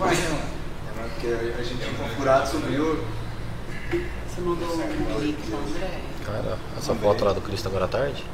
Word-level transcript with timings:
vai, 0.00 0.14
né, 0.16 0.42
É 0.88 1.08
porque 1.08 1.26
a 1.28 1.62
gente 1.62 1.78
tinha 1.78 1.92
configurado, 1.94 2.48
subiu. 2.48 3.04
Você 4.26 4.40
mandou 4.40 4.68
um 4.74 5.18
link 5.20 5.36
pro 5.46 5.58
André? 5.58 6.00
Cara, 6.24 6.58
essa 6.78 6.94
foto 6.94 7.24
lá 7.24 7.32
do 7.34 7.40
Cristo 7.42 7.68
agora 7.68 7.84
à 7.84 7.88
tarde. 7.88 8.24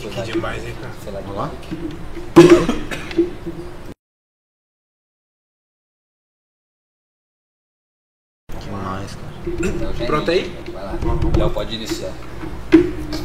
Que 0.00 0.22
demais, 0.22 0.64
hein, 0.64 0.74
cara? 0.80 0.92
Sei 1.02 1.12
lá, 1.12 1.20
Vamos 1.20 1.36
lá? 1.36 1.50
Que 8.60 8.70
mais, 8.70 9.14
cara? 9.14 9.32
Então, 9.46 10.06
Pronto 10.06 10.30
aí? 10.30 10.54
Vai 10.72 10.84
lá. 10.84 10.94
Léo, 11.38 11.50
pode 11.50 11.74
iniciar. 11.74 12.12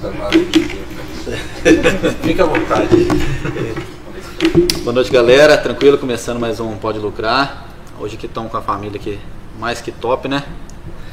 Fica 2.23 2.43
à 2.43 2.47
vontade. 2.47 3.07
Boa 4.83 4.93
noite, 4.93 5.11
galera. 5.11 5.57
Tranquilo, 5.57 5.97
começando 5.97 6.39
mais 6.39 6.59
um 6.59 6.75
Pode 6.77 6.99
Lucrar. 6.99 7.70
Hoje 8.01 8.17
que 8.17 8.25
estamos 8.25 8.49
com 8.49 8.57
a 8.57 8.61
família 8.61 8.99
aqui 8.99 9.19
mais 9.59 9.79
que 9.79 9.91
top, 9.91 10.27
né? 10.27 10.43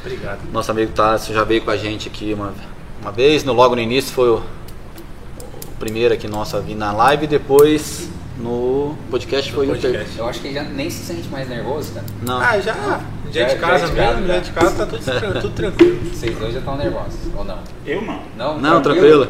Obrigado. 0.01 0.39
Nosso 0.51 0.71
amigo 0.71 0.91
Tássio 0.91 1.35
já 1.35 1.43
veio 1.43 1.61
com 1.61 1.69
a 1.69 1.77
gente 1.77 2.07
aqui 2.07 2.33
uma, 2.33 2.51
uma 2.99 3.11
vez, 3.11 3.43
no, 3.43 3.53
logo 3.53 3.75
no 3.75 3.81
início 3.81 4.11
foi 4.11 4.27
o, 4.29 4.37
o 4.37 5.71
primeiro 5.79 6.11
aqui 6.15 6.27
nosso 6.27 6.57
a 6.57 6.59
vir 6.59 6.73
na 6.73 6.91
live, 6.91 7.27
depois 7.27 8.09
no 8.39 8.95
podcast 9.11 9.51
foi 9.51 9.67
podcast. 9.67 10.17
Eu 10.17 10.27
acho 10.27 10.39
que 10.41 10.47
ele 10.47 10.55
já 10.55 10.63
nem 10.63 10.89
se 10.89 11.03
sente 11.05 11.27
mais 11.29 11.47
nervoso, 11.47 11.93
cara. 11.93 12.05
Não, 12.23 12.39
Ah, 12.41 12.59
já. 12.59 13.01
Dia 13.31 13.47
Já- 13.47 13.53
de 13.53 13.59
casa 13.59 13.79
já 13.79 13.93
de 13.93 13.93
mesmo, 13.93 14.27
já. 14.27 14.33
dia 14.33 14.41
de 14.41 14.51
casa 14.51 14.75
tá 14.75 14.85
tudo, 14.87 15.01
tudo 15.41 15.53
tranquilo. 15.53 15.99
Vocês 16.11 16.35
dois 16.39 16.53
já 16.53 16.59
estão 16.59 16.75
nervosos, 16.75 17.19
ou 17.37 17.45
não? 17.45 17.59
Eu 17.85 18.01
não. 18.01 18.23
Não, 18.35 18.57
não, 18.59 18.81
tranquilo. 18.81 19.27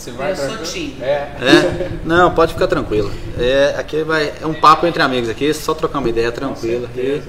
Você 0.00 0.12
vai 0.12 0.32
Eu 0.32 0.36
sou 0.36 0.56
tímida. 0.62 1.04
É. 1.04 1.36
É, 1.42 1.90
não, 2.06 2.34
pode 2.34 2.54
ficar 2.54 2.66
tranquilo. 2.66 3.12
É, 3.38 3.74
aqui 3.76 4.02
vai, 4.02 4.32
é 4.40 4.46
um 4.46 4.54
papo 4.54 4.86
entre 4.86 5.02
amigos 5.02 5.28
aqui, 5.28 5.52
só 5.52 5.74
trocar 5.74 5.98
uma 5.98 6.08
ideia 6.08 6.32
tranquila. 6.32 6.88
E, 6.96 7.22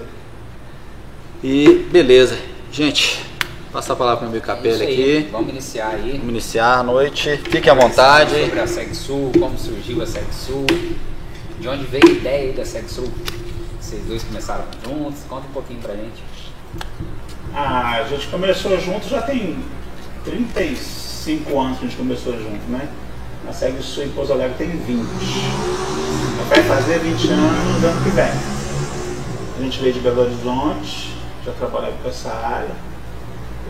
e 1.43 1.87
beleza. 1.91 2.37
Gente, 2.71 3.25
passar 3.73 3.91
a 3.91 3.95
palavra 3.97 4.19
para 4.19 4.27
o 4.29 4.31
meu 4.31 4.39
É 4.39 4.45
Capela 4.45 4.83
aí. 4.83 5.17
aqui. 5.17 5.29
Vamos 5.29 5.49
iniciar 5.49 5.89
aí. 5.89 6.11
Vamos 6.13 6.29
iniciar 6.29 6.77
a 6.77 6.83
noite. 6.83 7.35
Fique 7.49 7.69
à 7.69 7.73
vontade. 7.73 8.39
Sobre 8.39 8.59
a 8.61 8.67
SegSul, 8.67 9.33
como 9.37 9.57
surgiu 9.59 10.01
a 10.01 10.05
SegSul, 10.05 10.65
de 11.59 11.67
onde 11.67 11.83
veio 11.87 12.07
a 12.07 12.11
ideia 12.11 12.51
aí 12.51 12.53
da 12.53 12.63
SegSul. 12.63 13.11
Vocês 13.81 14.01
dois 14.05 14.23
começaram 14.23 14.63
juntos, 14.85 15.23
conta 15.27 15.45
um 15.45 15.51
pouquinho 15.51 15.81
pra 15.81 15.93
gente. 15.93 16.23
Ah, 17.53 17.97
a 17.97 18.03
gente 18.07 18.27
começou 18.27 18.79
junto 18.79 19.09
já 19.09 19.21
tem 19.23 19.57
35 21.23 21.59
anos 21.59 21.77
que 21.77 21.85
a 21.85 21.87
gente 21.87 21.97
começou 21.97 22.33
junto, 22.33 22.69
né? 22.69 22.87
A 23.47 23.53
Segue 23.53 23.81
Sul 23.81 24.05
em 24.05 24.09
Pouso 24.09 24.33
Alegre 24.33 24.55
tem 24.57 24.69
20. 24.69 25.05
Vai 26.49 26.63
fazer 26.63 26.99
20 26.99 27.27
anos 27.29 27.83
ano 27.83 28.03
que 28.03 28.09
vem. 28.09 28.25
A 28.25 29.61
gente 29.61 29.79
veio 29.79 29.93
de 29.93 29.99
Belo 29.99 30.21
Horizonte, 30.21 31.15
já 31.45 31.51
trabalhava 31.53 31.93
com 32.01 32.09
essa 32.09 32.31
área. 32.31 32.71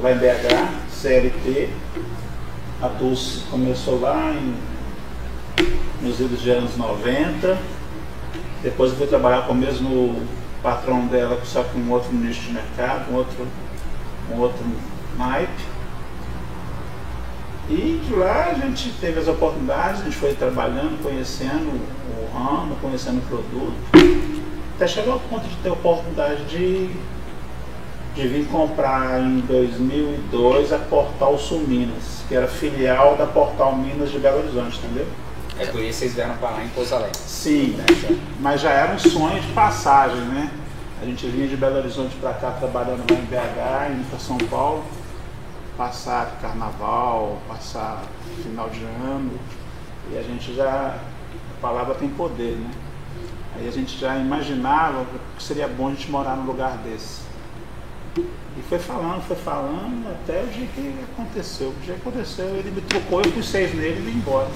Lá 0.01 0.11
em 0.13 0.17
BH, 0.17 0.89
CLT. 0.89 1.69
A 2.81 2.87
Dulce 2.87 3.41
começou 3.51 3.99
lá 3.99 4.33
em, 4.33 4.55
nos 6.01 6.19
idos 6.19 6.41
de 6.41 6.51
anos 6.51 6.77
90. 6.77 7.57
Depois 8.63 8.91
eu 8.91 8.97
fui 8.97 9.07
trabalhar 9.07 9.45
com 9.45 9.53
o 9.53 9.57
mesmo 9.57 10.21
patrão 10.63 11.05
dela, 11.07 11.39
só 11.43 11.63
com 11.63 11.79
um 11.79 11.91
outro 11.91 12.13
nicho 12.13 12.41
de 12.43 12.53
mercado, 12.53 13.11
um 13.11 13.15
outro, 13.15 13.47
um 14.31 14.39
outro 14.39 14.63
naipe. 15.17 15.80
E 17.71 18.01
de 18.05 18.13
lá 18.13 18.49
a 18.51 18.53
gente 18.53 18.91
teve 18.99 19.17
as 19.17 19.29
oportunidades, 19.29 20.01
a 20.01 20.03
gente 20.03 20.17
foi 20.17 20.33
trabalhando, 20.33 21.01
conhecendo 21.01 21.71
o 21.71 22.37
ramo, 22.37 22.75
conhecendo 22.81 23.19
o 23.19 23.21
produto, 23.21 23.73
até 24.75 24.85
chegar 24.85 25.13
ao 25.13 25.21
ponto 25.21 25.47
de 25.47 25.55
ter 25.55 25.69
a 25.69 25.73
oportunidade 25.73 26.43
de, 26.45 26.89
de 28.13 28.27
vir 28.27 28.45
comprar 28.47 29.21
em 29.21 29.39
2002 29.39 30.73
a 30.73 30.79
Portal 30.79 31.39
Sul 31.39 31.61
Minas, 31.61 32.23
que 32.27 32.35
era 32.35 32.45
filial 32.45 33.15
da 33.15 33.25
Portal 33.25 33.73
Minas 33.77 34.11
de 34.11 34.19
Belo 34.19 34.39
Horizonte, 34.39 34.77
entendeu? 34.83 35.07
É 35.57 35.65
por 35.65 35.79
isso 35.79 35.87
que 35.87 35.93
vocês 35.93 36.13
vieram 36.15 36.35
lá 36.41 36.61
em 36.61 36.67
Pouso 36.69 36.93
Alegre. 36.93 37.17
Sim, 37.25 37.77
mas 38.41 38.59
já 38.59 38.71
era 38.71 38.93
um 38.93 38.99
sonho 38.99 39.39
de 39.39 39.47
passagem, 39.53 40.19
né? 40.23 40.51
A 41.01 41.05
gente 41.05 41.25
vinha 41.25 41.47
de 41.47 41.55
Belo 41.55 41.77
Horizonte 41.77 42.17
para 42.19 42.33
cá 42.33 42.51
trabalhando 42.51 43.05
lá 43.09 43.17
em 43.17 43.25
BH, 43.25 43.93
indo 43.93 44.09
para 44.09 44.19
São 44.19 44.37
Paulo, 44.37 44.83
passar 45.81 46.37
carnaval, 46.39 47.41
passar 47.47 48.03
final 48.43 48.69
de 48.69 48.83
ano, 48.83 49.31
e 50.11 50.17
a 50.17 50.21
gente 50.21 50.53
já, 50.53 50.95
a 50.95 51.59
palavra 51.59 51.95
tem 51.95 52.07
poder, 52.07 52.55
né? 52.55 52.69
Aí 53.55 53.67
a 53.67 53.71
gente 53.71 53.97
já 53.97 54.15
imaginava 54.15 55.03
que 55.35 55.41
seria 55.41 55.67
bom 55.67 55.87
a 55.87 55.89
gente 55.89 56.11
morar 56.11 56.35
num 56.35 56.45
lugar 56.45 56.77
desse. 56.77 57.21
E 58.15 58.61
foi 58.69 58.77
falando, 58.77 59.23
foi 59.23 59.35
falando, 59.37 60.07
até 60.11 60.43
o 60.43 60.47
dia 60.47 60.67
que 60.67 60.93
aconteceu. 61.13 61.69
O 61.69 61.75
dia 61.83 61.95
que 61.95 62.01
aconteceu, 62.01 62.45
ele 62.45 62.69
me 62.69 62.81
trocou, 62.81 63.23
eu 63.23 63.31
pus 63.31 63.49
seis 63.49 63.73
nele 63.73 64.01
e 64.01 64.11
vim 64.11 64.17
embora. 64.19 64.49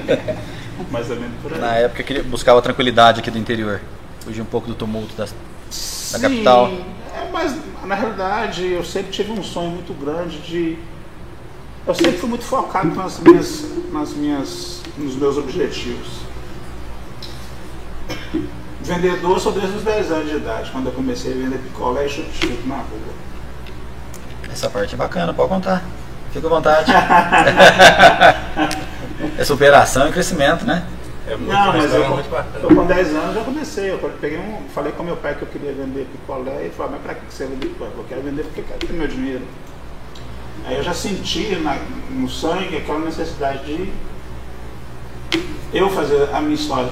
Mais 0.90 1.10
ou 1.10 1.16
menos 1.16 1.38
por 1.42 1.52
aí. 1.52 1.60
Na 1.60 1.74
época 1.74 2.00
eu 2.00 2.06
queria, 2.06 2.22
buscava 2.22 2.62
tranquilidade 2.62 3.20
aqui 3.20 3.30
do 3.30 3.38
interior. 3.38 3.82
Fugir 4.20 4.40
um 4.40 4.46
pouco 4.46 4.68
do 4.68 4.74
tumulto 4.74 5.14
das, 5.16 5.34
Sim, 5.70 6.18
capital. 6.18 6.70
É, 7.16 7.28
mas 7.32 7.56
na 7.84 7.94
realidade 7.94 8.66
eu 8.66 8.84
sempre 8.84 9.10
tive 9.10 9.32
um 9.32 9.42
sonho 9.42 9.70
muito 9.70 9.94
grande 9.94 10.38
de. 10.40 10.78
Eu 11.86 11.94
sempre 11.94 12.18
fui 12.18 12.28
muito 12.28 12.44
focado 12.44 12.94
nas 12.94 13.18
minhas, 13.20 13.64
nas 13.90 14.12
minhas, 14.12 14.82
nos 14.98 15.16
meus 15.16 15.38
objetivos. 15.38 16.26
Vendedor 18.82 19.40
sou 19.40 19.52
desde 19.52 19.78
os 19.78 19.82
10 19.82 20.12
anos 20.12 20.30
de 20.30 20.36
idade, 20.36 20.70
quando 20.70 20.86
eu 20.86 20.92
comecei 20.92 21.32
a 21.32 21.36
vender 21.36 21.58
picolé 21.58 22.06
e 22.06 22.08
chup-chup 22.08 22.68
na 22.68 22.76
rua. 22.76 23.16
Essa 24.52 24.68
parte 24.68 24.94
é 24.94 24.98
bacana, 24.98 25.32
pode 25.32 25.48
contar. 25.48 25.82
Fica 26.32 26.46
à 26.46 26.50
vontade. 26.50 26.92
é 29.38 29.44
superação 29.44 30.08
e 30.08 30.12
crescimento, 30.12 30.66
né? 30.66 30.84
É 31.28 31.36
muito, 31.36 31.52
Não, 31.52 31.72
mas 31.72 31.92
eu, 31.92 32.08
muito 32.10 32.30
bacana. 32.30 32.58
eu 32.62 32.68
com 32.76 32.86
10 32.86 33.14
anos 33.14 33.34
já 33.34 33.42
comecei. 33.44 33.90
Eu 33.90 33.98
peguei 34.20 34.38
um, 34.38 34.68
falei 34.72 34.92
com 34.92 35.02
meu 35.02 35.16
pai 35.16 35.34
que 35.34 35.42
eu 35.42 35.48
queria 35.48 35.72
vender 35.72 36.06
picolé 36.12 36.52
e 36.62 36.64
ele 36.66 36.70
falou, 36.76 36.92
mas 36.92 37.02
pra 37.02 37.14
que 37.14 37.20
você 37.28 37.46
vende 37.46 37.66
picolé? 37.66 37.90
Eu 37.96 38.04
quero 38.08 38.22
vender 38.22 38.42
porque 38.44 38.60
eu 38.60 38.64
quero 38.64 38.78
ter 38.86 38.92
meu 38.92 39.08
dinheiro. 39.08 39.42
Aí 40.64 40.76
eu 40.76 40.82
já 40.82 40.94
senti 40.94 41.56
na- 41.56 41.78
no 42.10 42.28
sangue 42.28 42.76
aquela 42.76 43.00
necessidade 43.00 43.64
de 43.64 43.92
eu 45.72 45.90
fazer 45.90 46.28
a 46.32 46.40
minha 46.40 46.54
história. 46.54 46.90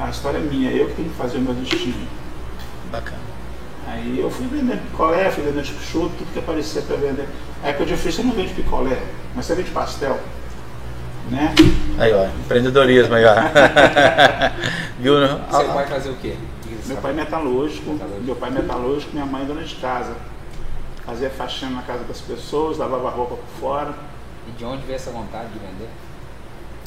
A 0.00 0.10
história 0.10 0.38
é 0.38 0.40
minha, 0.40 0.70
eu 0.72 0.88
que 0.88 0.94
tenho 0.94 1.08
que 1.08 1.14
fazer 1.16 1.38
o 1.38 1.40
meu 1.40 1.54
destino. 1.54 2.06
Bacana. 2.92 3.18
Aí 3.88 4.18
eu 4.20 4.30
fui 4.30 4.46
vendendo 4.46 4.82
picolé, 4.90 5.30
fui 5.30 5.44
vendendo 5.44 5.64
chup 5.64 6.10
tudo 6.18 6.32
que 6.32 6.38
aparecia 6.38 6.82
para 6.82 6.96
vender. 6.96 7.26
Aí 7.62 7.72
que 7.72 7.80
eu 7.82 7.86
disse, 7.86 8.12
você 8.12 8.22
não 8.22 8.32
vende 8.32 8.52
picolé, 8.52 8.98
mas 9.34 9.46
você 9.46 9.54
vende 9.54 9.70
pastel. 9.70 10.18
Né? 11.30 11.54
Aí, 11.98 12.12
ó, 12.12 12.26
empreendedorismo 12.26 13.14
aí, 13.14 13.24
ó. 13.24 13.34
Viu? 15.00 15.18
né? 15.20 15.40
Você 15.50 15.64
vai 15.64 15.86
fazer 15.86 16.10
o 16.10 16.16
quê? 16.16 16.36
Meu 16.86 16.96
pai 16.98 17.10
é 17.10 17.14
metalúrgico, 17.14 17.90
Metalúrgico. 17.90 18.24
meu 18.24 18.36
pai 18.36 18.48
é 18.48 18.52
metalúrgico, 18.52 19.12
minha 19.12 19.26
mãe 19.26 19.42
é 19.42 19.44
dona 19.44 19.62
de 19.62 19.74
casa. 19.76 20.14
Fazia 21.04 21.30
faxina 21.30 21.70
na 21.72 21.82
casa 21.82 22.04
das 22.04 22.20
pessoas, 22.20 22.78
lavava 22.78 23.10
roupa 23.10 23.36
por 23.36 23.60
fora. 23.60 23.94
E 24.48 24.52
de 24.52 24.64
onde 24.64 24.84
veio 24.84 24.96
essa 24.96 25.10
vontade 25.10 25.48
de 25.48 25.58
vender? 25.58 25.88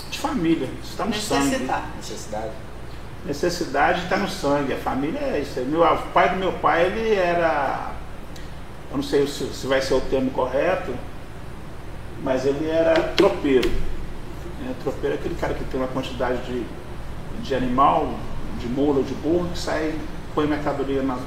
De 0.09 0.17
família, 0.19 0.69
isso 0.81 0.91
está 0.91 1.05
no 1.05 1.13
sangue. 1.13 1.57
Necessidade. 1.97 2.51
Necessidade? 3.25 4.03
Está 4.03 4.17
no 4.17 4.29
sangue, 4.29 4.73
a 4.73 4.77
família 4.77 5.19
é 5.19 5.39
isso. 5.39 5.59
Meu, 5.61 5.83
o 5.83 5.97
pai 6.13 6.29
do 6.29 6.35
meu 6.37 6.53
pai, 6.53 6.85
ele 6.85 7.13
era. 7.15 7.91
Eu 8.91 8.97
não 8.97 9.03
sei 9.03 9.27
se, 9.27 9.45
se 9.53 9.67
vai 9.67 9.81
ser 9.81 9.93
o 9.95 10.01
termo 10.01 10.31
correto, 10.31 10.93
mas 12.23 12.45
ele 12.45 12.69
era 12.69 12.93
tropeiro. 13.15 13.69
É, 14.67 14.73
tropeiro 14.83 15.15
é 15.15 15.19
aquele 15.19 15.35
cara 15.35 15.53
que 15.53 15.63
tem 15.65 15.79
uma 15.79 15.87
quantidade 15.87 16.37
de, 16.43 16.63
de 17.41 17.55
animal, 17.55 18.13
de 18.59 18.67
mula 18.67 18.97
ou 18.97 19.03
de 19.03 19.13
burro, 19.15 19.47
que 19.53 19.59
sai, 19.59 19.95
põe 20.35 20.45
mercadoria 20.47 21.01
nas, 21.01 21.19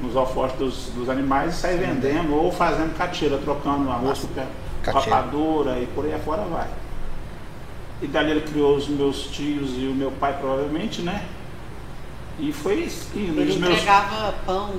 nos 0.00 0.16
alforjes 0.16 0.58
dos, 0.58 0.86
dos 0.94 1.08
animais 1.08 1.54
e 1.54 1.56
sai 1.60 1.76
vendendo 1.76 2.34
ou 2.34 2.50
fazendo 2.50 2.96
catira, 2.96 3.38
trocando 3.38 3.90
arroz 3.90 4.26
com 4.84 4.90
rapadura 4.90 5.78
e 5.78 5.86
por 5.86 6.04
aí 6.04 6.14
afora 6.14 6.42
vai. 6.42 6.68
E 8.00 8.06
dali 8.08 8.32
ele 8.32 8.40
criou 8.40 8.76
os 8.76 8.88
meus 8.88 9.26
tios 9.28 9.70
e 9.78 9.86
o 9.86 9.94
meu 9.94 10.10
pai 10.10 10.36
provavelmente, 10.40 11.02
né? 11.02 11.24
E 12.38 12.52
foi 12.52 12.88
indo. 13.14 13.40
Ele 13.40 13.50
Os 13.52 13.56
meus 13.58 13.74
entregava 13.74 14.34
pão 14.44 14.74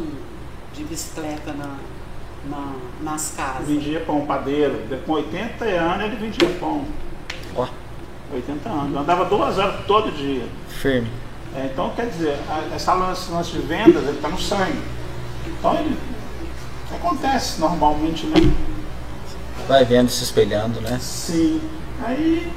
de 0.73 0.83
bicicleta 0.83 1.53
na, 1.53 1.77
na- 2.49 2.73
nas 3.01 3.33
casas. 3.37 3.65
vendia 3.67 4.01
pão 4.01 4.25
padeiro. 4.25 4.77
Com 5.05 5.13
80 5.13 5.63
anos 5.63 6.05
ele 6.05 6.15
vendia 6.17 6.49
pão. 6.59 6.83
Ó, 7.55 7.67
80 8.33 8.69
anos. 8.69 8.97
Andava 8.97 9.25
duas 9.25 9.57
horas 9.57 9.85
todo 9.85 10.11
dia. 10.11 10.45
firme. 10.69 11.09
É, 11.55 11.69
então, 11.71 11.91
quer 11.95 12.07
dizer, 12.07 12.37
a- 12.49 12.75
essa 12.75 12.93
lance, 12.93 13.31
lance 13.31 13.51
de 13.51 13.59
vendas, 13.59 14.03
ele 14.03 14.13
está 14.17 14.27
no 14.29 14.39
sangue. 14.39 14.79
Então, 15.47 15.75
ele 15.75 15.95
acontece 16.95 17.59
normalmente, 17.59 18.25
né? 18.25 18.51
Vai 19.67 19.85
vendo, 19.85 20.09
se 20.09 20.23
espelhando, 20.23 20.81
né? 20.81 20.97
Sim. 20.99 21.61
Aí, 22.03 22.51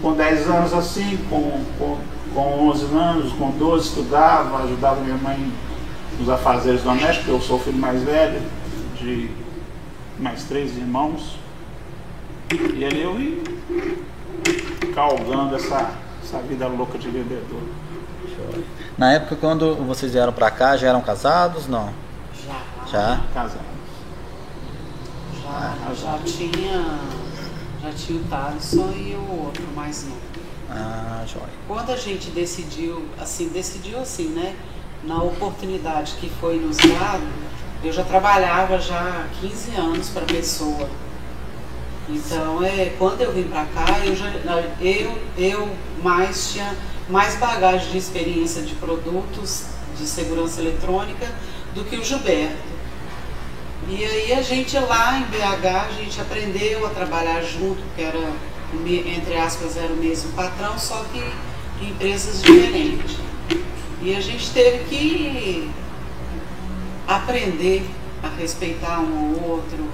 com 0.00 0.14
10 0.14 0.48
anos 0.48 0.72
assim, 0.72 1.16
com, 1.28 1.64
com 1.78 1.98
Com 2.34 2.66
11 2.70 2.86
anos, 2.94 3.30
com 3.34 3.50
12 3.50 3.88
estudava, 3.88 4.62
ajudava 4.64 5.02
minha 5.02 5.18
mãe 5.18 5.52
nos 6.18 6.30
afazeres 6.30 6.80
domésticos, 6.82 7.28
eu 7.28 7.40
sou 7.42 7.56
o 7.56 7.60
filho 7.60 7.76
mais 7.76 8.02
velho, 8.02 8.40
de 8.98 9.28
mais 10.18 10.44
três 10.44 10.74
irmãos. 10.78 11.36
E 12.52 12.84
ali 12.84 13.02
eu 13.02 13.18
ia 13.20 13.42
calgando 14.94 15.56
essa, 15.56 15.90
essa 16.22 16.38
vida 16.40 16.66
louca 16.66 16.98
de 16.98 17.08
vendedor. 17.08 17.62
Na 18.98 19.12
época 19.14 19.36
quando 19.36 19.74
vocês 19.86 20.12
vieram 20.12 20.32
pra 20.32 20.50
cá, 20.50 20.76
já 20.76 20.88
eram 20.88 21.00
casados? 21.00 21.66
Não. 21.66 21.92
Já. 22.46 22.62
Já? 22.90 23.20
Casado. 23.32 23.72
Já, 25.42 25.94
já 25.94 26.18
tinha. 26.24 26.98
Já 27.82 27.92
tinha 27.92 28.20
o 28.20 28.24
Thaleson 28.24 28.92
e 28.96 29.14
o 29.14 29.44
outro, 29.44 29.64
mais 29.74 30.06
não. 30.06 30.16
Ah, 30.70 31.24
joia. 31.26 31.46
Quando 31.66 31.90
a 31.90 31.96
gente 31.96 32.30
decidiu, 32.30 33.04
assim, 33.20 33.48
decidiu 33.48 33.98
assim, 33.98 34.28
né? 34.28 34.54
Na 35.02 35.20
oportunidade 35.20 36.14
que 36.20 36.30
foi 36.40 36.60
nos 36.60 36.76
dado, 36.76 37.26
eu 37.82 37.92
já 37.92 38.04
trabalhava 38.04 38.78
já 38.78 39.00
há 39.00 39.28
15 39.40 39.74
anos 39.74 40.10
para 40.10 40.22
a 40.22 40.26
pessoa. 40.26 40.88
Então, 42.08 42.62
é, 42.64 42.92
quando 42.98 43.20
eu 43.20 43.32
vim 43.32 43.44
para 43.44 43.64
cá, 43.66 44.00
eu, 44.04 44.14
já, 44.16 44.28
eu, 44.80 45.18
eu 45.38 45.70
mais 46.02 46.52
tinha 46.52 46.76
mais 47.08 47.36
bagagem 47.36 47.90
de 47.90 47.98
experiência 47.98 48.62
de 48.62 48.74
produtos 48.74 49.66
de 49.98 50.06
segurança 50.06 50.60
eletrônica 50.60 51.30
do 51.74 51.84
que 51.84 51.96
o 51.96 52.04
Gilberto. 52.04 52.72
E 53.88 54.04
aí 54.04 54.32
a 54.32 54.42
gente 54.42 54.78
lá 54.78 55.18
em 55.18 55.24
BH, 55.24 55.66
a 55.66 55.92
gente 55.92 56.20
aprendeu 56.20 56.86
a 56.86 56.90
trabalhar 56.90 57.42
junto, 57.42 57.82
que 57.96 58.02
era, 58.02 58.32
entre 58.86 59.36
aspas, 59.36 59.76
era 59.76 59.92
o 59.92 59.96
mesmo 59.96 60.32
patrão, 60.32 60.78
só 60.78 61.04
que 61.12 61.22
em 61.84 61.90
empresas 61.90 62.40
diferentes. 62.42 63.16
E 64.00 64.14
a 64.14 64.20
gente 64.20 64.50
teve 64.50 64.84
que 64.84 65.70
aprender 67.06 67.84
a 68.22 68.28
respeitar 68.28 69.00
um 69.00 69.34
ao 69.34 69.50
outro, 69.50 69.88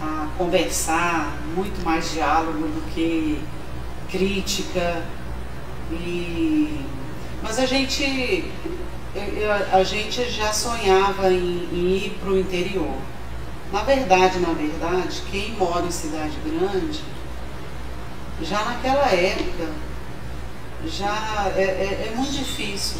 a 0.00 0.28
conversar, 0.36 1.36
muito 1.54 1.84
mais 1.84 2.12
diálogo 2.12 2.68
do 2.68 2.94
que 2.94 3.40
crítica. 4.10 5.02
E... 5.90 6.84
Mas 7.42 7.58
a 7.58 7.66
gente, 7.66 8.50
a 9.72 9.82
gente 9.82 10.30
já 10.30 10.52
sonhava 10.52 11.30
em, 11.32 11.68
em 11.72 11.96
ir 11.96 12.18
para 12.20 12.30
o 12.30 12.38
interior. 12.38 12.96
Na 13.72 13.82
verdade, 13.82 14.38
na 14.38 14.52
verdade, 14.52 15.22
quem 15.30 15.52
mora 15.52 15.84
em 15.84 15.90
cidade 15.90 16.36
grande, 16.44 17.02
já 18.42 18.64
naquela 18.64 19.06
época, 19.06 19.68
já 20.86 21.52
é, 21.56 21.62
é, 21.62 22.10
é 22.10 22.16
muito 22.16 22.32
difícil. 22.32 22.98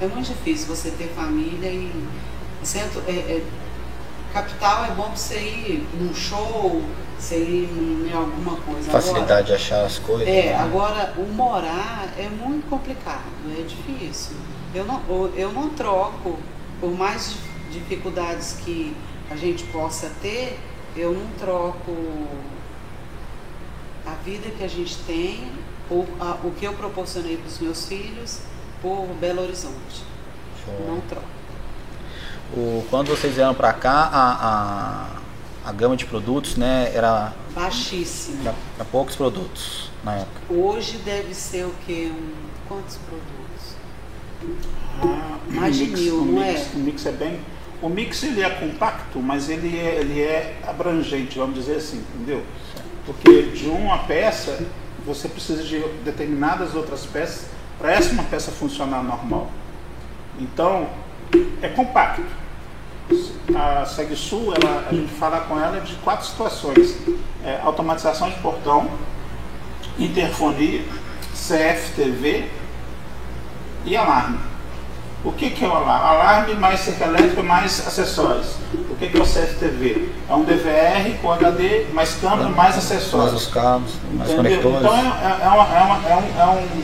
É 0.00 0.06
muito 0.06 0.26
difícil 0.28 0.66
você 0.66 0.90
ter 0.90 1.12
família 1.14 1.70
e 1.70 1.92
é, 3.06 3.10
é, 3.10 3.44
capital 4.32 4.84
é 4.84 4.90
bom 4.90 5.04
para 5.04 5.16
você 5.16 5.38
ir 5.38 5.88
num 5.94 6.14
show, 6.14 6.82
você 7.18 7.36
ir 7.36 8.08
em 8.08 8.12
alguma 8.12 8.56
coisa. 8.56 8.90
Facilidade 8.90 9.48
de 9.48 9.54
achar 9.54 9.84
as 9.84 9.98
coisas. 9.98 10.26
É, 10.26 10.46
né? 10.46 10.54
agora 10.56 11.14
o 11.16 11.22
morar 11.32 12.08
é 12.18 12.28
muito 12.28 12.68
complicado, 12.68 13.30
é 13.58 13.62
difícil. 13.62 14.36
Eu 14.74 14.84
não, 14.84 15.02
eu 15.36 15.52
não 15.52 15.68
troco, 15.70 16.38
por 16.80 16.90
mais 16.92 17.36
dificuldades 17.70 18.54
que 18.64 18.96
a 19.30 19.36
gente 19.36 19.64
possa 19.64 20.10
ter, 20.20 20.58
eu 20.96 21.12
não 21.12 21.26
troco 21.38 21.96
a 24.06 24.14
vida 24.24 24.50
que 24.50 24.64
a 24.64 24.68
gente 24.68 24.96
tem, 25.06 25.48
ou 25.88 26.06
a, 26.20 26.38
o 26.44 26.50
que 26.52 26.64
eu 26.64 26.72
proporcionei 26.74 27.36
para 27.36 27.46
os 27.46 27.58
meus 27.58 27.86
filhos, 27.86 28.40
por 28.80 29.06
Belo 29.20 29.42
Horizonte. 29.42 30.02
Show. 30.64 30.74
Não 30.86 31.00
troco. 31.02 31.41
O, 32.54 32.84
quando 32.90 33.08
vocês 33.08 33.34
vieram 33.34 33.54
para 33.54 33.72
cá, 33.72 34.10
a, 34.12 35.06
a, 35.64 35.70
a 35.70 35.72
gama 35.72 35.96
de 35.96 36.04
produtos 36.04 36.56
né, 36.56 36.92
era 36.94 37.32
Baixíssimo. 37.54 38.42
para 38.76 38.84
poucos 38.84 39.16
produtos 39.16 39.90
na 40.04 40.16
época. 40.16 40.40
Hoje 40.50 40.98
deve 40.98 41.34
ser 41.34 41.64
o 41.64 41.74
quê? 41.86 42.10
Um, 42.12 42.32
quantos 42.68 42.98
produtos? 42.98 43.76
Ah, 45.02 45.38
Mais 45.48 45.76
de 45.76 45.86
mil, 45.86 46.22
o 46.22 46.24
não 46.24 46.32
mix, 46.44 46.60
é? 46.60 46.66
O 46.74 46.78
mix 46.78 47.06
é 47.06 47.12
bem. 47.12 47.40
O 47.80 47.88
mix 47.88 48.22
ele 48.22 48.42
é 48.42 48.50
compacto, 48.50 49.18
mas 49.20 49.48
ele 49.48 49.76
é, 49.78 49.96
ele 50.00 50.20
é 50.20 50.60
abrangente, 50.66 51.38
vamos 51.38 51.54
dizer 51.54 51.76
assim, 51.76 52.04
entendeu? 52.14 52.44
Porque 53.06 53.42
de 53.42 53.66
uma 53.68 53.98
peça 53.98 54.64
você 55.04 55.28
precisa 55.28 55.64
de 55.64 55.80
determinadas 56.04 56.74
outras 56.74 57.04
peças 57.06 57.46
para 57.78 57.92
essa 57.92 58.12
uma 58.12 58.22
peça 58.24 58.52
funcionar 58.52 59.02
normal. 59.02 59.50
Então 60.38 60.88
é 61.60 61.68
compacto. 61.68 62.22
A 63.54 63.84
SegSul, 63.84 64.54
ela, 64.54 64.86
a 64.90 64.94
gente 64.94 65.12
fala 65.12 65.40
com 65.40 65.58
ela 65.60 65.80
de 65.80 65.94
quatro 65.96 66.26
situações: 66.26 66.96
É, 67.44 67.58
automatização 67.62 68.30
de 68.30 68.36
portão, 68.36 68.88
interfonia, 69.98 70.82
CFTV 71.34 72.48
e 73.84 73.96
alarme. 73.96 74.38
O 75.24 75.30
que, 75.32 75.50
que 75.50 75.64
é 75.64 75.68
o 75.68 75.72
alarme? 75.72 76.04
Alarme 76.08 76.54
mais 76.54 76.80
cerca 76.80 77.04
elétrica 77.04 77.42
mais 77.42 77.86
acessórios. 77.86 78.56
O 78.90 78.96
que, 78.96 79.08
que 79.08 79.16
é 79.16 79.20
o 79.20 79.24
CFTV? 79.24 80.08
É 80.28 80.34
um 80.34 80.42
DVR 80.44 81.18
com 81.20 81.30
HD, 81.32 81.86
mais 81.92 82.14
câmera, 82.14 82.44
mais 82.48 82.56
Mais 82.74 82.78
acessórios. 82.78 83.42
os 83.46 83.46
cabos, 83.52 83.92
mais 84.14 84.30
Entendeu? 84.30 84.62
conectores. 84.62 84.78
Então 84.78 84.96
é, 84.96 85.00
é, 85.00 85.44
é 85.44 85.48
uma- 85.48 85.76
é 85.78 85.82
uma- 85.82 86.08
é 86.08 86.16
um, 86.16 86.40
é 86.40 86.46
um- 86.46 86.82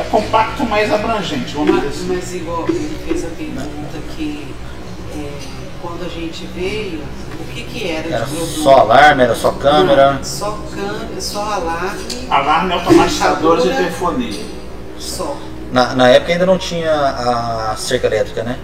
é 0.00 0.04
compacto, 0.10 0.64
mais 0.66 0.92
abrangente, 0.92 1.54
vamos 1.54 1.74
dizer 1.74 1.86
Mas, 1.86 1.96
assim. 1.96 2.06
mas 2.14 2.34
igual 2.34 2.68
ele 2.68 2.98
fez 3.06 3.24
a 3.24 3.28
pergunta 3.28 3.98
que 4.16 4.54
quando 5.84 6.04
a 6.06 6.08
gente 6.08 6.46
veio, 6.54 7.02
o 7.38 7.52
que, 7.52 7.62
que 7.64 7.90
era, 7.90 8.08
Era 8.08 8.26
só 8.26 8.78
alarme, 8.78 9.22
era 9.22 9.34
só 9.34 9.52
câmera. 9.52 10.14
Não, 10.14 10.24
só 10.24 10.58
câmera, 10.74 11.20
só 11.20 11.42
alarme, 11.42 12.26
Alarme 12.30 12.72
automatizadores 12.72 13.64
de 13.64 13.70
telefonia. 13.74 14.42
só. 14.98 15.36
Na, 15.70 15.94
na 15.94 16.08
época 16.08 16.32
ainda 16.32 16.46
não 16.46 16.56
tinha 16.56 16.90
a 16.92 17.74
cerca 17.76 18.06
elétrica, 18.06 18.42
né? 18.42 18.58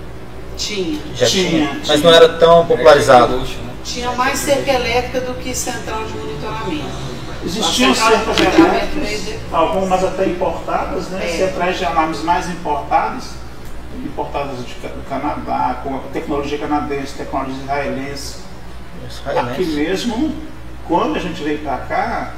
Tinha. 0.57 0.99
Já 1.15 1.27
Tinha, 1.27 1.49
tinha, 1.51 1.73
mas 1.87 1.87
tinha. 1.87 1.99
não 2.11 2.15
era 2.15 2.29
tão 2.39 2.65
popularizado. 2.67 3.37
Luxo, 3.37 3.55
né? 3.59 3.73
Tinha 3.85 4.13
mais 4.13 4.39
cerca 4.39 4.73
elétrica 4.73 5.21
do 5.21 5.35
que 5.35 5.55
central 5.55 6.05
de 6.05 6.13
monitoramento. 6.15 7.11
Existiam 7.45 7.95
cercas 7.95 8.39
elétricas, 8.39 9.35
algumas 9.53 10.05
até 10.05 10.27
importadas, 10.27 11.09
né? 11.09 11.21
É. 11.25 11.47
Centrais 11.49 11.79
de 11.79 11.85
alarmes 11.85 12.23
mais 12.23 12.49
importadas, 12.49 13.25
importadas 14.15 14.57
do 14.59 15.09
Canadá, 15.09 15.81
com 15.83 15.97
a 15.97 16.01
tecnologia 16.13 16.59
canadense, 16.59 17.15
tecnologia 17.17 17.55
israelense. 17.63 18.39
Aqui 19.25 19.65
mesmo, 19.65 20.35
quando 20.87 21.17
a 21.17 21.19
gente 21.19 21.43
veio 21.43 21.61
para 21.61 21.79
cá, 21.79 22.35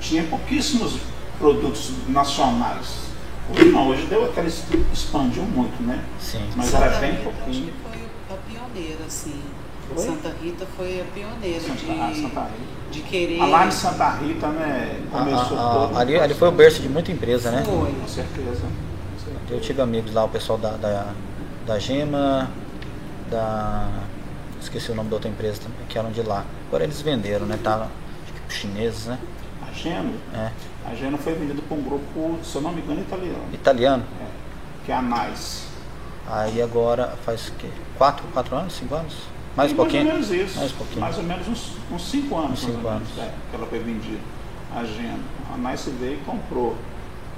tinha 0.00 0.22
pouquíssimos 0.24 0.98
produtos 1.38 1.92
nacionais. 2.08 3.04
Hoje 3.50 3.64
não, 3.70 3.88
hoje 3.88 4.06
deu 4.06 4.24
aquela 4.24 4.48
expandiu 4.92 5.42
muito, 5.42 5.82
né? 5.82 6.02
Sim. 6.18 6.48
Mas 6.56 6.66
Santa 6.66 6.84
era 6.86 6.98
bem 6.98 7.10
Rita, 7.12 7.28
acho 7.28 7.36
pouquinho. 7.38 7.66
que 7.66 7.72
foi 7.82 8.36
a 8.36 8.38
pioneira, 8.70 9.04
assim. 9.06 9.40
Foi? 9.94 10.04
Santa 10.06 10.32
Rita 10.42 10.66
foi 10.76 11.00
a 11.00 11.04
pioneira 11.14 11.60
Santa, 11.60 11.72
a 12.04 12.08
de, 12.10 12.20
Santa 12.22 12.40
Rita. 12.40 12.50
de 12.90 13.00
querer. 13.02 13.40
Alarme 13.40 13.72
Santa 13.72 14.08
Rita, 14.12 14.48
né? 14.48 15.00
A- 15.12 15.18
Começou 15.18 15.58
a- 15.58 15.60
a- 15.60 15.74
todo. 15.88 15.98
ali, 15.98 16.18
ali 16.18 16.34
foi 16.34 16.48
o 16.48 16.52
berço 16.52 16.80
de 16.80 16.88
muita 16.88 17.12
empresa, 17.12 17.50
né? 17.50 17.62
Foi. 17.66 17.92
Com 17.92 18.08
certeza. 18.08 18.62
Eu 19.50 19.60
tive 19.60 19.80
amigos 19.82 20.12
lá, 20.12 20.24
o 20.24 20.28
pessoal 20.28 20.58
da, 20.58 20.70
da, 20.72 21.12
da 21.66 21.78
Gema, 21.78 22.50
da. 23.30 23.88
Esqueci 24.60 24.90
o 24.90 24.94
nome 24.94 25.10
da 25.10 25.16
outra 25.16 25.30
empresa 25.30 25.60
também, 25.62 25.86
que 25.88 25.98
eram 25.98 26.10
de 26.10 26.22
lá. 26.22 26.44
Agora 26.68 26.84
eles 26.84 27.00
venderam, 27.02 27.44
né? 27.46 27.58
Tá, 27.62 27.74
acho 28.22 28.32
que 28.32 28.40
pros 28.40 28.54
chineses, 28.54 29.06
né? 29.06 29.18
A 29.68 29.72
Geno, 29.72 30.14
É. 30.32 30.50
a 30.90 30.94
Geno 30.94 31.18
foi 31.18 31.34
vendida 31.34 31.60
para 31.68 31.76
um 31.76 31.82
grupo, 31.82 32.38
se 32.42 32.54
eu 32.56 32.62
não 32.62 32.72
me 32.72 32.80
engano, 32.80 33.00
italiano, 33.00 33.44
Italiano. 33.52 34.04
é, 34.20 34.26
que 34.86 34.92
é 34.92 34.94
a 34.94 35.02
NICE. 35.02 35.64
Aí 36.26 36.62
agora 36.62 37.14
faz 37.24 37.48
o 37.48 37.52
quê? 37.52 37.68
Quatro, 37.98 38.26
quatro 38.32 38.56
anos? 38.56 38.72
Cinco 38.72 38.94
anos? 38.94 39.14
Mais 39.54 39.72
um 39.72 39.76
pouquinho? 39.76 40.04
Mais 40.04 40.14
ou 40.30 40.30
menos 40.30 40.48
isso. 40.48 40.58
Mais 40.58 40.72
pouquinho. 40.72 41.00
Mais 41.00 41.18
ou 41.18 41.22
menos 41.24 41.48
uns, 41.48 41.72
uns 41.92 42.08
cinco 42.10 42.36
anos. 42.38 42.52
Uns 42.52 42.60
cinco 42.60 42.72
mais 42.80 42.84
ou 42.86 42.92
menos, 42.92 43.08
anos. 43.18 43.18
é, 43.28 43.34
que 43.50 43.56
ela 43.56 43.66
foi 43.66 43.78
vendida. 43.80 44.20
A 44.74 44.84
Geno. 44.84 45.22
A 45.52 45.58
NICE 45.70 45.90
veio 45.90 46.14
e 46.14 46.24
comprou. 46.24 46.74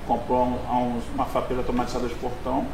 Comprou 0.07 0.45
um- 0.47 0.73
um- 0.73 1.01
uma 1.15 1.25
fapeira 1.25 1.63
automatizada 1.63 2.07
de 2.09 2.15
portão. 2.15 2.65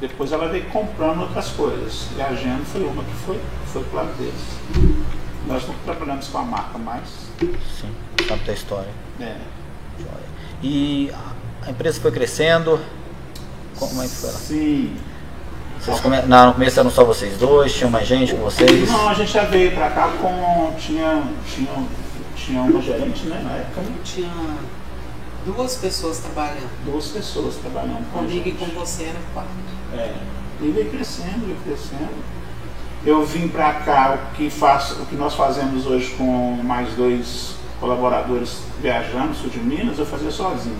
Depois 0.00 0.32
ela 0.32 0.48
veio 0.48 0.64
comprando 0.66 1.20
outras 1.22 1.48
coisas. 1.50 2.08
E 2.16 2.22
a 2.22 2.32
Geno 2.34 2.64
foi 2.64 2.82
uma 2.84 3.04
que 3.04 3.12
foi, 3.26 3.38
foi 3.66 3.84
para 3.84 4.04
deles. 4.04 4.58
Nós 5.46 5.66
não 5.68 5.74
trabalhamos 5.84 6.28
com 6.28 6.38
a 6.38 6.42
marca 6.42 6.78
mais. 6.78 7.06
Sim, 7.38 7.90
sabe 8.26 8.44
da 8.44 8.52
história. 8.52 8.88
É. 9.20 9.36
Joia. 9.98 10.10
E 10.62 11.12
a- 11.66 11.70
empresa 11.70 12.00
foi 12.00 12.10
crescendo. 12.12 12.80
Como 13.78 14.02
é 14.02 14.06
que 14.06 14.14
foi 14.14 14.30
lá? 14.30 14.36
Sim. 14.38 14.96
Vocês 15.78 16.00
come... 16.00 16.20
Não, 16.22 16.46
no 16.48 16.52
começo 16.54 16.78
eram 16.80 16.90
só 16.90 17.04
vocês 17.04 17.36
dois, 17.38 17.72
tinha 17.74 17.88
mais 17.90 18.06
gente 18.06 18.34
com 18.34 18.42
vocês? 18.42 18.88
Não, 18.90 19.08
a 19.08 19.14
gente 19.14 19.32
já 19.32 19.44
veio 19.44 19.72
pra 19.72 19.90
cá 19.90 20.08
com. 20.20 20.74
Tinha, 20.78 21.22
tinha, 21.46 21.86
tinha 22.36 22.60
uma 22.62 22.80
gerente, 22.82 23.24
né, 23.26 23.40
na 23.42 23.52
época. 23.56 23.82
Tinha 24.04 24.28
Duas 25.46 25.76
pessoas 25.76 26.18
trabalhando. 26.18 26.70
Duas 26.84 27.06
pessoas 27.08 27.56
trabalhando 27.56 28.04
com 28.12 28.18
a 28.18 28.22
Comigo 28.22 28.46
e 28.48 28.50
gente. 28.50 28.58
com 28.58 28.66
você 28.78 29.04
era 29.04 29.18
quatro. 29.32 29.50
É, 29.94 30.14
e 30.60 30.70
veio 30.70 30.90
crescendo, 30.90 31.46
veio 31.46 31.56
crescendo. 31.64 32.10
Eu 33.04 33.24
vim 33.24 33.48
para 33.48 33.72
cá, 33.74 34.18
o 34.32 34.36
que, 34.36 34.50
faço, 34.50 35.00
o 35.02 35.06
que 35.06 35.16
nós 35.16 35.34
fazemos 35.34 35.86
hoje 35.86 36.14
com 36.18 36.58
mais 36.62 36.94
dois 36.94 37.54
colaboradores 37.80 38.58
viajando 38.82 39.28
no 39.28 39.34
sul 39.34 39.48
de 39.48 39.58
Minas, 39.58 39.98
eu 39.98 40.04
fazia 40.04 40.30
sozinho. 40.30 40.76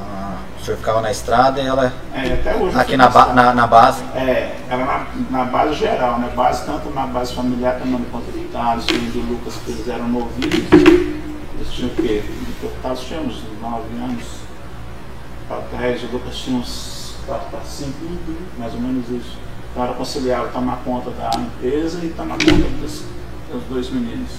Ah, 0.00 0.38
o 0.58 0.64
senhor 0.64 0.78
ficava 0.78 1.02
na 1.02 1.10
estrada 1.10 1.60
e 1.60 1.66
ela 1.66 1.92
É, 2.14 2.32
até 2.32 2.54
hoje. 2.56 2.78
aqui 2.78 2.96
na, 2.96 3.08
ba- 3.10 3.34
na, 3.34 3.52
na 3.52 3.66
base. 3.66 4.02
É, 4.14 4.56
era 4.70 4.84
na, 4.86 5.06
na 5.30 5.44
base 5.44 5.74
geral, 5.74 6.18
né? 6.18 6.32
Base, 6.34 6.64
tanto 6.64 6.88
na 6.94 7.06
base 7.06 7.34
familiar 7.34 7.78
como 7.78 7.98
no 7.98 8.48
Thales, 8.50 8.86
e 8.88 8.92
do 9.10 9.20
Lucas, 9.30 9.54
que 9.62 9.70
eles 9.72 9.86
eram 9.86 10.08
novinhos. 10.08 10.54
Eles 10.72 11.72
tinham 11.72 11.90
o 11.90 11.94
quê? 11.94 12.22
Uns 12.60 13.42
9 13.60 13.84
anos 14.02 14.24
10, 15.78 16.02
o 16.04 16.06
Lucas 16.08 16.36
tinha 16.36 16.58
uns 16.58 17.14
4 17.24 17.50
para 17.50 17.60
5, 17.60 17.92
mais 18.58 18.74
ou 18.74 18.80
menos 18.80 19.08
isso. 19.08 19.38
Então 19.70 19.84
era 19.84 19.94
conciliar 19.94 20.50
tomar 20.52 20.78
conta 20.78 21.10
da 21.10 21.30
empresa 21.38 22.04
e 22.04 22.10
tomar 22.10 22.36
conta 22.36 22.68
dos, 22.80 23.04
dos 23.52 23.62
dois 23.68 23.90
meninos. 23.90 24.30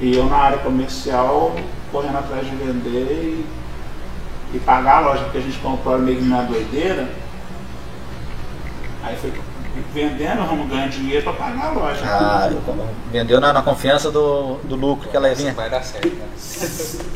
E 0.00 0.16
eu 0.16 0.26
na 0.26 0.36
área 0.36 0.58
comercial, 0.58 1.54
correndo 1.92 2.18
atrás 2.18 2.46
de 2.46 2.56
vender 2.56 3.46
e, 4.52 4.56
e 4.56 4.60
pagar 4.60 4.96
a 4.96 5.00
loja, 5.08 5.24
porque 5.24 5.38
a 5.38 5.42
gente 5.42 5.58
comprou 5.58 5.98
meio 5.98 6.22
na 6.22 6.42
doideira. 6.42 7.08
Aí 9.04 9.16
foi 9.16 9.32
vendendo, 9.92 10.46
vamos 10.46 10.68
ganhar 10.68 10.88
dinheiro 10.88 11.22
para 11.24 11.32
pagar 11.32 11.66
a 11.66 11.70
loja. 11.72 12.00
Ah, 12.04 12.50
vendeu 13.10 13.40
na, 13.40 13.52
na 13.52 13.62
confiança 13.62 14.10
do, 14.10 14.56
do 14.64 14.76
lucro 14.76 15.08
que 15.08 15.16
ela 15.16 15.30
Isso 15.32 15.42
vinha. 15.42 15.52
vai 15.54 15.70
dar 15.70 15.82
certo, 15.82 16.08
né? 16.08 16.26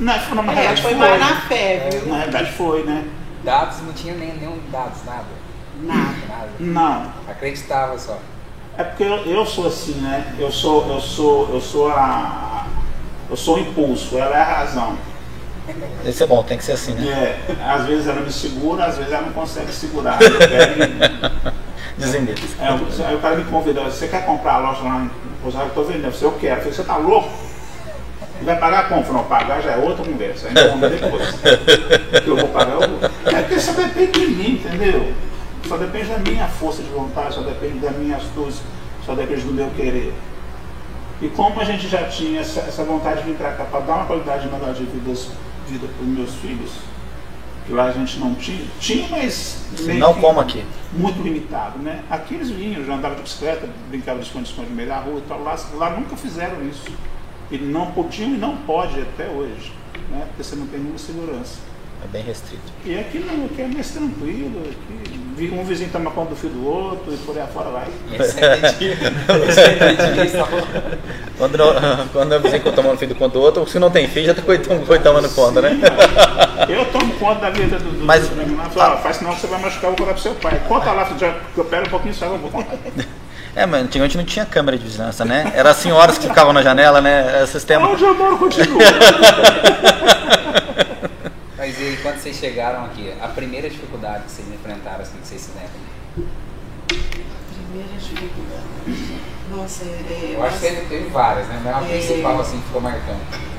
Não, 0.00 0.18
foi 0.20 0.34
na 0.36 0.52
É, 0.52 0.54
realidade 0.54 0.82
foi 0.82 0.90
foi. 0.90 0.98
mais 1.00 1.20
na 1.20 1.36
fé, 1.42 1.88
viu? 1.92 2.06
Na 2.10 2.16
realidade 2.18 2.52
foi, 2.52 2.82
né? 2.84 3.04
Dados 3.44 3.78
não 3.82 3.92
tinha 3.92 4.14
nem 4.14 4.34
nenhum 4.36 4.58
dados, 4.70 4.98
nada. 5.06 5.24
Nada. 5.82 6.14
Nada. 6.28 6.48
Não. 6.58 7.12
Acreditava 7.28 7.98
só. 7.98 8.18
É 8.76 8.84
porque 8.84 9.02
eu, 9.02 9.16
eu 9.26 9.44
sou 9.46 9.66
assim, 9.66 9.94
né? 9.94 10.34
Eu 10.38 10.50
sou, 10.52 10.86
eu 10.88 11.00
sou, 11.00 11.48
eu 11.52 11.60
sou 11.60 11.88
a. 11.90 12.66
Eu 13.28 13.36
sou 13.36 13.56
o 13.56 13.60
impulso, 13.60 14.18
ela 14.18 14.36
é 14.36 14.40
a 14.40 14.44
razão. 14.58 14.96
Esse 16.04 16.24
é 16.24 16.26
bom, 16.26 16.42
tem 16.42 16.58
que 16.58 16.64
ser 16.64 16.72
assim, 16.72 16.94
né? 16.94 17.06
É, 17.08 17.38
às 17.64 17.86
vezes 17.86 18.08
ela 18.08 18.20
me 18.20 18.32
segura, 18.32 18.86
às 18.86 18.96
vezes 18.96 19.12
ela 19.12 19.22
não 19.26 19.32
consegue 19.32 19.72
segurar. 19.72 20.18
Eu 20.20 20.38
pego 20.38 21.52
Desender. 22.00 22.36
É, 22.58 23.06
aí 23.06 23.14
o 23.14 23.20
cara 23.20 23.36
me 23.36 23.44
convidou, 23.44 23.84
você 23.84 24.08
quer 24.08 24.24
comprar 24.24 24.54
a 24.54 24.58
loja 24.58 24.82
lá 24.82 25.02
em 25.04 25.10
Rosário? 25.44 25.68
Eu 25.68 25.74
tô 25.74 25.82
vendendo. 25.84 26.06
Eu 26.06 26.12
falei, 26.12 26.34
eu 26.34 26.38
quero. 26.38 26.54
Eu 26.54 26.58
falei, 26.58 26.72
você 26.72 26.82
tá 26.82 26.96
louco? 26.96 27.30
Vai 28.42 28.58
pagar 28.58 28.88
como? 28.88 29.12
Não, 29.12 29.24
pagar 29.24 29.60
já 29.60 29.72
é 29.72 29.76
outra 29.76 30.04
conversa. 30.04 30.48
Ainda 30.48 30.68
vamos 30.68 30.90
depois. 30.90 31.28
Que 32.22 32.28
eu 32.28 32.36
vou 32.36 32.48
pagar, 32.48 32.72
eu 32.72 32.88
vou. 32.88 33.10
É 33.26 33.42
porque 33.42 33.60
só 33.60 33.72
depende 33.72 34.12
de 34.12 34.26
mim, 34.26 34.52
entendeu? 34.52 35.12
Só 35.68 35.76
depende 35.76 36.08
da 36.08 36.18
minha 36.18 36.48
força 36.48 36.82
de 36.82 36.88
vontade, 36.88 37.34
só 37.34 37.42
depende 37.42 37.78
da 37.78 37.90
minha 37.90 38.16
astúcia, 38.16 38.64
só 39.04 39.14
depende 39.14 39.42
do 39.42 39.52
meu 39.52 39.68
querer. 39.70 40.14
E 41.22 41.28
como 41.28 41.60
a 41.60 41.64
gente 41.64 41.86
já 41.86 42.04
tinha 42.04 42.40
essa, 42.40 42.60
essa 42.60 42.82
vontade 42.82 43.22
de 43.22 43.30
vir 43.30 43.36
para 43.36 43.52
cá 43.52 43.64
para 43.64 43.80
dar 43.80 43.94
uma 43.96 44.06
qualidade 44.06 44.48
melhor 44.48 44.72
de 44.72 44.84
vida, 44.84 45.20
vida 45.68 45.86
para 45.86 46.02
os 46.02 46.08
meus 46.08 46.34
filhos, 46.36 46.70
lá 47.72 47.84
a 47.84 47.92
gente 47.92 48.18
não 48.18 48.34
tinha, 48.34 48.64
tinha, 48.78 49.08
mas 49.08 49.64
Não 49.98 50.14
como 50.14 50.40
aqui. 50.40 50.64
muito 50.92 51.20
limitado, 51.22 51.78
né? 51.78 52.02
Aqui 52.10 52.34
eles 52.34 52.50
vinham, 52.50 52.84
já 52.84 52.94
andavam 52.94 53.16
de 53.16 53.22
bicicleta, 53.22 53.68
brincavam 53.88 54.20
de 54.20 54.26
esconde-esconde 54.26 54.70
no 54.70 54.74
meio 54.76 54.88
da 54.88 54.98
rua 54.98 55.18
e 55.18 55.28
tal. 55.28 55.42
Lá, 55.42 55.56
lá 55.74 55.90
nunca 55.90 56.16
fizeram 56.16 56.66
isso. 56.68 56.84
E 57.50 57.58
não 57.58 57.90
podiam 57.92 58.30
e 58.30 58.36
não 58.36 58.56
pode 58.58 59.00
até 59.00 59.28
hoje, 59.28 59.72
né? 60.10 60.24
Porque 60.28 60.42
você 60.44 60.56
não 60.56 60.66
tem 60.66 60.78
nenhuma 60.80 60.98
segurança. 60.98 61.58
É 62.02 62.06
bem 62.12 62.22
restrito. 62.22 62.62
E 62.84 62.98
aqui 62.98 63.18
não, 63.18 63.44
aqui 63.46 63.62
é 63.62 63.66
mais 63.66 63.90
tranquilo, 63.90 64.62
aqui 64.70 65.10
um 65.52 65.64
vizinho 65.64 65.88
toma 65.90 66.10
conta 66.10 66.30
do 66.30 66.36
filho 66.36 66.52
do 66.52 66.66
outro 66.66 67.12
e 67.14 67.16
por 67.18 67.34
aí 67.36 67.42
afora 67.42 67.70
vai. 67.70 67.86
Quando, 71.38 71.56
não- 71.56 72.08
quando 72.12 72.38
dizem 72.42 72.60
que 72.60 72.68
eu 72.68 72.72
tomando 72.72 72.98
filho 72.98 73.14
do 73.14 73.18
conta 73.18 73.32
do 73.38 73.40
outro, 73.42 73.66
se 73.66 73.78
não 73.78 73.90
tem 73.90 74.06
filho, 74.06 74.26
já 74.26 74.34
tá 74.34 74.42
coitando, 74.42 74.84
foi 74.84 74.98
tomando 74.98 75.28
conta, 75.34 75.62
né? 75.62 75.78
Eu 76.68 76.84
tomo 76.86 77.14
conta 77.14 77.40
da 77.40 77.50
vida 77.50 77.78
do, 77.78 77.90
do 77.90 78.04
Mas- 78.04 78.28
do 78.28 78.36
menino 78.36 78.58
lá, 78.58 78.64
falo, 78.68 78.94
"Ó, 78.94 78.98
faz 78.98 79.16
senão 79.16 79.32
você 79.32 79.46
vai 79.46 79.58
machucar, 79.60 79.88
vou 79.90 79.96
contar 79.98 80.12
pro 80.12 80.22
seu 80.22 80.34
pai. 80.34 80.60
Conta 80.68 80.92
lá, 80.92 81.08
já, 81.18 81.34
eu 81.56 81.64
pego 81.64 81.86
um 81.86 81.90
pouquinho 81.90 82.12
só, 82.14 82.26
eu 82.26 82.36
vou 82.38 82.50
contar. 82.50 82.76
É, 83.56 83.64
mas 83.66 83.82
antigamente 83.84 84.16
não 84.18 84.24
tinha 84.24 84.44
câmera 84.44 84.76
de 84.76 84.84
vigilância, 84.84 85.24
né? 85.24 85.50
Era 85.56 85.70
as 85.70 85.78
senhoras 85.78 86.18
que 86.18 86.28
ficavam 86.28 86.52
na 86.52 86.60
janela, 86.62 87.00
né? 87.00 87.32
Era 87.36 87.46
sistema. 87.46 87.88
Onde 87.88 88.04
eu 88.04 88.14
moro 88.14 88.36
continua. 88.38 88.78
E 91.82 91.96
quando 92.02 92.18
vocês 92.20 92.36
chegaram 92.36 92.84
aqui, 92.84 93.10
a 93.20 93.28
primeira 93.28 93.70
dificuldade 93.70 94.24
que 94.24 94.32
vocês 94.32 94.48
enfrentaram, 94.52 95.00
assim, 95.00 95.16
que 95.18 95.26
vocês 95.26 95.40
se 95.40 95.50
lembram? 95.52 96.28
Primeira 96.86 97.98
dificuldade. 97.98 99.20
Nossa, 99.50 99.84
é. 99.84 99.86
é, 99.88 100.34
Eu 100.36 100.44
acho 100.44 100.58
que 100.60 100.66
teve, 100.66 100.80
teve 100.88 101.08
várias, 101.08 101.46
né? 101.48 101.60
Mas 101.64 101.74
a 101.76 101.80
É. 101.88 101.88
principal, 101.98 102.40
assim, 102.40 102.58
que 102.58 102.66
ficou 102.66 102.80
marcando. 102.82 103.50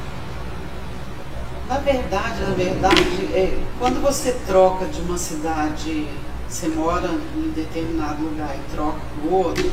Na 1.67 1.77
verdade, 1.79 2.41
na 2.41 2.53
verdade, 2.53 3.25
é, 3.33 3.57
quando 3.79 4.01
você 4.01 4.33
troca 4.45 4.85
de 4.85 5.01
uma 5.01 5.17
cidade, 5.17 6.07
você 6.47 6.67
mora 6.67 7.09
em 7.35 7.49
determinado 7.55 8.21
lugar 8.23 8.55
e 8.55 8.71
troca 8.75 8.99
para 8.99 9.29
o 9.29 9.33
outro, 9.33 9.71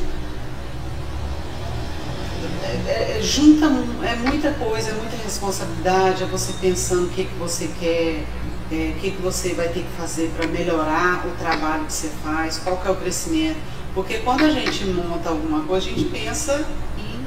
é, 2.87 3.17
é, 3.17 3.21
junta, 3.21 3.67
mu- 3.67 4.03
é 4.03 4.15
muita 4.15 4.51
coisa, 4.53 4.91
é 4.91 4.93
muita 4.93 5.15
responsabilidade, 5.17 6.23
é 6.23 6.25
você 6.25 6.53
pensando 6.61 7.05
o 7.07 7.09
que, 7.09 7.25
que 7.25 7.35
você 7.35 7.69
quer, 7.79 8.23
é, 8.71 8.93
o 8.95 8.99
que, 8.99 9.11
que 9.11 9.21
você 9.21 9.53
vai 9.53 9.67
ter 9.69 9.81
que 9.81 9.91
fazer 9.97 10.31
para 10.37 10.47
melhorar 10.47 11.25
o 11.25 11.31
trabalho 11.31 11.85
que 11.85 11.93
você 11.93 12.09
faz, 12.23 12.59
qual 12.59 12.77
que 12.77 12.87
é 12.87 12.91
o 12.91 12.95
crescimento. 12.95 13.57
Porque 13.93 14.19
quando 14.19 14.45
a 14.45 14.51
gente 14.51 14.85
monta 14.85 15.29
alguma 15.29 15.61
coisa, 15.61 15.87
a 15.87 15.89
gente 15.89 16.05
pensa 16.05 16.65
em, 16.97 17.25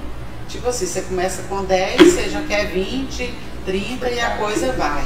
tipo 0.49 0.69
assim, 0.69 0.87
você 0.87 1.03
começa 1.03 1.43
com 1.43 1.65
10, 1.65 2.01
você 2.01 2.29
já 2.29 2.43
quer 2.43 2.67
20, 2.67 3.35
30 3.65 4.11
e 4.11 4.21
a 4.21 4.37
coisa 4.37 4.73
vai. 4.73 5.05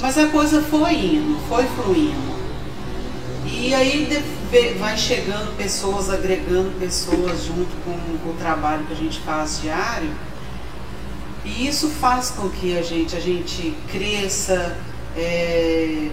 Mas 0.00 0.18
a 0.18 0.26
coisa 0.28 0.62
foi 0.62 0.94
indo, 0.94 1.38
foi 1.48 1.64
fluindo. 1.64 2.40
E 3.46 3.74
aí 3.74 4.08
vai 4.78 4.96
chegando 4.96 5.56
pessoas, 5.56 6.10
agregando 6.10 6.70
pessoas 6.80 7.44
junto 7.44 7.70
com 7.84 7.90
o 8.30 8.34
trabalho 8.38 8.84
que 8.86 8.92
a 8.92 8.96
gente 8.96 9.20
faz 9.20 9.60
diário. 9.60 10.10
E 11.44 11.66
isso 11.66 11.88
faz 11.88 12.30
com 12.30 12.48
que 12.48 12.76
a 12.76 12.82
gente, 12.82 13.16
a 13.16 13.20
gente 13.20 13.74
cresça. 13.90 14.76
É, 15.16 16.10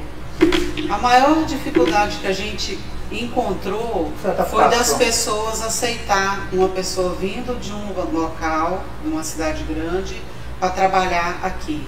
A 0.89 0.97
maior 0.97 1.45
dificuldade 1.45 2.17
que 2.17 2.27
a 2.27 2.33
gente 2.33 2.79
encontrou 3.11 4.11
Foi 4.49 4.69
das 4.69 4.93
pessoas 4.93 5.61
aceitar 5.61 6.49
uma 6.51 6.69
pessoa 6.69 7.15
vindo 7.15 7.57
de 7.59 7.71
um 7.71 7.93
local, 8.11 8.83
de 9.01 9.07
uma 9.07 9.23
cidade 9.23 9.63
grande, 9.63 10.21
para 10.59 10.69
trabalhar 10.69 11.39
aqui. 11.43 11.87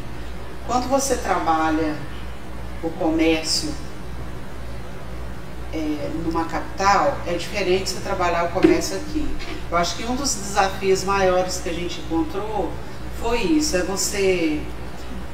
Quando 0.66 0.88
você 0.88 1.16
trabalha 1.18 1.96
o 2.84 2.90
comércio 2.92 3.74
é, 5.74 6.10
numa 6.24 6.46
capital, 6.46 7.18
é 7.28 7.34
diferente 7.34 7.90
você 7.90 8.00
trabalhar 8.02 8.46
o 8.46 8.50
comércio 8.50 8.96
aqui. 8.96 9.28
Eu 9.70 9.78
acho 9.78 9.96
que 9.96 10.04
um 10.06 10.16
dos 10.16 10.34
desafios 10.36 11.04
maiores 11.04 11.60
que 11.62 11.70
a 11.70 11.74
gente 11.74 12.00
encontrou 12.02 12.72
foi 13.20 13.40
isso, 13.42 13.76
é 13.76 13.84
você 13.84 14.62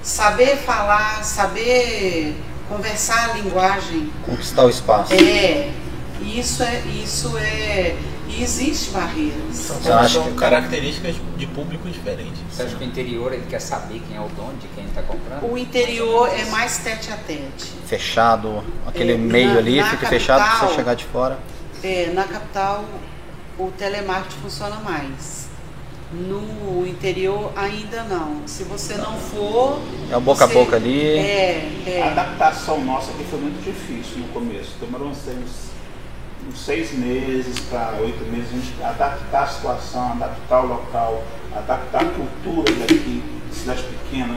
saber 0.06 0.58
falar, 0.58 1.24
saber 1.24 2.36
conversar 2.70 3.32
a 3.32 3.34
linguagem. 3.34 4.12
Conquistar 4.24 4.64
o 4.66 4.70
espaço. 4.70 5.14
É, 5.14 5.72
isso 6.22 6.62
é, 6.64 6.82
isso 7.04 7.36
é, 7.38 7.96
e 8.28 8.42
existe 8.44 8.92
barreiras. 8.92 9.56
Você 9.56 9.92
acha 9.92 10.10
São 10.20 10.24
que 10.32 10.34
características 10.38 11.16
de 11.38 11.48
público 11.48 11.90
diferentes. 11.90 12.40
Você 12.52 12.64
acha 12.64 12.76
que 12.76 12.84
o 12.84 12.88
interior 12.88 13.34
ele 13.34 13.46
quer 13.50 13.60
saber 13.60 14.02
quem 14.08 14.16
é 14.16 14.22
o 14.22 14.28
dono 14.30 14.56
de 14.60 14.68
quem 14.70 14.86
está 14.86 15.02
comprando? 15.02 15.52
O 15.52 15.58
interior 15.58 16.30
é 16.30 16.46
mais 16.46 16.78
tete 16.78 17.12
a 17.12 17.18
tete. 17.18 17.74
fechado, 17.88 18.64
aquele 18.88 19.14
É, 19.14 19.18
meio 19.18 19.54
na- 19.54 19.58
ali 19.60 19.78
na 19.80 19.88
fica 19.90 20.08
fechado 20.08 20.38
pra 20.40 20.48
capital- 20.48 20.70
você 20.70 20.76
chegar 20.76 20.96
de 20.96 21.06
fora. 21.06 21.40
É, 21.84 22.12
na 22.14 22.24
capital 22.24 22.86
o 23.60 23.72
telemarketing 23.78 24.38
funciona 24.42 24.76
mais. 24.78 25.45
No 26.12 26.86
interior 26.88 27.52
ainda 27.56 28.04
não. 28.04 28.48
Se 28.48 28.64
você 28.64 28.96
não 28.96 29.14
for. 29.18 29.80
É 30.12 30.16
o 30.16 30.22
boca 30.22 30.44
a 30.44 30.48
você- 30.48 30.54
boca 30.54 30.76
ali. 30.76 31.18
É, 31.18 31.68
A 31.86 31.90
é. 31.90 32.04
adaptação 32.12 32.84
nossa 32.86 33.12
aqui 33.12 33.24
foi 33.26 33.40
muito 33.40 33.64
difícil 33.64 34.20
no 34.20 34.28
começo. 34.28 34.76
Demorou 34.80 35.10
uns 35.10 35.18
seis, 35.18 35.38
uns 36.48 36.60
seis 36.60 36.92
meses 36.94 37.60
para 37.70 37.98
oito 38.02 38.24
meses 38.32 38.50
a 38.52 38.56
gente 38.56 38.84
adaptar 38.84 39.44
a 39.44 39.48
situação, 39.48 40.12
adaptar 40.12 40.62
o 40.64 40.68
local, 40.68 41.24
adaptar 41.56 42.02
a 42.04 42.06
cultura 42.06 42.72
daqui, 42.76 43.24
cidade 43.52 43.84
pequena. 43.84 44.36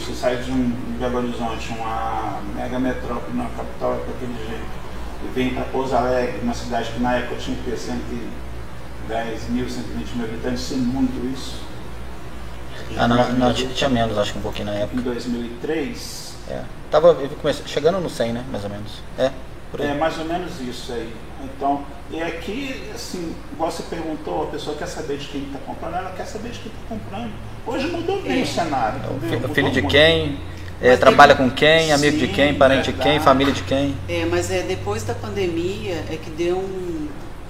Você 0.00 0.12
sai 0.14 0.36
de 0.36 0.50
um 0.50 0.70
Belo 0.98 1.18
Horizonte, 1.18 1.68
uma 1.70 2.40
mega 2.54 2.78
metrópole, 2.78 3.32
uma 3.32 3.48
capital 3.56 3.94
é 3.94 3.96
daquele 4.10 4.34
jeito. 4.48 4.78
E 5.24 5.28
vem 5.34 5.50
para 5.54 5.64
Pouso 5.64 5.94
Alegre, 5.96 6.40
uma 6.42 6.54
cidade 6.54 6.90
que 6.92 7.00
na 7.00 7.16
época 7.16 7.36
tinha 7.36 7.56
que 7.56 7.64
ter 9.08 9.14
110 9.38 9.48
mil, 9.50 9.68
120 9.68 10.12
mil 10.16 10.24
habitantes, 10.26 10.62
sem 10.62 10.78
muito 10.78 11.26
isso. 11.34 11.56
Ah, 12.96 13.06
não, 13.08 13.32
não, 13.34 13.52
tinha, 13.52 13.68
tinha 13.70 13.90
menos, 13.90 14.16
acho 14.18 14.32
que 14.32 14.38
um 14.38 14.42
pouquinho 14.42 14.66
na 14.66 14.76
Em 14.78 14.82
época. 14.82 15.02
2003, 15.02 16.28
É. 16.50 16.62
Tava 16.90 17.14
comecei- 17.14 17.66
chegando 17.66 18.00
no 18.00 18.08
100, 18.08 18.32
né? 18.32 18.42
Mais 18.50 18.64
ou 18.64 18.70
menos. 18.70 18.92
É, 19.18 19.30
por 19.70 19.82
aí. 19.82 19.88
É 19.88 19.94
mais 19.94 20.18
ou 20.18 20.24
menos 20.24 20.58
isso 20.60 20.90
aí. 20.92 21.12
Então, 21.44 21.82
e 22.10 22.22
aqui, 22.22 22.82
assim, 22.94 23.34
igual 23.52 23.70
você 23.70 23.82
perguntou, 23.82 24.44
a 24.44 24.46
pessoa 24.46 24.74
quer 24.74 24.86
saber 24.86 25.18
de 25.18 25.26
quem 25.28 25.42
está 25.42 25.58
comprando, 25.66 25.94
ela 25.96 26.10
quer 26.16 26.24
saber 26.24 26.48
de 26.50 26.60
quem 26.60 26.72
está 26.72 26.82
comprando. 26.88 27.30
Hoje 27.66 27.86
mudou 27.88 28.22
bem 28.22 28.40
É. 28.40 28.42
o 28.42 28.46
cenário. 28.46 28.98
O 29.10 29.16
entendeu? 29.16 29.38
o 29.38 29.40
Mudou 29.42 29.54
filho 29.54 29.70
de 29.70 29.82
quem, 29.82 30.38
é, 30.80 30.96
trabalha 30.96 31.34
tem- 31.36 31.46
com 31.50 31.54
quem, 31.54 31.92
amigo 31.92 32.16
de 32.16 32.26
Sim, 32.28 32.32
quem, 32.32 32.54
parente 32.54 32.84
de 32.86 32.92
quem, 32.94 33.02
verdade. 33.02 33.24
família 33.24 33.52
de 33.52 33.62
quem. 33.64 33.94
É, 34.08 34.24
mas 34.24 34.50
é 34.50 34.62
depois 34.62 35.02
da 35.04 35.12
pandemia 35.14 35.96
é 36.10 36.16
que 36.16 36.30
deu 36.30 36.56
um, 36.56 36.87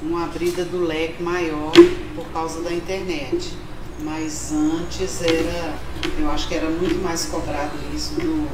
uma 0.02 0.24
abrida 0.24 0.64
do 0.64 0.84
leque 0.84 1.22
maior 1.22 1.72
por 2.14 2.24
causa 2.32 2.62
da 2.62 2.72
internet. 2.72 3.52
Mas 4.00 4.52
antes 4.52 5.22
era, 5.22 5.74
eu 6.18 6.30
acho 6.30 6.46
que 6.46 6.54
era 6.54 6.68
muito 6.70 7.02
mais 7.02 7.26
cobrado 7.26 7.72
isso 7.92 8.14
do 8.14 8.48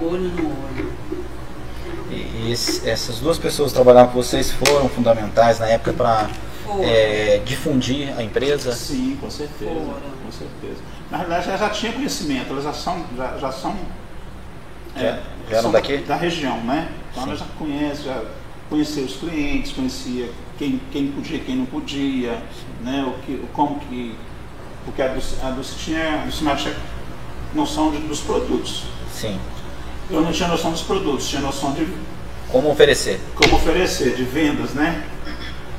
olho 0.00 0.28
no 0.28 0.48
olho. 0.48 0.92
E, 2.10 2.52
esse- 2.52 2.88
essas 2.88 3.18
duas 3.18 3.38
pessoas 3.38 3.70
que 3.70 3.74
trabalhavam 3.74 4.12
com 4.12 4.22
vocês 4.22 4.50
foram 4.52 4.88
fundamentais 4.88 5.58
na 5.58 5.66
época 5.66 5.92
para 5.94 6.30
Foi. 6.64 7.40
difundir 7.44 8.14
a 8.16 8.22
empresa. 8.22 8.72
Sim, 8.72 9.16
com 9.20 9.30
certeza. 9.30 9.70
Fora. 9.74 10.00
Com 10.24 10.30
certeza. 10.30 10.80
Na 11.10 11.16
realidade, 11.18 11.48
elas 11.48 11.60
já 11.60 11.70
tinha 11.70 11.92
conhecimento, 11.92 12.50
elas 12.52 12.64
já 12.64 12.72
são, 12.72 13.04
já, 13.16 13.36
já 13.38 13.50
são, 13.52 13.74
Já- 14.94 15.00
já 15.02 15.18
eram 15.50 15.62
são 15.62 15.72
daqui? 15.72 15.96
da 15.98 16.16
região, 16.16 16.58
né? 16.62 16.88
Então 17.10 17.24
Sim. 17.24 17.28
elas 17.30 17.40
já 17.40 17.46
conhecem, 17.58 18.04
já 18.04 18.22
conhecia 18.72 19.04
os 19.04 19.16
clientes, 19.16 19.72
conhecia 19.72 20.30
quem, 20.58 20.80
quem 20.90 21.08
podia, 21.08 21.38
quem 21.40 21.56
não 21.56 21.66
podia, 21.66 22.42
né? 22.82 23.04
O 23.06 23.20
que, 23.22 23.44
como 23.52 23.78
que. 23.80 24.14
Porque 24.86 25.02
a 25.02 25.08
Dulce, 25.08 25.36
a 25.42 25.50
Dulce 25.50 25.74
tinha, 25.78 26.14
a 26.14 26.16
Dulce 26.24 26.38
tinha 26.38 26.74
noção 27.54 27.90
de- 27.90 27.98
dos 27.98 28.20
produtos. 28.20 28.84
Sim. 29.12 29.38
Eu 30.10 30.22
não 30.22 30.32
tinha 30.32 30.48
noção 30.48 30.72
dos 30.72 30.80
produtos, 30.80 31.28
tinha 31.28 31.42
noção 31.42 31.72
de 31.72 31.86
Como 32.48 32.70
oferecer. 32.70 33.20
como 33.34 33.56
oferecer, 33.56 34.14
de 34.16 34.24
vendas, 34.24 34.70
né? 34.72 35.04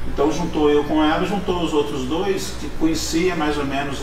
Então 0.07 0.31
juntou 0.31 0.69
eu 0.69 0.83
com 0.83 1.03
ela, 1.03 1.25
juntou 1.25 1.63
os 1.63 1.73
outros 1.73 2.03
dois 2.05 2.53
que 2.59 2.69
conhecia 2.79 3.35
mais 3.35 3.57
ou 3.57 3.65
menos 3.65 3.97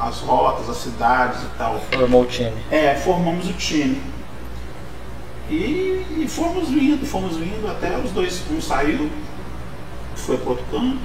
as 0.00 0.16
rotas, 0.20 0.68
as 0.70 0.78
cidades 0.78 1.42
e 1.42 1.46
tal. 1.58 1.78
Formou 1.92 2.22
o 2.22 2.26
time. 2.26 2.52
É, 2.70 2.94
formamos 2.94 3.48
o 3.48 3.52
time. 3.52 4.00
E, 5.50 6.22
e 6.22 6.26
fomos 6.28 6.68
vindo, 6.68 7.04
fomos 7.04 7.36
vindo 7.36 7.68
até 7.68 7.98
os 7.98 8.12
dois, 8.12 8.40
um 8.52 8.60
saiu, 8.60 9.10
foi 10.14 10.36
para 10.38 10.50
outro 10.50 10.64
canto, 10.70 10.98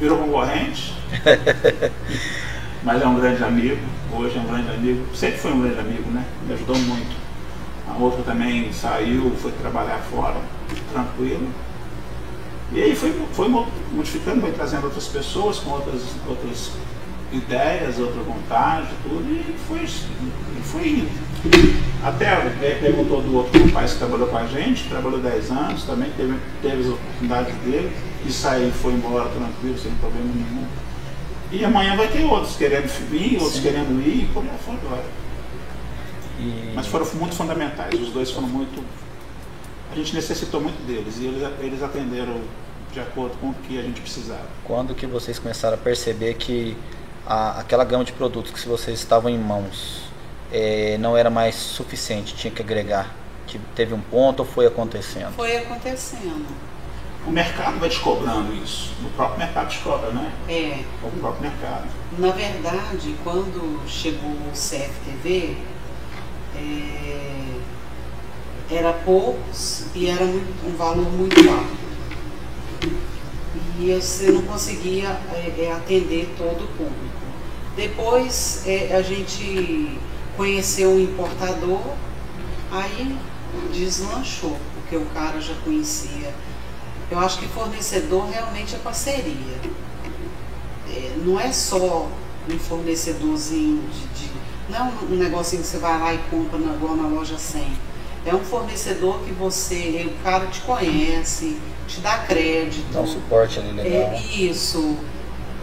virou 0.00 0.18
concorrente, 0.18 0.92
mas 2.82 3.00
é 3.00 3.06
um 3.06 3.14
grande 3.14 3.44
amigo, 3.44 3.78
hoje 4.12 4.36
é 4.36 4.40
um 4.40 4.46
grande 4.46 4.70
amigo, 4.70 5.04
sempre 5.14 5.38
foi 5.38 5.52
um 5.52 5.60
grande 5.60 5.78
amigo, 5.78 6.10
né? 6.10 6.24
Me 6.46 6.54
ajudou 6.54 6.76
muito. 6.78 7.16
A 7.88 7.96
outra 7.96 8.22
também 8.22 8.72
saiu, 8.72 9.32
foi 9.40 9.52
trabalhar 9.52 9.98
fora, 10.10 10.36
tranquilo. 10.92 11.48
E 12.72 12.82
aí 12.82 12.94
foi, 12.94 13.12
foi 13.32 13.48
mo- 13.48 13.68
modificando, 13.92 14.40
foi 14.40 14.52
trazendo 14.52 14.84
outras 14.84 15.06
pessoas 15.06 15.58
com 15.58 15.70
outras, 15.70 16.02
outras 16.28 16.72
ideias, 17.32 17.98
outra 17.98 18.20
vontade, 18.22 18.88
tudo, 19.02 19.24
e 19.32 19.56
foi, 19.66 19.84
e 19.84 20.62
foi 20.62 20.88
indo. 20.88 21.27
Até 22.04 22.32
ele 22.62 22.74
perguntou 22.80 23.20
do 23.22 23.36
outro 23.36 23.64
rapaz 23.66 23.92
que 23.92 23.98
trabalhou 23.98 24.28
com 24.28 24.36
a 24.38 24.46
gente, 24.46 24.88
trabalhou 24.88 25.20
10 25.20 25.50
anos, 25.50 25.82
também 25.84 26.10
teve, 26.16 26.34
teve 26.62 26.80
as 26.82 26.86
oportunidades 26.86 27.54
dele, 27.56 27.96
e 28.26 28.32
saiu 28.32 28.70
foi 28.72 28.92
embora 28.92 29.28
tranquilo, 29.28 29.78
sem 29.78 29.92
problema 29.92 30.26
nenhum. 30.34 30.66
E 31.50 31.64
amanhã 31.64 31.96
vai 31.96 32.08
ter 32.08 32.24
outros 32.24 32.56
querendo 32.56 32.86
vir, 33.10 33.34
outros 33.36 33.54
Sim. 33.56 33.62
querendo 33.62 34.00
ir, 34.06 34.24
e 34.24 34.30
por 34.32 34.42
aí 34.42 34.50
foi 34.64 34.74
agora. 34.74 35.04
E 36.40 36.72
Mas 36.74 36.86
foram 36.86 37.06
muito 37.14 37.34
fundamentais, 37.34 37.94
os 38.00 38.10
dois 38.10 38.30
foram 38.30 38.48
muito. 38.48 38.82
A 39.90 39.94
gente 39.96 40.14
necessitou 40.14 40.60
muito 40.60 40.80
deles 40.86 41.16
e 41.18 41.24
eles, 41.26 41.42
eles 41.60 41.82
atenderam 41.82 42.40
de 42.92 43.00
acordo 43.00 43.36
com 43.38 43.48
o 43.48 43.54
que 43.66 43.78
a 43.78 43.82
gente 43.82 44.00
precisava. 44.00 44.46
quando 44.64 44.94
que 44.94 45.06
vocês 45.06 45.38
começaram 45.38 45.74
a 45.74 45.78
perceber 45.78 46.34
que 46.34 46.76
a- 47.26 47.58
aquela 47.60 47.84
gama 47.84 48.04
de 48.04 48.12
produtos 48.12 48.52
que 48.52 48.68
vocês 48.68 48.98
estavam 48.98 49.30
em 49.30 49.38
mãos 49.38 50.02
eh, 50.52 50.96
não 50.98 51.16
era 51.16 51.30
mais 51.30 51.54
suficiente, 51.54 52.34
tinha 52.34 52.50
que 52.52 52.62
agregar? 52.62 53.14
Que 53.46 53.58
teve 53.74 53.94
um 53.94 54.00
ponto 54.00 54.40
ou 54.40 54.46
foi 54.46 54.66
acontecendo? 54.66 55.32
Foi 55.34 55.56
acontecendo. 55.56 56.46
O 57.26 57.30
mercado 57.30 57.78
vai 57.78 57.88
te 57.88 57.98
cobrando 58.00 58.54
isso. 58.62 58.92
O 59.04 59.10
próprio 59.10 59.38
mercado 59.38 59.68
te 59.68 59.78
cobra, 59.80 60.10
né? 60.10 60.32
É, 60.48 60.82
O 61.02 61.10
próprio 61.18 61.42
mercado. 61.50 61.86
Na 62.18 62.30
verdade, 62.30 63.14
quando 63.24 63.82
chegou 63.86 64.30
o 64.30 64.50
CFTV, 64.52 65.56
é, 66.56 67.58
era 68.70 68.92
poucos 68.92 69.86
e 69.94 70.08
era 70.08 70.24
muito- 70.24 70.66
um 70.66 70.76
valor 70.76 71.10
muito 71.10 71.38
alto. 71.50 71.88
E 73.80 73.92
você 73.94 74.30
não 74.30 74.42
conseguia 74.42 75.08
é, 75.32 75.64
é, 75.66 75.72
atender 75.72 76.34
todo 76.36 76.64
o 76.64 76.68
público. 76.68 77.18
Depois 77.76 78.64
é, 78.66 78.94
a 78.96 79.02
gente 79.02 79.98
conheceu 80.38 80.90
um 80.92 81.00
importador, 81.00 81.80
aí 82.70 83.18
deslanchou, 83.72 84.56
porque 84.74 84.96
o 84.96 85.04
cara 85.06 85.40
já 85.40 85.54
conhecia. 85.64 86.32
Eu 87.10 87.18
acho 87.18 87.38
que 87.38 87.48
fornecedor 87.48 88.30
realmente 88.30 88.74
é 88.76 88.78
parceria. 88.78 89.58
É, 90.88 91.12
não 91.24 91.38
é 91.40 91.50
só 91.52 92.08
um 92.48 92.58
fornecedorzinho 92.58 93.82
de, 93.90 94.22
de- 94.24 94.30
não 94.70 94.78
é 94.78 94.92
um, 95.10 95.16
negocinho 95.16 95.62
que 95.62 95.68
você 95.68 95.78
vai 95.78 95.98
lá 95.98 96.14
e 96.14 96.18
compra 96.30 96.58
na, 96.58 96.74
igual 96.74 96.94
na 96.96 97.08
loja 97.08 97.36
100. 97.36 97.66
É 98.26 98.34
um 98.34 98.40
fornecedor 98.44 99.20
que 99.20 99.32
você, 99.32 100.06
o 100.14 100.22
cara 100.22 100.46
te 100.46 100.60
conhece, 100.60 101.56
te 101.86 102.00
dá 102.00 102.18
crédito. 102.18 102.92
Dá 102.92 103.00
um 103.00 103.06
suporte 103.06 103.58
ali 103.58 103.72
legal. 103.72 104.12
É 104.12 104.20
isso. 104.20 104.96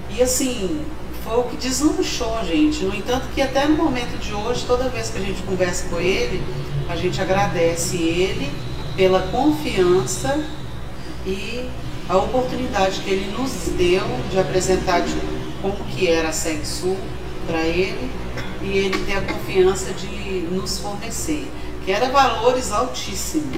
E 0.10 0.22
assim, 0.22 0.84
foi 1.26 1.40
o 1.40 1.44
que 1.44 1.58
deslanchou, 1.58 2.38
gente. 2.46 2.84
No 2.84 2.96
entanto, 2.96 3.28
que 3.34 3.42
até 3.42 3.66
no 3.68 3.76
momento 3.76 4.18
de 4.20 4.32
hoje, 4.34 4.64
toda 4.66 4.88
vez 4.90 5.10
que 5.10 5.18
a 5.18 5.22
gente 5.22 5.42
conversa 5.42 5.90
com 5.90 6.00
ele, 6.00 6.42
a 6.88 6.96
gente 6.96 7.20
agradece 7.20 7.98
ele 7.98 8.52
pela 8.96 9.22
confiança 9.24 10.40
e 11.26 11.68
a 12.08 12.16
oportunidade 12.16 13.00
que 13.02 13.10
ele 13.10 13.36
nos 13.36 13.52
deu 13.76 14.04
de 14.30 14.40
apresentar 14.40 15.02
de 15.02 15.14
como 15.64 15.84
que 15.86 16.08
era 16.08 16.30
a 16.30 16.32
SegSul 16.32 16.96
para 17.48 17.62
ele 17.62 18.12
e 18.62 18.78
ele 18.78 19.06
ter 19.06 19.18
a 19.18 19.22
confiança 19.22 19.92
de 19.94 20.48
nos 20.52 20.78
fornecer, 20.78 21.48
que 21.84 21.92
era 21.92 22.10
valores 22.10 22.72
altíssimos. 22.72 23.58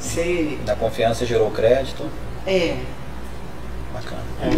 Você, 0.00 0.58
Da 0.64 0.74
confiança 0.74 1.24
gerou 1.24 1.50
crédito. 1.52 2.04
é. 2.46 2.76
É, 4.40 4.50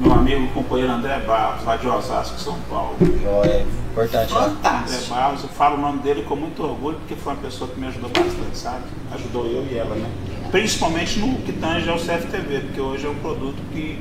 meu 0.00 0.12
amigo 0.12 0.46
companheiro 0.54 0.92
André 0.92 1.18
Barros, 1.26 1.64
lá 1.64 1.76
de 1.76 1.88
Osasco, 1.88 2.38
São 2.38 2.56
Paulo. 2.70 2.96
Joia, 3.00 3.66
importante 3.90 4.32
lá. 4.32 4.44
André 4.44 4.54
fantástico. 4.62 5.14
Barros, 5.14 5.42
eu 5.42 5.48
falo 5.48 5.76
o 5.76 5.80
nome 5.80 5.98
dele 6.00 6.22
com 6.22 6.36
muito 6.36 6.62
orgulho, 6.62 6.96
porque 6.98 7.16
foi 7.16 7.32
uma 7.32 7.42
pessoa 7.42 7.68
que 7.68 7.80
me 7.80 7.88
ajudou 7.88 8.08
bastante, 8.10 8.56
sabe? 8.56 8.84
Ajudou 9.12 9.46
eu 9.46 9.66
e 9.68 9.76
ela, 9.76 9.96
né? 9.96 10.08
Principalmente 10.52 11.18
no 11.18 11.38
que 11.38 11.52
tange 11.54 11.90
ao 11.90 11.96
CFTV, 11.98 12.60
porque 12.60 12.80
hoje 12.80 13.04
é 13.04 13.08
um 13.10 13.16
produto 13.16 13.56
que 13.72 13.98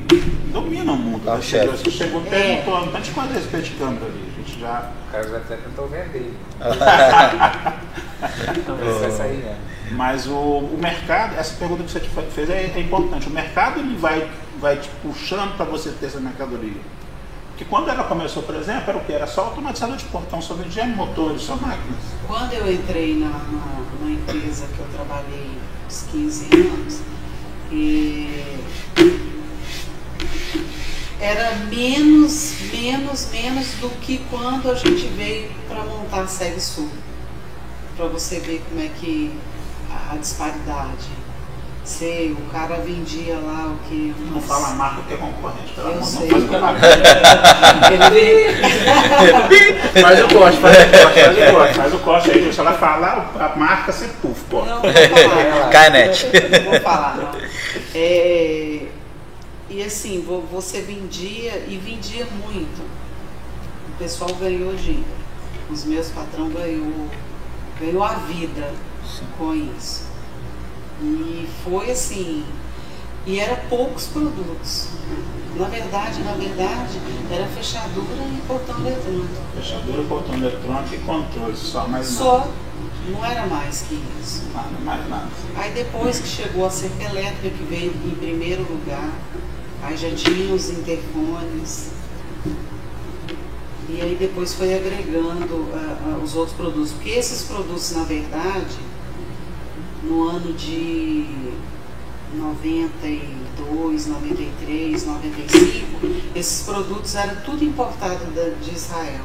domina 0.53 0.91
o 0.91 0.95
mundo. 0.97 1.25
Tá, 1.25 1.35
né? 1.37 1.41
chefe. 1.41 1.67
Você 1.69 1.89
chegou 1.89 2.21
e 2.21 2.27
É. 2.27 2.29
perguntou, 2.29 2.85
não 2.85 2.91
tá 2.91 2.99
de 2.99 3.09
quanto 3.11 3.33
respeito 3.33 3.65
de 3.65 3.71
câmera 3.71 4.05
ali, 4.05 4.23
a 4.31 4.41
gente 4.41 4.59
já... 4.59 4.91
O 5.07 5.11
cara 5.11 5.27
já 5.27 5.37
até 5.37 5.55
tentou 5.55 5.87
vender. 5.87 6.33
Vamos 8.67 8.83
ver 8.83 8.93
se 8.93 8.99
vai 8.99 9.11
sair, 9.11 9.37
né? 9.37 9.57
Mas 9.95 10.27
o, 10.27 10.33
o 10.33 10.77
mercado, 10.79 11.35
essa 11.37 11.55
pergunta 11.55 11.83
que 11.83 11.91
você 11.91 11.99
te 11.99 12.09
fez 12.31 12.49
é, 12.49 12.73
é 12.75 12.79
importante. 12.79 13.27
O 13.27 13.31
mercado 13.31 13.79
ele 13.79 13.95
vai, 13.95 14.29
vai 14.59 14.77
te 14.77 14.89
puxando 15.01 15.55
para 15.55 15.65
você 15.65 15.91
ter 15.91 16.07
essa 16.07 16.19
mercadoria. 16.19 16.81
Porque 17.49 17.63
quando 17.63 17.87
ela 17.87 18.03
começou, 18.03 18.43
por 18.43 18.55
exemplo, 18.55 18.83
era 18.89 18.97
o 18.97 19.05
que? 19.05 19.13
Era 19.13 19.25
só 19.25 19.45
automatizador 19.45 19.95
de 19.95 20.03
portão, 20.05 20.41
só 20.41 20.53
vendia 20.55 20.85
motores, 20.85 21.41
só 21.41 21.55
máquinas. 21.55 21.99
Quando 22.27 22.51
eu 22.51 22.69
entrei 22.69 23.17
na, 23.17 23.29
na, 23.29 24.05
na 24.05 24.11
empresa 24.11 24.67
que 24.75 24.79
eu 24.79 24.87
trabalhei 24.93 25.51
uns 25.87 26.05
15 26.11 26.49
anos, 26.53 26.99
e 27.71 28.43
era 31.21 31.55
menos, 31.69 32.55
menos, 32.73 33.29
menos 33.31 33.67
do 33.75 33.89
que 34.01 34.17
quando 34.29 34.69
a 34.69 34.75
gente 34.75 35.07
veio 35.15 35.49
para 35.69 35.83
montar 35.83 36.23
a 36.23 36.27
Seg 36.27 36.59
Sul. 36.59 36.89
Para 37.95 38.07
você 38.07 38.41
ver 38.41 38.61
como 38.69 38.81
é 38.81 38.89
que 38.89 39.31
a, 40.11 40.15
disparidade. 40.17 41.15
Sei, 41.83 42.31
o 42.31 42.37
cara 42.51 42.77
vendia 42.77 43.35
lá 43.35 43.67
o 43.67 43.77
que? 43.87 44.11
Não 44.31 44.41
fala 44.41 44.69
a 44.69 44.71
marca 44.71 45.03
que 45.07 45.13
é 45.13 45.17
concorrente, 45.17 45.71
pelo 45.73 45.87
Eu 45.89 45.93
amor, 45.93 46.07
faz 46.07 46.43
propaganda. 46.45 46.87
Ele, 47.93 48.53
Faz 50.01 50.23
o 50.23 50.27
corte, 50.27 50.57
faz 50.65 50.77
o 50.79 50.89
corte, 50.89 51.21
faz 51.21 51.37
o 51.37 51.51
corte, 51.53 51.73
faz 51.75 51.93
o 51.93 51.99
corte 51.99 52.31
aí, 52.31 52.51
se 52.53 52.59
ela 52.59 52.73
falar 52.73 53.31
a 53.39 53.55
marca, 53.55 53.91
você 53.91 54.07
puf, 54.19 54.41
corta. 54.49 54.67
não, 54.69 54.81
não 54.81 54.81
vou 54.91 55.29
falar. 55.29 55.69
Cainete. 55.69 56.25
Não 56.63 56.71
vou 56.71 56.81
falar, 56.81 57.17
não. 57.17 57.29
É, 57.93 58.81
e, 59.69 59.83
assim, 59.83 60.23
vo- 60.25 60.41
você 60.51 60.81
vendia 60.81 61.63
e 61.67 61.77
vendia 61.77 62.25
muito. 62.43 62.81
O 63.89 63.91
pessoal 63.99 64.31
ganhou 64.39 64.73
dinheiro. 64.73 65.05
Os 65.69 65.85
meus 65.85 66.09
patrão 66.09 66.49
ganhou, 66.49 67.09
ganhou 67.79 68.03
a 68.03 68.13
vida 68.13 68.71
com 69.37 69.53
isso. 69.53 70.03
E 71.01 71.47
foi 71.63 71.91
assim, 71.91 72.43
e 73.25 73.39
era 73.39 73.55
poucos 73.69 74.07
produtos. 74.07 74.89
Na 75.57 75.67
verdade, 75.67 76.21
na 76.23 76.33
verdade, 76.33 76.99
era 77.31 77.47
fechadura 77.47 78.23
e 78.23 78.41
portão 78.47 78.79
eletrônico. 78.79 79.27
Fechadura, 79.55 80.03
portão 80.03 80.35
eletrônico 80.35 80.93
e 80.93 80.97
controle, 80.99 81.55
só 81.55 81.87
mais 81.87 82.07
Só, 82.07 82.47
não 83.09 83.25
era 83.25 83.45
mais 83.47 83.81
que 83.81 84.01
isso. 84.21 84.43
nada. 84.53 84.69
Nada, 84.69 84.79
mais 84.83 85.09
nada. 85.09 85.27
Aí 85.55 85.71
depois 85.71 86.19
que 86.19 86.27
chegou 86.27 86.65
a 86.65 86.69
cerca 86.69 87.03
elétrica, 87.03 87.49
que 87.49 87.63
veio 87.63 87.91
em 87.91 88.15
primeiro 88.15 88.61
lugar, 88.63 89.11
aí 89.81 89.95
já 89.97 90.11
tinha 90.11 90.53
os 90.53 90.69
interfones. 90.69 91.91
E 93.87 94.01
aí 94.01 94.17
depois 94.19 94.53
foi 94.53 94.73
agregando 94.73 95.69
ah, 95.73 95.97
ah, 96.05 96.19
os 96.23 96.35
outros 96.35 96.55
produtos. 96.57 96.91
Porque 96.91 97.11
esses 97.11 97.43
produtos, 97.43 97.91
na 97.91 98.03
verdade, 98.03 98.77
no 100.07 100.29
ano 100.29 100.53
de 100.53 101.25
92, 102.33 104.07
93, 104.07 105.05
95, 105.05 106.07
esses 106.35 106.63
produtos 106.63 107.15
eram 107.15 107.35
tudo 107.41 107.63
importado 107.63 108.25
da- 108.31 108.49
de 108.61 108.73
Israel. 108.75 109.23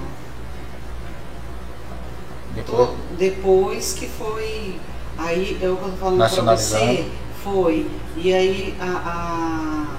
Depois, 2.54 2.88
To- 2.88 2.96
Depois 3.18 3.92
que 3.92 4.08
foi. 4.08 4.78
Aí 5.18 5.58
é 5.62 5.68
o 5.68 5.76
que 5.76 5.82
eu 5.82 5.92
falando 5.98 6.16
pra 6.16 6.24
Nacionalizado. 6.24 6.84
você. 6.84 7.08
Foi. 7.44 7.86
E 8.16 8.32
aí 8.32 8.74
a, 8.80 9.96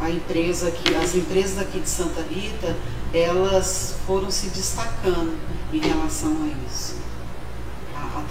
a, 0.00 0.04
a 0.04 0.10
empresa 0.10 0.68
aqui, 0.68 0.94
as 0.94 1.14
empresas 1.14 1.58
aqui 1.58 1.80
de 1.80 1.88
Santa 1.88 2.22
Rita, 2.22 2.76
elas 3.12 3.96
foram 4.06 4.30
se 4.30 4.48
destacando 4.48 5.34
em 5.72 5.78
relação 5.78 6.36
a 6.42 6.48
isso. 6.70 6.96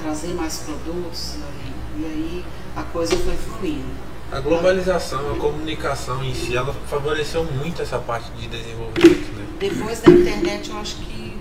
Trazer 0.01 0.33
mais 0.33 0.60
produtos. 0.60 1.36
E, 1.36 2.01
e 2.01 2.05
aí 2.05 2.45
a 2.75 2.83
coisa 2.83 3.15
foi 3.17 3.36
fluindo. 3.36 4.07
A 4.31 4.39
globalização, 4.41 5.31
a 5.31 5.38
comunicação 5.38 6.23
em 6.23 6.33
si, 6.33 6.55
ela 6.55 6.73
favoreceu 6.88 7.43
muito 7.45 7.81
essa 7.81 7.97
parte 7.97 8.29
de 8.31 8.47
desenvolvimento, 8.47 9.31
né? 9.38 9.47
Depois 9.60 10.01
da 10.01 10.12
internet, 10.12 10.69
eu 10.69 10.77
acho 10.77 10.97
que, 10.97 11.38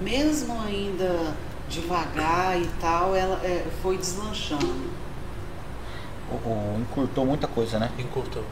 mesmo 0.00 0.58
ainda 0.62 1.34
devagar 1.68 2.58
e 2.60 2.66
tal, 2.80 3.14
ela 3.14 3.36
é, 3.44 3.66
foi 3.82 3.96
deslanchando. 3.98 4.90
o- 6.30 6.48
o- 6.48 6.78
encurtou 6.80 7.26
muita 7.26 7.46
coisa, 7.46 7.78
né? 7.78 7.90
Encurtou. 7.98 8.42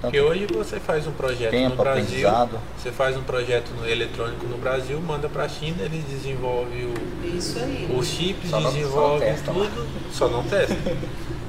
Tanto 0.00 0.12
Porque 0.12 0.20
hoje 0.20 0.46
você 0.46 0.78
faz 0.78 1.06
um 1.08 1.10
projeto 1.12 1.52
no 1.52 1.58
tempo, 1.58 1.76
Brasil, 1.76 2.28
aprendizado. 2.28 2.58
você 2.78 2.92
faz 2.92 3.16
um 3.16 3.22
projeto 3.22 3.70
no 3.76 3.88
eletrônico 3.88 4.46
no 4.46 4.56
Brasil, 4.56 5.00
manda 5.00 5.28
para 5.28 5.44
a 5.44 5.48
China, 5.48 5.82
eles 5.82 6.04
desenvolvem 6.04 6.84
o, 6.86 7.36
Isso 7.36 7.58
aí. 7.58 7.88
os 7.98 8.06
chips, 8.06 8.48
Só 8.50 8.60
não- 8.60 8.72
desenvolvem 8.72 9.18
só 9.18 9.24
não 9.26 9.34
testam 9.34 9.58
lá. 9.58 9.66
tudo, 9.74 9.88
só 10.12 10.28
não 10.28 10.42
testa. 10.44 10.76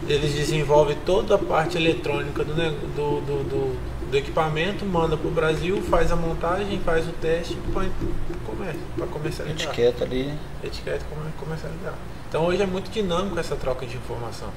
Eles 0.08 0.34
desenvolvem 0.34 0.98
toda 1.06 1.36
a 1.36 1.38
parte 1.38 1.78
eletrônica 1.78 2.44
do, 2.44 2.56
do, 2.56 3.22
do, 3.22 3.44
do- 3.44 4.00
do 4.10 4.18
equipamento, 4.18 4.84
manda 4.84 5.16
para 5.16 5.28
o 5.28 5.32
Brasil, 5.32 5.80
faz 5.84 6.12
a 6.12 6.16
montagem, 6.16 6.80
faz 6.80 7.08
o 7.08 7.12
teste 7.12 7.54
e 7.54 7.72
põe 7.72 7.92
para 7.92 8.38
comércio, 8.56 8.82
para 8.98 9.06
comercializar. 9.06 9.62
Etiqueta 9.68 10.04
ali. 10.04 10.34
Etiqueta 10.64 11.06
comercializar. 11.40 11.94
Então 12.28 12.44
hoje 12.48 12.64
é 12.64 12.66
muito 12.66 12.90
dinâmico 12.90 13.38
essa 13.40 13.56
troca 13.56 13.86
de 13.86 13.96
informação. 13.98 14.50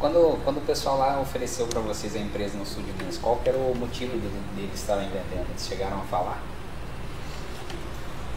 Quando, 0.00 0.38
quando 0.44 0.58
o 0.58 0.60
pessoal 0.60 0.98
lá 0.98 1.20
ofereceu 1.20 1.66
para 1.66 1.80
vocês 1.80 2.14
a 2.14 2.18
empresa 2.20 2.56
no 2.56 2.64
sul 2.64 2.82
de 2.84 2.92
Minas, 2.92 3.18
qual 3.18 3.40
era 3.44 3.56
o 3.56 3.74
motivo 3.76 4.12
de- 4.12 4.28
deles 4.54 4.74
estarem 4.80 5.08
vendendo? 5.08 5.46
Eles 5.50 5.66
chegaram 5.66 5.96
a 5.98 6.02
falar? 6.02 6.40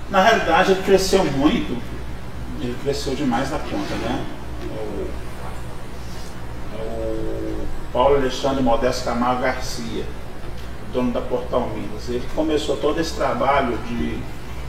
Na 0.10 0.24
realidade, 0.24 0.72
ele 0.72 0.82
cresceu 0.84 1.24
muito, 1.24 1.80
ele 2.60 2.76
cresceu 2.82 3.14
demais 3.16 3.50
da 3.52 3.60
conta, 3.60 3.94
né? 3.96 4.26
O, 4.66 5.08
o 6.78 7.68
Paulo 7.94 8.16
Alexandre 8.16 8.64
Modesto 8.64 9.06
Camargo 9.06 9.44
Garcia, 9.44 10.06
dono 10.92 11.12
da 11.12 11.22
Portal 11.22 11.70
Minas, 11.70 12.10
ele 12.10 12.28
começou 12.36 12.76
todo 12.78 13.00
esse 13.00 13.14
trabalho 13.14 13.78
de 13.88 14.20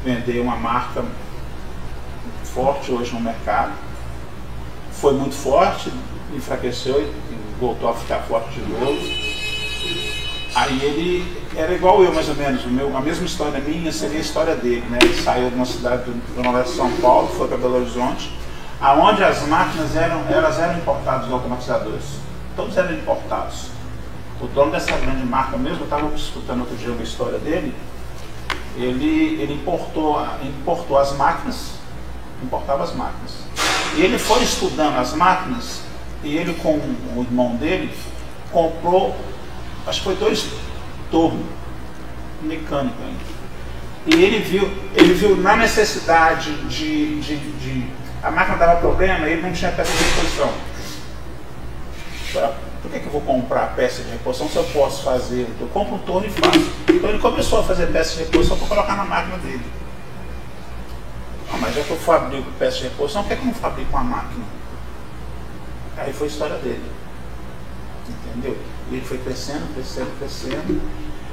vender 0.04 0.40
uma 0.40 0.56
marca 0.56 1.02
forte 2.44 2.92
hoje 2.92 3.12
no 3.14 3.20
mercado. 3.20 3.72
Foi 4.92 5.14
muito 5.14 5.34
forte, 5.34 5.90
enfraqueceu 6.34 7.00
e 7.00 7.60
voltou 7.60 7.88
a 7.88 7.94
ficar 7.94 8.20
forte 8.20 8.60
de 8.60 8.72
novo. 8.72 9.00
Aí 10.54 10.82
ele 10.82 11.42
era 11.56 11.72
igual 11.72 12.02
eu, 12.02 12.12
mais 12.12 12.28
ou 12.28 12.34
menos. 12.34 12.64
Meu, 12.66 12.94
a 12.96 13.00
mesma 13.00 13.24
história 13.24 13.58
minha 13.60 13.90
seria 13.90 14.18
a 14.18 14.20
história 14.20 14.54
dele. 14.54 14.84
Né? 14.90 14.98
Ele 15.02 15.22
saiu 15.22 15.48
de 15.48 15.54
uma 15.54 15.64
cidade 15.64 16.04
do, 16.04 16.12
do 16.12 16.62
de 16.62 16.68
São 16.70 16.90
Paulo, 16.96 17.28
foi 17.28 17.48
para 17.48 17.56
Belo 17.56 17.76
Horizonte, 17.76 18.36
aonde 18.80 19.24
as 19.24 19.46
máquinas 19.46 19.96
eram, 19.96 20.24
elas 20.28 20.58
eram 20.58 20.76
importadas, 20.76 21.26
os 21.26 21.32
automatizadores. 21.32 22.04
Todos 22.54 22.76
eram 22.76 22.92
importados. 22.92 23.70
O 24.40 24.46
dono 24.46 24.72
dessa 24.72 24.92
grande 24.96 25.24
marca 25.24 25.56
mesmo, 25.56 25.80
eu 25.80 25.84
estava 25.84 26.14
escutando 26.14 26.60
outro 26.60 26.76
dia 26.76 26.92
uma 26.92 27.02
história 27.02 27.38
dele, 27.38 27.74
ele, 28.76 29.40
ele 29.40 29.54
importou, 29.54 30.20
importou 30.42 30.98
as 30.98 31.12
máquinas, 31.16 31.74
importava 32.42 32.82
as 32.82 32.94
máquinas. 32.94 33.32
E 33.96 34.02
ele 34.02 34.18
foi 34.18 34.42
estudando 34.42 34.98
as 34.98 35.14
máquinas 35.14 35.82
e 36.22 36.36
ele 36.36 36.54
com 36.54 36.74
o 36.74 37.22
irmão 37.28 37.56
dele 37.56 37.92
comprou, 38.50 39.16
acho 39.86 39.98
que 40.00 40.04
foi 40.04 40.16
dois 40.16 40.46
tornos 41.10 41.44
mecânico 42.42 42.96
ainda. 43.02 43.32
E 44.06 44.22
ele 44.22 44.38
viu, 44.40 44.70
ele 44.94 45.14
viu 45.14 45.36
na 45.36 45.56
necessidade 45.56 46.52
de, 46.68 47.20
de, 47.20 47.36
de- 47.36 47.86
a 48.22 48.30
máquina 48.30 48.56
dava 48.56 48.80
problema, 48.80 49.26
ele 49.28 49.42
não 49.42 49.52
tinha 49.52 49.70
peça 49.72 49.92
de 49.92 50.02
reposição. 50.04 50.52
Pra- 52.32 52.52
Por 52.82 52.90
que, 52.90 52.98
que 52.98 53.06
eu 53.06 53.12
vou 53.12 53.20
comprar 53.20 53.74
peça 53.76 54.02
de 54.02 54.10
reposição 54.10 54.48
se 54.48 54.56
eu 54.56 54.64
posso 54.64 55.04
fazer? 55.04 55.46
Eu 55.60 55.68
compro 55.68 55.94
um 55.94 55.98
torno 56.00 56.26
e 56.26 56.30
faço. 56.30 56.70
Então 56.88 57.10
ele 57.10 57.18
começou 57.20 57.60
a 57.60 57.62
fazer 57.62 57.86
peça 57.86 58.16
de 58.16 58.24
reposição 58.24 58.58
para 58.58 58.66
colocar 58.68 58.96
na 58.96 59.04
máquina 59.04 59.36
dele. 59.38 59.62
Ah, 61.52 61.58
mas 61.60 61.74
já 61.74 61.82
que 61.84 61.90
eu 61.90 61.96
fabrico 61.98 62.50
peça 62.58 62.78
de 62.78 62.84
reposição, 62.84 63.22
por 63.22 63.28
que, 63.28 63.36
que 63.36 63.42
eu 63.42 63.46
não 63.46 63.54
fabrico 63.54 63.90
uma 63.92 64.02
máquina? 64.02 64.44
Aí 65.96 66.12
foi 66.12 66.26
a 66.26 66.30
história 66.30 66.56
dele. 66.56 66.90
Entendeu? 68.08 68.56
E 68.90 68.94
ele 68.94 69.04
foi 69.04 69.18
crescendo, 69.18 69.72
crescendo, 69.74 70.18
crescendo. 70.18 70.80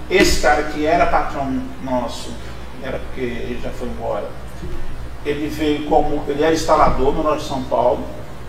Esse 0.10 0.42
cara 0.42 0.64
que 0.64 0.86
era 0.86 1.06
patrão 1.06 1.62
nosso, 1.84 2.34
era 2.82 3.00
porque 3.00 3.22
ele 3.22 3.60
já 3.62 3.70
foi 3.70 3.88
embora, 3.88 4.30
ele 5.26 5.48
veio 5.48 5.86
como. 5.86 6.24
Ele 6.28 6.44
era 6.44 6.54
instalador 6.54 7.14
no 7.14 7.24
norte 7.24 7.44
de 7.44 7.48
São 7.48 7.64
Paulo, 7.64 8.06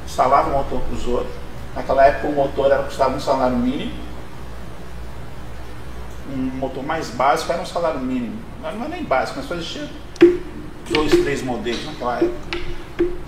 instalava 0.06 0.50
motor 0.50 0.80
para 0.80 0.94
os 0.94 1.06
outros. 1.06 1.34
Naquela 1.74 2.06
época 2.06 2.28
o 2.28 2.32
motor 2.32 2.66
era, 2.66 2.82
custava 2.82 3.14
um 3.14 3.20
salário 3.20 3.56
mínimo. 3.56 3.92
Um 6.32 6.58
motor 6.58 6.84
mais 6.84 7.10
básico 7.10 7.52
era 7.52 7.60
um 7.60 7.66
salário 7.66 8.00
mínimo. 8.00 8.38
Não 8.62 8.72
não 8.72 8.86
é 8.86 8.88
nem 8.88 9.04
básico, 9.04 9.38
mas 9.38 9.48
só 9.48 9.54
existia 9.54 9.88
dois, 10.92 11.10
três 11.10 11.42
modelos 11.42 11.84
naquela 11.86 12.18
época. 12.18 12.58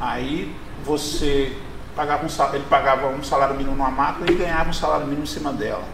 Aí 0.01 0.55
você 0.85 1.57
pagava 1.95 2.25
um 2.25 2.29
salário, 2.29 2.59
ele 2.59 2.67
pagava 2.69 3.09
um 3.09 3.23
salário 3.23 3.55
mínimo 3.55 3.77
numa 3.77 3.91
máquina 3.91 4.31
e 4.31 4.35
ganhava 4.35 4.71
um 4.71 4.73
salário 4.73 5.07
mínimo 5.07 5.25
em 5.25 5.27
cima 5.27 5.53
dela, 5.53 5.85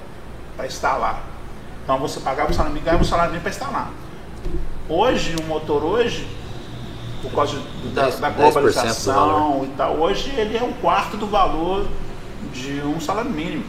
para 0.56 0.66
instalar. 0.66 1.22
Então 1.82 1.98
você 1.98 2.20
pagava 2.20 2.50
um 2.50 2.52
salário 2.52 2.72
mínimo 2.72 2.84
e 2.84 2.84
ganhava 2.84 3.02
um 3.02 3.06
salário 3.06 3.32
mínimo 3.32 3.42
para 3.42 3.50
instalar. 3.50 3.90
Hoje, 4.88 5.37
o 5.37 5.44
motor 5.44 5.84
hoje, 5.84 6.26
por 7.20 7.32
causa 7.32 7.61
da, 7.94 8.08
10% 8.08 8.20
da 8.20 8.28
do 8.30 8.37
globalização 8.37 9.64
e 9.64 9.68
tal, 9.76 9.96
hoje 9.96 10.30
ele 10.30 10.56
é 10.56 10.62
um 10.62 10.72
quarto 10.74 11.16
do 11.16 11.26
valor 11.26 11.87
de 12.52 12.80
um 12.80 13.00
salário 13.00 13.30
mínimo. 13.30 13.64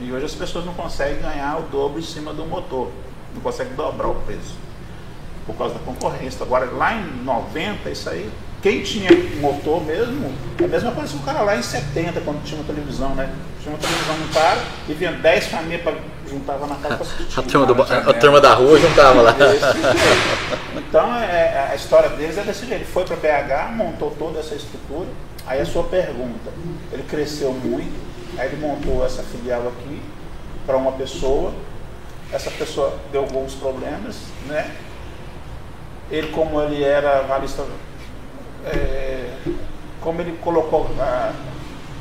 E 0.00 0.12
hoje 0.12 0.26
as 0.26 0.34
pessoas 0.34 0.64
não 0.64 0.74
conseguem 0.74 1.20
ganhar 1.20 1.58
o 1.58 1.62
dobro 1.62 1.98
em 1.98 2.02
cima 2.02 2.32
do 2.32 2.44
motor, 2.44 2.90
não 3.34 3.40
conseguem 3.42 3.74
dobrar 3.74 4.08
o 4.08 4.14
preço 4.14 4.54
por 5.46 5.56
causa 5.56 5.74
da 5.74 5.80
concorrência. 5.80 6.42
Agora, 6.42 6.66
lá 6.66 6.94
em 6.94 7.22
90, 7.24 7.90
isso 7.90 8.08
aí, 8.08 8.30
quem 8.62 8.82
tinha 8.82 9.10
motor 9.40 9.84
mesmo, 9.84 10.32
é 10.60 10.64
a 10.64 10.68
mesma 10.68 10.92
coisa 10.92 11.12
que 11.12 11.18
o 11.18 11.22
cara 11.22 11.42
lá 11.42 11.56
em 11.56 11.62
70, 11.62 12.20
quando 12.20 12.44
tinha 12.44 12.60
uma 12.60 12.66
televisão, 12.66 13.14
né? 13.14 13.32
Tinha 13.62 13.74
uma 13.74 13.78
televisão 13.78 14.16
no 14.16 14.28
cara 14.32 14.60
e 14.88 14.92
vinha 14.92 15.12
10 15.12 15.46
famílias 15.46 15.82
para 15.82 15.94
juntava 16.30 16.66
na 16.66 16.76
casa 16.76 16.96
para 16.96 17.06
assistir. 17.06 17.40
A 17.40 17.42
turma, 17.42 17.66
do, 17.66 17.82
a 17.82 17.86
janela. 17.86 18.14
turma 18.14 18.40
da 18.40 18.54
rua 18.54 18.78
juntava 18.78 19.22
lá. 19.22 19.36
Então, 20.76 21.14
é, 21.16 21.68
a 21.70 21.74
história 21.74 22.08
deles 22.10 22.38
é 22.38 22.42
desse 22.42 22.60
jeito. 22.66 22.82
Ele 22.82 22.84
foi 22.84 23.04
para 23.04 23.16
BH, 23.16 23.76
montou 23.76 24.10
toda 24.18 24.40
essa 24.40 24.54
estrutura. 24.54 25.06
Aí 25.46 25.60
a 25.60 25.66
sua 25.66 25.84
pergunta, 25.84 26.50
ele 26.92 27.02
cresceu 27.04 27.52
muito, 27.52 27.92
aí 28.38 28.48
ele 28.48 28.60
montou 28.60 29.04
essa 29.04 29.22
filial 29.22 29.66
aqui 29.68 30.00
para 30.66 30.76
uma 30.76 30.92
pessoa, 30.92 31.52
essa 32.32 32.50
pessoa 32.50 32.96
deu 33.10 33.22
alguns 33.22 33.54
problemas, 33.54 34.16
né? 34.46 34.70
Ele, 36.10 36.28
como 36.28 36.60
ele 36.60 36.84
era 36.84 37.22
valista, 37.22 37.64
é, 38.66 39.36
como 40.00 40.20
ele 40.20 40.36
colocou 40.42 40.86
a, 40.98 41.32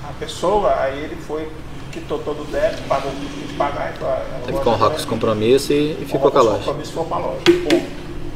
a 0.09 0.13
pessoa, 0.19 0.73
aí 0.79 0.99
ele 1.03 1.15
foi 1.15 1.49
quitou 1.91 2.19
todo 2.19 2.43
o 2.43 2.45
débito, 2.45 2.83
pagou 2.83 3.11
o 3.11 3.15
que 3.15 3.53
pagar 3.55 3.91
e 3.99 4.03
"Ah, 4.03 4.41
Teve 4.45 4.59
com 4.59 4.71
os 4.75 5.05
compromissos 5.05 5.69
e, 5.71 5.97
e 5.99 6.05
ficou 6.05 6.29
com 6.31 6.37
a 6.37 6.41
loja. 6.41 6.57
compromissos 6.59 6.89
ficou 6.91 7.05
com 7.05 7.15
a 7.15 7.17
loja. 7.17 7.41
Ponto. 7.45 7.75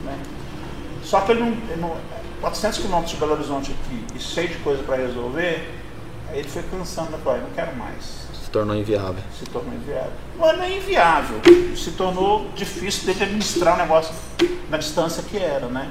Né? 0.05 0.19
Só 1.03 1.21
que 1.21 1.31
ele 1.33 1.39
não, 1.41 1.49
ele 1.49 1.81
não. 1.81 1.95
400 2.41 2.79
quilômetros 2.79 3.11
de 3.11 3.17
Belo 3.17 3.33
Horizonte 3.33 3.71
aqui 3.71 4.03
e 4.15 4.19
cheio 4.19 4.49
de 4.49 4.55
coisa 4.55 4.83
para 4.83 4.97
resolver, 4.97 5.69
aí 6.29 6.39
ele 6.39 6.49
foi 6.49 6.61
cansando 6.63 7.11
da 7.11 7.17
coisa, 7.19 7.41
não 7.41 7.51
quero 7.51 7.73
mais. 7.77 8.23
Se 8.43 8.49
tornou 8.49 8.75
inviável. 8.75 9.23
Se 9.39 9.45
tornou 9.45 9.73
inviável. 9.73 10.11
Não 10.37 10.49
é 10.49 10.57
nem 10.57 10.77
inviável, 10.77 11.39
se 11.77 11.91
tornou 11.91 12.47
difícil 12.55 13.05
dele 13.05 13.23
administrar 13.23 13.75
o 13.75 13.77
negócio 13.77 14.13
na 14.69 14.77
distância 14.77 15.23
que 15.23 15.37
era, 15.37 15.67
né? 15.67 15.89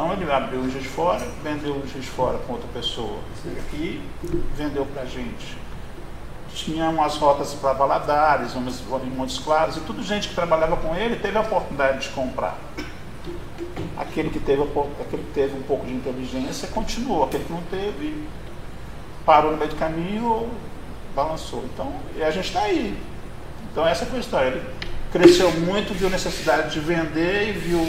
Então 0.00 0.14
ele 0.14 0.32
abriu 0.32 0.60
o 0.60 0.70
Juiz 0.70 0.86
Fora, 0.86 1.20
vendeu 1.44 1.74
o 1.74 1.86
Juiz 1.86 2.06
Fora 2.06 2.38
com 2.38 2.54
outra 2.54 2.66
pessoa 2.72 3.18
aqui, 3.58 4.00
vendeu 4.56 4.86
pra 4.86 5.04
gente. 5.04 5.58
Tinha 6.54 6.88
umas 6.88 7.18
rotas 7.18 7.52
para 7.52 7.74
Valadares, 7.74 8.54
umas 8.54 8.80
em 8.80 9.10
Montes 9.10 9.38
Claros, 9.38 9.76
e 9.76 9.80
tudo 9.80 10.02
gente 10.02 10.28
que 10.30 10.34
trabalhava 10.34 10.78
com 10.78 10.94
ele 10.94 11.16
teve 11.16 11.36
a 11.36 11.42
oportunidade 11.42 12.08
de 12.08 12.08
comprar. 12.14 12.56
Aquele 13.98 14.30
que 14.30 14.40
teve, 14.40 14.62
a 14.62 15.02
aquele 15.02 15.22
que 15.22 15.32
teve 15.34 15.58
um 15.58 15.62
pouco 15.64 15.84
de 15.84 15.92
inteligência 15.92 16.68
continuou, 16.68 17.24
aquele 17.24 17.44
que 17.44 17.52
não 17.52 17.62
teve 17.64 18.26
parou 19.26 19.52
no 19.52 19.58
meio 19.58 19.68
do 19.70 19.76
caminho 19.76 20.24
ou 20.24 20.50
balançou. 21.14 21.62
Então, 21.74 21.92
e 22.16 22.22
a 22.22 22.30
gente 22.30 22.46
está 22.46 22.62
aí. 22.62 22.98
Então 23.70 23.86
essa 23.86 24.06
foi 24.06 24.16
a 24.16 24.20
história. 24.22 24.48
Ele 24.48 24.62
cresceu 25.12 25.52
muito, 25.60 25.92
viu 25.92 26.08
necessidade 26.08 26.72
de 26.72 26.80
vender 26.80 27.50
e 27.50 27.52
viu 27.52 27.86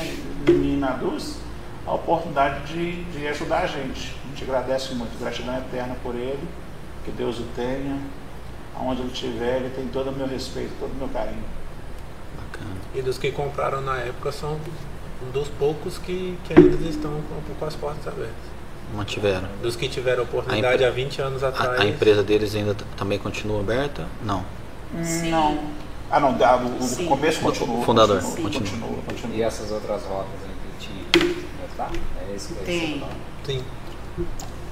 em 0.50 0.52
mim 0.52 0.78
na 0.78 0.94
Luz 0.96 1.40
a 1.86 1.94
oportunidade 1.94 2.74
de, 2.74 3.04
de 3.06 3.28
ajudar 3.28 3.64
a 3.64 3.68
gente. 3.68 4.16
A 4.24 4.28
gente 4.30 4.44
agradece 4.44 4.94
muito, 4.94 5.18
gratidão 5.20 5.58
eterna 5.58 5.96
por 6.04 6.16
ele, 6.16 6.48
que 7.04 7.12
Deus 7.12 7.40
o 7.40 7.44
tenha, 7.56 7.98
aonde 8.76 9.02
ele 9.02 9.12
estiver, 9.12 9.58
ele 9.58 9.70
tem 9.70 9.88
todo 9.88 10.10
o 10.10 10.14
meu 10.14 10.28
respeito, 10.28 10.72
todo 10.80 10.92
o 10.92 10.96
meu 10.96 11.10
carinho. 11.10 11.44
Bacana. 12.38 12.76
E 12.94 13.02
dos 13.02 13.18
que 13.18 13.32
compraram 13.32 13.82
na 13.82 13.98
época 13.98 14.32
são 14.32 14.60
um 15.26 15.32
dos 15.32 15.48
poucos 15.50 15.98
que, 15.98 16.38
que 16.46 16.54
ainda 16.58 16.88
estão 16.88 17.12
com, 17.12 17.56
com 17.56 17.66
as 17.66 17.76
portas 17.76 18.08
abertas. 18.08 18.52
Mantiveram. 18.94 19.48
Dos 19.62 19.76
que 19.76 19.88
tiveram 19.88 20.24
oportunidade 20.24 20.84
A 20.84 20.88
há 20.88 20.92
20 20.92 21.22
anos 21.22 21.44
atrás. 21.44 21.80
A, 21.80 21.84
a 21.84 21.86
empresa 21.86 22.24
deles 22.24 22.54
ainda 22.56 22.76
também 22.98 23.18
continua 23.18 23.62
aberta? 23.62 24.06
Não. 24.24 24.44
Sim. 25.04 25.32
Não. 25.32 25.58
Ah 26.12 26.20
não, 26.20 26.32
o, 26.32 27.04
o 27.04 27.06
começo 27.08 27.40
continua. 27.40 27.78
O 27.80 27.84
fundador, 27.84 28.22
Continua, 28.22 28.52
Sim. 28.52 28.60
continua, 28.60 28.98
continua. 29.08 29.36
E 29.38 29.42
essas 29.42 29.72
outras 29.72 30.04
rotas 30.04 30.34
aí 30.44 30.51
Tá? 31.82 31.90
É 32.30 32.36
esse 32.36 32.54
que 32.54 32.64
Tem. 32.66 33.00
falou. 33.00 33.16
Sim. 33.44 33.64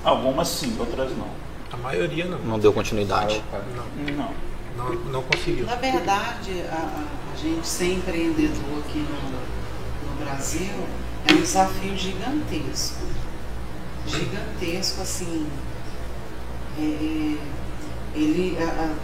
Algumas 0.03 0.47
sim, 0.47 0.75
outras 0.79 1.11
não. 1.17 1.27
A 1.71 1.77
maioria 1.77 2.25
não. 2.25 2.37
Não 2.39 2.59
deu 2.59 2.71
continuidade. 2.71 3.41
Pra- 3.49 3.61
Não, 3.75 4.13
Não. 4.15 4.33
não, 4.77 4.95
não 5.11 5.23
conseguiu. 5.23 5.65
Na 5.65 5.75
verdade, 5.75 6.51
a, 6.71 6.75
a- 6.75 7.33
a 7.33 7.35
gente 7.37 7.65
ser 7.67 7.93
empreendedor 7.93 8.79
aqui 8.85 8.99
no, 8.99 10.09
no 10.11 10.23
Brasil 10.23 10.69
é 11.27 11.33
um 11.33 11.37
desafio 11.41 11.97
gigantesco. 11.97 12.97
Gigantesco, 14.07 15.01
assim. 15.01 15.47
É, 16.77 16.81
é, 16.81 18.17
ele. 18.19 18.57
a- 18.59 18.63
a- 18.85 18.95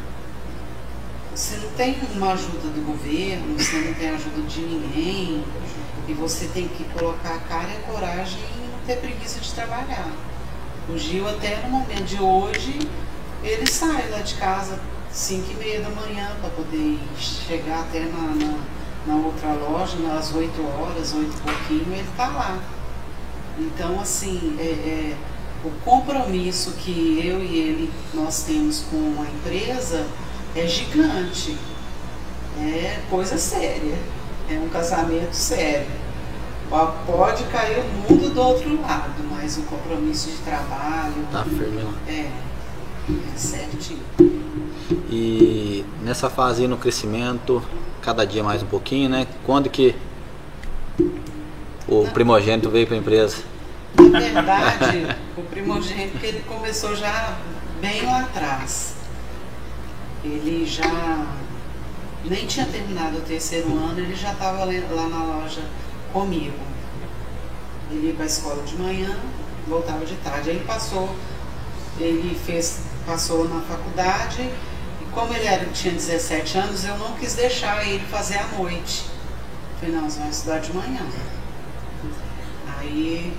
você 1.35 1.57
não 1.57 1.69
tem 1.71 1.97
uma 2.15 2.31
ajuda 2.33 2.69
do 2.69 2.85
governo, 2.85 3.57
você 3.59 3.75
não 3.79 3.93
tem 3.95 4.09
ajuda 4.11 4.41
de 4.43 4.61
ninguém, 4.61 5.43
e 6.07 6.13
você 6.13 6.47
tem 6.47 6.67
que 6.67 6.83
colocar 6.85 7.35
a 7.35 7.39
cara 7.39 7.69
e 7.69 7.77
a 7.77 7.91
coragem 7.91 8.39
e 8.39 8.67
não 8.71 8.79
ter 8.85 8.97
preguiça 8.97 9.39
de 9.39 9.51
trabalhar. 9.53 10.11
O 10.87 10.97
Gil, 10.97 11.27
até 11.27 11.61
no 11.63 11.69
momento 11.69 12.03
de 12.03 12.21
hoje, 12.21 12.79
ele 13.43 13.65
sai 13.65 14.09
lá 14.09 14.19
de 14.19 14.35
casa 14.35 14.79
5 15.11 15.51
e 15.51 15.55
meia 15.55 15.81
da 15.81 15.89
manhã 15.89 16.29
para 16.41 16.49
poder 16.49 16.99
chegar 17.17 17.79
até 17.79 18.01
na, 18.01 18.35
na, 18.35 18.57
na 19.07 19.15
outra 19.15 19.53
loja, 19.53 19.97
às 20.17 20.33
8 20.33 20.61
horas, 20.61 21.13
8 21.13 21.25
e 21.25 21.41
pouquinho, 21.41 21.93
ele 21.93 22.07
está 22.09 22.27
lá. 22.27 22.59
Então, 23.57 23.99
assim, 23.99 24.57
é, 24.59 24.63
é, 24.63 25.15
o 25.63 25.71
compromisso 25.83 26.73
que 26.73 27.19
eu 27.23 27.41
e 27.41 27.57
ele 27.57 27.93
nós 28.13 28.43
temos 28.43 28.81
com 28.91 29.21
a 29.21 29.25
empresa 29.25 30.05
é 30.55 30.67
gigante. 30.67 31.57
É 32.59 33.01
coisa 33.09 33.37
séria. 33.37 33.97
É 34.49 34.53
um 34.59 34.69
casamento 34.69 35.33
sério. 35.33 35.87
Pode 36.69 37.43
cair 37.45 37.79
o 37.79 37.83
mundo 38.13 38.33
do 38.33 38.41
outro 38.41 38.81
lado, 38.81 39.13
mas 39.31 39.57
o 39.57 39.63
compromisso 39.63 40.29
de 40.31 40.37
trabalho 40.37 41.13
Tá 41.31 41.43
firme 41.43 41.81
lá. 41.83 41.93
é, 42.07 42.31
é 43.33 43.37
certinho. 43.37 43.99
E 45.09 45.85
nessa 46.01 46.29
fase 46.29 46.63
aí 46.63 46.67
no 46.67 46.77
crescimento, 46.77 47.63
cada 48.01 48.25
dia 48.25 48.43
mais 48.43 48.61
um 48.63 48.65
pouquinho, 48.67 49.09
né? 49.09 49.27
Quando 49.45 49.69
que 49.69 49.95
o 51.87 52.07
primogênito 52.13 52.69
veio 52.69 52.85
para 52.87 52.95
a 52.95 52.99
empresa? 52.99 53.37
Na 53.97 54.19
verdade, 54.19 55.15
o 55.37 55.41
primogênito 55.43 56.17
que 56.17 56.25
ele 56.25 56.39
começou 56.47 56.95
já 56.95 57.35
bem 57.79 58.05
lá 58.05 58.21
atrás. 58.21 58.95
Ele 60.23 60.65
já 60.65 61.25
nem 62.29 62.45
tinha 62.45 62.65
terminado 62.65 63.17
o 63.17 63.21
terceiro 63.21 63.67
ano, 63.77 63.99
ele 63.99 64.15
já 64.15 64.33
estava 64.33 64.65
lá 64.65 65.07
na 65.07 65.23
loja 65.23 65.61
comigo. 66.11 66.57
Ele 67.91 68.07
ia 68.07 68.13
para 68.13 68.23
a 68.23 68.27
escola 68.27 68.63
de 68.63 68.75
manhã, 68.75 69.17
voltava 69.67 70.05
de 70.05 70.15
tarde. 70.15 70.49
Ele 70.49 70.65
passou, 70.65 71.15
ele 71.99 72.35
fez, 72.45 72.79
passou 73.05 73.47
na 73.47 73.61
faculdade 73.61 74.41
e 74.41 75.05
como 75.11 75.33
ele 75.33 75.45
era, 75.45 75.65
tinha 75.65 75.93
17 75.93 76.57
anos, 76.57 76.83
eu 76.83 76.97
não 76.97 77.13
quis 77.13 77.35
deixar 77.35 77.87
ele 77.87 78.05
fazer 78.07 78.37
à 78.37 78.47
noite. 78.57 79.05
Falei, 79.79 79.95
não, 79.95 80.09
você 80.09 80.19
vai 80.19 80.29
estudar 80.29 80.59
de 80.59 80.73
manhã. 80.73 81.05
Aí 82.79 83.33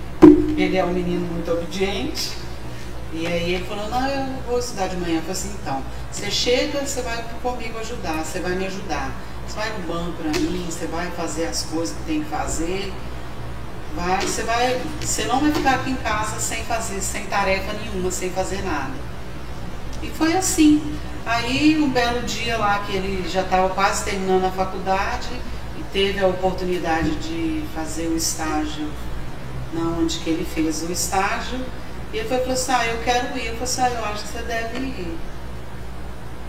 ele 0.57 0.77
é 0.77 0.85
um 0.85 0.93
menino 0.93 1.27
muito 1.27 1.51
obediente. 1.51 2.46
E 3.13 3.27
aí 3.27 3.55
ele 3.55 3.65
falou, 3.65 3.89
não, 3.89 4.07
eu 4.09 4.27
vou 4.47 4.59
estudar 4.59 4.89
de 4.89 4.97
manhã. 4.97 5.17
Eu 5.17 5.21
falei 5.23 5.33
assim, 5.33 5.57
então, 5.61 5.83
você 6.11 6.31
chega, 6.31 6.81
você 6.81 7.03
vai 7.03 7.25
comigo 7.43 7.79
ajudar, 7.79 8.25
você 8.25 8.41
vai 8.41 8.53
me 8.53 8.67
ajudar. 8.67 9.13
Você 9.47 9.57
vai 9.57 9.71
no 9.71 9.87
banco 9.87 10.13
pra 10.13 10.31
mim, 10.41 10.67
você 10.69 10.87
vai 10.87 11.11
fazer 11.13 11.47
as 11.47 11.63
coisas 11.63 11.97
que 11.97 12.03
tem 12.05 12.23
que 12.23 12.31
fazer. 12.31 12.93
Vai, 13.95 14.21
você 14.21 14.43
vai. 14.43 14.81
Você 15.01 15.25
não 15.25 15.41
vai 15.41 15.53
ficar 15.53 15.77
aqui 15.77 15.91
em 15.91 15.97
casa 15.97 16.41
sem 16.41 16.65
fazer, 16.65 17.01
sem 17.01 17.25
tarefa 17.27 17.73
nenhuma, 17.73 18.11
sem 18.11 18.31
fazer 18.31 18.63
nada. 18.63 18.93
E 20.03 20.11
foi 20.11 20.35
assim. 20.37 20.99
Aí 21.25 21.77
um 21.83 21.91
belo 21.91 22.23
dia 22.23 22.57
lá 22.57 22.81
que 22.81 22.95
ele 22.95 23.29
já 23.29 23.43
estava 23.43 23.69
quase 23.71 24.05
terminando 24.05 24.45
a 24.45 24.51
faculdade 24.51 25.29
e 25.77 25.83
teve 25.93 26.21
a 26.21 26.27
oportunidade 26.27 27.17
de 27.17 27.65
fazer 27.75 28.07
o 28.07 28.17
estágio 28.17 28.89
na 29.73 29.89
onde 29.99 30.19
que 30.19 30.31
ele 30.31 30.45
fez 30.45 30.83
o 30.83 30.93
estágio. 30.93 31.59
E 32.13 32.19
ele 32.19 32.29
foi 32.29 32.39
falou 32.39 32.53
assim, 32.53 32.73
ah, 32.73 32.87
eu 32.87 33.03
quero 33.03 33.37
ir. 33.39 33.47
Eu 33.47 33.53
falei 33.55 33.65
assim, 33.65 33.81
ah, 33.83 33.91
eu 33.91 34.05
acho 34.05 34.23
que 34.23 34.29
você 34.29 34.43
deve 34.43 34.79
ir. 34.79 35.19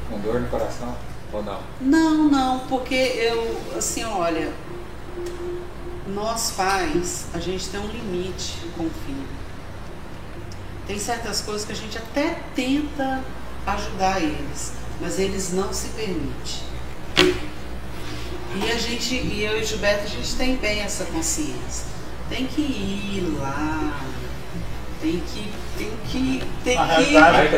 Com 0.09 0.19
dor 0.19 0.39
no 0.39 0.47
coração? 0.47 0.95
Ou 1.33 1.43
não? 1.43 1.59
Não, 1.81 2.23
não, 2.29 2.59
porque 2.67 2.95
eu, 2.95 3.59
assim, 3.77 4.03
olha, 4.05 4.53
nós 6.07 6.51
pais, 6.51 7.25
a 7.33 7.39
gente 7.39 7.67
tem 7.69 7.79
um 7.79 7.87
limite 7.87 8.55
com 8.77 8.83
o 8.83 8.91
filho. 9.05 9.27
Tem 10.85 10.97
certas 10.97 11.41
coisas 11.41 11.65
que 11.65 11.73
a 11.73 11.75
gente 11.75 11.97
até 11.97 12.39
tenta 12.55 13.21
ajudar 13.65 14.21
eles, 14.21 14.71
mas 15.01 15.19
eles 15.19 15.51
não 15.51 15.73
se 15.73 15.89
permitem. 15.89 16.67
E 18.55 18.71
a 18.71 18.77
gente, 18.77 19.13
e 19.13 19.43
eu 19.43 19.59
e 19.59 19.61
o 19.61 19.65
Gilberto, 19.65 20.05
a 20.05 20.07
gente 20.07 20.35
tem 20.35 20.55
bem 20.55 20.79
essa 20.79 21.03
consciência. 21.05 21.85
Tem 22.29 22.47
que 22.47 22.61
ir 22.61 23.37
lá, 23.39 23.99
tem 25.01 25.19
que, 25.21 25.51
tem 25.77 25.91
que, 26.09 26.43
tem 26.63 26.75
Na 26.75 26.85
que. 26.87 26.91
realidade. 27.03 27.49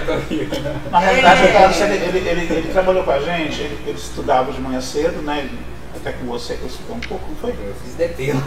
Na 0.92 1.00
realidade, 1.00 1.42
É. 1.44 1.52
tava- 1.54 1.86
ele, 1.94 2.06
ele, 2.18 2.30
ele, 2.30 2.54
ele 2.54 2.72
trabalhou 2.74 3.04
com 3.04 3.12
a 3.12 3.20
gente, 3.20 3.62
ele, 3.62 3.80
ele 3.86 3.98
estudava 3.98 4.52
de 4.52 4.60
manhã 4.62 4.82
cedo, 4.82 5.22
né? 5.22 5.50
Até 5.96 6.12
com 6.14 6.26
você, 6.28 6.56
que 6.56 6.62
eu 6.62 6.68
estudou 6.68 6.96
um 6.96 7.00
pouco, 7.00 7.28
não 7.30 7.36
foi? 7.38 7.50
Eu 7.52 7.74
fiz 7.84 7.96
DP. 7.96 8.32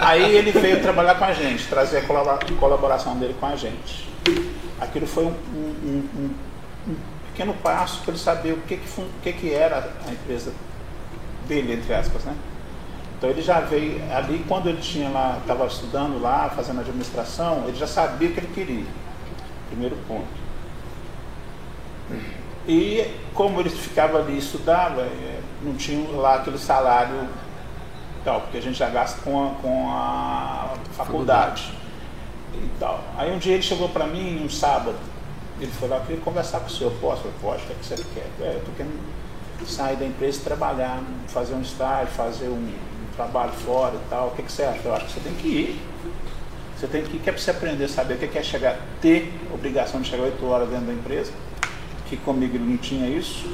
Aí 0.00 0.36
ele 0.36 0.52
veio 0.52 0.80
trabalhar 0.80 1.14
com 1.16 1.24
a 1.24 1.32
gente, 1.32 1.66
trazer 1.66 1.98
a 1.98 2.02
colaboração 2.58 3.16
dele 3.16 3.34
com 3.38 3.46
a 3.46 3.56
gente. 3.56 4.08
Aquilo 4.80 5.06
foi 5.06 5.24
um, 5.24 5.34
um- 5.54 6.08
um- 6.16 6.30
um- 6.90 6.96
pequeno 7.32 7.54
passo 7.62 8.00
para 8.02 8.12
ele 8.12 8.20
saber 8.22 8.52
o 8.52 8.58
que, 8.58 8.76
que, 8.76 9.00
o 9.00 9.04
que, 9.22 9.32
que 9.32 9.52
era 9.52 9.92
a 10.06 10.10
empresa 10.10 10.52
dele, 11.48 11.74
entre 11.74 11.92
aspas, 11.94 12.24
né? 12.24 12.34
Então 13.16 13.30
ele 13.30 13.40
já 13.40 13.60
veio 13.60 14.02
ali 14.12 14.44
quando 14.46 14.68
ele 14.68 14.80
tinha 14.80 15.08
lá, 15.08 15.38
estava 15.40 15.66
estudando 15.66 16.20
lá, 16.20 16.50
fazendo 16.50 16.80
administração, 16.80 17.64
ele 17.66 17.76
já 17.76 17.86
sabia 17.86 18.28
o 18.28 18.32
que 18.32 18.40
ele 18.40 18.52
queria. 18.54 18.86
Primeiro 19.68 19.96
ponto. 20.06 20.26
E 22.68 23.10
como 23.32 23.60
ele 23.60 23.70
ficava 23.70 24.18
ali 24.18 24.34
e 24.34 24.38
estudava, 24.38 25.00
eh, 25.00 25.40
não 25.62 25.74
tinha 25.74 26.08
lá 26.10 26.36
aquele 26.36 26.58
salário 26.58 27.28
tal, 28.26 28.40
porque 28.40 28.58
a 28.58 28.60
gente 28.60 28.76
já 28.76 28.90
gasta 28.90 29.22
com 29.22 29.46
a, 29.46 29.50
com 29.62 29.88
a 29.88 30.74
faculdade 30.92 31.72
e 32.54 32.68
tal. 32.80 33.02
Aí 33.16 33.32
um 33.32 33.38
dia 33.38 33.54
ele 33.54 33.62
chegou 33.62 33.88
para 33.88 34.06
mim, 34.06 34.44
um 34.44 34.50
sábado, 34.50 34.96
Ele 35.60 35.70
foi 35.70 35.88
lá, 35.88 36.00
queria 36.00 36.20
conversar 36.20 36.60
com 36.60 36.66
o 36.66 36.70
senhor, 36.70 36.92
posso? 37.00 37.24
Eu 37.24 37.32
falei, 37.40 37.62
o 37.62 37.66
que, 37.66 37.72
é 37.72 37.76
que 37.76 37.86
você 37.86 38.04
quer? 38.14 38.44
É, 38.44 38.56
eu 38.56 38.64
tô 38.64 38.72
querendo 38.72 38.98
sair 39.64 39.96
da 39.96 40.04
empresa 40.04 40.38
e 40.40 40.42
trabalhar, 40.42 41.00
fazer 41.28 41.54
um 41.54 41.62
estágio, 41.62 42.08
fazer 42.08 42.48
um 42.48 42.68
trabalho 43.16 43.52
fora 43.52 43.94
e 43.94 44.10
tal. 44.10 44.28
O 44.28 44.30
que, 44.32 44.42
que 44.42 44.52
você 44.52 44.62
acha? 44.62 44.80
Eu 44.84 44.94
acho 44.94 45.06
que 45.06 45.12
você 45.12 45.20
tem 45.20 45.34
que 45.34 45.48
ir. 45.48 45.80
Você 46.78 46.86
tem 46.86 47.02
que 47.02 47.16
ir, 47.16 47.20
que 47.20 47.30
é 47.30 47.32
para 47.32 47.40
você 47.40 47.50
aprender 47.50 47.84
a 47.84 47.88
saber 47.88 48.14
o 48.14 48.18
que 48.18 48.38
é 48.38 48.42
chegar, 48.42 48.76
ter 49.00 49.32
obrigação 49.52 50.00
de 50.00 50.10
chegar 50.10 50.24
8 50.24 50.46
horas 50.46 50.68
dentro 50.68 50.84
da 50.84 50.92
empresa, 50.92 51.32
que 52.06 52.18
comigo 52.18 52.58
não 52.58 52.76
tinha 52.76 53.08
isso, 53.08 53.46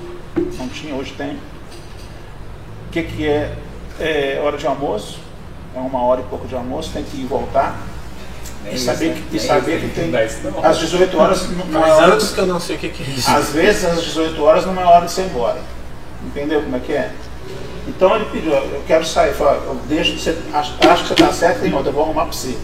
não 0.58 0.68
tinha, 0.68 0.92
hoje 0.94 1.14
tem. 1.16 1.34
O 1.34 2.90
que, 2.90 3.04
que 3.04 3.26
é, 3.26 3.54
é 4.00 4.42
hora 4.44 4.58
de 4.58 4.66
almoço? 4.66 5.20
É 5.74 5.78
uma 5.78 6.02
hora 6.02 6.20
e 6.20 6.24
pouco 6.24 6.48
de 6.48 6.54
almoço, 6.56 6.90
tem 6.92 7.04
que 7.04 7.16
ir 7.16 7.22
e 7.22 7.26
voltar. 7.26 7.80
E 8.70 8.78
saber, 8.78 9.14
que, 9.14 9.36
e 9.36 9.40
saber 9.40 9.80
que 9.80 9.88
tem. 9.88 10.12
Às 10.62 10.78
18 10.78 11.18
horas 11.18 11.48
não 11.50 11.64
é 11.64 11.80
Mas 11.80 11.92
hora. 11.92 12.14
antes 12.14 12.30
que 12.30 12.38
eu 12.40 12.46
não 12.46 12.60
sei 12.60 12.76
o 12.76 12.78
que, 12.78 12.88
que 12.90 13.02
é 13.02 13.06
isso. 13.06 13.30
Às 13.30 13.50
vezes, 13.50 13.84
às 13.84 14.02
18 14.02 14.42
horas 14.42 14.66
não 14.66 14.80
é 14.80 14.84
hora 14.84 15.06
de 15.06 15.12
você 15.12 15.22
ir 15.22 15.26
embora. 15.26 15.60
Entendeu 16.24 16.62
como 16.62 16.76
é 16.76 16.80
que 16.80 16.92
é? 16.92 17.12
Então 17.86 18.14
ele 18.14 18.26
pediu, 18.26 18.52
eu 18.52 18.82
quero 18.86 19.04
sair, 19.04 19.34
falou, 19.34 19.54
eu 19.54 19.74
deixo, 19.88 20.16
você, 20.18 20.38
acho, 20.52 20.74
acho 20.88 21.02
que 21.02 21.08
você 21.08 21.14
está 21.14 21.32
certo, 21.32 21.60
tem 21.60 21.74
outra, 21.74 21.88
eu 21.88 21.94
vou 21.94 22.04
arrumar 22.04 22.22
para 22.22 22.32
você. 22.32 22.56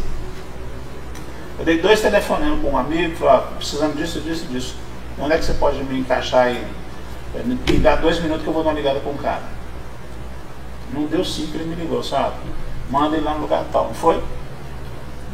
Eu 1.59 1.65
dei 1.65 1.81
dois 1.81 2.01
telefonemas 2.01 2.61
para 2.61 2.71
um 2.71 2.79
amigo, 2.79 3.17
falou, 3.17 3.35
ó, 3.35 3.39
precisando 3.57 3.97
disso, 3.97 4.21
disso, 4.21 4.47
disso. 4.47 4.77
Onde 5.19 5.33
é 5.33 5.39
que 5.39 5.45
você 5.45 5.55
pode 5.55 5.83
me 5.83 5.99
encaixar 5.99 6.47
aí? 6.47 6.65
É, 7.35 7.43
Me 7.43 7.57
dois 8.01 8.21
minutos 8.21 8.43
que 8.43 8.49
eu 8.49 8.53
vou 8.53 8.63
dar 8.63 8.71
uma 8.71 8.77
ligada 8.77 9.01
com 9.01 9.11
o 9.11 9.19
cara. 9.19 9.43
Não 10.93 11.05
deu 11.07 11.25
cinco, 11.25 11.57
ele 11.57 11.65
me 11.65 11.75
ligou, 11.75 12.03
sabe? 12.03 12.35
Manda 12.89 13.17
ele 13.17 13.25
lá 13.25 13.35
no 13.35 13.43
lugar 13.43 13.65
tal, 13.73 13.87
não 13.87 13.95
foi? 13.95 14.23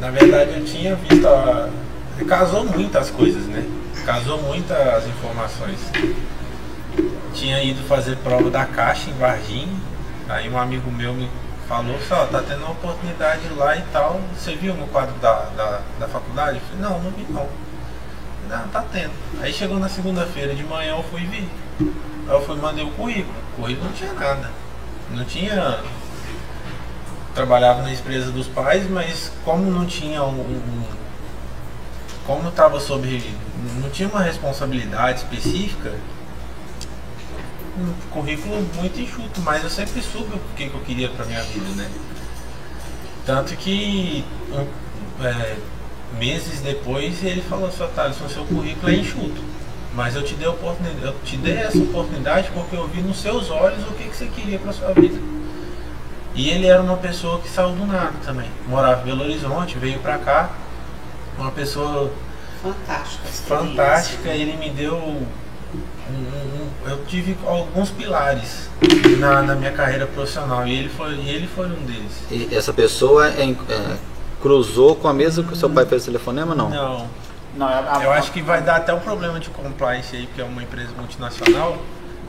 Na 0.01 0.11
verdade, 0.11 0.59
eu 0.59 0.65
tinha 0.65 0.97
visto. 0.97 1.27
A... 1.27 1.69
Casou 2.27 2.65
muitas 2.65 3.11
coisas, 3.11 3.45
né? 3.45 3.65
Casou 4.05 4.41
muitas 4.43 5.07
informações. 5.07 5.79
Tinha 7.35 7.63
ido 7.63 7.83
fazer 7.89 8.17
prova 8.19 8.51
da 8.51 8.65
Caixa 8.65 9.11
em 9.11 9.15
Varginha. 9.15 9.77
Aí 10.29 10.49
um 10.49 10.59
amigo 10.59 10.91
meu 10.91 11.13
me 11.13 11.29
falou: 11.69 11.99
só, 12.09 12.27
tá 12.27 12.43
tendo 12.47 12.63
uma 12.63 12.71
oportunidade 12.71 13.49
lá 13.57 13.77
e 13.77 13.83
tal. 13.93 14.21
Você 14.37 14.55
viu 14.55 14.75
no 14.75 14.87
quadro 14.87 15.15
da, 15.21 15.33
da, 15.57 15.81
da 16.01 16.09
faculdade? 16.09 16.59
Eu 16.59 16.63
falei: 16.63 16.83
não, 16.83 17.03
não 17.03 17.11
vi 17.11 17.27
não. 17.29 17.49
Não, 18.49 18.69
tá 18.69 18.85
tendo. 18.93 19.13
Aí 19.41 19.53
chegou 19.53 19.79
na 19.79 19.89
segunda-feira 19.89 20.55
de 20.55 20.63
manhã, 20.65 20.97
eu 20.97 21.03
fui 21.05 21.23
ver. 21.23 21.49
Aí 21.81 22.35
eu 22.35 22.43
fui 22.45 22.57
mandei 22.57 22.85
o 22.85 22.91
currículo. 22.91 23.35
O 23.53 23.63
currículo 23.63 23.87
não 23.87 23.95
tinha 23.95 24.13
nada. 24.13 24.51
Não 25.11 25.25
tinha 25.25 25.81
trabalhava 27.35 27.83
na 27.83 27.93
empresa 27.93 28.31
dos 28.31 28.47
pais, 28.47 28.89
mas 28.89 29.33
como 29.45 29.71
não 29.71 29.85
tinha 29.85 30.23
um, 30.23 30.41
um 30.41 30.85
como 32.25 32.49
estava 32.49 32.81
sobre 32.81 33.23
não 33.83 33.91
tinha 33.91 34.09
uma 34.09 34.23
responsabilidade 34.23 35.19
específica, 35.19 35.93
um 37.79 37.93
currículo 38.11 38.63
muito 38.77 39.01
enxuto, 39.01 39.41
mas 39.43 39.63
eu 39.63 39.71
sempre 39.71 40.01
soube 40.03 40.35
o 40.35 40.41
que, 40.57 40.69
que 40.69 40.75
eu 40.75 40.81
queria 40.81 41.09
para 41.09 41.25
minha 41.27 41.43
vida, 41.43 41.69
né? 41.77 41.91
Tanto 43.27 43.57
que 43.57 44.25
é, 45.23 45.57
meses 46.19 46.61
depois 46.61 47.23
ele 47.25 47.43
falou 47.43 47.69
assim, 47.69 47.87
Thaleson, 47.95 48.29
seu 48.29 48.45
currículo 48.45 48.93
é 48.93 48.97
enxuto. 48.97 49.43
Mas 49.95 50.17
eu 50.17 50.25
te 50.25 50.35
dei 50.35 50.49
oportunidade, 50.49 51.05
eu 51.05 51.15
te 51.25 51.37
dei 51.37 51.57
essa 51.57 51.79
oportunidade 51.79 52.51
porque 52.53 52.75
eu 52.75 52.87
vi 52.89 53.01
nos 53.01 53.19
seus 53.21 53.49
olhos 53.51 53.87
o 53.87 53.93
que, 53.93 54.09
que 54.09 54.17
você 54.17 54.27
queria 54.27 54.59
para 54.59 54.73
sua 54.73 54.93
vida. 54.93 55.19
E 56.35 56.51
ele 56.51 56.67
era 56.67 56.83
uma 56.83 56.97
pessoa 56.97 57.41
que 57.41 57.49
saiu 57.49 57.71
do 57.71 57.87
nada 57.87 58.13
também. 58.25 58.51
Morava 58.67 59.03
em 59.03 59.05
Belo 59.05 59.23
Horizonte, 59.23 59.79
veio 59.79 60.01
pra 60.01 60.19
cá. 60.19 60.51
Uma 61.39 61.53
pessoa 61.53 62.13
Fantástica. 62.61 63.29
fantástica. 63.47 64.29
Ele 64.31 64.57
me 64.57 64.71
deu. 64.71 65.23
Um- 66.11 66.13
um- 66.13 66.91
eu 66.91 67.05
tive 67.07 67.37
alguns 67.47 67.91
pilares 67.91 68.69
na, 69.19 69.43
na 69.43 69.55
minha 69.55 69.73
carreira 69.73 70.07
profissional. 70.07 70.67
E 70.67 70.73
ele 70.79 70.89
foi, 70.89 71.15
e 71.15 71.29
ele 71.29 71.47
foi 71.47 71.67
um 71.67 71.85
deles. 71.87 72.13
E 72.31 72.55
essa 72.55 72.73
pessoa 72.73 73.29
é, 73.29 73.43
é, 73.69 73.97
cruzou 74.43 74.95
com 74.97 75.09
a 75.09 75.15
mesa 75.15 75.43
que 75.43 75.53
o 75.53 75.57
seu 75.57 75.71
pai 75.71 75.87
fez 75.87 76.03
o 76.03 76.07
telefonema 76.07 76.55
não? 76.55 76.69
Não. 76.71 77.09
Não, 77.57 77.69
é 77.69 77.75
a- 77.75 78.01
Eu 78.03 78.13
acho 78.13 78.33
que 78.33 78.43
vai 78.43 78.61
dar 78.61 78.77
até 78.77 78.93
um 78.93 78.99
problema 79.01 79.39
de 79.39 79.49
compliance 79.51 80.15
aí, 80.17 80.27
porque 80.27 80.41
é 80.41 80.45
uma 80.45 80.63
empresa 80.63 80.91
multinacional. 80.99 81.79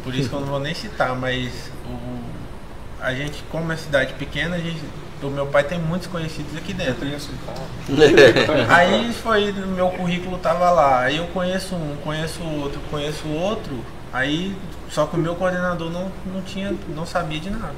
Por 0.04 0.14
isso 0.14 0.30
que 0.30 0.36
eu 0.36 0.40
não 0.40 0.48
vou 0.48 0.60
nem 0.60 0.76
citar, 0.76 1.16
mas 1.16 1.72
o, 1.88 3.04
a 3.04 3.12
gente, 3.16 3.44
como 3.52 3.72
é 3.72 3.76
cidade 3.76 4.14
pequena, 4.14 4.56
a 4.56 4.60
gente, 4.60 4.80
o 5.28 5.32
meu 5.32 5.46
pai 5.48 5.64
tem 5.64 5.80
muitos 5.80 6.08
conhecidos 6.08 6.56
aqui 6.58 6.74
dentro. 6.74 7.06
Aí 8.70 9.14
foi, 9.14 9.52
meu 9.52 9.90
currículo 9.90 10.38
tava 10.38 10.70
lá. 10.72 11.02
Aí 11.02 11.18
eu 11.18 11.28
conheço 11.28 11.76
um, 11.76 11.96
conheço 12.04 12.42
outro, 12.44 12.80
conheço 12.90 13.28
outro. 13.28 13.80
Aí 14.14 14.56
só 14.90 15.06
que 15.06 15.16
o 15.16 15.20
meu 15.20 15.36
coordenador 15.36 15.90
não, 15.90 16.12
não 16.34 16.42
tinha, 16.42 16.74
não 16.96 17.06
sabia 17.06 17.40
de 17.40 17.50
nada. 17.50 17.74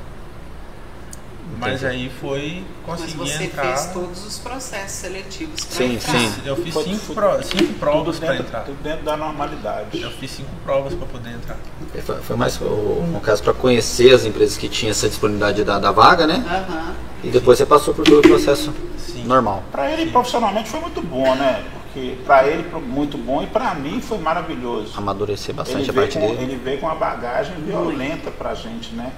Mas 1.60 1.84
aí 1.84 2.12
foi 2.22 2.64
Mas 2.86 3.00
conseguir 3.00 3.18
você 3.18 3.44
entrar. 3.46 3.64
fez 3.64 3.86
todos 3.94 4.26
os 4.28 4.38
processos 4.38 4.92
seletivos 4.92 5.64
para 5.64 5.78
Sim, 5.78 5.96
entrar. 5.96 6.12
sim. 6.20 6.34
Eu 6.46 6.56
fiz 6.58 6.74
cinco, 6.76 7.14
pro- 7.16 7.42
cinco 7.44 7.74
provas 7.80 8.20
para 8.20 8.36
entrar. 8.36 8.60
tudo 8.64 8.78
dentro 8.84 9.04
da 9.06 9.16
normalidade. 9.18 10.00
Eu 10.02 10.12
fiz 10.12 10.30
cinco 10.32 10.50
provas 10.66 10.94
para 10.94 11.08
poder 11.08 11.30
entrar. 11.32 11.58
Foi, 12.06 12.16
foi 12.18 12.36
mais 12.36 12.60
o- 12.62 12.66
um 12.66 13.20
caso 13.24 13.42
para 13.42 13.54
conhecer 13.54 14.14
as 14.14 14.26
empresas 14.26 14.58
que 14.58 14.68
tinham 14.68 14.92
essa 14.92 15.08
disponibilidade 15.08 15.64
da, 15.64 15.80
da 15.80 15.92
vaga, 15.92 16.28
né? 16.28 16.44
Aham. 16.46 16.96
E 17.24 17.30
depois 17.30 17.58
você 17.58 17.66
passou 17.66 17.94
por 17.94 18.06
todo 18.06 18.20
o 18.20 18.22
processo 18.22 18.74
Sim. 18.98 19.24
normal. 19.26 19.64
Para 19.72 19.92
ele 19.92 20.12
profissionalmente 20.12 20.70
foi 20.70 20.80
muito 20.80 21.02
bom, 21.02 21.36
né? 21.36 21.64
Porque 21.84 22.18
para 22.26 22.48
ele 22.48 22.64
muito 22.86 23.18
bom 23.18 23.42
e 23.42 23.48
para 23.48 23.74
mim 23.74 24.00
foi 24.02 24.20
maravilhoso. 24.20 24.94
Amadurecer 24.98 25.54
bastante 25.56 25.90
Ele 25.90 25.92
a 25.92 25.94
parte 25.94 26.20
com, 26.20 26.28
dele. 26.28 26.44
ele 26.44 26.56
veio 26.58 26.80
com 26.80 26.86
uma 26.86 26.96
bagagem 26.96 27.56
violenta 27.56 28.30
pra 28.30 28.54
gente, 28.54 28.94
né? 28.94 29.12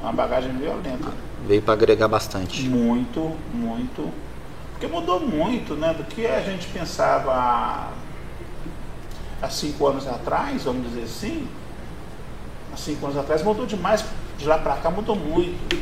Uma 0.00 0.12
bagagem 0.12 0.52
violenta. 0.52 1.12
Veio 1.46 1.60
para 1.62 1.74
agregar 1.74 2.08
bastante. 2.08 2.62
Muito, 2.62 3.36
muito. 3.52 4.10
Porque 4.72 4.86
mudou 4.86 5.20
muito, 5.20 5.74
né? 5.74 5.94
Do 5.94 6.04
que 6.04 6.26
a 6.26 6.40
gente 6.40 6.66
pensava 6.68 7.32
há, 7.32 7.88
há 9.42 9.48
cinco 9.50 9.86
anos 9.86 10.06
atrás, 10.08 10.64
vamos 10.64 10.88
dizer 10.88 11.02
assim. 11.04 11.46
Há 12.72 12.76
cinco 12.76 13.06
anos 13.06 13.18
atrás 13.18 13.42
mudou 13.42 13.66
demais. 13.66 14.04
De 14.42 14.48
lá 14.48 14.58
pra 14.58 14.74
cá 14.74 14.90
mudou 14.90 15.14
muito. 15.14 15.76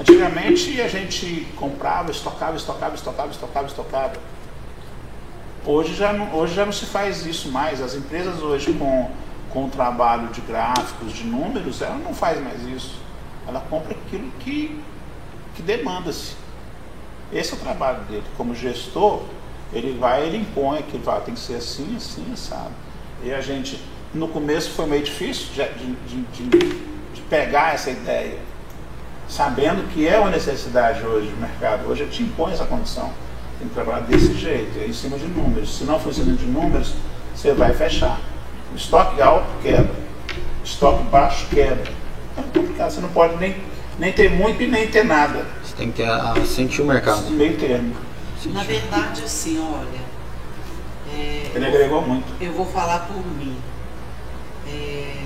Antigamente 0.00 0.80
a 0.80 0.88
gente 0.88 1.46
comprava, 1.54 2.10
estocava, 2.10 2.56
estocava, 2.56 2.94
estocava, 2.94 3.30
estocava, 3.30 3.66
estocava. 3.66 4.12
Hoje 5.66 5.94
já 5.94 6.14
não, 6.14 6.34
hoje 6.34 6.54
já 6.54 6.64
não 6.64 6.72
se 6.72 6.86
faz 6.86 7.26
isso 7.26 7.50
mais. 7.50 7.82
As 7.82 7.94
empresas 7.94 8.40
hoje 8.40 8.72
com, 8.72 9.10
com 9.50 9.66
o 9.66 9.68
trabalho 9.68 10.28
de 10.28 10.40
gráficos, 10.40 11.12
de 11.12 11.24
números, 11.24 11.82
ela 11.82 11.96
não 11.98 12.14
faz 12.14 12.42
mais 12.42 12.62
isso. 12.62 12.94
Ela 13.46 13.60
compra 13.68 13.92
aquilo 13.94 14.30
que, 14.40 14.80
que 15.54 15.60
demanda-se. 15.60 16.36
Esse 17.30 17.52
é 17.52 17.56
o 17.56 17.60
trabalho 17.60 18.00
dele. 18.04 18.24
Como 18.38 18.54
gestor, 18.54 19.24
ele 19.74 19.98
vai, 19.98 20.26
ele 20.26 20.38
impõe 20.38 20.82
que 20.84 20.96
vai, 20.96 21.20
tem 21.20 21.34
que 21.34 21.40
ser 21.40 21.56
assim, 21.56 21.94
assim, 21.96 22.34
sabe? 22.34 22.70
E 23.22 23.30
a 23.34 23.42
gente, 23.42 23.78
no 24.14 24.26
começo 24.28 24.70
foi 24.70 24.86
meio 24.86 25.02
difícil 25.02 25.48
de, 25.52 25.62
de, 25.74 26.22
de- 26.24 26.46
de 26.48 26.95
pegar 27.28 27.74
essa 27.74 27.90
ideia, 27.90 28.38
sabendo 29.28 29.88
que 29.92 30.06
é 30.06 30.18
uma 30.18 30.30
necessidade 30.30 31.04
hoje 31.04 31.28
do 31.28 31.36
mercado. 31.40 31.88
Hoje 31.88 32.06
te 32.06 32.22
impõe 32.22 32.52
essa 32.52 32.64
condição. 32.64 33.10
Tem 33.58 33.68
que 33.68 33.74
trabalhar 33.74 34.00
desse 34.00 34.34
jeito, 34.34 34.78
é 34.78 34.86
em 34.86 34.92
cima 34.92 35.18
de 35.18 35.26
números. 35.26 35.76
Se 35.78 35.84
não 35.84 35.98
for 35.98 36.10
em 36.10 36.14
cima 36.14 36.36
de 36.36 36.44
números, 36.44 36.94
você 37.34 37.52
vai 37.52 37.72
fechar. 37.72 38.20
O 38.72 38.76
estoque 38.76 39.20
alto 39.22 39.46
quebra, 39.62 39.94
estoque 40.64 41.04
baixo 41.04 41.46
quebra. 41.48 41.92
É 42.36 42.42
complicado, 42.42 42.90
você 42.90 43.00
não 43.00 43.08
pode 43.08 43.36
nem, 43.36 43.56
nem 43.98 44.12
ter 44.12 44.30
muito 44.30 44.62
e 44.62 44.66
nem 44.66 44.88
ter 44.88 45.04
nada. 45.04 45.46
Você 45.64 45.74
tem 45.74 45.90
que 45.90 46.02
ter 46.02 46.08
a, 46.08 46.32
a 46.32 46.44
sentir 46.44 46.82
o 46.82 46.86
mercado. 46.86 47.30
Meio 47.30 47.56
termo. 47.56 47.94
Na 48.46 48.62
verdade, 48.62 49.22
assim, 49.24 49.58
olha, 49.58 50.06
é, 51.12 51.50
Ele 51.54 51.66
agregou 51.66 52.02
muito. 52.02 52.26
eu 52.40 52.52
vou 52.52 52.66
falar 52.66 53.06
por 53.06 53.16
mim. 53.16 53.56
É, 54.68 55.25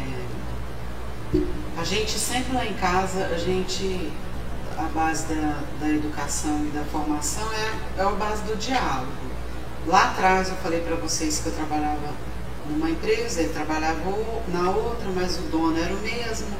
a 1.81 1.85
gente 1.85 2.19
sempre 2.19 2.53
lá 2.53 2.67
em 2.67 2.75
casa, 2.75 3.25
a 3.29 3.39
gente, 3.39 4.13
a 4.77 4.83
base 4.83 5.25
da, 5.29 5.63
da 5.81 5.89
educação 5.89 6.67
e 6.67 6.77
da 6.77 6.85
formação 6.85 7.51
é, 7.55 8.01
é 8.01 8.03
a 8.03 8.11
base 8.11 8.43
do 8.43 8.55
diálogo. 8.57 9.11
Lá 9.87 10.11
atrás 10.11 10.51
eu 10.51 10.57
falei 10.57 10.81
para 10.81 10.97
vocês 10.97 11.41
que 11.41 11.47
eu 11.47 11.55
trabalhava 11.55 12.13
numa 12.69 12.91
empresa, 12.91 13.41
ele 13.41 13.55
trabalhava 13.55 13.99
na 14.49 14.71
outra, 14.71 15.09
mas 15.15 15.39
o 15.39 15.43
dono 15.45 15.79
era 15.79 15.95
o 15.95 16.01
mesmo. 16.01 16.55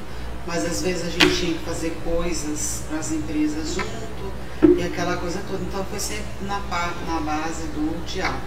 Mas 0.47 0.65
às 0.65 0.81
vezes 0.81 1.07
a 1.07 1.11
gente 1.11 1.37
tinha 1.37 1.59
que 1.59 1.65
fazer 1.67 1.95
coisas 2.03 2.85
para 2.89 2.99
as 2.99 3.13
empresas 3.13 3.75
junto 3.75 4.79
e 4.79 4.83
aquela 4.83 5.19
coisa 5.19 5.43
toda. 5.47 5.63
Então 5.63 5.85
foi 5.85 6.01
sempre 6.01 6.25
na, 6.47 6.59
na 7.07 7.21
base 7.21 7.65
do 7.75 8.07
diálogo. 8.07 8.41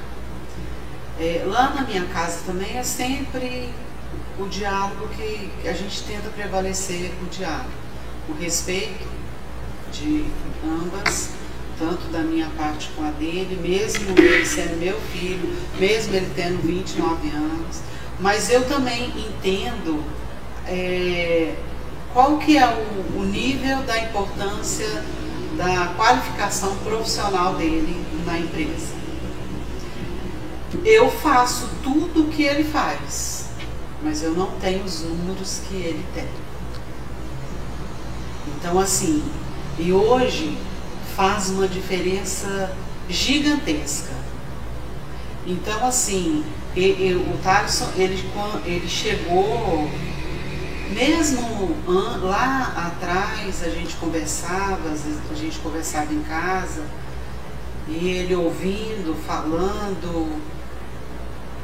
É, 1.19 1.43
lá 1.45 1.69
na 1.69 1.83
minha 1.83 2.05
casa 2.07 2.39
também 2.47 2.75
é 2.75 2.83
sempre 2.83 3.71
o 4.39 4.47
diálogo 4.47 5.07
que 5.09 5.67
a 5.67 5.73
gente 5.73 6.03
tenta 6.03 6.29
prevalecer 6.29 7.11
o 7.21 7.25
diálogo. 7.25 7.69
O 8.29 8.33
respeito 8.33 9.07
de 9.91 10.25
ambas, 10.65 11.29
tanto 11.77 12.07
da 12.11 12.19
minha 12.19 12.49
parte 12.57 12.89
com 12.95 13.05
a 13.05 13.11
dele, 13.11 13.59
mesmo 13.61 14.17
ele 14.17 14.45
sendo 14.45 14.79
meu 14.79 14.99
filho, 14.99 15.53
mesmo 15.79 16.15
ele 16.15 16.31
tendo 16.35 16.61
29 16.65 17.29
anos. 17.29 17.81
Mas 18.19 18.49
eu 18.49 18.65
também 18.67 19.11
entendo 19.17 20.03
é, 20.65 21.55
qual 22.13 22.37
que 22.37 22.57
é 22.57 22.67
o, 22.67 23.19
o 23.19 23.25
nível 23.25 23.81
da 23.83 23.99
importância 23.99 25.03
da 25.57 25.93
qualificação 25.95 26.75
profissional 26.77 27.55
dele 27.55 28.03
na 28.25 28.39
empresa. 28.39 28.93
Eu 30.83 31.09
faço 31.11 31.69
tudo 31.83 32.23
o 32.23 32.27
que 32.29 32.43
ele 32.43 32.63
faz, 32.63 33.42
mas 34.03 34.21
eu 34.21 34.33
não 34.33 34.51
tenho 34.59 34.83
os 34.83 35.01
números 35.01 35.61
que 35.67 35.75
ele 35.75 36.05
tem. 36.13 36.27
Então, 38.47 38.79
assim, 38.79 39.23
e 39.79 39.91
hoje 39.91 40.57
faz 41.15 41.49
uma 41.49 41.67
diferença 41.67 42.75
gigantesca. 43.09 44.13
Então, 45.45 45.85
assim, 45.85 46.43
o 46.75 47.37
Thaleson, 47.43 47.89
ele, 47.95 48.23
ele 48.65 48.87
chegou, 48.87 49.89
mesmo 50.91 51.75
lá 52.21 52.73
atrás, 52.87 53.63
a 53.63 53.69
gente 53.69 53.95
conversava, 53.97 54.89
a 55.31 55.35
gente 55.35 55.59
conversava 55.59 56.13
em 56.13 56.21
casa, 56.21 56.83
e 57.87 58.07
ele 58.07 58.35
ouvindo, 58.35 59.15
falando, 59.27 60.41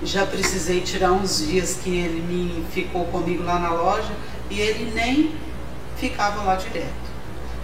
já 0.02 0.26
precisei 0.26 0.82
tirar 0.82 1.12
uns 1.12 1.46
dias 1.46 1.78
que 1.84 1.90
ele 1.90 2.22
me 2.22 2.66
ficou 2.72 3.06
comigo 3.06 3.44
lá 3.44 3.60
na 3.60 3.72
loja 3.72 4.12
e 4.50 4.60
ele 4.60 4.92
nem 4.94 5.36
ficava 5.98 6.44
lá 6.44 6.56
direto. 6.56 7.10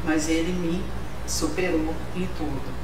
Mas 0.04 0.30
ele 0.30 0.52
me 0.52 0.84
superou 1.28 1.94
em 2.16 2.28
tudo. 2.38 2.76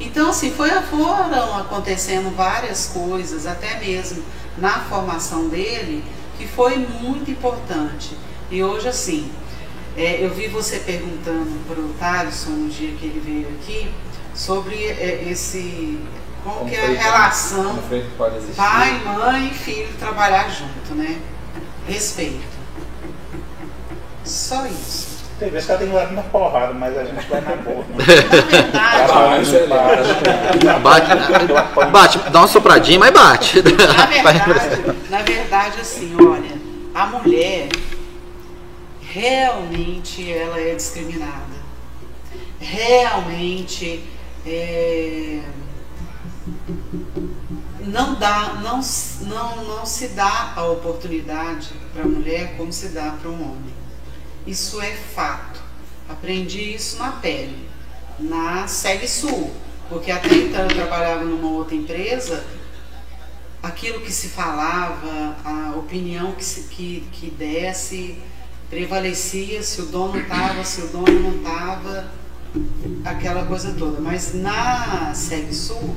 Então, 0.00 0.30
assim, 0.30 0.50
foi, 0.50 0.70
foram 0.82 1.58
acontecendo 1.58 2.34
várias 2.34 2.86
coisas, 2.86 3.46
até 3.46 3.78
mesmo 3.78 4.22
na 4.58 4.80
formação 4.80 5.48
dele, 5.48 6.04
que 6.36 6.46
foi 6.46 6.76
muito 6.76 7.30
importante. 7.30 8.16
E 8.50 8.62
hoje, 8.62 8.88
assim, 8.88 9.30
é, 9.96 10.24
eu 10.24 10.34
vi 10.34 10.48
você 10.48 10.78
perguntando 10.80 11.50
para 11.66 11.80
o 11.80 11.88
Thaleson 11.98 12.50
no 12.50 12.68
dia 12.68 12.94
que 12.96 13.06
ele 13.06 13.20
veio 13.20 13.48
aqui 13.48 13.90
sobre 14.34 14.74
é, 14.74 15.26
esse 15.30 15.98
qual 16.42 16.56
Como 16.56 16.70
que 16.70 16.76
é 16.76 16.86
a 16.86 16.90
relação 16.90 17.78
pai, 18.56 19.00
mãe 19.04 19.48
e 19.48 19.54
filho 19.54 19.88
trabalhar 19.98 20.48
junto, 20.48 20.94
né? 20.94 21.18
Respeito. 21.86 22.42
Só 24.24 24.66
isso. 24.66 25.12
Tem 25.38 25.50
vezes 25.50 25.66
que 25.66 25.72
ela 25.72 25.80
tem 25.80 25.90
que 25.90 25.96
ir 25.96 26.12
na 26.12 26.22
porrada, 26.22 26.72
mas 26.72 26.96
a 26.96 27.04
gente 27.04 27.26
vai 27.26 27.40
na 27.40 27.56
boa. 27.56 27.84
Né? 27.88 28.04
Na 28.72 29.38
verdade, 29.38 30.80
Bate, 30.80 31.90
bate, 31.90 32.18
dá 32.30 32.38
uma 32.38 32.46
sopradinha, 32.46 32.98
mas 33.00 33.10
bate. 33.10 33.60
na 33.62 34.06
verdade, 34.06 34.96
na 35.10 35.22
verdade, 35.22 35.80
assim, 35.80 36.14
olha, 36.16 36.52
a 36.94 37.06
mulher 37.06 37.68
realmente 39.00 40.32
ela 40.32 40.60
é 40.60 40.74
discriminada. 40.74 41.52
Realmente 42.60 44.04
é, 44.46 45.40
não 47.86 48.14
dá, 48.14 48.60
não, 48.62 48.80
não, 49.22 49.64
não 49.64 49.86
se 49.86 50.08
dá 50.08 50.54
a 50.56 50.64
oportunidade 50.66 51.70
para 51.92 52.02
a 52.02 52.06
mulher 52.06 52.56
como 52.56 52.72
se 52.72 52.88
dá 52.88 53.16
para 53.20 53.30
um 53.30 53.42
homem. 53.42 53.74
Isso 54.46 54.80
é 54.80 54.92
fato. 54.92 55.60
Aprendi 56.08 56.74
isso 56.74 56.98
na 56.98 57.12
pele, 57.12 57.68
na 58.18 58.66
Seg 58.66 59.06
Sul, 59.08 59.52
porque 59.88 60.10
até 60.10 60.34
então 60.34 60.62
eu 60.62 60.68
trabalhava 60.68 61.24
numa 61.24 61.48
outra 61.48 61.74
empresa, 61.74 62.44
aquilo 63.62 64.00
que 64.00 64.12
se 64.12 64.28
falava, 64.28 65.36
a 65.44 65.76
opinião 65.76 66.32
que, 66.32 66.44
se, 66.44 66.62
que, 66.62 67.06
que 67.12 67.30
desse, 67.30 68.18
prevalecia 68.68 69.62
se 69.62 69.80
o 69.80 69.86
dono 69.86 70.18
estava, 70.18 70.64
se 70.64 70.80
o 70.82 70.88
dono 70.88 71.20
não 71.20 71.36
estava, 71.36 72.10
aquela 73.04 73.44
coisa 73.46 73.74
toda. 73.78 74.00
Mas 74.00 74.34
na 74.34 75.12
Seg 75.14 75.54
Sul, 75.54 75.94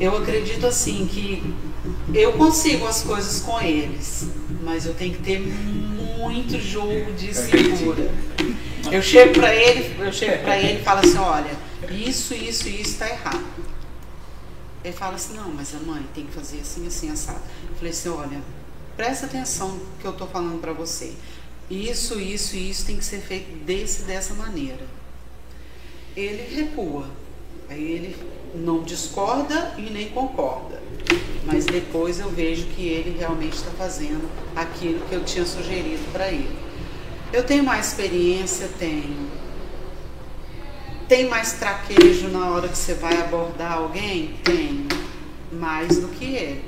eu 0.00 0.16
acredito 0.16 0.66
assim 0.66 1.06
que 1.06 1.54
eu 2.14 2.32
consigo 2.34 2.86
as 2.86 3.02
coisas 3.02 3.40
com 3.40 3.60
eles, 3.60 4.28
mas 4.62 4.86
eu 4.86 4.94
tenho 4.94 5.14
que 5.14 5.22
ter 5.22 5.40
muito 5.40 6.58
jogo 6.60 7.12
de 7.12 7.34
cintura. 7.34 8.10
Eu 8.90 9.02
chego 9.02 9.34
para 9.34 9.54
ele, 9.54 9.96
eu 9.98 10.12
chego 10.12 10.42
para 10.42 10.58
ele 10.58 10.80
e 10.80 10.84
falo 10.84 11.00
assim, 11.00 11.18
olha, 11.18 11.56
isso, 11.90 12.34
isso 12.34 12.68
e 12.68 12.80
isso 12.80 12.92
está 12.92 13.08
errado. 13.08 13.44
Ele 14.84 14.92
fala 14.92 15.14
assim, 15.14 15.34
não, 15.34 15.50
mas 15.50 15.74
a 15.74 15.78
mãe 15.78 16.04
tem 16.14 16.26
que 16.26 16.32
fazer 16.32 16.60
assim, 16.60 16.86
assim, 16.86 17.10
assado. 17.10 17.40
Eu 17.70 17.76
falei 17.76 17.90
assim, 17.90 18.08
olha, 18.10 18.40
presta 18.96 19.26
atenção 19.26 19.80
que 20.00 20.06
eu 20.06 20.10
estou 20.10 20.26
falando 20.26 20.60
para 20.60 20.72
você. 20.72 21.14
Isso, 21.70 22.20
isso 22.20 22.54
e 22.56 22.68
isso 22.68 22.84
tem 22.84 22.96
que 22.96 23.04
ser 23.04 23.20
feito 23.20 23.64
desse, 23.64 24.02
dessa 24.02 24.34
maneira. 24.34 24.86
Ele 26.16 26.54
recua. 26.54 27.06
Aí 27.68 27.82
ele 27.82 28.16
não 28.54 28.82
discorda 28.82 29.74
e 29.78 29.82
nem 29.90 30.10
concorda. 30.10 30.82
Mas 31.44 31.66
depois 31.66 32.20
eu 32.20 32.30
vejo 32.30 32.66
que 32.68 32.86
ele 32.86 33.18
realmente 33.18 33.54
está 33.54 33.70
fazendo 33.72 34.28
aquilo 34.54 35.00
que 35.08 35.14
eu 35.14 35.24
tinha 35.24 35.44
sugerido 35.44 36.02
para 36.12 36.28
ele. 36.28 36.56
Eu 37.32 37.44
tenho 37.44 37.64
mais 37.64 37.88
experiência? 37.88 38.68
Tenho. 38.78 39.28
Tem 41.08 41.28
mais 41.28 41.54
traquejo 41.54 42.28
na 42.28 42.48
hora 42.50 42.68
que 42.68 42.78
você 42.78 42.94
vai 42.94 43.20
abordar 43.20 43.72
alguém? 43.72 44.34
Tenho. 44.42 44.86
Mais 45.52 45.98
do 45.98 46.08
que 46.08 46.24
ele. 46.24 46.64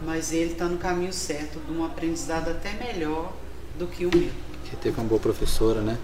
Mas 0.00 0.32
ele 0.32 0.52
está 0.52 0.64
no 0.64 0.78
caminho 0.78 1.12
certo, 1.12 1.60
de 1.60 1.72
um 1.72 1.84
aprendizado 1.84 2.50
até 2.50 2.72
melhor 2.72 3.32
do 3.78 3.86
que 3.86 4.04
o 4.04 4.10
meu. 4.12 4.30
Que 4.64 4.76
teve 4.76 5.00
uma 5.00 5.06
boa 5.06 5.20
professora, 5.20 5.80
né? 5.80 5.98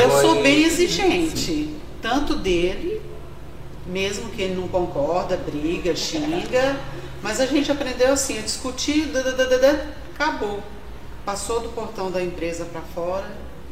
Eu 0.00 0.10
sou 0.20 0.42
bem 0.42 0.64
exigente, 0.64 1.74
tanto 2.02 2.34
dele, 2.34 3.00
mesmo 3.86 4.30
que 4.30 4.42
ele 4.42 4.54
não 4.54 4.68
concorda, 4.68 5.36
briga, 5.36 5.94
xinga, 5.94 6.76
mas 7.22 7.40
a 7.40 7.46
gente 7.46 7.70
aprendeu 7.70 8.12
assim, 8.12 8.38
a 8.38 8.42
discutir, 8.42 9.06
dadadadada, 9.06 9.94
acabou. 10.14 10.60
Passou 11.24 11.60
do 11.60 11.70
portão 11.70 12.10
da 12.10 12.22
empresa 12.22 12.66
para 12.66 12.82
fora, 12.82 13.30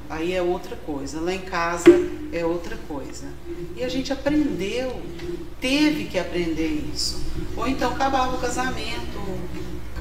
aí 0.08 0.32
é 0.32 0.40
outra 0.40 0.76
coisa. 0.86 1.20
Lá 1.20 1.34
em 1.34 1.40
casa 1.40 1.90
é 2.32 2.44
outra 2.44 2.78
coisa. 2.88 3.26
E 3.76 3.84
a 3.84 3.88
gente 3.88 4.12
aprendeu, 4.12 5.02
teve 5.60 6.04
que 6.04 6.18
aprender 6.18 6.82
isso. 6.94 7.20
Ou 7.56 7.66
então 7.68 7.92
acabava 7.92 8.36
o 8.36 8.40
casamento, 8.40 9.18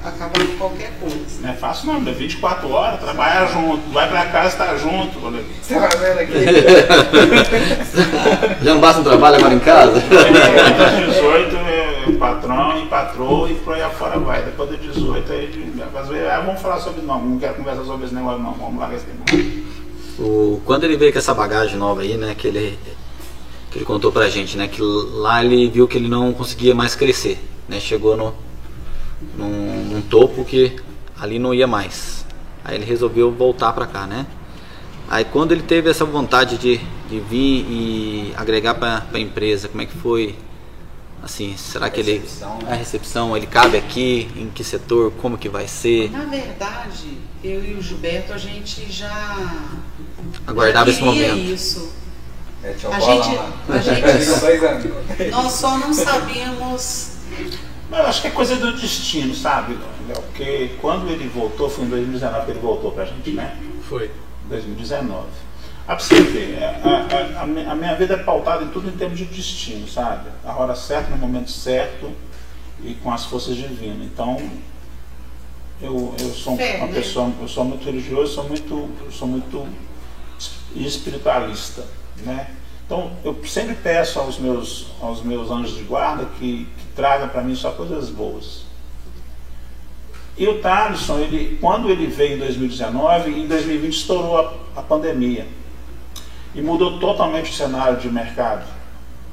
acabava 0.03 0.45
qualquer 0.57 0.91
coisa. 0.99 1.41
Não 1.41 1.49
é 1.49 1.53
fácil 1.53 1.87
não, 1.87 1.95
é 2.07 2.13
24 2.13 2.71
horas, 2.71 2.99
trabalhar 2.99 3.47
junto, 3.47 3.89
vai 3.91 4.07
pra 4.09 4.25
casa, 4.25 4.57
tá 4.57 4.75
junto. 4.77 5.19
Você 5.19 5.75
tá 5.75 5.87
vendo 5.87 6.19
aqui? 6.19 6.33
Já 8.63 8.73
não 8.73 8.81
basta 8.81 9.01
um 9.01 9.03
trabalho 9.03 9.35
agora 9.37 9.53
em 9.53 9.59
casa? 9.59 9.99
É, 9.99 10.73
das 10.73 10.95
18 11.15 11.55
é 11.55 12.11
patrão 12.17 12.77
e 12.77 12.85
patroa 12.85 13.49
e 13.49 13.55
por 13.55 13.73
aí 13.73 13.81
afora 13.81 14.19
vai. 14.19 14.43
Depois 14.43 14.69
das 14.69 14.79
18 14.79 15.31
aí, 15.31 15.73
às 15.95 16.07
vezes, 16.07 16.27
ah, 16.27 16.43
vamos 16.45 16.61
falar 16.61 16.79
sobre 16.79 17.01
nome, 17.01 17.29
não 17.29 17.39
quero 17.39 17.55
conversar 17.55 17.83
sobre 17.83 18.05
esse 18.05 18.15
negócio 18.15 18.39
não, 18.39 18.53
vamos 18.53 18.79
largar 18.79 18.97
esse 18.97 19.07
negócio. 19.07 19.65
O, 20.19 20.61
quando 20.65 20.83
ele 20.83 20.97
veio 20.97 21.11
com 21.11 21.17
essa 21.17 21.33
bagagem 21.33 21.77
nova 21.77 22.01
aí, 22.01 22.15
né, 22.15 22.35
que 22.37 22.47
ele, 22.47 22.77
que 23.71 23.79
ele 23.79 23.85
contou 23.85 24.11
pra 24.11 24.29
gente, 24.29 24.55
né, 24.57 24.67
que 24.67 24.79
lá 24.81 25.43
ele 25.43 25.67
viu 25.69 25.87
que 25.87 25.97
ele 25.97 26.07
não 26.07 26.31
conseguia 26.31 26.75
mais 26.75 26.93
crescer, 26.95 27.39
né, 27.67 27.79
chegou 27.79 28.15
no, 28.15 28.35
num, 29.37 29.85
num 29.85 30.01
topo 30.01 30.43
que 30.45 30.75
ali 31.19 31.39
não 31.39 31.53
ia 31.53 31.67
mais. 31.67 32.25
Aí 32.63 32.75
ele 32.75 32.85
resolveu 32.85 33.31
voltar 33.31 33.73
pra 33.73 33.85
cá, 33.85 34.05
né. 34.05 34.25
Aí 35.09 35.25
quando 35.25 35.51
ele 35.51 35.61
teve 35.63 35.89
essa 35.89 36.05
vontade 36.05 36.57
de, 36.57 36.77
de 37.09 37.19
vir 37.19 37.65
e 37.69 38.33
agregar 38.37 38.75
pra, 38.75 39.01
pra 39.01 39.19
empresa, 39.19 39.67
como 39.67 39.81
é 39.81 39.85
que 39.85 39.97
foi? 39.97 40.35
Assim, 41.23 41.55
será 41.55 41.89
que 41.89 41.99
ele... 41.99 42.13
Recepção, 42.13 42.57
né? 42.63 42.71
A 42.71 42.75
recepção, 42.75 43.37
ele 43.37 43.45
cabe 43.45 43.77
aqui? 43.77 44.27
Em 44.35 44.49
que 44.49 44.63
setor? 44.63 45.11
Como 45.21 45.37
que 45.37 45.47
vai 45.49 45.67
ser? 45.67 46.09
Na 46.09 46.25
verdade, 46.25 47.17
eu 47.43 47.63
e 47.63 47.73
o 47.75 47.81
Gilberto, 47.81 48.33
a 48.33 48.37
gente 48.39 48.91
já 48.91 49.69
Aguardava 50.47 50.87
já 50.87 50.91
esse 50.97 51.03
momento. 51.03 51.37
isso. 51.37 51.91
É, 52.63 52.69
A 52.91 52.99
gente- 52.99 53.37
a 53.69 53.77
gente- 53.79 54.39
dois 54.39 54.63
anos. 54.63 54.85
Nós 55.31 55.51
só 55.53 55.77
não 55.77 55.93
sabíamos 55.93 57.09
Mas 57.91 57.99
eu 57.99 58.05
acho 58.07 58.21
que 58.21 58.27
é 58.27 58.31
coisa 58.31 58.55
do 58.55 58.71
destino, 58.71 59.35
sabe? 59.35 59.77
Porque 60.15 60.71
quando 60.79 61.09
ele 61.09 61.27
voltou, 61.27 61.69
foi 61.69 61.83
em 61.83 61.89
2019 61.89 62.45
que 62.45 62.51
ele 62.51 62.59
voltou 62.59 62.91
pra 62.93 63.03
gente, 63.03 63.31
né? 63.31 63.57
Foi. 63.87 64.09
2019. 64.47 65.27
Ah, 65.87 65.95
pra 65.95 65.99
você 65.99 66.21
ver, 66.21 66.63
a, 66.63 67.37
a- 67.39 67.43
a 67.43 67.45
mi- 67.45 67.65
a 67.65 67.75
minha 67.75 67.93
vida 67.95 68.13
é 68.13 68.17
pautada 68.17 68.63
em 68.63 68.69
tudo 68.69 68.87
em 68.87 68.93
termos 68.93 69.17
de 69.19 69.25
destino, 69.25 69.85
sabe? 69.89 70.29
A 70.45 70.53
hora 70.55 70.73
certa, 70.73 71.09
no 71.11 71.17
momento 71.17 71.51
certo 71.51 72.09
e 72.83 72.93
com 72.95 73.11
as 73.11 73.25
forças 73.25 73.57
divinas. 73.57 74.05
Então, 74.07 74.37
eu, 75.81 76.15
eu 76.19 76.29
sou 76.29 76.55
Fé, 76.55 76.77
uma 76.77 76.87
né? 76.87 76.93
pessoa, 76.93 77.29
eu 77.41 77.47
sou 77.47 77.65
muito 77.65 77.83
religioso, 77.83 78.35
sou 78.35 78.43
muito, 78.45 78.89
eu 79.03 79.11
sou 79.11 79.27
muito 79.27 79.67
es- 80.39 80.51
espiritualista, 80.75 81.85
né? 82.19 82.51
Então 82.85 83.11
eu 83.23 83.37
sempre 83.45 83.75
peço 83.75 84.19
aos 84.19 84.37
meus, 84.37 84.87
aos 85.01 85.21
meus 85.23 85.49
anjos 85.49 85.75
de 85.75 85.83
guarda 85.83 86.25
que, 86.37 86.67
que 86.91 86.95
tragam 86.95 87.29
para 87.29 87.41
mim 87.41 87.55
só 87.55 87.71
coisas 87.71 88.09
boas. 88.09 88.63
E 90.37 90.47
o 90.47 90.59
Thaleson, 90.59 91.19
ele, 91.19 91.57
quando 91.59 91.89
ele 91.89 92.07
veio 92.07 92.35
em 92.35 92.39
2019, 92.39 93.31
em 93.31 93.47
2020 93.47 93.93
estourou 93.93 94.37
a, 94.75 94.79
a 94.79 94.83
pandemia. 94.83 95.47
E 96.53 96.61
mudou 96.61 96.99
totalmente 96.99 97.51
o 97.51 97.53
cenário 97.53 97.97
de 97.97 98.09
mercado 98.09 98.65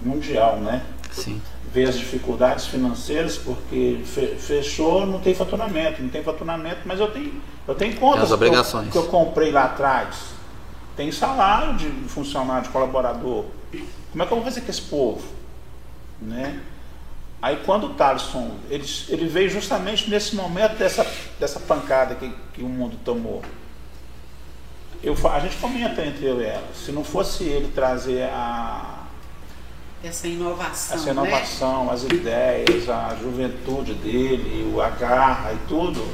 mundial, 0.00 0.56
né? 0.58 0.82
Sim. 1.10 1.40
Veio 1.72 1.88
as 1.88 1.98
dificuldades 1.98 2.66
financeiras 2.66 3.36
porque 3.36 4.00
fe- 4.04 4.36
fechou, 4.38 5.06
não 5.06 5.20
tem 5.20 5.34
faturamento, 5.34 6.02
não 6.02 6.08
tem 6.08 6.22
faturamento, 6.22 6.80
mas 6.84 7.00
eu 7.00 7.10
tenho, 7.10 7.32
eu 7.66 7.74
tenho 7.74 7.96
contas 7.96 8.24
as 8.24 8.30
obrigações. 8.32 8.90
Que, 8.90 8.96
eu, 8.98 9.02
que 9.02 9.08
eu 9.08 9.10
comprei 9.10 9.50
lá 9.50 9.64
atrás. 9.64 10.16
Tem 10.96 11.10
salário 11.12 11.74
de 11.76 11.88
funcionário, 12.08 12.64
de 12.64 12.68
colaborador. 12.70 13.44
Como 14.12 14.22
é 14.22 14.26
que 14.26 14.32
eu 14.32 14.36
vou 14.36 14.44
fazer 14.44 14.60
com 14.62 14.70
esse 14.70 14.82
povo? 14.82 15.22
Né? 16.20 16.58
Aí 17.40 17.60
quando 17.64 17.86
o 17.86 17.94
Thaleson, 17.94 18.50
ele, 18.68 18.84
ele 19.08 19.28
veio 19.28 19.48
justamente 19.48 20.10
nesse 20.10 20.34
momento 20.34 20.76
dessa, 20.76 21.06
dessa 21.38 21.60
pancada 21.60 22.16
que, 22.16 22.32
que 22.52 22.62
o 22.62 22.68
mundo 22.68 22.98
tomou. 23.04 23.42
Eu, 25.02 25.14
a 25.32 25.38
gente 25.38 25.56
comenta 25.56 26.04
entre 26.04 26.26
eu 26.26 26.40
e 26.40 26.44
ela, 26.44 26.66
se 26.74 26.90
não 26.90 27.04
fosse 27.04 27.44
ele 27.44 27.70
trazer 27.72 28.24
a, 28.24 29.04
Essa 30.02 30.26
inovação, 30.26 30.96
essa 30.96 31.14
né? 31.14 31.22
inovação, 31.22 31.90
as 31.90 32.02
ideias, 32.02 32.88
a 32.88 33.16
juventude 33.22 33.94
dele, 33.94 34.72
o 34.74 34.80
a 34.80 34.90
garra 34.90 35.52
e 35.52 35.58
tudo, 35.68 36.04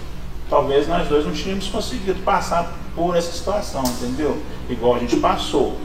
talvez 0.51 0.87
nós 0.87 1.09
dois 1.09 1.25
não 1.25 1.33
tínhamos 1.33 1.69
conseguido 1.69 2.23
passar 2.23 2.71
por 2.95 3.17
essa 3.17 3.33
situação, 3.33 3.83
entendeu? 3.85 4.43
Igual 4.69 4.97
a 4.97 4.99
gente 4.99 5.17
passou. 5.17 5.79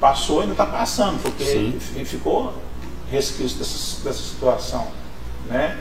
Passou 0.00 0.38
e 0.38 0.42
ainda 0.42 0.52
está 0.52 0.66
passando, 0.66 1.20
porque 1.20 1.44
Sim. 1.44 1.80
ele 1.96 2.04
ficou 2.04 2.54
resquício 3.10 3.58
dessa, 3.58 4.04
dessa 4.04 4.22
situação. 4.22 4.86
Né? 5.46 5.78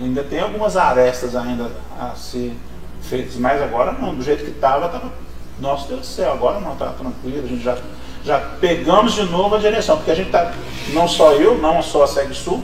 Ainda 0.00 0.22
tem 0.22 0.40
algumas 0.40 0.76
arestas 0.76 1.34
ainda 1.34 1.70
a 1.98 2.14
ser 2.14 2.54
feitas, 3.02 3.36
mas 3.36 3.60
agora 3.60 3.92
não, 3.92 4.14
do 4.14 4.22
jeito 4.22 4.44
que 4.44 4.50
estava, 4.50 4.86
estava. 4.86 5.12
Nossa 5.58 5.86
Deus 5.86 6.00
do 6.00 6.06
céu, 6.06 6.32
agora 6.32 6.58
não, 6.60 6.72
está 6.72 6.88
tranquilo, 6.90 7.44
a 7.44 7.48
gente 7.48 7.62
já, 7.62 7.76
já 8.24 8.38
pegamos 8.60 9.12
de 9.12 9.24
novo 9.24 9.54
a 9.54 9.58
direção, 9.58 9.96
porque 9.96 10.10
a 10.10 10.14
gente 10.14 10.26
está, 10.26 10.52
não 10.92 11.06
só 11.06 11.32
eu, 11.32 11.58
não 11.58 11.82
só 11.82 12.04
a 12.04 12.06
SegSul, 12.06 12.62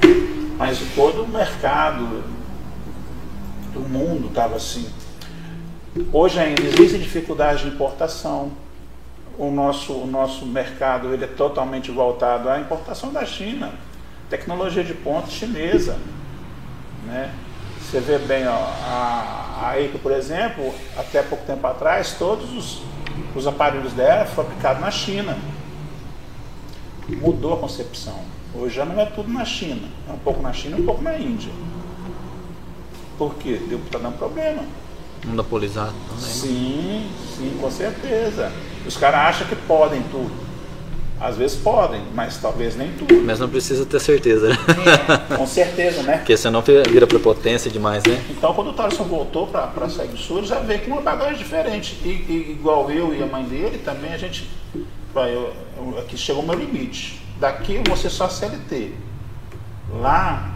mas 0.57 0.79
todo 0.97 1.23
o 1.23 1.29
mercado 1.29 2.25
do 3.73 3.81
mundo 3.81 4.29
estava 4.29 4.57
assim. 4.57 4.89
Hoje 6.13 6.39
ainda 6.41 6.63
existe 6.63 6.99
dificuldade 6.99 7.65
de 7.65 7.69
importação. 7.69 8.53
O 9.39 9.51
nosso, 9.51 9.93
o 9.93 10.07
nosso 10.07 10.45
mercado 10.47 11.13
ele 11.13 11.25
é 11.25 11.29
totalmente 11.29 11.91
voltado 11.91 12.49
à 12.49 12.59
importação 12.59 13.13
da 13.13 13.25
China. 13.25 13.73
Tecnologia 14.31 14.85
de 14.85 14.95
ponta 14.95 15.29
chinesa. 15.29 15.99
Né? 17.07 17.33
Você 17.81 18.01
vê 18.01 18.19
bem, 18.19 18.47
ó, 18.47 18.53
a, 18.53 19.73
a 19.73 19.99
por 20.03 20.13
exemplo, 20.13 20.75
até 20.97 21.23
pouco 21.23 21.47
tempo 21.47 21.67
atrás, 21.67 22.17
todos 22.19 22.53
os, 22.53 22.83
os 23.35 23.47
aparelhos 23.47 23.95
dela 23.95 24.27
foram 24.27 24.49
fabricados 24.49 24.83
na 24.83 24.91
China. 24.91 25.39
Mudou 27.09 27.55
a 27.55 27.57
concepção. 27.57 28.21
Hoje 28.55 28.77
já 28.77 28.85
não 28.85 29.01
é 29.01 29.07
tudo 29.07 29.33
na 29.33 29.45
China. 29.45 29.89
É 30.09 30.13
um 30.13 30.19
pouco 30.19 30.43
na 30.43 30.53
China 30.53 30.77
e 30.77 30.83
um 30.83 30.85
pouco 30.85 31.03
na 31.03 31.17
Índia. 31.17 31.53
Por 33.17 33.35
quê? 33.37 33.61
Deu 33.69 33.81
tá 33.91 33.99
dando 33.99 34.19
problema. 34.19 34.63
Monopolizado 35.25 35.95
também. 36.09 36.25
Sim, 36.25 37.11
sim, 37.37 37.59
com 37.61 37.71
certeza. 37.71 38.53
Os 38.87 38.97
caras 38.97 39.21
acham 39.21 39.47
que 39.47 39.57
podem 39.57 40.03
tudo. 40.05 40.48
Às 41.21 41.37
vezes 41.37 41.57
podem, 41.57 42.03
mas 42.15 42.37
talvez 42.37 42.77
nem 42.77 42.93
tudo. 42.93 43.13
Mas 43.25 43.41
não 43.41 43.49
precisa 43.49 43.85
ter 43.85 43.99
certeza, 44.01 44.49
né? 44.51 44.57
Com 45.37 45.47
certeza, 45.47 46.03
né? 46.05 46.19
Porque 46.19 46.37
senão 46.37 46.63
vira 46.63 47.09
prepotência 47.09 47.69
demais, 47.71 48.05
né? 48.05 48.23
Então, 48.31 48.55
quando 48.55 48.69
o 48.71 48.73
Thaleson 48.73 49.03
voltou 49.05 49.49
para 49.49 49.73
a 49.85 49.89
Segue 49.91 50.17
Sul, 50.17 50.45
já 50.45 50.61
veio 50.61 50.81
com 50.83 50.93
uma 50.93 51.01
bagagem 51.01 51.37
diferente. 51.39 51.99
E, 52.05 52.09
e 52.09 52.53
igual 52.53 52.89
eu 52.89 53.13
e 53.13 53.21
a 53.23 53.27
mãe 53.27 53.43
dele, 53.45 53.79
também 53.79 54.13
a 54.13 54.17
gente. 54.19 54.49
eu- 55.17 55.53
eu- 55.77 55.99
aqui 55.99 56.17
chegou 56.17 56.43
o 56.43 56.47
meu 56.47 56.57
limite. 56.57 57.21
Daqui 57.41 57.75
eu 57.75 57.83
vou 57.85 57.97
ser 57.97 58.11
só 58.11 58.29
CLT. 58.29 58.93
Lá, 60.01 60.53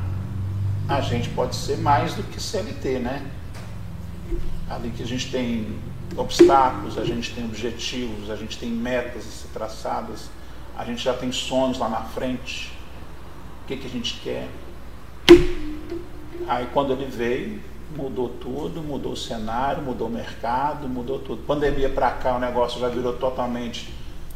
a 0.89 1.01
gente 1.01 1.29
pode 1.31 1.57
ser 1.57 1.79
mais 1.79 2.15
do 2.15 2.23
que 2.23 2.41
CLT, 2.41 3.01
né? 3.01 3.23
Ali 4.71 4.91
que 4.91 5.03
a 5.03 5.07
gente 5.07 5.31
tem 5.31 5.67
obstáculos, 6.17 6.99
a 6.99 7.05
gente 7.05 7.33
tem 7.33 7.45
objetivos, 7.45 8.31
a 8.31 8.37
gente 8.37 8.59
tem 8.59 8.69
metas 8.69 9.23
a 9.27 9.31
ser 9.31 9.49
traçadas, 9.53 10.31
a 10.77 10.85
gente 10.85 11.03
já 11.03 11.15
tem 11.15 11.31
sonhos 11.31 11.79
lá 11.79 11.89
na 11.89 12.03
frente. 12.03 12.73
O 13.63 13.67
que, 13.67 13.77
que 13.77 13.87
a 13.87 13.91
gente 13.91 14.21
quer? 14.21 14.49
Aí 16.49 16.67
quando 16.73 16.93
ele 16.93 17.07
veio, 17.07 17.61
mudou 17.97 18.29
tudo, 18.29 18.83
mudou 18.83 19.13
o 19.13 19.17
cenário, 19.17 19.83
mudou 19.83 20.09
o 20.09 20.11
mercado, 20.11 20.89
mudou 20.89 21.19
tudo. 21.19 21.43
Pandemia 21.43 21.89
para 21.89 22.11
cá 22.11 22.37
o 22.37 22.41
negócio 22.41 22.81
já 22.81 22.89
virou 22.89 23.13
totalmente 23.15 23.93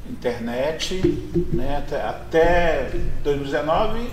internet, 0.09 1.01
né? 1.53 1.79
até, 1.79 2.03
até 2.03 2.91
2019 3.25 4.09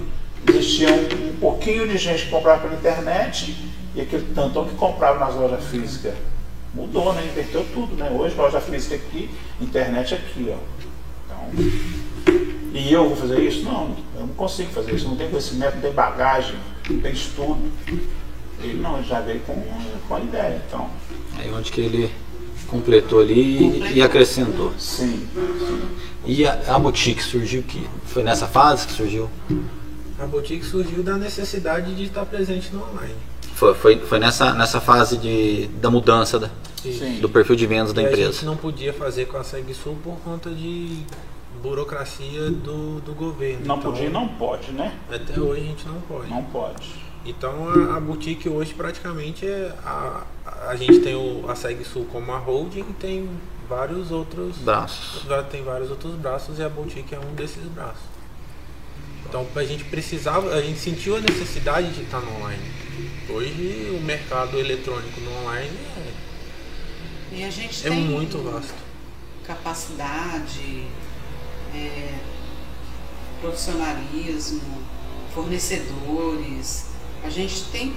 existia 0.49 0.89
um, 0.89 1.37
pouquinho 1.39 1.87
de 1.87 1.97
gente 1.97 2.25
que 2.25 2.31
comprava 2.31 2.61
pela 2.61 2.73
internet 2.73 3.55
e 3.95 4.01
aquele 4.01 4.33
tantão 4.33 4.65
que 4.67 4.75
comprava 4.75 5.19
nas 5.19 5.35
lojas 5.35 5.63
físicas. 5.65 6.15
Mudou, 6.73 7.13
né? 7.13 7.23
Inverteu 7.23 7.63
tudo, 7.71 7.95
né? 7.95 8.09
Hoje 8.09 8.35
loja 8.35 8.59
física 8.59 8.95
aqui, 8.95 9.29
internet 9.61 10.15
aqui, 10.15 10.51
ó. 10.51 10.57
Então, 11.25 12.02
e 12.73 12.91
eu 12.91 13.07
vou 13.09 13.15
fazer 13.15 13.39
isso? 13.39 13.63
Não, 13.63 13.95
eu 14.15 14.21
não 14.21 14.27
consigo 14.29 14.71
fazer 14.71 14.93
isso. 14.95 15.07
Não 15.07 15.15
tenho 15.15 15.29
conhecimento, 15.29 15.75
não 15.75 15.81
tenho 15.81 15.93
bagagem, 15.93 16.55
não 16.89 16.99
tenho 16.99 17.13
estudo. 17.13 17.61
Ele 18.61 18.81
não, 18.81 18.97
ele 18.97 19.07
já 19.07 19.19
veio 19.21 19.39
com, 19.41 19.55
com 20.07 20.15
a 20.15 20.19
ideia. 20.19 20.61
Então, 20.67 20.89
Aí 21.37 21.51
onde 21.51 21.71
que 21.71 21.81
ele 21.81 22.11
completou 22.67 23.19
ali 23.21 23.33
e- 23.33 23.65
e 23.67 23.71
Completou. 23.71 24.03
acrescentou. 24.03 24.73
sim. 24.77 25.27
E 26.25 26.45
a, 26.47 26.53
a 26.75 26.79
boutique 26.79 27.21
surgiu 27.21 27.61
que 27.63 27.85
foi 28.05 28.23
nessa 28.23 28.47
fase 28.47 28.87
que 28.87 28.93
surgiu? 28.93 29.29
A 30.19 30.25
boutique 30.25 30.63
surgiu 30.65 31.03
da 31.03 31.17
necessidade 31.17 31.93
de 31.93 32.05
estar 32.05 32.25
presente 32.25 32.73
no 32.73 32.81
online. 32.89 33.13
Foi, 33.55 33.73
foi, 33.75 33.97
foi 33.99 34.19
nessa, 34.19 34.53
nessa 34.53 34.79
fase 34.79 35.17
de, 35.17 35.67
da 35.81 35.91
mudança 35.91 36.39
da- 36.39 36.49
Sim. 36.81 37.19
do 37.19 37.27
perfil 37.29 37.55
de 37.57 37.65
vendas 37.67 37.91
da 37.93 38.01
E 38.01 38.05
a 38.05 38.09
gente 38.09 38.19
empresa. 38.21 38.45
não 38.45 38.55
podia 38.57 38.93
fazer 38.93 39.25
com 39.25 39.37
a 39.37 39.43
SegSul 39.43 39.95
por 40.03 40.15
conta 40.23 40.49
de 40.49 40.99
burocracia 41.63 42.51
do, 42.51 42.99
do 42.99 43.13
governo. 43.13 43.65
Não 43.65 43.77
Então, 43.77 43.91
podia 43.91 44.07
e 44.07 44.11
não 44.11 44.27
pode, 44.27 44.71
né? 44.73 44.93
Até 45.09 45.39
hoje 45.39 45.61
a 45.61 45.63
gente 45.63 45.87
não 45.87 46.01
pode. 46.01 46.29
Não 46.29 46.43
pode. 46.43 46.93
Então 47.25 47.69
a, 47.69 47.95
a 47.95 47.99
boutique 48.01 48.49
hoje 48.49 48.73
praticamente 48.73 49.47
é 49.47 49.73
a, 49.85 50.23
a 50.67 50.75
gente 50.75 50.99
tem 50.99 51.15
o, 51.15 51.49
a 51.49 51.55
SegSul 51.55 52.05
como 52.11 52.33
a 52.33 52.37
holding 52.37 52.81
e 52.89 52.93
tem 52.93 53.29
vários 53.69 54.11
outros 54.11 54.57
Braços. 54.57 55.23
tem 55.49 55.63
vários 55.63 55.89
outros 55.89 56.15
braços 56.15 56.59
e 56.59 56.63
a 56.63 56.67
boutique 56.67 57.15
é 57.15 57.19
um 57.19 57.33
desses 57.33 57.63
braços. 57.69 58.11
Então 59.25 59.47
a 59.55 59.63
gente 59.63 59.85
precisava, 59.85 60.53
a 60.53 60.61
gente 60.61 60.77
sentiu 60.79 61.15
a 61.15 61.21
necessidade 61.21 61.93
de 61.93 62.01
estar 62.01 62.19
no 62.19 62.35
online. 62.39 62.61
Hoje 63.29 63.97
o 63.97 64.01
mercado 64.03 64.59
eletrônico 64.59 65.21
no 65.21 65.31
online 65.43 65.71
é, 65.97 67.37
E 67.37 67.43
a 67.45 67.49
gente 67.49 67.87
é 67.87 67.89
tem 67.89 68.01
muito 68.01 68.37
vasto. 68.39 68.73
capacidade, 69.47 70.85
é, 71.75 72.13
profissionalismo, 73.41 74.61
fornecedores. 75.33 76.85
A 77.23 77.29
gente 77.29 77.63
tem 77.65 77.93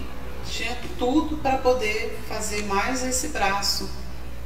tinha 0.49 0.77
tudo 0.97 1.37
para 1.39 1.59
poder 1.59 2.21
fazer 2.29 2.65
mais 2.67 3.05
esse 3.05 3.29
braço 3.29 3.91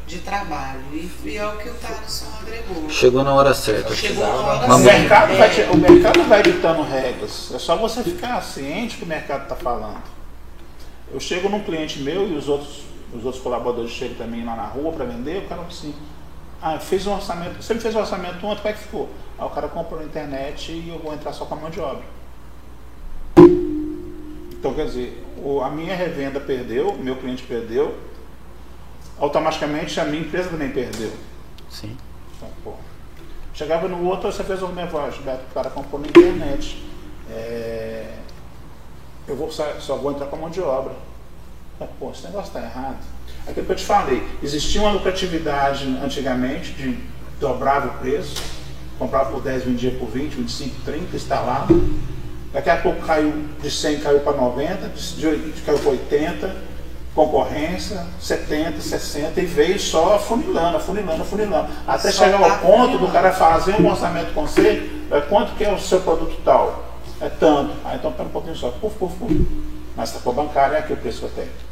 de 0.07 0.19
trabalho. 0.21 0.81
E, 0.93 1.11
e 1.25 1.37
é 1.37 1.47
o 1.47 1.59
que 1.59 1.69
o 1.69 1.75
Thaleson 1.75 2.25
agregou. 2.41 2.89
Chegou 2.89 3.23
na 3.23 3.35
hora 3.35 3.53
certa. 3.53 3.95
Chegou 3.95 4.25
a 4.25 4.29
hora 4.29 4.65
O 4.65 4.69
Vamos- 4.69 4.83
certa. 4.87 4.99
mercado, 4.99 5.33
É, 5.33 5.37
vai, 5.37 5.51
te- 5.55 5.61
o 5.71 5.77
mercado 5.77 6.23
vai 6.27 6.43
ditando 6.43 6.83
regras. 6.83 7.53
É 7.55 7.59
só 7.59 7.77
você 7.77 8.03
ficar 8.03 8.41
ciente 8.43 8.97
que 8.97 9.05
o 9.05 9.07
mercado 9.07 9.43
está 9.43 9.55
falando. 9.55 10.03
Eu 11.13 11.21
chego 11.21 11.51
num 11.51 11.63
cliente 11.63 12.01
meu 12.01 12.27
e 12.27 12.35
os 12.35 12.49
outros, 12.49 12.83
os 13.13 13.25
outros 13.25 13.43
colaboradores 13.43 13.91
chegam 13.93 14.17
também 14.17 14.43
lá 14.45 14.57
na 14.57 14.67
rua 14.67 14.93
para 14.93 15.05
vender, 15.05 15.45
o 15.45 15.49
cara 15.49 15.63
assim, 15.69 15.95
ah, 16.63 16.79
fiz 16.79 17.07
um 17.07 17.15
orçamento, 17.15 17.63
você 17.63 17.75
me 17.75 17.81
fez 17.81 17.95
um 17.95 18.01
orçamento 18.01 18.45
ontem, 18.47 18.61
como 18.63 18.69
é 18.69 18.73
que 18.73 18.79
ficou? 18.83 19.09
Aí 19.39 19.47
o 19.47 19.51
cara 19.51 19.69
comprou 19.69 19.99
na 20.01 20.07
internet 20.07 20.73
e 20.73 20.89
eu 20.91 20.99
vou 20.99 21.15
entrar 21.15 21.33
só 21.33 21.45
com 21.47 21.55
a 21.55 21.57
mão 21.57 21.71
de 21.71 21.81
obra. 21.81 22.03
Então 24.53 24.75
quer 24.75 24.87
dizer, 24.87 25.25
o- 25.43 25.61
a 25.63 25.71
minha 25.71 25.95
revenda 25.95 26.39
perdeu, 26.39 26.95
meu 26.97 27.17
cliente 27.17 27.43
perdeu, 27.45 27.99
automaticamente 29.19 29.99
a 29.99 30.05
minha 30.05 30.23
empresa 30.23 30.51
também 30.51 30.71
perdeu. 30.71 31.13
Sim. 31.71 31.97
Então, 32.37 32.49
pô, 32.63 32.75
chegava 33.55 33.89
no 33.89 34.05
outro, 34.07 34.31
você 34.31 34.45
fez 34.45 34.63
um 34.63 34.73
negócio, 34.73 35.23
Beto, 35.23 35.43
o 35.51 35.55
cara 35.55 35.71
comprou 35.71 36.01
na 36.01 36.09
internet. 36.09 36.85
É, 37.31 38.13
eu 39.27 39.37
vou, 39.37 39.51
só, 39.51 39.65
só 39.79 39.97
vou 39.97 40.13
entrar 40.13 40.27
com 40.27 40.37
a 40.37 40.39
mão 40.41 40.51
de 40.51 40.61
obra. 40.61 40.95
Mas, 41.79 41.89
pô, 41.99 42.11
esse 42.11 42.25
negócio 42.25 42.49
está 42.49 42.61
errado. 42.61 42.99
Aquilo 43.47 43.67
que 43.67 43.73
eu 43.73 43.77
te 43.77 43.85
falei, 43.85 44.23
existia 44.43 44.81
uma 44.81 44.93
lucratividade 44.93 45.87
antigamente 46.03 46.73
de 46.73 46.99
dobrava 47.41 47.89
o 47.89 47.99
preço, 47.99 48.43
comprava 48.99 49.31
por 49.31 49.43
10, 49.43 49.65
vendia 49.65 49.91
por 49.93 50.09
20, 50.09 50.35
25, 50.35 50.77
30, 50.85 51.17
instalava. 51.17 51.75
Daqui 52.53 52.69
a 52.69 52.77
pouco 52.77 53.01
caiu 53.07 53.33
de 53.63 53.71
100, 53.71 54.01
caiu 54.01 54.21
para 54.21 54.37
90, 54.37 54.89
de 54.89 55.27
80, 55.27 55.61
caiu 55.65 55.79
para 55.79 55.91
80, 55.91 56.57
concorrência, 57.15 58.07
70, 58.21 58.81
60, 58.81 59.41
e 59.41 59.47
veio 59.47 59.79
só 59.79 60.19
funilando, 60.19 60.79
funilando, 60.81 61.25
funilando. 61.25 61.69
Até 61.87 62.11
Só 62.11 62.25
chegar 62.25 62.39
tá 62.39 62.53
ao 62.53 62.59
ponto 62.59 62.99
do 62.99 63.09
cara 63.09 63.33
fazer 63.33 63.81
um 63.81 63.89
orçamento 63.89 64.33
com 64.35 64.47
você, 64.47 64.91
é, 65.11 65.21
quanto 65.23 65.55
que 65.57 65.65
é 65.65 65.73
o 65.73 65.79
seu 65.79 66.01
produto 66.01 66.37
tal? 66.45 66.91
É 67.21 67.29
tanto. 67.29 67.73
Ah, 67.85 67.95
então 67.95 68.13
pera 68.13 68.29
um 68.29 68.33
pouquinho 68.33 68.57
só. 68.57 68.71
Puf, 68.71 68.97
puf, 68.97 69.15
puf. 69.17 69.47
Mas 69.97 70.09
está 70.09 70.21
por 70.21 70.35
bancária, 70.35 70.77
é 70.77 70.79
aqui 70.79 70.93
o 70.93 70.97
preço 70.97 71.21
que 71.21 71.25
eu 71.27 71.31
tenho. 71.31 71.70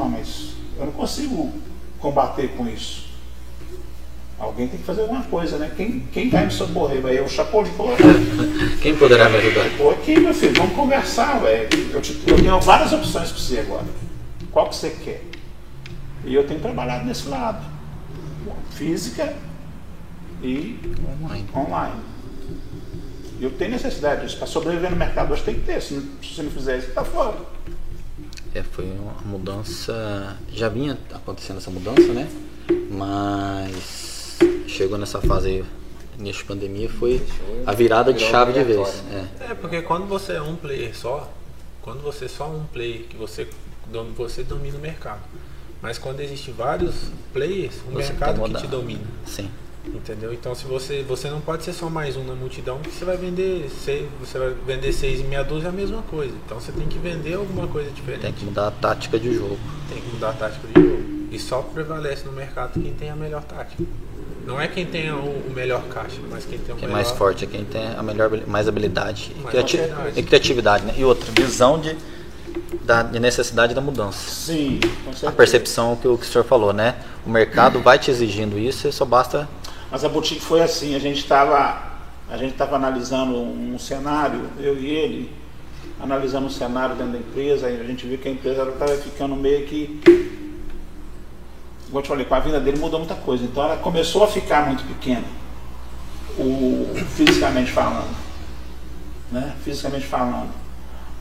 Ah, 0.00 0.08
mas 0.08 0.50
eu 0.78 0.86
não 0.86 0.92
consigo 0.92 1.52
combater 1.98 2.48
com 2.56 2.68
isso. 2.68 3.08
Alguém 4.38 4.68
tem 4.68 4.78
que 4.78 4.84
fazer 4.84 5.00
alguma 5.02 5.24
coisa, 5.24 5.58
né? 5.58 5.72
Quem, 5.76 6.00
quem 6.12 6.30
vai 6.30 6.44
me 6.46 6.52
socorrer? 6.52 7.00
Vai 7.02 7.18
eu, 7.18 7.24
o 7.24 7.28
Chapolin, 7.28 7.70
pô, 7.76 7.86
Quem 8.80 8.96
poderá 8.96 9.28
me 9.28 9.36
ajudar? 9.38 9.76
Tô 9.76 9.90
aqui, 9.90 10.18
meu 10.20 10.32
filho, 10.32 10.54
vamos 10.56 10.76
conversar, 10.76 11.40
velho. 11.40 11.68
Eu, 11.92 12.00
te- 12.00 12.22
eu 12.24 12.36
tenho 12.36 12.60
várias 12.60 12.92
opções 12.92 13.30
para 13.32 13.38
você 13.40 13.58
agora. 13.58 13.86
Qual 14.52 14.68
que 14.68 14.76
você 14.76 14.90
quer? 14.90 15.24
E 16.24 16.32
eu 16.32 16.46
tenho 16.46 16.60
trabalhado 16.60 17.04
nesse 17.04 17.28
lado. 17.28 17.64
Física 18.70 19.34
e 20.40 20.78
Online. 21.20 21.46
online. 21.56 22.00
Eu 23.40 23.50
tenho 23.50 23.72
necessidade 23.72 24.24
disso. 24.24 24.36
Para 24.38 24.46
sobreviver 24.46 24.90
no 24.90 24.96
mercado 24.96 25.32
hoje 25.32 25.42
tem 25.42 25.54
que 25.56 25.62
ter. 25.62 25.82
Se 25.82 25.94
não, 25.94 26.02
se 26.22 26.34
você 26.34 26.42
não 26.44 26.50
fizer 26.52 26.78
isso, 26.78 26.88
está 26.88 27.04
fora. 27.04 27.34
É, 28.54 28.62
foi 28.62 28.84
uma 28.84 29.14
mudança. 29.24 30.36
Já 30.52 30.68
vinha 30.68 30.98
acontecendo 31.12 31.58
essa 31.58 31.70
mudança, 31.70 32.12
né? 32.12 32.28
Mas 32.90 34.38
chegou 34.66 34.98
nessa 34.98 35.20
fase 35.20 35.48
aí, 35.48 35.64
de 36.18 36.44
pandemia, 36.44 36.88
foi 36.88 37.24
a 37.66 37.72
virada 37.72 38.12
de 38.12 38.20
chave 38.20 38.52
de 38.52 38.64
vez. 38.64 38.78
obrigatório. 38.78 39.28
É. 39.40 39.52
É, 39.52 39.54
porque 39.54 39.82
quando 39.82 40.06
você 40.06 40.32
é 40.34 40.42
um 40.42 40.56
player 40.56 40.96
só, 40.96 41.30
quando 41.82 42.02
você 42.02 42.26
é 42.26 42.28
só 42.28 42.48
um 42.48 42.64
player, 42.64 43.04
que 43.04 43.16
você, 43.16 43.48
você 44.16 44.42
domina 44.42 44.76
o 44.76 44.80
mercado. 44.80 45.20
Mas 45.80 45.96
quando 45.96 46.20
existe 46.20 46.50
vários 46.50 47.10
players, 47.32 47.76
o 47.86 47.92
Você 47.92 48.12
mercado 48.12 48.42
que 48.42 48.54
te 48.54 48.66
domina. 48.66 49.04
Sim. 49.24 49.48
Entendeu? 49.94 50.32
Então 50.32 50.54
se 50.54 50.64
você, 50.64 51.02
você 51.02 51.28
não 51.28 51.40
pode 51.40 51.64
ser 51.64 51.72
só 51.72 51.88
mais 51.90 52.16
um 52.16 52.24
na 52.24 52.34
multidão, 52.34 52.78
porque 52.78 52.90
você 52.96 53.04
vai 53.04 53.16
vender 53.16 53.68
seis, 53.70 54.06
você 54.20 54.38
vai 54.38 54.50
vender 54.66 54.92
seis 54.92 55.20
e 55.20 55.24
meia 55.24 55.42
dúzia 55.42 55.66
é 55.66 55.68
a 55.70 55.72
mesma 55.72 56.02
coisa. 56.02 56.32
Então 56.46 56.60
você 56.60 56.72
tem 56.72 56.86
que 56.86 56.98
vender 56.98 57.34
alguma 57.34 57.66
coisa 57.66 57.90
diferente. 57.90 58.20
Tem 58.22 58.32
que 58.32 58.44
mudar 58.44 58.68
a 58.68 58.70
tática 58.70 59.18
de 59.18 59.34
jogo. 59.34 59.58
Tem 59.88 60.00
que 60.00 60.08
mudar 60.12 60.30
a 60.30 60.32
tática 60.34 60.66
de 60.68 60.80
jogo. 60.80 61.02
E 61.30 61.38
só 61.38 61.60
prevalece 61.62 62.24
no 62.24 62.32
mercado 62.32 62.72
quem 62.80 62.92
tem 62.94 63.10
a 63.10 63.16
melhor 63.16 63.42
tática. 63.42 63.82
Não 64.46 64.58
é 64.58 64.66
quem 64.66 64.86
tem 64.86 65.10
o, 65.10 65.16
o 65.18 65.52
melhor 65.54 65.82
caixa, 65.90 66.16
mas 66.30 66.44
quem 66.46 66.58
tem 66.58 66.74
o 66.74 66.78
Quem 66.78 66.84
é 66.84 66.88
melhor. 66.88 67.02
mais 67.04 67.10
forte 67.10 67.44
é 67.44 67.46
quem 67.46 67.64
tem 67.64 67.86
a 67.94 68.02
melhor, 68.02 68.30
mais 68.46 68.66
habilidade 68.66 69.32
e, 69.36 69.40
Mais 69.40 69.50
criati- 69.50 69.80
e 70.16 70.22
criatividade, 70.22 70.86
né? 70.86 70.94
E 70.96 71.04
outra, 71.04 71.30
visão 71.38 71.78
de, 71.78 71.94
da, 72.82 73.02
de 73.02 73.20
necessidade 73.20 73.74
da 73.74 73.80
mudança. 73.82 74.30
Sim, 74.30 74.80
com 75.04 75.10
A 75.10 75.12
certeza. 75.12 75.32
percepção 75.32 75.96
que 75.96 76.08
o, 76.08 76.16
que 76.16 76.24
o 76.24 76.28
senhor 76.28 76.44
falou, 76.44 76.72
né? 76.72 76.94
O 77.26 77.30
mercado 77.30 77.80
vai 77.80 77.98
te 77.98 78.10
exigindo 78.10 78.58
isso 78.58 78.88
e 78.88 78.92
só 78.92 79.04
basta. 79.04 79.46
Mas 79.90 80.04
a 80.04 80.08
boutique 80.08 80.40
foi 80.40 80.60
assim, 80.62 80.94
a 80.94 80.98
gente 80.98 81.18
estava 81.18 81.86
a 82.30 82.36
gente 82.36 82.52
estava 82.52 82.76
analisando 82.76 83.34
um 83.40 83.78
cenário, 83.78 84.50
eu 84.60 84.78
e 84.78 84.86
ele, 84.86 85.32
analisando 85.98 86.46
um 86.46 86.50
cenário 86.50 86.94
dentro 86.94 87.12
da 87.12 87.18
empresa, 87.18 87.66
a 87.68 87.84
gente 87.84 88.06
viu 88.06 88.18
que 88.18 88.28
a 88.28 88.30
empresa 88.30 88.64
estava 88.68 88.94
ficando 88.96 89.34
meio 89.34 89.66
que. 89.66 89.98
Igual 91.88 92.00
eu 92.00 92.02
te 92.02 92.08
falei, 92.08 92.26
com 92.26 92.34
a 92.34 92.40
vinda 92.40 92.60
dele 92.60 92.78
mudou 92.78 92.98
muita 93.00 93.14
coisa. 93.14 93.44
Então 93.44 93.62
ela 93.64 93.78
começou 93.78 94.22
a 94.24 94.26
ficar 94.26 94.66
muito 94.66 94.84
pequena, 94.86 95.24
o, 96.38 96.94
fisicamente 97.16 97.72
falando. 97.72 98.14
Né? 99.32 99.54
Fisicamente 99.64 100.04
falando. 100.06 100.50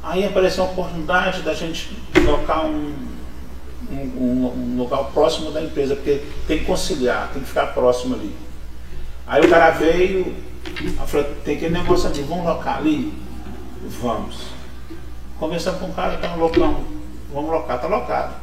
Aí 0.04 0.26
apareceu 0.26 0.66
a 0.66 0.68
oportunidade 0.68 1.42
da 1.42 1.54
gente 1.54 1.98
colocar 2.14 2.66
um, 2.66 2.94
um, 3.90 3.96
um- 3.96 4.74
um 4.74 4.78
local 4.78 5.10
próximo 5.14 5.52
da 5.52 5.62
empresa, 5.62 5.96
porque 5.96 6.22
tem 6.48 6.60
que 6.60 6.66
conciliar, 6.66 7.30
tem 7.32 7.42
que 7.42 7.48
ficar 7.48 7.68
próximo 7.68 8.16
ali. 8.16 8.36
Aí 9.28 9.42
o 9.42 9.50
cara 9.50 9.72
veio, 9.72 10.34
falei, 11.06 11.28
tem 11.44 11.58
aquele 11.58 11.78
negócio 11.78 12.08
ali, 12.08 12.22
vamos 12.24 12.46
locar 12.46 12.78
ali? 12.78 13.14
Vamos. 14.02 14.48
Conversando 15.38 15.80
com 15.80 15.88
o 15.88 15.94
cara, 15.94 16.18
tá 16.18 16.34
loucão, 16.36 16.86
vamos 17.34 17.52
locar, 17.52 17.80
tá 17.80 17.88
locado. 17.88 18.36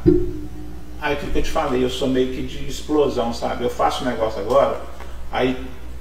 Aí 1.01 1.13
aquilo 1.13 1.31
que 1.31 1.39
eu 1.39 1.43
te 1.43 1.49
falei, 1.49 1.83
eu 1.83 1.89
sou 1.89 2.07
meio 2.07 2.33
que 2.33 2.43
de 2.43 2.69
explosão, 2.69 3.33
sabe? 3.33 3.63
Eu 3.63 3.69
faço 3.69 4.03
um 4.03 4.07
negócio 4.07 4.39
agora, 4.39 4.79
aí 5.31 5.57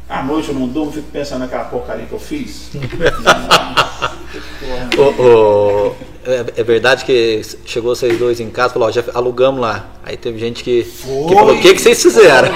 à 0.09 0.22
noite 0.22 0.51
eu 0.51 0.55
não 0.55 0.68
durmo, 0.68 0.93
fico 0.93 1.11
pensando 1.11 1.41
naquela 1.41 1.64
porcaria 1.64 2.05
que 2.05 2.12
eu 2.12 2.20
fiz. 2.20 2.70
É, 6.27 6.61
é 6.61 6.65
verdade 6.65 7.05
que 7.05 7.43
chegou 7.67 7.95
vocês 7.95 8.19
dois 8.19 8.41
em 8.41 8.49
casa 8.49 8.71
e 8.71 8.73
falou, 8.73 8.89
ó, 8.89 8.91
já 8.91 9.05
alugamos 9.13 9.61
lá. 9.61 9.85
Aí 10.03 10.17
teve 10.17 10.39
gente 10.39 10.65
que, 10.65 10.83
que 10.85 10.91
falou, 11.35 11.55
o 11.55 11.61
que, 11.61 11.75
que 11.75 11.81
vocês 11.83 12.03
fizeram? 12.03 12.49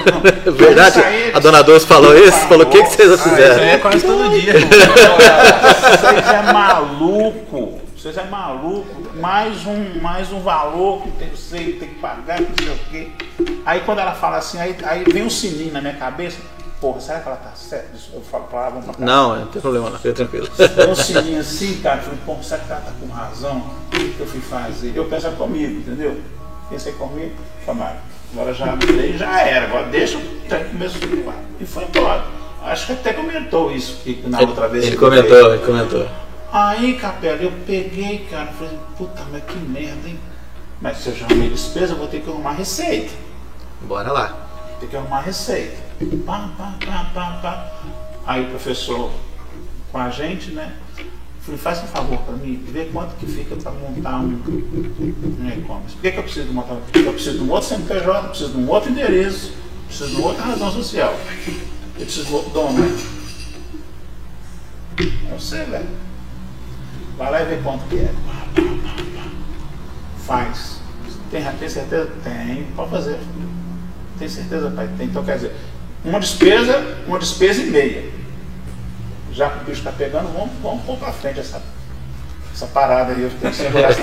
É 0.46 0.48
verdade? 0.50 0.98
Aí- 1.00 1.32
A 1.34 1.38
dona 1.38 1.62
Dulce 1.62 1.86
falou 1.86 2.16
isso? 2.16 2.38
Falou, 2.48 2.66
o 2.66 2.70
que, 2.70 2.82
que 2.82 2.88
vocês 2.90 3.10
Ah, 3.10 3.14
isso 3.14 3.22
fizeram? 3.28 3.62
aí 3.62 3.68
é 3.70 3.78
quase 3.78 4.00
todo 4.06 4.30
dia. 4.30 4.54
Vocês 4.54 6.28
é 6.28 6.52
maluco. 6.52 7.78
Vocês 7.94 8.16
é 8.16 8.24
maluco. 8.24 9.02
Mais 9.20 9.66
um, 9.66 10.00
mais 10.00 10.32
um 10.32 10.40
valor 10.40 11.02
que 11.02 11.10
tem, 11.12 11.28
você 11.30 11.56
tem 11.58 11.88
que 11.88 11.94
pagar, 11.96 12.40
não 12.40 12.48
sei 12.58 12.68
o 12.72 12.78
quê. 12.90 13.08
Aí 13.66 13.80
quando 13.80 13.98
ela 13.98 14.12
fala 14.12 14.38
assim, 14.38 14.58
aí, 14.58 14.76
aí 14.84 15.04
vem 15.12 15.24
um 15.24 15.30
sininho 15.30 15.72
na 15.72 15.80
minha 15.80 15.94
cabeça. 15.94 16.38
Porra, 16.80 17.00
será 17.00 17.20
que 17.20 17.28
ela 17.28 17.36
tá 17.38 17.50
certa? 17.56 17.88
Eu 18.12 18.20
falo 18.20 18.44
pra 18.44 18.60
ela, 18.60 18.70
vamos 18.70 18.84
pra 18.86 18.94
cá. 18.94 19.04
Não, 19.04 19.36
não 19.40 19.46
tem 19.48 19.60
problema, 19.60 19.90
não, 19.90 19.98
fica 19.98 20.14
tranquilo. 20.14 20.48
Um 20.88 20.94
sininho 20.94 21.40
assim, 21.40 21.80
cara. 21.80 21.96
Eu 21.96 22.02
falei, 22.04 22.18
pô, 22.24 22.36
será 22.42 22.60
que 22.62 22.70
ela 22.70 22.80
tá 22.82 22.92
com 23.00 23.06
razão? 23.08 23.56
O 23.58 23.90
que 23.90 24.20
eu 24.20 24.26
fui 24.26 24.40
fazer? 24.40 24.92
Eu 24.94 25.06
penso 25.06 25.28
comigo, 25.32 25.80
entendeu? 25.80 26.20
Pensei 26.70 26.92
comigo, 26.92 27.32
falei, 27.66 27.80
"Mas 27.82 27.96
agora 28.32 28.54
já 28.54 28.66
mudei, 28.76 29.16
já 29.18 29.40
era. 29.40 29.66
Agora 29.66 29.86
deixa 29.86 30.18
o 30.18 30.20
trem 30.48 30.68
começar 30.68 30.98
a 31.02 31.22
voar. 31.24 31.34
E 31.58 31.66
foi 31.66 31.84
embora. 31.84 32.24
Acho 32.62 32.86
que 32.86 32.92
até 32.92 33.12
comentou 33.12 33.72
isso 33.72 33.96
que 34.04 34.22
na 34.28 34.40
outra 34.40 34.68
vez. 34.68 34.84
Ele 34.84 34.94
eu 34.96 35.00
comentou, 35.00 35.30
veio. 35.30 35.54
ele 35.54 35.64
comentou. 35.66 36.08
Aí, 36.52 36.96
Capela, 36.98 37.42
eu 37.42 37.52
peguei, 37.66 38.26
cara, 38.30 38.46
falei, 38.58 38.78
puta, 38.96 39.22
mas 39.32 39.42
que 39.44 39.56
merda, 39.58 40.08
hein? 40.08 40.18
Mas 40.80 40.98
se 40.98 41.08
eu 41.08 41.16
já 41.16 41.26
arrumei 41.26 41.48
despesa, 41.50 41.94
eu 41.94 41.98
vou 41.98 42.06
ter 42.06 42.20
que 42.20 42.30
arrumar 42.30 42.52
receita. 42.52 43.10
Bora 43.82 44.12
lá. 44.12 44.46
Tem 44.78 44.88
que 44.88 44.96
arrumar 44.96 45.20
receita. 45.20 45.87
Pá, 46.24 46.50
pá, 46.56 46.74
pá, 46.84 47.10
pá, 47.12 47.38
pá. 47.42 47.72
Aí 48.26 48.44
o 48.44 48.50
professor 48.50 49.10
com 49.90 49.98
a 49.98 50.10
gente, 50.10 50.50
né? 50.50 50.76
Falei, 51.40 51.58
faz 51.58 51.82
um 51.82 51.86
favor 51.86 52.18
para 52.18 52.36
mim, 52.36 52.62
vê 52.68 52.84
quanto 52.92 53.16
que 53.16 53.26
fica 53.26 53.56
para 53.56 53.72
montar 53.72 54.20
um, 54.20 54.26
um 54.26 55.48
e-commerce. 55.48 55.94
Por 55.94 56.02
que, 56.02 56.12
que 56.12 56.18
eu 56.18 56.22
preciso 56.22 56.52
montar? 56.52 56.76
Eu 56.94 57.12
preciso 57.12 57.38
de 57.38 57.44
um 57.44 57.50
outro 57.50 57.68
CNPJ, 57.68 58.28
preciso 58.28 58.50
de 58.50 58.58
um 58.58 58.68
outro 58.68 58.90
endereço, 58.90 59.52
preciso 59.86 60.14
de 60.14 60.22
outra 60.22 60.44
razão 60.44 60.70
social. 60.70 61.18
Eu 61.98 62.04
preciso 62.04 62.26
de 62.26 62.32
outro 62.34 62.50
dono. 62.50 62.98
Eu 65.30 65.40
sei, 65.40 65.64
velho. 65.64 65.88
Vai 67.16 67.30
lá 67.30 67.42
e 67.42 67.46
vê 67.46 67.56
quanto 67.62 67.84
que 67.88 67.96
é. 67.96 68.14
Faz. 70.26 70.80
Tem, 71.30 71.42
tem 71.44 71.68
certeza? 71.68 72.10
Tem, 72.22 72.64
pode 72.76 72.90
fazer. 72.90 73.18
Tem 74.18 74.28
certeza, 74.28 74.70
pai? 74.70 74.88
Tem. 74.98 75.06
Então 75.06 75.24
quer 75.24 75.36
dizer, 75.36 75.56
uma 76.08 76.20
despesa, 76.20 76.96
uma 77.06 77.18
despesa 77.18 77.62
e 77.62 77.66
meia. 77.66 78.04
Já 79.32 79.50
que 79.50 79.58
o 79.58 79.64
bicho 79.64 79.78
está 79.78 79.92
pegando, 79.92 80.32
vamos, 80.32 80.50
vamos 80.62 80.82
pôr 80.84 80.96
para 80.96 81.12
frente 81.12 81.38
essa, 81.38 81.62
essa 82.52 82.66
parada 82.66 83.12
aí. 83.12 83.22
Eu 83.22 83.30
tenho 83.30 83.52
que 83.52 83.58
segurar 83.58 83.90
essa 83.90 84.00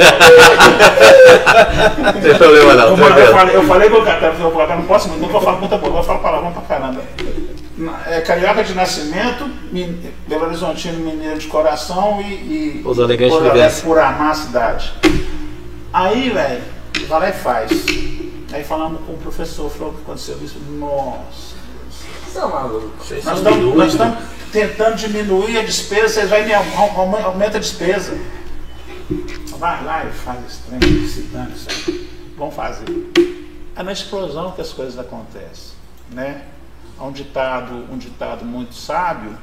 Não 2.13 2.21
tem 2.21 2.35
problema 2.35 2.73
não, 2.75 2.89
eu, 2.89 2.97
falei, 2.97 3.23
eu, 3.23 3.31
falei, 3.31 3.55
eu 3.55 3.63
falei 3.63 3.89
com 3.89 3.97
o 3.97 4.05
cara, 4.05 4.27
eu 4.27 4.51
falei, 4.51 4.75
não 4.75 4.85
posso, 4.85 5.09
não 5.09 5.27
vou 5.27 5.41
falar 5.41 5.57
muita 5.57 5.77
boa, 5.77 5.91
vou 5.93 6.03
falar 6.03 6.19
palavrão 6.19 6.51
pra 6.53 6.61
caramba. 6.61 7.01
É 8.07 8.21
carioca 8.21 8.63
de 8.63 8.73
nascimento, 8.73 9.49
Belo 10.27 10.45
Horizontino 10.45 10.99
mineiro 10.99 11.37
de 11.37 11.47
coração 11.47 12.21
e, 12.21 12.77
e 12.77 12.81
Pouso 12.81 13.03
Alegre 13.03 13.29
vivência. 13.29 13.83
por 13.83 13.99
amar 13.99 14.31
a 14.31 14.35
cidade. 14.35 14.93
Aí, 15.91 16.29
velho, 16.29 16.63
vai 17.09 17.19
lá 17.19 17.29
e 17.29 17.33
faz. 17.33 17.85
Aí 18.53 18.63
falamos 18.63 19.01
com 19.05 19.13
o 19.13 19.17
professor, 19.17 19.69
falou 19.69 19.91
o 19.91 19.95
que 19.97 20.03
aconteceu 20.03 20.37
isso. 20.41 20.57
Nossa. 20.79 21.55
Maluco. 22.41 22.91
Vocês 23.03 23.23
Nós 23.25 23.37
estamos, 23.37 23.59
nós 23.59 23.73
doidos. 23.75 23.93
estamos 23.93 24.17
tentando 24.51 24.95
diminuir 24.95 25.57
a 25.59 25.63
despesa, 25.63 26.07
vocês 26.09 26.29
vão 26.29 26.43
me 26.43 26.53
aum- 26.53 26.99
aum- 26.99 27.25
aumenta 27.25 27.57
a 27.57 27.59
despesa. 27.59 28.17
Vai 29.57 29.83
lá 29.83 30.05
e 30.05 30.11
faz 30.11 30.39
esse 30.45 30.59
trem, 30.63 31.07
se 31.07 31.21
dane 31.23 31.53
isso 31.53 31.67
aí. 31.69 32.09
Vamos 32.37 32.55
fazer. 32.55 32.85
É 33.75 33.83
na 33.83 33.91
explosão 33.91 34.51
que 34.51 34.61
as 34.61 34.71
coisas 34.73 34.97
acontecem. 34.99 35.73
Né? 36.11 36.41
Há 36.99 37.05
um 37.05 37.11
ditado, 37.11 37.73
um 37.91 37.97
ditado 37.97 38.45
muito 38.45 38.75
sábio, 38.75 39.37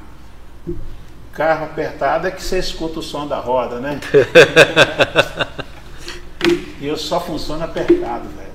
carro 1.33 1.65
apertado 1.65 2.27
é 2.27 2.31
que 2.31 2.41
você 2.43 2.59
escuta 2.59 2.99
o 2.99 3.03
som 3.03 3.27
da 3.27 3.39
roda, 3.39 3.79
né? 3.79 3.99
e 6.79 6.87
eu 6.87 6.97
só 6.97 7.19
funciono 7.19 7.63
apertado, 7.63 8.27
velho. 8.37 8.52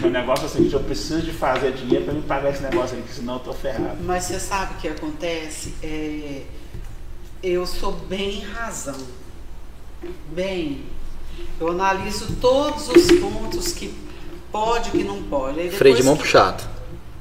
Meu 0.00 0.10
negócio 0.10 0.44
é 0.44 0.46
o 0.46 0.50
seguinte, 0.50 0.74
eu 0.74 0.80
preciso 0.80 1.22
de 1.22 1.32
fazer 1.32 1.72
dinheiro 1.72 2.04
para 2.04 2.14
me 2.14 2.22
pagar 2.22 2.50
esse 2.50 2.62
negócio 2.62 2.98
aqui, 2.98 3.12
senão 3.12 3.34
eu 3.34 3.40
tô 3.40 3.52
ferrado. 3.52 3.98
Mas 4.02 4.24
você 4.24 4.40
sabe 4.40 4.74
o 4.74 4.76
que 4.78 4.88
acontece? 4.88 5.74
É, 5.82 6.42
eu 7.42 7.66
sou 7.66 7.92
bem 7.92 8.40
razão. 8.40 8.98
Bem. 10.32 10.84
Eu 11.60 11.68
analiso 11.68 12.36
todos 12.40 12.88
os 12.88 13.06
pontos 13.20 13.72
que 13.72 13.94
pode 14.50 14.88
e 14.90 14.92
que 14.92 15.04
não 15.04 15.22
pode. 15.24 15.70
Freio 15.70 15.96
de 15.96 16.02
mão 16.02 16.16
puxado. 16.16 16.62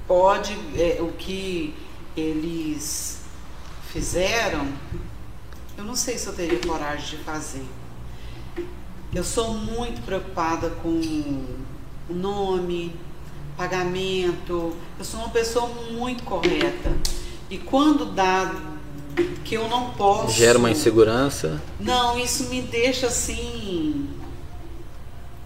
Pode, 0.08 0.58
é, 0.76 0.98
o 1.02 1.12
que 1.14 1.74
eles 2.16 3.22
fizeram, 3.92 4.68
eu 5.78 5.84
não 5.84 5.96
sei 5.96 6.18
se 6.18 6.28
eu 6.28 6.34
teria 6.34 6.60
coragem 6.60 7.18
de 7.18 7.24
fazer. 7.24 7.66
Eu 9.14 9.24
sou 9.24 9.54
muito 9.54 10.02
preocupada 10.06 10.70
com 10.70 10.90
o 10.90 11.71
nome, 12.12 12.96
pagamento. 13.58 14.76
Eu 14.98 15.06
sou 15.06 15.20
uma 15.20 15.30
pessoa 15.30 15.68
muito 15.92 16.24
correta. 16.24 16.92
E 17.50 17.58
quando 17.58 18.06
dá 18.06 18.54
que 19.44 19.56
eu 19.56 19.68
não 19.68 19.92
posso. 19.92 20.32
Gera 20.32 20.58
uma 20.58 20.72
insegurança. 20.72 21.62
Não, 21.80 22.18
isso 22.18 22.46
me 22.46 22.62
deixa 22.62 23.08
assim. 23.08 24.10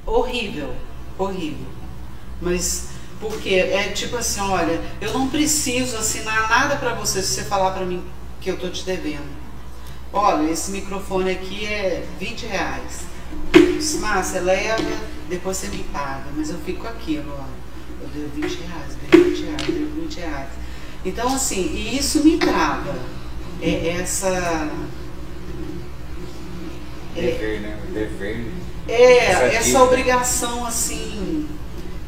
horrível. 0.05 0.74
Horrível. 1.18 1.68
Mas. 2.41 2.89
Porque 3.20 3.49
é 3.55 3.89
tipo 3.93 4.18
assim, 4.18 4.41
olha, 4.41 4.82
eu 4.99 5.13
não 5.13 5.30
preciso 5.30 5.95
assinar 5.95 6.49
nada 6.49 6.76
pra 6.76 6.93
você 6.93 7.22
se 7.22 7.30
você 7.30 7.43
falar 7.43 7.72
pra 7.72 7.86
mim 7.86 8.03
que 8.41 8.51
eu 8.51 8.57
tô 8.57 8.70
te 8.70 8.84
devendo. 8.84 9.34
Olha, 10.11 10.51
esse 10.51 10.70
microfone 10.72 11.32
aqui 11.32 11.66
é 11.66 12.05
20 12.20 12.45
reais. 12.45 13.14
Disse, 13.78 13.97
Márcia, 13.97 14.41
leva, 14.41 14.82
depois 15.30 15.57
você 15.57 15.67
me 15.67 15.84
paga. 15.86 16.26
Mas 16.36 16.49
eu 16.49 16.57
fico 16.59 16.88
aquilo, 16.88 17.34
ó. 17.38 17.45
Eu 18.01 18.07
devo 18.09 18.30
20 18.36 18.41
reais, 18.61 18.97
devo 19.11 19.23
20 19.30 19.41
reais, 19.43 19.61
devo 19.67 20.01
20 20.01 20.19
reais. 20.19 20.49
Então, 21.03 21.28
assim, 21.34 21.61
e 21.73 21.97
isso 21.97 22.23
me 22.23 22.38
trava. 22.38 22.95
É 23.61 23.89
essa. 23.99 24.28
É, 27.15 27.21
Dever, 27.21 27.61
né? 27.61 27.78
O 27.88 27.91
Dever. 27.93 28.45
é, 28.88 29.17
Essa 29.26 29.43
essa 29.43 29.63
dívida. 29.63 29.84
obrigação, 29.84 30.65
assim. 30.65 31.47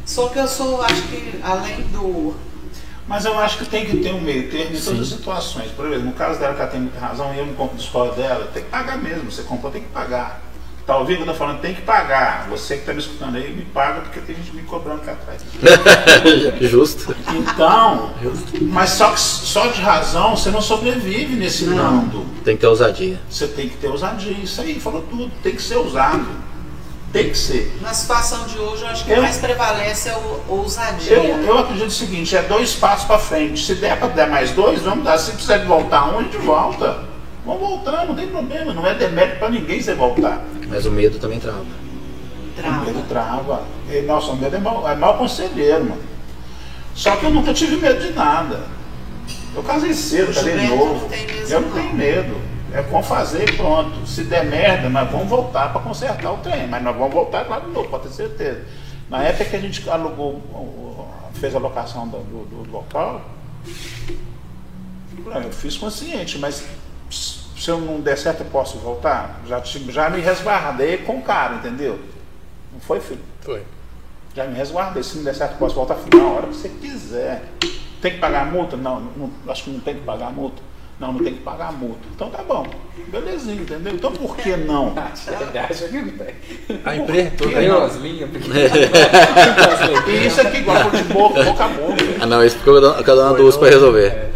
Só 0.06 0.30
que 0.30 0.40
eu 0.40 0.48
sou, 0.48 0.82
acho 0.82 1.02
que, 1.04 1.40
além 1.44 1.82
do. 1.84 2.36
Mas 3.08 3.24
eu 3.24 3.38
acho 3.40 3.60
que 3.60 3.66
tem 3.66 3.86
que 3.86 3.98
ter 3.98 4.14
um 4.14 4.20
meio 4.20 4.50
termo 4.52 4.76
em 4.76 4.82
todas 4.82 5.00
as 5.00 5.08
situações. 5.08 5.72
Por 5.72 5.86
exemplo, 5.88 6.06
no 6.08 6.14
caso 6.14 6.40
dela, 6.40 6.54
que 6.54 6.62
ela 6.62 6.70
tem 6.70 6.82
muita 6.82 7.00
razão, 7.00 7.34
e 7.34 7.38
eu 7.40 7.46
não 7.46 7.54
compro 7.54 7.78
escola 7.78 8.14
dela, 8.14 8.50
tem 8.54 8.64
que 8.64 8.70
pagar 8.70 8.98
mesmo. 8.98 9.32
Você 9.32 9.44
comprou, 9.44 9.72
tem 9.72 9.82
que 9.84 9.90
pagar. 9.90 10.42
Tá 10.88 10.98
ouvindo? 10.98 11.20
Eu 11.20 11.26
tô 11.26 11.34
falando, 11.34 11.60
tem 11.60 11.74
que 11.76 11.82
pagar. 11.82 12.48
Você 12.50 12.78
que 12.78 12.86
tá 12.86 12.94
me 12.94 13.00
escutando 13.00 13.36
aí, 13.36 13.54
me 13.54 13.64
paga, 13.66 14.00
porque 14.00 14.22
tem 14.22 14.34
gente 14.38 14.56
me 14.56 14.62
cobrando 14.62 15.02
aqui 15.02 15.10
atrás. 15.10 15.42
Justo. 16.62 17.14
Então, 17.36 18.12
mas 18.62 18.92
só, 18.92 19.14
só 19.18 19.68
de 19.68 19.82
razão 19.82 20.38
você 20.38 20.50
não 20.50 20.62
sobrevive 20.62 21.36
nesse 21.36 21.66
Não. 21.66 21.92
mundo. 21.92 22.26
Tem 22.46 22.56
que 22.56 22.62
ter 22.62 22.68
ousadia. 22.68 23.20
Você 23.30 23.48
tem 23.48 23.68
que 23.68 23.76
ter 23.76 23.88
ousadia. 23.90 24.32
Isso 24.32 24.62
aí, 24.62 24.80
falou 24.80 25.02
tudo. 25.10 25.30
Tem 25.44 25.54
que 25.54 25.62
ser 25.62 25.76
ousado. 25.76 26.26
Tem 27.12 27.30
que 27.30 27.38
ser. 27.38 27.78
Na 27.82 27.94
situação 27.94 28.46
de 28.46 28.58
hoje, 28.58 28.84
eu 28.84 28.88
acho 28.88 29.04
que 29.06 29.12
Eu- 29.12 29.22
mais 29.22 29.38
prevalece 29.38 30.08
é 30.08 30.16
o 30.16 30.42
ousadia. 30.54 31.14
Eu, 31.18 31.38
eu 31.44 31.58
acredito 31.58 31.88
o 31.88 31.92
seguinte, 31.92 32.34
é 32.36 32.42
dois 32.44 32.76
passos 32.76 33.06
para 33.06 33.20
frente. 33.20 33.62
Se 33.66 33.76
der 33.76 33.98
para 34.00 34.08
dar 34.10 34.28
mais 34.30 34.52
dois, 34.52 34.82
vamos 34.82 35.04
dar. 35.04 35.18
Se 35.18 35.32
precisar 35.32 35.58
de 35.58 35.66
voltar 35.66 36.06
um, 36.14 36.20
a 36.20 36.24
gente 36.24 36.38
volta. 36.38 37.07
Vamos 37.48 37.62
voltar, 37.62 38.06
não 38.06 38.14
tem 38.14 38.28
problema. 38.28 38.74
Não 38.74 38.86
é 38.86 38.94
demérito 38.94 39.40
para 39.40 39.50
ninguém 39.50 39.82
você 39.82 39.96
voltar. 39.96 40.44
Mas 40.68 40.86
o 40.86 40.92
medo 40.92 41.18
também 41.18 41.40
trava. 41.40 41.62
O 41.62 42.62
Trava. 42.62 42.86
medo 42.86 43.04
trava. 43.08 43.64
E, 43.90 44.02
nossa, 44.02 44.32
o 44.32 44.36
medo 44.36 44.56
é 44.56 44.60
mau, 44.60 44.88
é 44.88 44.96
mau 44.96 45.18
conselheiro, 45.18 45.86
mano. 45.86 46.02
Só 46.94 47.16
que 47.16 47.26
eu 47.26 47.30
nunca 47.32 47.54
tive 47.54 47.78
medo 47.78 48.02
de 48.06 48.12
nada. 48.14 48.62
Eu 49.56 49.64
casei 49.64 49.94
cedo, 49.94 50.32
O 50.32 50.36
casei 50.36 50.56
novo. 50.68 51.08
não 51.10 51.50
eu 51.50 51.62
não 51.62 51.70
não. 51.70 51.76
tenho 51.76 51.94
medo. 51.96 52.36
É 52.74 52.82
com 52.84 53.02
fazer 53.02 53.48
e 53.50 53.54
pronto. 53.54 54.06
Se 54.06 54.24
der 54.26 54.44
merda, 54.46 54.90
nós 54.90 55.10
vamos 55.10 55.28
voltar 55.30 55.72
para 55.72 55.82
consertar 55.82 56.32
o 56.34 56.38
trem. 56.38 56.68
Mas 56.68 56.84
nós 56.84 56.96
vamos 56.98 57.14
voltar 57.14 57.48
lá 57.48 57.60
de 57.60 57.70
novo, 57.72 57.88
pode 57.88 58.04
ter 58.10 58.14
certeza. 58.14 58.66
Na 59.10 59.24
época 59.24 59.46
que 59.46 59.56
a 59.56 59.60
gente 59.60 59.90
alugou, 59.90 60.34
o- 60.52 60.58
o- 60.58 61.08
fez 61.36 61.56
a 61.56 61.60
locação 61.60 62.08
do, 62.10 62.18
do- 62.18 62.64
do 62.66 62.72
local, 62.72 63.22
eu 65.44 65.52
fiz 65.52 65.78
consciente, 65.78 66.38
mas 66.40 66.64
se 67.58 67.70
eu 67.70 67.80
não 67.80 68.00
der 68.00 68.18
certo, 68.18 68.42
eu 68.42 68.46
posso 68.48 68.78
voltar? 68.78 69.42
Já, 69.48 69.62
já 69.64 70.10
me 70.10 70.22
resguardei 70.22 70.98
com 71.00 71.18
o 71.18 71.22
cara, 71.22 71.56
entendeu? 71.56 72.00
Não 72.74 72.80
foi, 72.80 73.00
filho? 73.00 73.20
Foi. 73.42 73.64
Já 74.36 74.46
me 74.46 74.56
resguardei. 74.56 75.02
Se 75.04 75.18
não 75.18 75.24
der 75.24 75.34
certo, 75.36 75.58
posso 75.58 75.74
voltar 75.76 75.98
na 76.14 76.24
hora 76.28 76.48
que 76.48 76.56
você 76.56 76.70
quiser. 76.70 77.44
Tem 78.02 78.12
que 78.14 78.20
pagar 78.20 78.44
a 78.44 78.46
multa? 78.46 78.78
Não, 78.78 79.00
não, 79.00 79.32
acho 79.48 79.64
que 79.64 79.70
não 79.72 79.80
tem 79.80 79.96
que 79.96 80.02
pagar 80.02 80.28
a 80.28 80.32
multa. 80.32 80.62
Não, 81.00 81.14
não 81.14 81.24
tem 81.24 81.34
que 81.36 81.42
pagar 81.42 81.70
a 81.70 81.72
multa. 81.72 82.00
Então 82.16 82.30
tá 82.30 82.42
bom. 82.44 82.66
Belezinha, 83.08 83.62
entendeu? 83.62 83.94
Então 83.94 84.12
por 84.12 84.36
que 84.36 84.56
não? 84.58 84.94
A 86.86 86.96
empresa 86.96 87.32
toda 87.38 87.52
Tem 87.52 87.68
não. 87.68 87.78
umas 87.80 87.96
linhas 87.98 88.30
E 90.08 90.28
isso 90.28 90.42
aqui, 90.42 90.58
igual 90.58 90.90
de 90.90 91.04
boca, 91.04 91.44
boca 91.44 91.66
a 91.66 91.68
boca. 91.68 91.96
Ah 92.22 92.26
não, 92.26 92.44
isso 92.44 92.58
ficou 92.58 92.82
cada- 92.82 93.04
cada 93.04 93.32
um 93.32 93.36
duas 93.36 93.56
pra 93.58 93.70
resolver. 93.70 94.32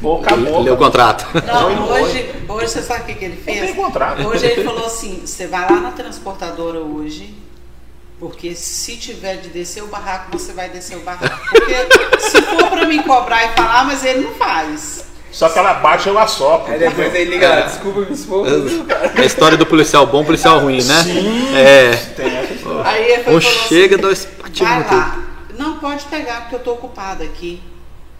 Boca 0.00 0.34
a 0.34 0.36
boca. 0.36 0.58
Leu 0.60 0.74
o 0.74 0.76
contrato. 0.76 1.26
Não, 1.46 1.90
hoje, 1.90 2.34
hoje 2.48 2.68
você 2.68 2.82
sabe 2.82 3.02
o 3.02 3.04
que, 3.06 3.14
que 3.14 3.24
ele 3.26 3.36
Não 3.36 3.42
fez? 3.42 3.60
tem 3.60 3.74
contrato. 3.74 4.26
Hoje 4.26 4.46
ele 4.46 4.64
falou 4.64 4.86
assim, 4.86 5.22
você 5.24 5.46
vai 5.46 5.70
lá 5.70 5.80
na 5.80 5.90
transportadora 5.92 6.78
hoje, 6.80 7.34
porque 8.18 8.54
se 8.54 8.96
tiver 8.96 9.36
de 9.36 9.48
descer 9.48 9.82
o 9.82 9.88
barraco, 9.88 10.36
você 10.38 10.52
vai 10.52 10.68
descer 10.70 10.96
o 10.96 11.00
barraco. 11.00 11.38
Porque 11.50 11.74
se 12.20 12.42
for 12.42 12.70
pra 12.70 12.86
me 12.86 13.02
cobrar 13.02 13.44
e 13.44 13.48
falar, 13.54 13.84
mas 13.84 14.04
ele 14.04 14.20
não 14.20 14.32
faz. 14.34 15.04
Só 15.30 15.48
que 15.48 15.58
ela 15.58 15.74
bate, 15.74 16.08
eu 16.08 16.18
assopro. 16.18 16.72
Aí 16.72 16.78
depois 16.78 17.14
ele 17.14 17.30
liga 17.30 17.48
lá, 17.48 17.60
desculpa 17.60 18.00
me 18.00 18.12
expor. 18.12 18.46
A 19.16 19.24
história 19.24 19.56
do 19.56 19.64
policial 19.64 20.06
bom, 20.06 20.24
policial 20.24 20.58
ruim, 20.60 20.82
né? 20.82 21.02
Sim. 21.04 21.54
É. 21.56 21.94
Tem 22.16 22.36
essa 22.36 22.52
história. 22.54 22.90
Aí 22.90 23.20
Um 23.20 23.24
falou 23.24 23.38
assim, 23.38 23.48
chega, 23.68 23.96
dois 23.96 24.24
patinhos 24.24 24.70
vai 24.86 24.96
lá. 24.96 25.18
Não 25.56 25.78
pode 25.78 26.04
pegar 26.06 26.40
porque 26.40 26.56
eu 26.56 26.60
tô 26.60 26.72
ocupada 26.72 27.22
aqui. 27.22 27.62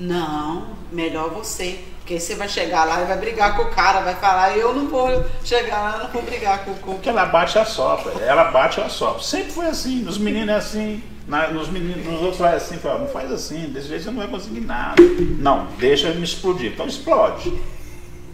Não, 0.00 0.66
melhor 0.90 1.30
você. 1.30 1.78
Porque 1.98 2.14
aí 2.14 2.20
você 2.20 2.34
vai 2.34 2.48
chegar 2.48 2.84
lá 2.86 3.02
e 3.02 3.06
vai 3.06 3.18
brigar 3.18 3.54
com 3.56 3.62
o 3.64 3.70
cara, 3.70 4.00
vai 4.00 4.14
falar, 4.16 4.56
eu 4.56 4.74
não 4.74 4.88
vou 4.88 5.24
chegar 5.44 5.78
lá, 5.80 5.96
eu 5.98 6.04
não 6.04 6.10
vou 6.10 6.22
brigar 6.22 6.64
com, 6.64 6.74
com 6.74 6.94
Porque 6.94 7.08
ela 7.08 7.26
bate 7.26 7.56
e 7.56 7.60
assopra. 7.60 8.12
Ela 8.24 8.44
bate 8.50 8.80
e 8.80 8.82
assopra. 8.82 9.22
Sempre 9.22 9.52
foi 9.52 9.66
assim. 9.66 9.96
Nos 10.02 10.18
meninos 10.18 10.48
é 10.48 10.54
assim. 10.54 11.02
na- 11.28 11.48
nos, 11.48 11.68
meninos, 11.68 12.04
nos 12.04 12.20
outros 12.22 12.38
vai 12.38 12.56
assim. 12.56 12.78
Fala, 12.78 13.00
não 13.00 13.06
faz 13.08 13.30
assim. 13.30 13.68
Desse 13.68 13.88
jeito 13.88 14.02
você 14.04 14.10
não 14.10 14.18
vai 14.18 14.26
conseguir 14.28 14.60
nada. 14.62 15.00
Não, 15.38 15.66
deixa 15.78 16.08
ele 16.08 16.18
me 16.18 16.24
explodir. 16.24 16.72
Então 16.72 16.86
explode. 16.86 17.52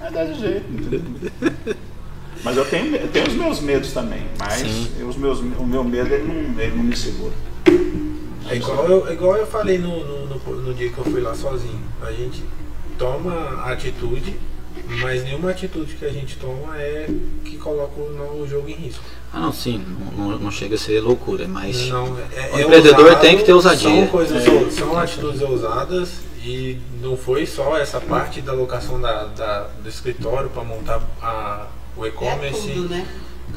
É 0.00 0.10
desse 0.10 0.40
jeito. 0.40 0.72
entendeu? 0.72 1.76
Mas 2.44 2.56
eu 2.56 2.64
tenho, 2.66 2.94
eu 2.96 3.08
tenho 3.08 3.26
os 3.26 3.34
meus 3.34 3.60
medos 3.60 3.92
também. 3.92 4.26
Mas 4.38 4.62
os 5.06 5.16
meus, 5.16 5.40
o 5.40 5.66
meu 5.66 5.82
medo 5.82 6.14
ele 6.14 6.24
não, 6.32 6.60
ele 6.62 6.76
não 6.76 6.84
me 6.84 6.96
segura. 6.96 7.32
É 8.48 8.56
igual 8.56 8.88
eu, 8.88 9.12
igual 9.12 9.36
eu 9.36 9.46
falei 9.46 9.78
no, 9.78 10.04
no, 10.04 10.26
no- 10.26 10.56
no 10.62 10.74
dia 10.74 10.90
que 10.90 10.98
eu 10.98 11.04
fui 11.04 11.20
lá 11.20 11.34
sozinho. 11.34 11.80
A 12.02 12.12
gente 12.12 12.44
toma 12.98 13.62
atitude, 13.64 14.38
mas 15.00 15.24
nenhuma 15.24 15.50
atitude 15.50 15.94
que 15.94 16.04
a 16.04 16.10
gente 16.12 16.36
toma 16.36 16.76
é 16.78 17.08
que 17.44 17.56
coloca 17.56 17.98
o, 18.00 18.40
o 18.42 18.46
jogo 18.48 18.68
em 18.68 18.74
risco. 18.74 19.02
Ah 19.32 19.40
não, 19.40 19.52
sim, 19.52 19.84
não, 20.16 20.38
não- 20.38 20.50
chega 20.50 20.76
a 20.76 20.78
ser 20.78 21.00
loucura, 21.00 21.46
mas 21.48 21.88
Não, 21.88 22.16
é, 22.32 22.50
o 22.52 22.58
é 22.58 22.62
empreendedor 22.62 23.00
ousado, 23.06 23.20
tem 23.20 23.36
que 23.36 23.44
ter 23.44 23.52
ousadia. 23.52 23.90
São, 23.90 24.06
coisas, 24.06 24.46
É. 24.46 24.70
são 24.70 24.96
atitudes 24.98 25.40
ousadas 25.42 26.20
e 26.42 26.78
não 27.02 27.16
foi 27.16 27.44
só 27.44 27.76
essa 27.76 28.00
parte 28.00 28.40
da 28.40 28.52
locação 28.52 29.00
da, 29.00 29.24
da- 29.24 29.68
do 29.82 29.88
escritório 29.88 30.48
para 30.50 30.62
montar 30.62 31.02
a, 31.20 31.66
o 31.96 32.04
É 32.04 32.08
e-commerce. 32.08 32.68
tudo, 32.70 32.88
né? 32.88 33.06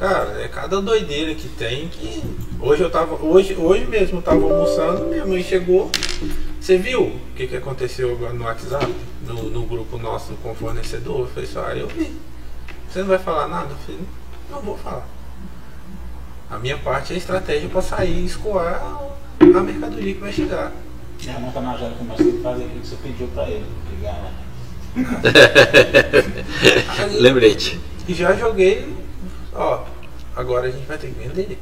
Cara, 0.00 0.42
é 0.42 0.48
cada 0.48 0.80
doideira 0.80 1.34
que 1.34 1.46
tem 1.46 1.88
que. 1.88 2.22
Hoje 2.58 2.82
eu 2.82 2.90
tava. 2.90 3.22
Hoje, 3.22 3.54
hoje 3.54 3.84
mesmo 3.84 4.16
eu 4.16 4.22
tava 4.22 4.42
almoçando, 4.42 5.04
minha 5.04 5.26
mãe 5.26 5.42
chegou. 5.42 5.90
Você 6.58 6.78
viu 6.78 7.02
o 7.02 7.20
que, 7.36 7.46
que 7.46 7.56
aconteceu 7.56 8.12
agora 8.12 8.32
no 8.32 8.44
WhatsApp? 8.44 8.90
No, 9.26 9.50
no 9.50 9.66
grupo 9.66 9.98
nosso 9.98 10.32
com 10.42 10.52
o 10.52 10.54
fornecedor? 10.54 11.20
Eu 11.20 11.26
falei 11.26 11.44
assim, 11.44 11.58
ah, 11.58 11.76
eu 11.76 11.86
vi. 11.86 12.10
Você 12.88 13.00
não 13.00 13.08
vai 13.08 13.18
falar 13.18 13.46
nada? 13.46 13.72
Eu 13.72 13.76
falei, 13.76 14.00
não 14.50 14.62
vou 14.62 14.78
falar. 14.78 15.06
A 16.48 16.58
minha 16.58 16.78
parte 16.78 17.12
é 17.12 17.18
estratégia 17.18 17.68
para 17.68 17.82
sair 17.82 18.22
e 18.22 18.24
escoar 18.24 18.82
a 19.38 19.60
mercadoria 19.60 20.14
que 20.14 20.20
vai 20.20 20.32
chegar. 20.32 20.72
Minha 21.22 21.40
mão 21.40 21.52
tá 21.52 21.60
na 21.60 21.76
mais 21.76 22.16
tem 22.16 22.32
que 22.32 22.42
fazer 22.42 22.64
aquilo 22.64 22.80
que 22.80 22.86
você 22.86 22.96
pediu 23.02 23.28
pra 23.34 23.50
ele. 23.50 23.66
Ligar. 23.90 24.32
Aí, 26.98 27.20
lembrete. 27.20 27.78
E 28.08 28.14
já 28.14 28.34
joguei, 28.34 28.99
ó, 29.54 29.80
agora 30.36 30.68
a 30.68 30.70
gente 30.70 30.86
vai 30.86 30.98
ter 30.98 31.08
que 31.08 31.18
vender. 31.28 31.58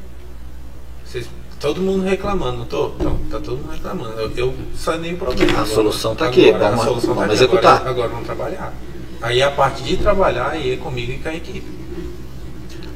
Vocês, 1.04 1.28
todo 1.58 1.80
mundo 1.80 2.04
reclamando, 2.04 2.58
não 2.58 2.66
tô? 2.66 2.92
Então, 2.98 3.18
tá 3.30 3.40
todo 3.40 3.56
mundo 3.58 3.70
reclamando. 3.72 4.12
Eu, 4.20 4.32
eu 4.36 4.54
sanei 4.76 5.14
o 5.14 5.16
problema. 5.16 5.50
A 5.52 5.54
Agora- 5.54 5.66
solução 5.74 6.14
tá 6.14 6.26
aqui, 6.26 6.48
agora 6.50 6.70
vamos- 6.70 6.80
a 6.80 6.84
solução 6.88 7.14
vamos 7.14 7.20
tá 7.20 7.24
aqui, 7.26 7.34
executar. 7.34 7.74
Agora, 7.76 7.90
agora 7.90 8.08
vamos 8.08 8.26
trabalhar. 8.26 8.72
Aí 9.20 9.42
a 9.42 9.50
parte 9.50 9.82
de 9.82 9.96
trabalhar 9.96 10.50
aí 10.50 10.72
é 10.74 10.76
comigo 10.76 11.12
e 11.12 11.18
com 11.18 11.28
a 11.28 11.34
equipe. 11.34 11.78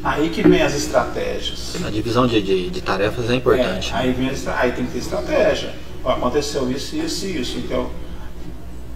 Aí 0.05 0.30
que 0.30 0.43
vem 0.43 0.61
as 0.62 0.74
estratégias. 0.74 1.76
A 1.84 1.90
divisão 1.90 2.26
de, 2.26 2.43
de, 2.43 2.70
de 2.70 2.80
tarefas 2.80 3.30
é 3.30 3.34
importante. 3.36 3.93
É, 3.93 3.97
aí, 3.97 4.12
vem 4.12 4.28
a 4.28 4.32
estra- 4.32 4.57
aí 4.59 4.72
tem 4.72 4.84
que 4.84 4.93
ter 4.93 4.99
estratégia. 4.99 5.74
Ó, 6.05 6.11
aconteceu 6.12 6.68
isso, 6.70 6.97
isso 6.97 7.26
e 7.26 7.40
isso. 7.40 7.59
Então, 7.59 7.88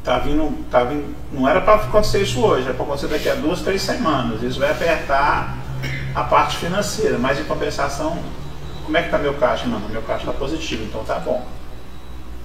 tá 0.02 0.18
vindo, 0.18 0.52
tá 0.70 0.82
vindo, 0.84 1.14
não 1.32 1.48
era 1.48 1.60
para 1.60 1.76
acontecer 1.76 2.22
isso 2.22 2.40
hoje, 2.40 2.64
era 2.64 2.74
para 2.74 2.84
acontecer 2.84 3.06
daqui 3.06 3.28
a 3.28 3.34
duas, 3.36 3.60
três 3.60 3.82
semanas. 3.82 4.42
Isso 4.42 4.58
vai 4.58 4.70
apertar 4.72 5.56
a 6.16 6.24
parte 6.24 6.56
financeira, 6.56 7.18
mas 7.18 7.38
em 7.38 7.44
compensação, 7.44 8.16
como 8.86 8.96
é 8.96 9.02
que 9.02 9.08
está 9.08 9.18
meu 9.18 9.34
caixa? 9.34 9.66
Não, 9.66 9.78
meu 9.80 10.00
caixa 10.00 10.24
está 10.26 10.32
positivo, 10.32 10.84
então 10.84 11.04
tá 11.04 11.18
bom. 11.18 11.46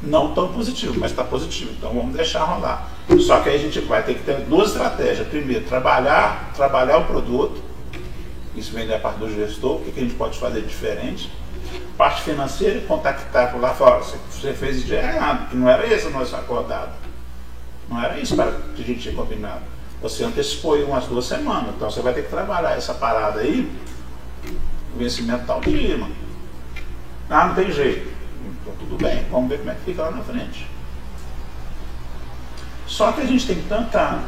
Não 0.04 0.34
tão 0.34 0.52
positivo, 0.52 0.96
mas 1.00 1.12
está 1.12 1.24
positivo, 1.24 1.72
então 1.72 1.94
vamos 1.94 2.14
deixar 2.14 2.44
rolar. 2.44 2.90
Só 3.22 3.40
que 3.40 3.48
aí 3.48 3.56
a 3.56 3.60
gente 3.60 3.80
vai 3.80 4.04
ter 4.04 4.16
que 4.16 4.24
ter 4.24 4.42
duas 4.42 4.72
estratégias. 4.72 5.26
Primeiro, 5.26 5.64
trabalhar, 5.64 6.52
trabalhar 6.54 6.98
o 6.98 7.06
produto, 7.06 7.64
isso 8.58 8.74
vem 8.74 8.86
da 8.86 9.00
parte 9.00 9.20
do 9.20 9.34
gestor, 9.34 9.78
o 9.78 9.84
que 9.86 9.98
a 9.98 10.04
gente 10.04 10.16
pode 10.16 10.38
fazer 10.38 10.62
diferente. 10.64 11.32
Parte 11.98 12.24
financeira, 12.24 12.82
contactar 12.82 13.54
por 13.54 13.62
lá 13.62 13.74
"Ó, 13.80 14.00
você, 14.00 14.52
fez 14.52 14.86
de 14.86 14.96
errado, 14.96 15.50
que 15.50 15.56
não 15.56 15.70
era 15.70 15.88
esse 15.88 16.08
o 16.08 16.10
nosso 16.10 16.36
acordado. 16.36 16.92
Não 17.88 18.04
era 18.04 18.20
isso 18.20 18.36
para 18.36 18.52
que 18.76 18.82
a 18.82 18.86
gente 18.86 19.00
tinha 19.00 19.16
combinado. 19.16 19.71
Você 20.02 20.24
antecipou 20.24 20.74
aí 20.74 20.84
umas 20.84 21.06
duas 21.06 21.26
semanas, 21.26 21.76
então 21.76 21.90
você 21.90 22.02
vai 22.02 22.14
ter 22.14 22.24
que 22.24 22.30
trabalhar 22.30 22.76
essa 22.76 22.94
parada 22.94 23.42
aí, 23.42 23.72
o 24.96 24.98
vencimento 24.98 25.46
tal 25.46 25.62
dia, 25.62 25.98
mano. 25.98 26.16
Ah, 27.30 27.48
não 27.48 27.56
tem 27.56 27.72
jeito. 27.72 28.12
Então 28.62 28.74
tudo 28.80 28.98
bem, 28.98 29.26
vamos 29.30 29.50
ver 29.50 29.60
como 29.60 29.72
é 29.72 29.76
que 29.76 29.82
fica 29.82 30.02
lá 30.04 30.12
na 30.12 30.24
frente. 30.24 30.68
Só 32.88 33.12
que 33.12 33.22
a 33.22 33.26
gente 33.26 33.48
tem 33.48 33.62
tanta 33.70 34.20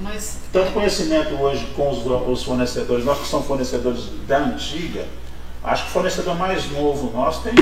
Mas 0.00 0.38
tanto 0.52 0.72
conhecimento 0.72 1.34
hoje 1.34 1.66
com 1.76 1.90
os, 1.90 2.06
os 2.28 2.44
fornecedores, 2.44 3.04
nós 3.04 3.18
que 3.18 3.26
somos 3.26 3.46
fornecedores 3.46 4.10
da 4.26 4.38
antiga, 4.38 5.06
acho 5.62 5.84
que 5.84 5.88
o 5.90 5.92
fornecedor 5.92 6.36
mais 6.36 6.70
novo 6.70 7.12
nosso 7.12 7.42
tem 7.42 7.54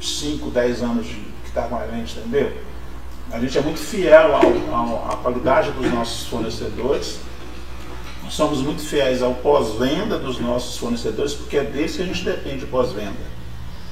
5, 0.00 0.50
10 0.50 0.82
anos 0.82 1.06
de, 1.06 1.14
que 1.14 1.48
está 1.48 1.62
com 1.62 1.76
a 1.76 1.86
gente, 1.86 2.18
entendeu? 2.18 2.52
A 3.34 3.40
gente 3.40 3.58
é 3.58 3.60
muito 3.60 3.80
fiel 3.80 4.36
ao- 4.36 4.74
ao- 4.76 5.08
à 5.10 5.16
qualidade 5.16 5.72
dos 5.72 5.92
nossos 5.92 6.28
fornecedores, 6.28 7.18
somos 8.30 8.60
muito 8.60 8.80
fiéis 8.80 9.22
ao 9.24 9.34
pós-venda 9.34 10.16
dos 10.18 10.38
nossos 10.38 10.76
fornecedores, 10.78 11.34
porque 11.34 11.56
é 11.56 11.64
deles 11.64 11.96
que 11.96 12.02
a 12.02 12.06
gente 12.06 12.24
depende 12.24 12.64
pós-venda. 12.66 13.34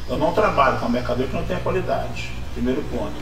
Eu 0.09 0.17
não 0.17 0.33
trabalho 0.33 0.79
com 0.79 0.87
um 0.87 0.91
mercador 0.91 1.27
que 1.27 1.35
não 1.35 1.43
tenha 1.43 1.59
qualidade. 1.59 2.31
Primeiro 2.55 2.83
ponto. 2.83 3.13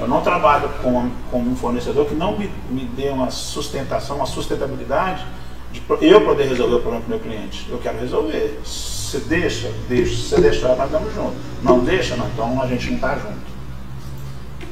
Eu 0.00 0.08
não 0.08 0.20
trabalho 0.20 0.68
com, 0.82 1.10
com 1.30 1.38
um 1.42 1.54
fornecedor 1.54 2.06
que 2.06 2.14
não 2.14 2.36
me, 2.36 2.50
me 2.70 2.84
dê 2.84 3.10
uma 3.10 3.30
sustentação, 3.30 4.16
uma 4.16 4.26
sustentabilidade 4.26 5.24
de 5.72 5.80
eu 6.08 6.22
poder 6.24 6.48
resolver 6.48 6.76
o 6.76 6.80
problema 6.80 7.04
para 7.04 7.14
o 7.14 7.18
meu 7.18 7.20
cliente. 7.20 7.66
Eu 7.70 7.78
quero 7.78 7.98
resolver. 8.00 8.60
Se 8.64 9.18
deixa, 9.20 9.70
deixa. 9.88 10.34
Se 10.36 10.40
deixar, 10.40 10.74
nós 10.74 10.86
estamos 10.86 11.14
juntos. 11.14 11.36
Não 11.62 11.80
deixa, 11.80 12.16
não, 12.16 12.26
então 12.28 12.60
a 12.60 12.66
gente 12.66 12.86
não 12.88 12.94
está 12.96 13.14
junto. 13.16 13.57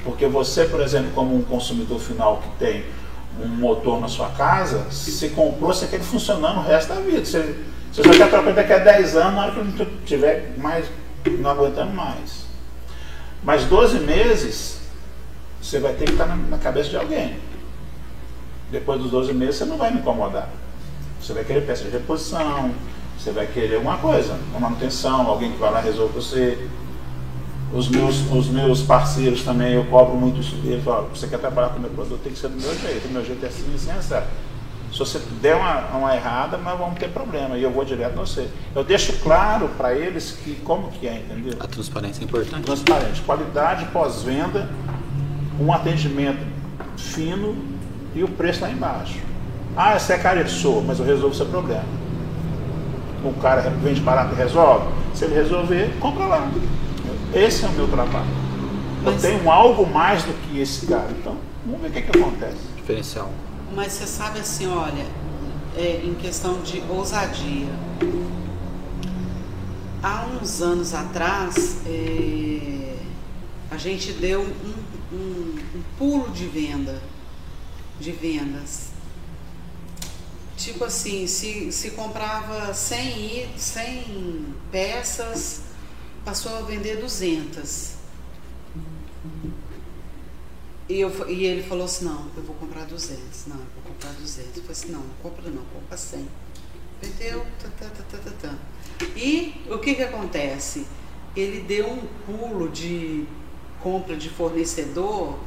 Porque 0.07 0.27
você, 0.27 0.65
por 0.65 0.81
exemplo, 0.81 1.11
como 1.17 1.35
um 1.35 1.43
consumidor 1.43 1.99
final 1.99 2.41
que 2.41 2.65
tem 2.65 2.85
um 3.43 3.49
motor 3.49 4.01
na 4.01 4.07
sua 4.07 4.29
casa, 4.31 4.89
se 4.91 5.31
comprou, 5.31 5.75
você 5.75 5.89
quer 5.89 5.97
ele 5.97 6.05
funcionando 6.05 6.61
o 6.61 6.63
resto 6.63 6.95
da 6.95 7.01
vida. 7.01 7.25
Você, 7.25 7.57
você 7.93 8.05
só 8.05 8.11
quer 8.11 8.31
trocar 8.31 8.55
daqui 8.55 8.73
a 8.73 8.79
10 8.79 9.17
anos, 9.17 9.35
na 9.35 9.43
hora 9.43 9.53
que 9.53 9.65
não 9.65 9.87
tiver 10.07 10.55
mais, 10.57 10.87
não 11.41 11.51
aguentando 11.51 11.93
mais. 11.93 12.47
Mas 13.43 13.65
12 13.65 13.99
meses, 13.99 14.79
você 15.61 15.81
vai 15.81 15.93
ter 15.95 16.05
que 16.05 16.13
estar 16.13 16.27
na, 16.27 16.37
na 16.37 16.59
cabeça 16.59 16.89
de 16.89 16.97
alguém. 16.97 17.37
Depois 18.71 19.03
dos 19.03 19.11
12 19.11 19.35
meses, 19.35 19.57
você 19.57 19.65
não 19.65 19.77
vai 19.77 19.91
me 19.91 19.99
incomodar. 19.99 20.49
Você 21.21 21.33
vai 21.33 21.43
querer 21.43 21.67
peça 21.67 21.83
de 21.83 21.91
reposição, 21.91 22.73
você 23.19 23.33
vai 23.33 23.47
querer 23.49 23.79
uma 23.79 23.99
coisa, 23.99 24.39
uma 24.51 24.61
manutenção, 24.61 25.27
alguém 25.27 25.51
que 25.51 25.59
vai 25.59 25.73
lá 25.73 25.81
resolva 25.81 26.13
você. 26.15 26.57
Os 27.73 27.89
meus, 27.89 28.31
os 28.31 28.49
meus 28.49 28.83
parceiros 28.83 29.43
também, 29.43 29.75
eu 29.75 29.85
cobro 29.87 30.15
muito 30.17 30.41
isso 30.41 30.55
deles. 30.57 30.85
Falo, 30.85 31.09
você 31.13 31.27
quer 31.27 31.39
trabalhar 31.39 31.71
com 31.71 31.79
o 31.79 31.81
meu 31.81 31.91
produto, 31.91 32.21
tem 32.23 32.33
que 32.33 32.39
ser 32.39 32.49
do 32.49 32.57
meu 32.57 32.75
jeito. 32.79 33.09
O 33.09 33.11
meu 33.11 33.25
jeito 33.25 33.45
é 33.45 33.49
assim, 33.49 33.75
assim, 33.75 33.91
assim. 33.91 34.27
Se 34.93 34.99
você 35.01 35.21
der 35.43 35.57
uma, 35.57 35.81
uma 35.99 36.15
errada, 36.15 36.57
nós 36.57 36.79
vamos 36.79 36.99
ter 36.99 37.09
problema. 37.11 37.57
E 37.59 37.63
eu 37.63 37.71
vou 37.71 37.85
direto 37.85 38.15
no 38.15 38.27
você. 38.27 38.49
Eu 38.75 38.85
deixo 38.85 39.13
claro 39.19 39.69
para 39.77 39.93
eles 39.93 40.39
que 40.43 40.55
como 40.65 40.91
que 40.91 41.07
é, 41.07 41.19
entendeu? 41.19 41.55
A 41.61 41.67
transparência 41.67 42.23
é 42.23 42.25
importante. 42.25 42.63
Transparente. 42.63 43.21
Qualidade 43.23 43.85
pós-venda, 43.87 44.71
um 45.61 45.73
atendimento 45.73 46.47
fino 46.97 47.57
e 48.15 48.23
o 48.23 48.29
preço 48.29 48.63
lá 48.63 48.71
embaixo. 48.71 49.19
Ah, 49.77 49.99
você 49.99 50.15
é 50.15 50.19
careçou, 50.19 50.83
mas 50.83 50.99
eu 50.99 51.05
resolvo 51.05 51.35
o 51.35 51.37
seu 51.37 51.47
problema. 51.47 51.85
O 53.23 53.35
cara 53.35 53.61
vende 53.83 54.01
barato 54.01 54.35
e 54.35 54.37
resolve. 54.37 54.87
Se 55.15 55.25
ele 55.25 55.35
resolver, 55.35 55.95
compra 56.01 56.25
lá. 56.27 56.51
Esse 57.35 57.65
é 57.65 57.69
o 57.69 57.73
meu 57.73 57.89
trabalho. 57.89 58.27
Eu 59.05 59.13
Mas- 59.13 59.23
tenho 59.23 59.51
algo 59.51 59.87
mais 59.87 60.23
do 60.25 60.33
que 60.33 60.59
esse 60.61 60.87
cara. 60.87 61.09
Então, 61.11 61.37
vamos 61.65 61.81
ver 61.83 61.89
o 61.89 61.93
que, 61.93 62.03
que 62.03 62.19
acontece. 62.19 62.57
Diferencial. 62.77 63.31
Mas 63.75 63.93
você 63.93 64.07
sabe 64.07 64.39
assim, 64.41 64.67
olha, 64.67 65.05
é, 65.77 66.01
em 66.05 66.15
questão 66.15 66.61
de 66.63 66.83
ousadia. 66.89 67.67
Há 70.03 70.27
uns 70.41 70.61
anos 70.63 70.95
atrás, 70.95 71.79
é, 71.87 72.97
a 73.71 73.77
gente 73.77 74.13
deu 74.13 74.43
um, 74.43 75.17
um- 75.17 75.59
um 75.77 75.83
pulo 75.99 76.31
de 76.31 76.47
venda, 76.47 77.03
de 78.01 78.13
vendas. 78.13 78.91
Tipo 80.57 80.85
assim, 80.85 81.27
se, 81.27 81.71
se 81.73 81.91
comprava 81.91 82.73
100, 82.73 83.09
i- 83.19 83.49
100 83.57 84.47
peças, 84.71 85.63
passou 86.27 86.57
a 86.57 86.61
vender 86.63 86.97
200. 86.97 87.93
E, 90.89 91.01
eu, 91.01 91.31
e 91.31 91.45
ele 91.45 91.63
falou 91.63 91.85
assim, 91.85 92.05
não, 92.05 92.29
eu 92.37 92.43
vou 92.43 92.57
comprar 92.57 92.85
200. 92.85 93.47
Não, 93.47 93.55
eu 93.55 93.67
vou 93.77 93.93
comprar 93.93 94.11
200. 94.15 94.49
Eu 94.57 94.63
falei 94.63 94.73
assim, 94.73 94.91
não, 94.91 95.01
não 95.01 95.15
compra 95.23 95.49
não, 95.49 95.63
compra 95.67 95.97
100. 95.97 96.29
Vendeu, 97.01 97.47
tá, 97.63 97.69
tá, 97.79 98.19
tá, 98.19 98.31
tá. 98.43 98.55
E 99.17 99.55
o 99.71 99.79
que 99.79 99.95
que 99.95 100.03
acontece? 100.03 100.85
Ele 101.37 101.61
deu 101.61 101.89
um 101.89 102.07
pulo 102.27 102.71
de 102.71 103.25
compra 103.81 104.17
de 104.17 104.29
fornecedor 104.29 105.39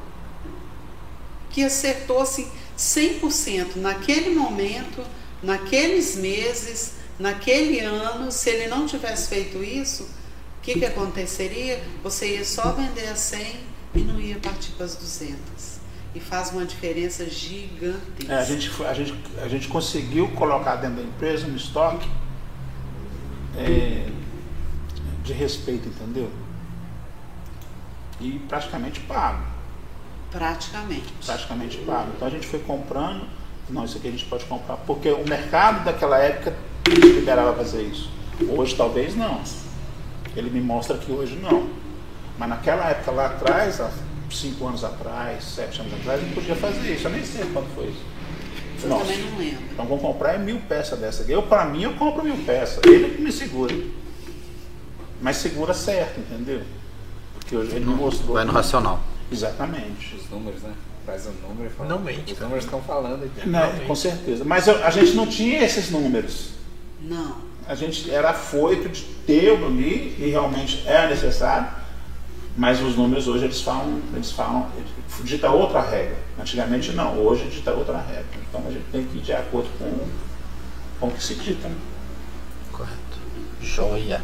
que 1.49 1.61
acertou 1.61 2.21
assim 2.21 2.49
100% 2.77 3.75
naquele 3.77 4.33
momento, 4.33 5.03
naqueles 5.43 6.15
meses, 6.15 6.93
naquele 7.19 7.79
ano. 7.81 8.31
Se 8.31 8.49
ele 8.49 8.67
não 8.67 8.85
tivesse 8.85 9.27
feito 9.27 9.61
isso, 9.61 10.18
que, 10.73 10.79
que 10.79 10.85
aconteceria? 10.85 11.81
Você 12.03 12.37
ia 12.37 12.45
só 12.45 12.71
vender 12.71 13.07
a 13.07 13.15
100 13.15 13.59
e 13.95 13.99
não 13.99 14.19
ia 14.19 14.37
partir 14.37 14.71
para 14.73 14.85
as 14.85 14.95
200. 14.95 15.79
E 16.13 16.19
faz 16.19 16.51
uma 16.51 16.65
diferença 16.65 17.27
gigantesca. 17.29 18.33
É, 18.33 18.37
a, 18.37 18.43
gente, 18.43 18.83
a, 18.83 18.93
gente, 18.93 19.15
a 19.41 19.47
gente 19.47 19.67
conseguiu 19.67 20.27
colocar 20.29 20.75
dentro 20.75 20.97
da 20.97 21.03
empresa 21.03 21.47
um 21.47 21.55
estoque 21.55 22.09
é, 23.57 24.07
de 25.23 25.33
respeito, 25.33 25.87
entendeu? 25.87 26.29
E 28.19 28.39
praticamente 28.47 28.99
pago. 29.01 29.43
Praticamente. 30.31 31.11
praticamente 31.25 31.77
pago. 31.77 32.11
Então 32.15 32.27
a 32.27 32.31
gente 32.31 32.47
foi 32.47 32.59
comprando, 32.59 33.27
não, 33.69 33.85
isso 33.85 33.97
aqui 33.97 34.07
a 34.07 34.11
gente 34.11 34.25
pode 34.25 34.45
comprar, 34.45 34.77
porque 34.77 35.09
o 35.09 35.27
mercado 35.27 35.83
daquela 35.83 36.17
época 36.19 36.55
liberava 36.87 37.55
fazer 37.55 37.83
isso. 37.83 38.11
Hoje 38.49 38.75
talvez 38.75 39.15
não. 39.15 39.41
Ele 40.39 40.49
me 40.49 40.61
mostra 40.61 40.97
que 40.97 41.11
hoje 41.11 41.35
não. 41.41 41.69
Mas 42.37 42.49
naquela 42.49 42.89
época 42.89 43.11
lá 43.11 43.25
atrás, 43.27 43.81
há 43.81 43.91
cinco 44.31 44.65
anos 44.67 44.83
atrás, 44.83 45.43
sete 45.43 45.81
anos 45.81 45.93
atrás, 45.93 46.21
não 46.21 46.29
podia 46.29 46.55
fazer 46.55 46.93
isso. 46.93 47.07
Eu 47.07 47.11
nem 47.11 47.23
sei 47.25 47.45
quando 47.53 47.73
foi 47.75 47.87
isso. 47.87 48.01
Eu 48.81 48.89
Nossa. 48.89 49.03
também 49.05 49.19
não 49.25 49.37
lembro. 49.37 49.63
Então 49.73 49.85
vamos 49.85 50.01
comprar 50.01 50.35
é 50.35 50.37
mil 50.37 50.59
peças 50.61 50.97
dessa 50.97 51.23
aqui. 51.23 51.31
Eu, 51.33 51.43
para 51.43 51.65
mim, 51.65 51.83
eu 51.83 51.93
compro 51.95 52.23
mil 52.23 52.37
peças. 52.45 52.79
Ele 52.85 53.15
que 53.15 53.21
me 53.21 53.31
segura. 53.31 53.75
Mas 55.21 55.35
segura 55.37 55.73
certo, 55.73 56.19
entendeu? 56.21 56.61
Porque 57.33 57.55
hoje 57.57 57.75
ele 57.75 57.85
me 57.85 57.93
mostrou. 57.95 58.35
Vai 58.35 58.45
no 58.45 58.53
racional. 58.53 59.01
Exatamente. 59.29 60.15
Os 60.15 60.29
números, 60.29 60.61
né? 60.61 60.71
Traz 61.05 61.25
o 61.25 61.31
número 61.47 61.67
e 61.67 61.69
fala. 61.69 61.89
Não 61.89 61.99
mente, 61.99 62.33
Os 62.33 62.39
números 62.39 62.63
estão 62.63 62.81
falando 62.81 63.25
aqui. 63.25 63.49
Não, 63.49 63.79
com 63.85 63.95
certeza. 63.95 64.45
Mas 64.45 64.67
eu- 64.67 64.81
a 64.85 64.89
gente 64.89 65.11
não 65.13 65.27
tinha 65.27 65.61
esses 65.61 65.89
números. 65.91 66.51
Não. 67.01 67.48
A 67.69 67.75
gente 67.75 68.09
era 68.09 68.31
afoito 68.31 68.89
de 68.89 69.03
ter 69.27 69.51
o 69.51 69.67
ali 69.67 70.15
e 70.17 70.31
realmente 70.31 70.81
é 70.87 71.07
necessário. 71.07 71.67
Mas 72.57 72.81
os 72.81 72.95
números 72.95 73.27
hoje 73.27 73.45
eles 73.45 73.61
falam, 73.61 74.01
eles 74.11 74.31
falam, 74.31 74.71
dita 75.23 75.51
outra 75.51 75.79
regra. 75.79 76.17
Antigamente 76.39 76.91
não, 76.93 77.15
hoje 77.19 77.47
dita 77.47 77.71
outra 77.71 77.99
regra. 77.99 78.25
Então 78.49 78.63
a 78.67 78.71
gente 78.71 78.85
tem 78.91 79.05
que 79.05 79.19
ir 79.19 79.21
de 79.21 79.33
acordo 79.33 79.69
com, 79.77 80.07
com 80.99 81.07
o 81.09 81.11
que 81.11 81.23
se 81.23 81.35
dita. 81.35 81.67
né? 81.67 81.75
Correto. 82.71 83.19
Joia. 83.61 84.19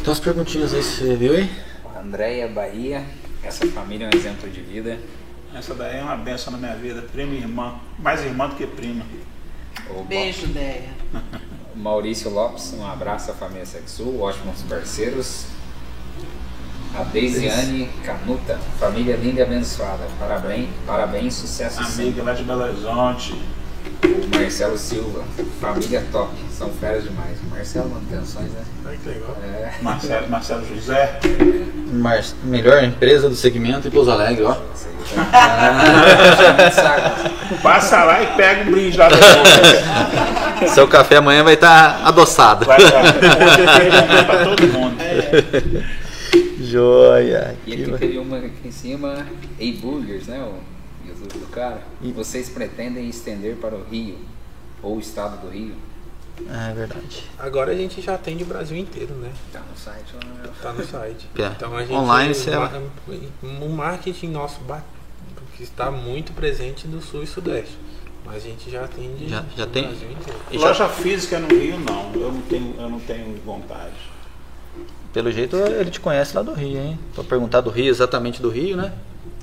Então 0.00 0.10
as 0.10 0.18
perguntinhas 0.18 0.72
aí 0.72 0.82
você 0.82 1.16
viu 1.16 1.34
aí? 1.34 1.50
Andréia 2.02 2.48
Bahia, 2.48 3.04
essa 3.42 3.66
família 3.66 4.06
é 4.06 4.16
um 4.16 4.18
exemplo 4.18 4.48
de 4.48 4.62
vida. 4.62 4.98
Essa 5.54 5.74
daí 5.74 5.98
é 5.98 6.02
uma 6.02 6.16
benção 6.16 6.50
na 6.54 6.58
minha 6.58 6.76
vida, 6.76 7.02
prima 7.12 7.34
e 7.34 7.38
irmã. 7.40 7.78
Mais 7.98 8.24
irmã 8.24 8.48
do 8.48 8.56
que 8.56 8.66
prima. 8.66 9.04
Beijo, 10.08 10.46
Deia. 10.46 10.96
Maurício 11.78 12.28
Lopes, 12.28 12.74
um 12.76 12.84
abraço 12.84 13.30
à 13.30 13.34
família 13.34 13.64
Sexul, 13.64 14.20
ótimos 14.20 14.62
parceiros. 14.62 15.46
A 16.94 17.04
Deisiane 17.04 17.88
Canuta, 18.02 18.58
família 18.80 19.14
linda 19.16 19.40
e 19.40 19.42
abençoada. 19.44 20.04
Parabéns, 20.18 20.68
parabéns, 20.84 21.34
sucesso 21.34 21.84
sempre. 21.84 22.02
Amiga 22.02 22.22
lá 22.24 22.32
de 22.32 22.42
Belo 22.42 22.62
Horizonte. 22.62 23.40
O 24.04 24.36
Marcelo 24.40 24.78
Silva, 24.78 25.24
família 25.60 26.04
top, 26.12 26.32
são 26.56 26.70
férias 26.70 27.04
demais. 27.04 27.36
Marcelo 27.50 27.90
manutenções, 27.90 28.50
né? 28.50 28.60
Ai, 28.86 28.98
que 29.02 29.08
legal. 29.08 29.36
É, 29.42 29.72
Marcelo, 29.82 30.28
Marcelo 30.28 30.66
José. 30.74 31.18
Mar- 31.92 32.24
melhor 32.44 32.82
empresa 32.84 33.28
do 33.28 33.34
segmento 33.34 33.88
em 33.88 33.90
Pouso 33.90 34.10
Alegre, 34.10 34.44
ó. 34.44 34.56
saco. 36.72 37.58
Passa 37.62 38.04
lá 38.04 38.22
e 38.22 38.26
pega 38.36 38.62
um 38.68 38.72
brinde 38.72 38.96
lá 38.96 39.08
depois. 39.08 40.70
Seu 40.74 40.86
café 40.88 41.16
amanhã 41.16 41.42
vai 41.44 41.54
estar 41.54 42.00
adoçado. 42.04 42.64
Vai 42.66 42.80
jantar 42.80 44.26
pra 44.26 44.44
todo 44.44 44.66
mundo. 44.68 44.96
Joia. 46.60 47.54
E 47.66 47.76
Que 47.76 47.82
aqui 47.84 47.92
teve 47.98 48.18
uma 48.18 48.38
aqui 48.38 48.50
em 48.66 48.70
cima, 48.72 49.26
Ei 49.58 49.72
Burgers, 49.72 50.26
né? 50.26 50.40
Jesus 51.08 51.28
do 51.28 51.46
cara. 51.50 51.82
Vocês 52.14 52.48
pretendem 52.48 53.08
estender 53.08 53.56
para 53.56 53.74
o 53.74 53.82
Rio 53.84 54.18
ou 54.82 54.96
o 54.96 55.00
estado 55.00 55.40
do 55.40 55.48
Rio? 55.48 55.74
É 56.48 56.72
verdade. 56.72 57.24
Agora 57.38 57.72
a 57.72 57.74
gente 57.74 58.00
já 58.00 58.14
atende 58.14 58.44
o 58.44 58.46
Brasil 58.46 58.76
inteiro, 58.76 59.12
né? 59.14 59.32
Tá 59.52 59.60
no 59.60 59.76
site 59.76 60.14
lá. 60.14 60.50
Tá 60.62 60.72
no 60.72 60.84
site. 60.86 61.26
É. 61.38 61.46
Então 61.48 61.76
a 61.76 61.80
gente. 61.84 61.92
Online, 61.96 62.34
você- 62.34 62.50
O 63.42 63.68
marketing 63.68 64.28
nosso 64.28 64.60
que 65.56 65.64
está 65.64 65.90
muito 65.90 66.32
presente 66.32 66.86
no 66.86 67.00
sul 67.02 67.24
e 67.24 67.26
sudeste. 67.26 67.76
Mas 68.24 68.36
a 68.36 68.40
gente 68.40 68.70
já 68.70 68.84
atende 68.84 69.28
Já- 69.28 69.44
já 69.56 69.64
o 69.64 69.66
tem? 69.66 69.84
Brasil 69.88 70.10
inteiro. 70.12 70.38
E 70.52 70.58
já- 70.58 70.68
Loja 70.68 70.88
física 70.88 71.38
no 71.40 71.48
Rio, 71.48 71.78
não. 71.80 72.12
Eu 72.14 72.30
não 72.30 72.40
tenho, 72.42 72.74
eu 72.78 72.88
não 72.90 73.00
tenho 73.00 73.36
vontade. 73.44 73.94
pelo 75.12 75.32
jeito 75.32 75.56
ele 75.56 75.90
te 75.90 75.98
conhece 75.98 76.36
lá 76.36 76.42
do 76.42 76.52
Rio, 76.52 76.78
hein? 76.78 76.98
Pra 77.14 77.24
perguntar 77.24 77.60
do 77.62 77.70
Rio, 77.70 77.88
exatamente 77.88 78.40
do 78.40 78.48
Rio, 78.50 78.76
né? 78.76 78.92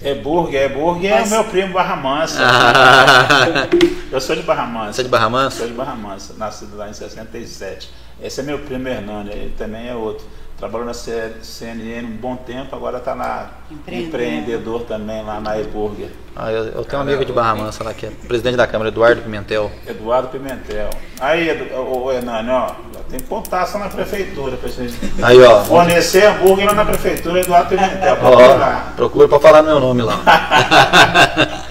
É 0.02 0.14
Burger, 0.14 0.62
é 0.62 0.70
Burger, 0.70 1.12
é 1.12 1.20
Mas- 1.20 1.28
o 1.32 1.36
meu 1.36 1.44
primo 1.46 1.74
Barra 1.74 1.96
Mansa. 1.96 2.40
Ah, 2.42 3.68
Eu 4.12 4.22
sou 4.22 4.36
de 4.36 4.44
Barra 4.44 4.66
Mansa. 4.66 4.94
Você 4.94 5.02
é 5.02 5.04
de 5.06 5.10
Barra 5.10 5.30
Mansa? 5.30 5.58
Sou 5.58 5.68
de 5.68 5.74
Barra 5.74 5.96
Mansa, 5.96 6.34
nascido 6.38 6.76
lá 6.78 6.90
em 6.90 6.94
67. 6.94 7.90
Esse 8.22 8.40
é 8.40 8.44
meu 8.44 8.60
primo 8.60 8.88
Hernani, 8.88 9.30
ele 9.32 9.54
também 9.58 9.88
é 9.90 9.96
outro. 9.96 10.26
Trabalhou 10.58 10.86
na 10.88 10.94
CNN 10.94 12.06
um 12.08 12.16
bom 12.16 12.38
tempo, 12.38 12.74
agora 12.74 12.98
está 13.00 13.14
na 13.14 13.48
Empreendedor. 13.70 14.08
empreendedor 14.22 14.82
também 14.84 15.22
lá 15.22 15.40
na 15.42 15.60
E-Burger. 15.60 16.08
Ah, 16.34 16.50
eu, 16.50 16.64
eu 16.68 16.86
tenho 16.86 17.00
um 17.02 17.06
amigo 17.06 17.26
de 17.26 17.34
Barra 17.34 17.56
Mansa 17.56 17.84
lá 17.84 17.94
que 17.94 18.06
é 18.06 18.10
presidente 18.10 18.56
da 18.56 18.66
Câmara, 18.66 18.90
Eduardo 18.90 19.22
Pimentel. 19.22 19.70
Eduardo 19.86 20.30
Pimentel. 20.30 20.90
Aí, 21.20 21.50
Edu, 21.50 21.76
ô, 21.76 22.06
ô, 22.06 22.12
Hernani, 22.14 22.50
ó, 22.52 22.72
tem 23.10 23.20
pontaça 23.20 23.78
na 23.78 23.90
prefeitura 23.90 24.56
pra 24.56 24.70
vocês 24.70 24.94
Aí, 25.22 25.42
ó. 25.44 25.62
fornecer 25.66 26.24
hambúrguer 26.26 26.68
lá 26.68 26.74
na 26.74 26.86
prefeitura, 26.86 27.42
Eduardo 27.42 27.68
Pimentel. 27.70 28.18
Ó, 28.22 28.96
procura 28.96 29.28
pra 29.28 29.40
falar 29.42 29.62
meu 29.62 29.80
nome 29.82 30.04
lá. 30.04 30.22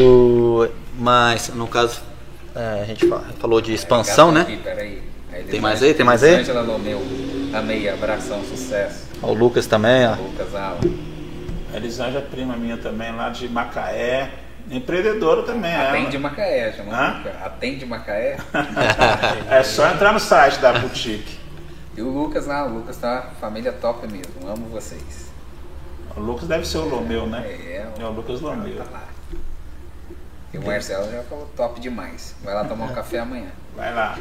O- 0.00 0.66
mas, 0.98 1.48
no 1.54 1.66
caso, 1.66 2.00
é, 2.54 2.80
a 2.82 2.84
gente 2.84 3.06
fa- 3.08 3.22
falou 3.38 3.60
de 3.60 3.74
expansão, 3.74 4.32
né? 4.32 4.40
Aqui, 4.42 4.56
peraí. 4.56 5.02
Aí 5.32 5.42
Tem 5.44 5.60
mais 5.60 5.82
aí? 5.82 5.92
Tem 5.94 6.06
mais 6.06 6.22
aí? 6.22 6.36
Angela 6.36 6.62
Lomeu, 6.62 7.00
amei, 7.58 7.88
abração, 7.88 8.42
sucesso. 8.44 9.06
Ó, 9.22 9.28
O 9.28 9.34
Lucas 9.34 9.66
também, 9.66 10.06
ó. 10.06 10.14
Lucas 10.14 10.54
Ala. 10.54 10.80
A 11.72 11.76
Elisângela 11.76 12.18
é 12.18 12.28
prima 12.28 12.56
minha 12.56 12.76
também, 12.76 13.14
lá 13.14 13.30
de 13.30 13.48
Macaé. 13.48 14.30
Empreendedora 14.70 15.42
também, 15.42 15.72
ela. 15.72 15.90
Atende 15.90 16.18
Macaé, 16.18 16.72
chama. 16.72 16.92
Hã? 16.96 17.22
Atende 17.44 17.84
Macaé. 17.86 18.36
É 19.50 19.62
só 19.62 19.86
entrar 19.88 20.12
no 20.12 20.20
site 20.20 20.58
da 20.58 20.72
boutique. 20.72 21.38
E 21.96 22.02
o 22.02 22.08
Lucas 22.10 22.46
lá, 22.46 22.64
o 22.66 22.72
Lucas 22.74 22.96
tá 22.96 23.30
família 23.40 23.72
top 23.72 24.06
mesmo. 24.06 24.48
Amo 24.48 24.66
vocês. 24.70 25.30
O 26.16 26.20
Lucas 26.20 26.48
deve 26.48 26.66
ser 26.66 26.78
o 26.78 26.88
Lomeu, 26.88 27.26
né? 27.26 27.42
É, 27.46 27.86
É 28.00 28.04
o 28.04 28.10
Lucas 28.10 28.40
Lomeu. 28.40 28.76
Tá 28.76 28.84
lá. 28.90 29.04
E 30.54 30.58
o 30.58 30.62
Marcelo 30.64 31.10
já 31.10 31.22
falou 31.24 31.50
top 31.56 31.80
demais. 31.80 32.34
Vai 32.44 32.54
lá 32.54 32.64
tomar 32.64 32.84
um 32.84 32.92
café 32.94 33.18
amanhã. 33.18 33.48
Vai 33.76 33.92
lá. 33.92 34.16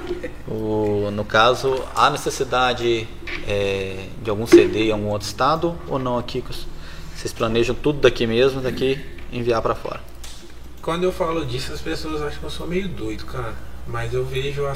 O- 0.47 1.11
no 1.11 1.23
caso, 1.23 1.83
há 1.95 2.09
necessidade 2.09 3.07
é, 3.47 4.07
de 4.23 4.29
algum 4.31 4.47
CD 4.47 4.87
em 4.87 4.91
algum 4.91 5.09
outro 5.09 5.27
estado 5.27 5.77
ou 5.87 5.99
não 5.99 6.17
aqui? 6.17 6.43
Vocês 7.15 7.31
planejam 7.31 7.75
tudo 7.75 7.99
daqui 8.01 8.25
mesmo, 8.25 8.61
daqui 8.61 8.99
enviar 9.31 9.61
pra 9.61 9.75
fora? 9.75 10.01
Quando 10.81 11.03
eu 11.03 11.11
falo 11.13 11.45
disso, 11.45 11.71
as 11.71 11.81
pessoas 11.81 12.21
acham 12.23 12.39
que 12.39 12.45
eu 12.45 12.49
sou 12.49 12.65
meio 12.67 12.87
doido, 12.87 13.25
cara. 13.25 13.53
Mas 13.85 14.13
eu 14.13 14.25
vejo, 14.25 14.65
a, 14.65 14.73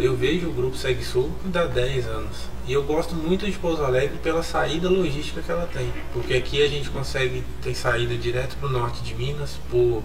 eu 0.00 0.16
vejo 0.16 0.48
o 0.48 0.52
grupo 0.52 0.76
Segue 0.76 1.04
Sul 1.04 1.30
há 1.54 1.64
10 1.64 2.06
anos. 2.06 2.36
E 2.66 2.72
eu 2.72 2.82
gosto 2.82 3.14
muito 3.14 3.46
de 3.46 3.52
Pouso 3.52 3.82
Alegre 3.82 4.18
pela 4.22 4.42
saída 4.42 4.90
logística 4.90 5.40
que 5.40 5.50
ela 5.50 5.66
tem. 5.72 5.90
Porque 6.12 6.34
aqui 6.34 6.62
a 6.62 6.68
gente 6.68 6.90
consegue 6.90 7.42
ter 7.62 7.74
saída 7.74 8.14
direto 8.16 8.56
para 8.56 8.68
o 8.68 8.72
norte 8.72 9.00
de 9.02 9.14
Minas, 9.14 9.58
por 9.70 10.02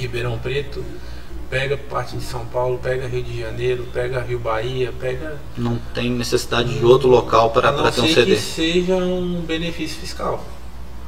Ribeirão 0.00 0.38
Preto, 0.38 0.84
pega 1.48 1.76
parte 1.76 2.16
de 2.16 2.22
São 2.22 2.44
Paulo, 2.46 2.78
pega 2.82 3.06
Rio 3.08 3.22
de 3.22 3.40
Janeiro, 3.40 3.86
pega 3.92 4.20
Rio 4.20 4.38
Bahia, 4.38 4.92
pega. 4.98 5.38
Não 5.56 5.76
tem 5.94 6.10
necessidade 6.10 6.78
de 6.78 6.84
outro 6.84 7.08
local 7.08 7.50
para 7.50 7.68
a 7.68 7.72
não 7.72 7.82
para 7.82 7.92
ter 7.92 8.00
um 8.00 8.06
ser 8.06 8.14
CD. 8.14 8.34
que 8.36 8.40
seja 8.40 8.94
um 8.96 9.40
benefício 9.42 10.00
fiscal. 10.00 10.44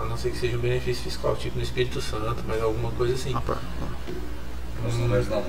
A 0.00 0.04
não 0.04 0.16
ser 0.16 0.30
que 0.30 0.38
seja 0.38 0.56
um 0.56 0.60
benefício 0.60 1.04
fiscal, 1.04 1.36
tipo 1.36 1.56
no 1.56 1.62
Espírito 1.62 2.00
Santo, 2.00 2.42
mas 2.46 2.60
alguma 2.62 2.90
coisa 2.92 3.14
assim. 3.14 3.32
Ah, 3.34 3.40
por- 3.40 3.58
Os 4.88 4.94
números 4.96 5.28
não. 5.28 5.42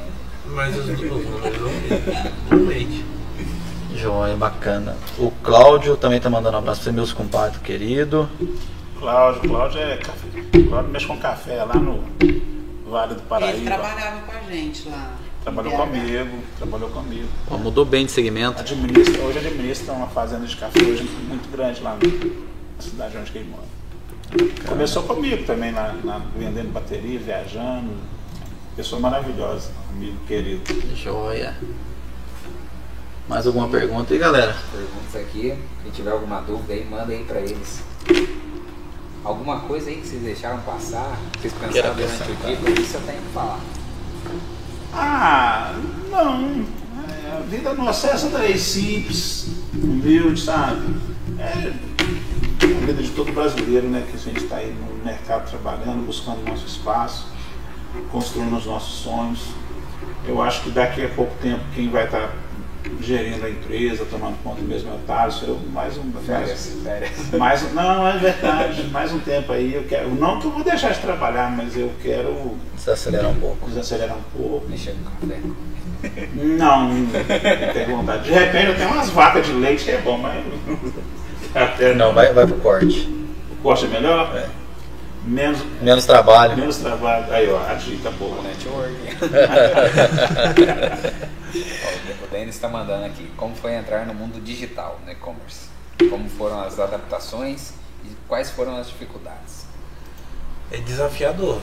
Mas 0.48 0.78
os, 0.78 0.90
os 0.90 1.00
números 1.00 1.58
não. 1.60 3.04
Joia, 3.98 4.36
bacana. 4.36 4.96
O 5.18 5.32
Cláudio 5.44 5.96
também 5.96 6.20
tá 6.20 6.30
mandando 6.30 6.56
um 6.58 6.60
abraço 6.60 6.82
para 6.84 6.92
meus 6.92 7.14
compadres 7.14 7.60
querido. 7.62 8.28
Cláudio, 9.00 9.50
Cláudio 9.50 9.80
é 9.80 9.98
café. 9.98 10.28
Cláudio 10.70 10.92
mexe 10.92 11.06
com 11.08 11.18
café 11.18 11.64
lá 11.64 11.76
no 11.76 12.04
Vale 12.94 13.16
do 13.16 13.22
Ele 13.22 13.28
Paraíba. 13.28 13.66
trabalhava 13.66 14.22
com 14.22 14.32
a 14.38 14.52
gente 14.52 14.88
lá. 14.88 15.16
Trabalhou 15.42 15.74
comigo, 15.74 16.44
trabalhou 16.60 16.90
comigo. 16.92 17.28
Ó, 17.50 17.58
mudou 17.58 17.84
bem 17.84 18.06
de 18.06 18.12
segmento. 18.12 18.62
Administra, 18.62 19.20
hoje 19.24 19.40
administra 19.40 19.94
uma 19.94 20.06
fazenda 20.08 20.46
de 20.46 20.56
café 20.56 20.80
hoje 20.80 21.04
muito 21.28 21.52
grande 21.52 21.82
lá 21.82 21.98
na 21.98 22.82
cidade 22.82 23.18
onde 23.18 23.32
ele 23.36 23.50
mora. 23.50 24.54
Começou 24.68 25.02
comigo 25.04 25.44
também 25.44 25.72
lá, 25.72 25.96
lá 26.04 26.22
vendendo 26.38 26.72
bateria, 26.72 27.20
viajando. 27.20 27.90
Pessoa 28.76 29.02
maravilhosa, 29.02 29.72
amigo 29.92 30.18
querido. 30.28 30.62
Joia. 30.96 31.58
Mais 33.28 33.48
alguma 33.48 33.70
pergunta 33.70 34.14
aí, 34.14 34.20
galera? 34.20 34.56
Perguntas 34.72 35.16
aqui. 35.16 35.58
Quem 35.82 35.92
tiver 35.92 36.12
alguma 36.12 36.42
dúvida 36.42 36.74
aí, 36.74 36.86
manda 36.86 37.12
aí 37.12 37.24
pra 37.24 37.40
eles. 37.40 37.82
Alguma 39.24 39.62
coisa 39.62 39.90
aí 39.90 39.98
que 39.98 40.08
vocês 40.08 40.22
deixaram 40.22 40.60
passar, 40.62 41.18
que 41.34 41.40
vocês 41.50 41.54
pensaram 41.54 41.96
durante 41.96 42.12
o 42.12 42.24
acrescentar. 42.24 42.48
dia, 42.48 42.58
por 42.58 42.70
isso 42.80 42.98
eu 42.98 43.02
tenho 43.02 43.22
que 43.22 43.30
falar. 43.34 43.60
Ah, 44.94 45.74
não. 46.12 46.66
É, 47.10 47.38
A 47.38 47.40
vida 47.42 47.74
nossa 47.74 48.08
é 48.08 48.12
essa 48.12 48.30
daí, 48.30 48.58
simples, 48.58 49.48
humilde, 49.74 50.42
sabe? 50.42 50.96
É 51.40 51.74
a 52.64 52.86
vida 52.86 53.02
de 53.02 53.10
todo 53.12 53.32
brasileiro, 53.32 53.88
né? 53.88 54.06
Que 54.10 54.16
a 54.18 54.20
gente 54.20 54.44
está 54.44 54.58
aí 54.58 54.74
no 54.74 55.04
mercado 55.04 55.50
trabalhando, 55.50 56.06
buscando 56.06 56.44
nosso 56.48 56.68
espaço, 56.68 57.28
construindo 58.12 58.56
os 58.58 58.66
nossos 58.66 59.04
sonhos. 59.04 59.40
Eu 60.28 60.42
acho 60.42 60.64
que 60.64 60.70
daqui 60.70 61.04
a 61.04 61.10
pouco 61.10 61.34
tempo 61.42 61.64
quem 61.74 61.90
vai 61.90 62.06
estar 62.06 62.30
gerindo 63.02 63.46
a 63.46 63.50
empresa, 63.50 64.06
tomando 64.10 64.36
conta 64.44 64.62
do 64.62 64.68
mesmo 64.68 64.94
otário, 64.94 65.32
sou 65.32 65.50
eu 65.50 65.60
mais 65.72 65.98
um. 65.98 66.04
Mais, 66.04 66.26
Férias, 66.26 66.72
férias. 66.84 67.12
mais, 67.38 67.72
não, 67.74 68.08
é 68.08 68.18
verdade, 68.18 68.84
mais 68.92 69.12
um 69.12 69.20
tempo 69.20 69.52
aí. 69.54 69.74
Eu 69.74 69.84
quero, 69.84 70.10
não 70.16 70.40
que 70.40 70.46
eu 70.46 70.52
vou 70.52 70.64
deixar 70.64 70.92
de 70.92 71.00
trabalhar, 71.00 71.50
mas 71.52 71.76
eu 71.78 71.92
quero 72.02 72.56
Se 72.78 72.90
acelerar 72.92 73.30
um 73.32 73.36
pouco. 73.36 73.68
desacelerar 73.70 74.18
um 74.18 74.38
pouco. 74.38 74.68
Mexer 74.70 74.94
com 75.20 75.28
café. 75.28 75.40
Não, 76.36 76.90
não 76.90 77.06
tenho 77.74 77.96
vontade. 77.96 78.24
De 78.24 78.32
repente 78.32 78.66
eu 78.68 78.76
tenho 78.76 78.90
umas 78.92 79.10
vacas 79.10 79.46
de 79.46 79.54
leite 79.54 79.86
que 79.86 79.92
é 79.92 80.00
bom, 80.02 80.18
mas. 80.18 80.44
Até 81.56 81.94
Não, 81.94 82.14
vai, 82.14 82.34
vai 82.34 82.46
pro 82.46 82.58
corte. 82.58 83.08
O 83.52 83.56
corte 83.64 83.86
é 83.86 83.88
melhor? 83.88 84.36
É. 84.36 84.48
Menos, 85.26 85.60
Menos 85.82 86.06
trabalho. 86.06 86.58
menos 86.58 86.76
trabalho. 86.76 87.26
Aí, 87.32 87.50
ó, 87.50 87.58
a 87.70 87.76
dica 87.76 88.12
boa. 88.12 88.36
Network. 88.42 88.94
O 91.56 92.28
Denis 92.32 92.56
está 92.56 92.68
mandando 92.68 93.06
aqui. 93.06 93.30
Como 93.38 93.56
foi 93.56 93.76
entrar 93.76 94.08
no 94.08 94.14
mundo 94.14 94.42
digital, 94.42 95.00
no 95.06 95.12
e-commerce? 95.12 95.70
Como 96.10 96.28
foram 96.28 96.62
as 96.62 96.80
adaptações 96.80 97.74
e 98.04 98.08
quais 98.28 98.50
foram 98.50 98.76
as 98.76 98.88
dificuldades? 98.88 99.68
É 100.72 100.78
desafiador. 100.78 101.62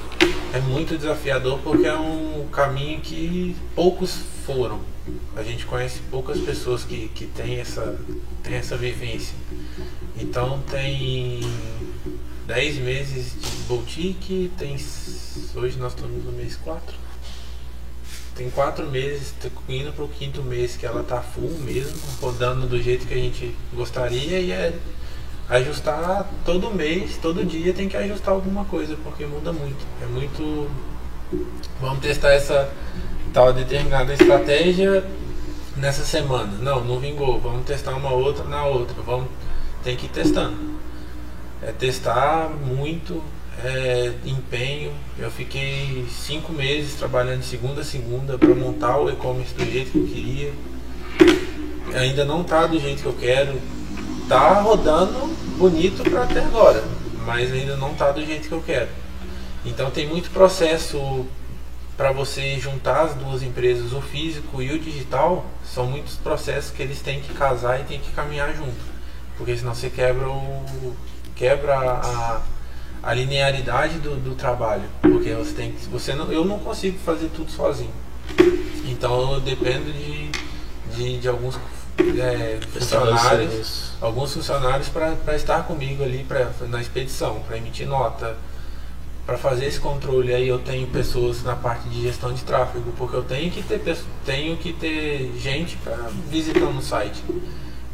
É 0.54 0.60
muito 0.60 0.96
desafiador 0.96 1.58
porque 1.60 1.86
é 1.86 1.94
um 1.96 2.46
caminho 2.52 3.00
que 3.00 3.56
poucos 3.74 4.14
foram. 4.46 4.80
A 5.34 5.42
gente 5.42 5.66
conhece 5.66 5.98
poucas 6.08 6.38
pessoas 6.38 6.84
que, 6.84 7.08
que 7.08 7.26
têm 7.26 7.58
essa, 7.58 7.98
têm 8.44 8.54
essa 8.54 8.76
vivência. 8.76 9.34
Então 10.16 10.60
tem 10.70 11.40
10 12.46 12.76
meses 12.76 13.32
de 13.40 13.50
boutique, 13.66 14.52
tem. 14.56 14.76
Hoje 15.54 15.78
nós 15.78 15.94
estamos 15.94 16.24
no 16.24 16.30
mês 16.30 16.56
4. 16.56 16.99
Tem 18.40 18.48
quatro 18.48 18.86
meses, 18.86 19.34
indo 19.68 19.92
pro 19.92 20.08
quinto 20.08 20.42
mês 20.42 20.74
que 20.74 20.86
ela 20.86 21.02
tá 21.02 21.20
full 21.20 21.58
mesmo, 21.60 22.00
rodando 22.22 22.66
do 22.66 22.82
jeito 22.82 23.06
que 23.06 23.12
a 23.12 23.18
gente 23.18 23.54
gostaria 23.74 24.40
e 24.40 24.50
é 24.50 24.72
ajustar 25.46 26.26
todo 26.42 26.70
mês, 26.70 27.18
todo 27.20 27.44
dia 27.44 27.74
tem 27.74 27.86
que 27.86 27.98
ajustar 27.98 28.32
alguma 28.32 28.64
coisa, 28.64 28.96
porque 29.04 29.26
muda 29.26 29.52
muito. 29.52 29.84
É 30.02 30.06
muito. 30.06 30.70
Vamos 31.82 32.00
testar 32.00 32.32
essa 32.32 32.72
tal 33.30 33.52
determinada 33.52 34.14
estratégia 34.14 35.04
nessa 35.76 36.02
semana. 36.02 36.50
Não, 36.62 36.82
não 36.82 36.98
vingou. 36.98 37.38
Vamos 37.38 37.66
testar 37.66 37.94
uma 37.94 38.10
outra 38.10 38.44
na 38.44 38.64
outra. 38.64 38.96
Vamos, 39.02 39.28
tem 39.84 39.96
que 39.96 40.06
ir 40.06 40.10
testando. 40.10 40.56
É 41.62 41.72
testar 41.72 42.48
muito, 42.48 43.22
é, 43.64 44.12
empenho. 44.24 44.92
Eu 45.18 45.30
fiquei 45.30 46.06
cinco 46.10 46.52
meses 46.52 46.94
trabalhando 46.94 47.40
de 47.40 47.46
segunda 47.46 47.80
a 47.80 47.84
segunda 47.84 48.38
para 48.38 48.54
montar 48.54 48.98
o 48.98 49.10
e-commerce 49.10 49.54
do 49.54 49.64
jeito 49.64 49.90
que 49.90 49.98
eu 49.98 50.06
queria. 50.06 50.52
Ainda 51.94 52.24
não 52.24 52.44
tá 52.44 52.66
do 52.66 52.78
jeito 52.78 53.02
que 53.02 53.08
eu 53.08 53.16
quero. 53.18 53.60
Tá 54.28 54.60
rodando 54.60 55.26
bonito 55.58 56.08
para 56.08 56.22
até 56.22 56.40
agora, 56.40 56.84
mas 57.26 57.52
ainda 57.52 57.76
não 57.76 57.94
tá 57.94 58.12
do 58.12 58.24
jeito 58.24 58.48
que 58.48 58.54
eu 58.54 58.62
quero. 58.62 58.88
Então 59.64 59.90
tem 59.90 60.06
muito 60.06 60.30
processo 60.30 61.26
para 61.96 62.12
você 62.12 62.58
juntar 62.58 63.02
as 63.02 63.14
duas 63.14 63.42
empresas, 63.42 63.92
o 63.92 64.00
físico 64.00 64.62
e 64.62 64.72
o 64.72 64.78
digital, 64.78 65.44
são 65.62 65.84
muitos 65.86 66.14
processos 66.14 66.70
que 66.70 66.82
eles 66.82 67.02
têm 67.02 67.20
que 67.20 67.34
casar 67.34 67.78
e 67.80 67.84
têm 67.84 68.00
que 68.00 68.10
caminhar 68.12 68.54
junto. 68.54 68.90
Porque 69.36 69.54
senão 69.56 69.74
você 69.74 69.90
quebra 69.90 70.28
o 70.28 70.96
quebra 71.34 71.74
a, 71.74 72.40
a 73.02 73.14
linearidade 73.14 73.98
do, 73.98 74.16
do 74.16 74.34
trabalho, 74.34 74.84
porque 75.00 75.32
você 75.32 75.54
tem 75.54 75.72
que 75.72 75.86
você 75.86 76.14
não, 76.14 76.30
eu 76.30 76.44
não 76.44 76.58
consigo 76.58 76.98
fazer 76.98 77.28
tudo 77.34 77.50
sozinho. 77.50 77.92
Então 78.84 79.34
eu 79.34 79.40
dependo 79.40 79.90
de, 79.92 80.30
de, 80.94 81.18
de 81.18 81.28
alguns 81.28 81.58
é, 82.18 82.58
funcionários, 82.72 83.92
alguns 84.00 84.34
funcionários 84.34 84.88
para 84.88 85.36
estar 85.36 85.64
comigo 85.64 86.02
ali 86.02 86.24
pra, 86.24 86.50
na 86.68 86.80
expedição, 86.80 87.40
para 87.40 87.56
emitir 87.56 87.86
nota, 87.86 88.36
para 89.26 89.38
fazer 89.38 89.66
esse 89.66 89.80
controle. 89.80 90.34
Aí 90.34 90.48
eu 90.48 90.58
tenho 90.58 90.86
pessoas 90.88 91.42
na 91.42 91.56
parte 91.56 91.88
de 91.88 92.02
gestão 92.02 92.32
de 92.32 92.42
tráfego, 92.42 92.92
porque 92.96 93.16
eu 93.16 93.22
tenho 93.22 93.50
que 93.50 93.62
ter, 93.62 93.98
tenho 94.24 94.56
que 94.56 94.72
ter 94.72 95.32
gente 95.38 95.76
para 95.78 95.96
visitar 96.28 96.60
no 96.60 96.82
site. 96.82 97.22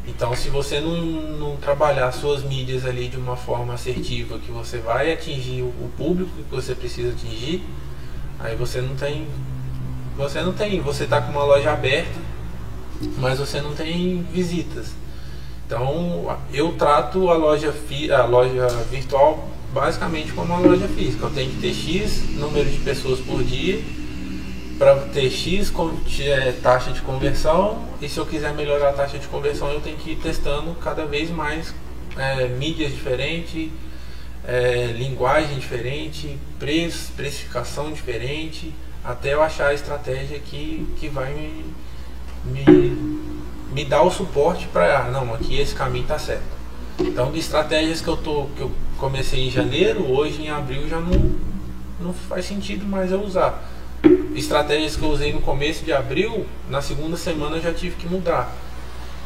Então, 0.07 0.33
se 0.33 0.49
você 0.49 0.79
não, 0.79 0.95
não 1.37 1.57
trabalhar 1.57 2.11
suas 2.13 2.41
mídias 2.41 2.85
ali 2.85 3.09
de 3.09 3.17
uma 3.17 3.35
forma 3.35 3.73
assertiva, 3.73 4.39
que 4.39 4.51
você 4.51 4.77
vai 4.77 5.11
atingir 5.11 5.61
o 5.61 5.91
público 5.97 6.31
que 6.49 6.55
você 6.55 6.73
precisa 6.73 7.09
atingir, 7.09 7.61
aí 8.39 8.55
você 8.55 8.81
não 8.81 8.95
tem. 8.95 9.27
Você 10.15 10.41
não 10.41 10.53
tem. 10.53 10.79
Você 10.81 11.03
está 11.03 11.21
com 11.21 11.31
uma 11.31 11.43
loja 11.43 11.71
aberta, 11.73 12.19
mas 13.17 13.37
você 13.37 13.61
não 13.61 13.75
tem 13.75 14.25
visitas. 14.31 14.95
Então, 15.65 16.37
eu 16.53 16.71
trato 16.73 17.29
a 17.29 17.35
loja, 17.35 17.73
a 18.17 18.25
loja 18.25 18.67
virtual 18.89 19.49
basicamente 19.73 20.31
como 20.31 20.53
uma 20.53 20.59
loja 20.59 20.87
física. 20.87 21.25
Eu 21.25 21.31
tenho 21.31 21.51
que 21.51 21.59
ter 21.59 21.73
X 21.73 22.29
número 22.35 22.69
de 22.69 22.77
pessoas 22.79 23.19
por 23.19 23.43
dia 23.43 23.83
para 24.77 24.95
ter 25.07 25.29
X 25.29 25.73
é, 26.19 26.51
taxa 26.61 26.91
de 26.91 27.01
conversão 27.01 27.83
e 27.99 28.07
se 28.07 28.17
eu 28.17 28.25
quiser 28.25 28.53
melhorar 28.53 28.89
a 28.89 28.93
taxa 28.93 29.17
de 29.17 29.27
conversão 29.27 29.71
eu 29.71 29.81
tenho 29.81 29.97
que 29.97 30.11
ir 30.11 30.17
testando 30.17 30.75
cada 30.75 31.05
vez 31.05 31.29
mais 31.31 31.73
é, 32.15 32.47
mídias 32.47 32.91
diferentes, 32.91 33.69
é, 34.45 34.93
linguagem 34.95 35.57
diferente, 35.57 36.37
preço, 36.59 37.11
precificação 37.13 37.91
diferente, 37.91 38.73
até 39.03 39.33
eu 39.33 39.41
achar 39.41 39.67
a 39.67 39.73
estratégia 39.73 40.39
que, 40.39 40.87
que 40.99 41.07
vai 41.09 41.33
me, 41.33 41.65
me, 42.45 43.31
me 43.73 43.85
dar 43.85 44.03
o 44.03 44.11
suporte 44.11 44.67
para, 44.67 44.99
ah, 44.99 45.11
não, 45.11 45.33
aqui 45.33 45.59
esse 45.59 45.75
caminho 45.75 46.03
está 46.03 46.17
certo. 46.17 46.57
Então, 46.99 47.35
estratégias 47.35 48.01
que 48.01 48.07
eu, 48.07 48.17
tô, 48.17 48.45
que 48.55 48.61
eu 48.61 48.71
comecei 48.97 49.47
em 49.47 49.51
janeiro, 49.51 50.11
hoje 50.11 50.41
em 50.41 50.49
abril 50.49 50.89
já 50.89 50.99
não, 50.99 51.31
não 51.99 52.13
faz 52.13 52.45
sentido 52.45 52.85
mais 52.85 53.11
eu 53.11 53.21
usar 53.21 53.76
estratégias 54.39 54.95
que 54.95 55.03
eu 55.03 55.09
usei 55.09 55.33
no 55.33 55.41
começo 55.41 55.83
de 55.83 55.91
abril, 55.91 56.45
na 56.69 56.81
segunda 56.81 57.17
semana 57.17 57.57
eu 57.57 57.61
já 57.61 57.73
tive 57.73 57.95
que 57.95 58.07
mudar. 58.07 58.51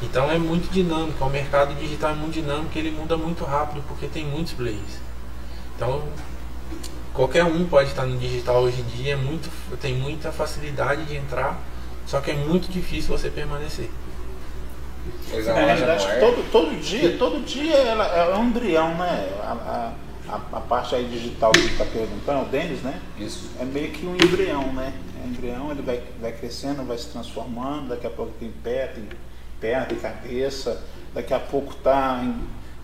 Então 0.01 0.31
é 0.31 0.37
muito 0.37 0.71
dinâmico, 0.71 1.23
o 1.23 1.29
mercado 1.29 1.75
digital 1.75 2.11
é 2.11 2.15
muito 2.15 2.33
dinâmico, 2.33 2.77
ele 2.77 2.91
muda 2.91 3.15
muito 3.17 3.43
rápido 3.43 3.83
porque 3.87 4.07
tem 4.07 4.25
muitos 4.25 4.53
players. 4.53 4.99
Então 5.75 6.03
qualquer 7.13 7.43
um 7.43 7.65
pode 7.67 7.89
estar 7.89 8.05
no 8.05 8.17
digital 8.17 8.63
hoje 8.63 8.81
em 8.81 8.97
dia, 8.97 9.13
é 9.13 9.15
muito, 9.15 9.49
tem 9.79 9.93
muita 9.93 10.31
facilidade 10.31 11.05
de 11.05 11.15
entrar, 11.15 11.59
só 12.07 12.21
que 12.21 12.31
é 12.31 12.35
muito 12.35 12.71
difícil 12.71 13.15
você 13.15 13.29
permanecer. 13.29 13.89
Pois 15.29 15.47
é, 15.47 15.53
na 15.53 15.73
realidade, 15.73 16.05
todo, 16.19 16.51
todo 16.51 16.79
dia, 16.79 17.17
todo 17.17 17.43
dia 17.43 17.75
ela 17.75 18.05
é 18.05 18.35
um 18.35 18.45
embrião, 18.45 18.95
né? 18.95 19.29
A, 19.41 19.51
a 19.51 19.93
a, 20.31 20.57
a 20.57 20.61
parte 20.61 20.95
aí 20.95 21.05
digital 21.07 21.51
que 21.51 21.59
está 21.59 21.85
perguntando, 21.85 22.43
o 22.43 22.49
Denis, 22.49 22.81
né? 22.81 22.99
Isso. 23.19 23.51
É 23.59 23.65
meio 23.65 23.91
que 23.91 24.05
um 24.05 24.15
embrião, 24.15 24.71
né? 24.73 24.93
É 25.19 25.27
um 25.27 25.29
embrião, 25.29 25.71
ele 25.71 25.81
vai, 25.81 26.01
vai 26.19 26.31
crescendo, 26.31 26.83
vai 26.83 26.97
se 26.97 27.07
transformando, 27.07 27.89
daqui 27.89 28.07
a 28.07 28.09
pouco 28.09 28.31
tem 28.39 28.51
pé, 28.63 28.87
tem 28.87 29.07
perna, 29.59 29.85
tem 29.85 29.99
cabeça, 29.99 30.83
daqui 31.13 31.33
a 31.33 31.39
pouco 31.39 31.73
está 31.73 32.23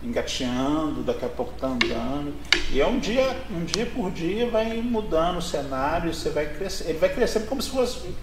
engateando, 0.02 1.02
daqui 1.02 1.24
a 1.24 1.28
pouco 1.28 1.54
está 1.54 1.68
andando. 1.68 2.34
E 2.70 2.80
é 2.80 2.86
um 2.86 2.98
dia, 2.98 3.36
um 3.50 3.64
dia 3.64 3.86
por 3.86 4.10
dia 4.10 4.48
vai 4.48 4.80
mudando 4.80 5.38
o 5.38 5.42
cenário, 5.42 6.12
você 6.12 6.30
vai 6.30 6.46
crescer, 6.46 6.90
ele 6.90 6.98
vai 6.98 7.08
crescendo 7.08 7.46
como 7.46 7.62
se 7.62 7.70
fosse 7.70 8.14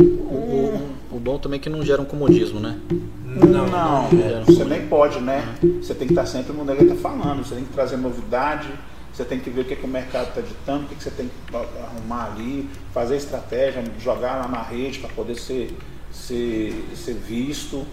o, 0.00 0.94
o, 1.12 1.16
o, 1.16 1.20
bom 1.20 1.38
também 1.38 1.58
é 1.58 1.62
que 1.62 1.68
não 1.68 1.82
gera 1.82 2.00
um 2.00 2.04
comodismo, 2.04 2.60
né? 2.60 2.78
Não, 2.88 3.66
não, 3.66 4.10
não 4.10 4.44
você 4.44 4.64
nem 4.64 4.86
pode, 4.86 5.20
né? 5.20 5.54
Você 5.80 5.94
tem 5.94 6.06
que 6.06 6.12
estar 6.12 6.26
sempre 6.26 6.52
no 6.52 6.64
negócio 6.64 6.92
está 6.92 7.08
falando, 7.08 7.44
você 7.44 7.54
tem 7.54 7.64
que 7.64 7.72
trazer 7.72 7.96
novidade, 7.96 8.68
você 9.12 9.24
tem 9.24 9.38
que 9.38 9.50
ver 9.50 9.62
o 9.62 9.64
que, 9.64 9.76
que 9.76 9.84
o 9.84 9.88
mercado 9.88 10.28
está 10.28 10.40
ditando, 10.40 10.84
o 10.84 10.88
que, 10.88 10.94
que 10.94 11.02
você 11.02 11.10
tem 11.10 11.28
que 11.28 11.56
arrumar 11.56 12.32
ali, 12.32 12.68
fazer 12.92 13.16
estratégia, 13.16 13.82
jogar 13.98 14.36
lá 14.36 14.48
na 14.48 14.62
rede 14.62 14.98
para 14.98 15.10
poder 15.10 15.34
ser, 15.34 15.76
ser, 16.12 16.88
ser 16.96 17.14
visto. 17.14 17.86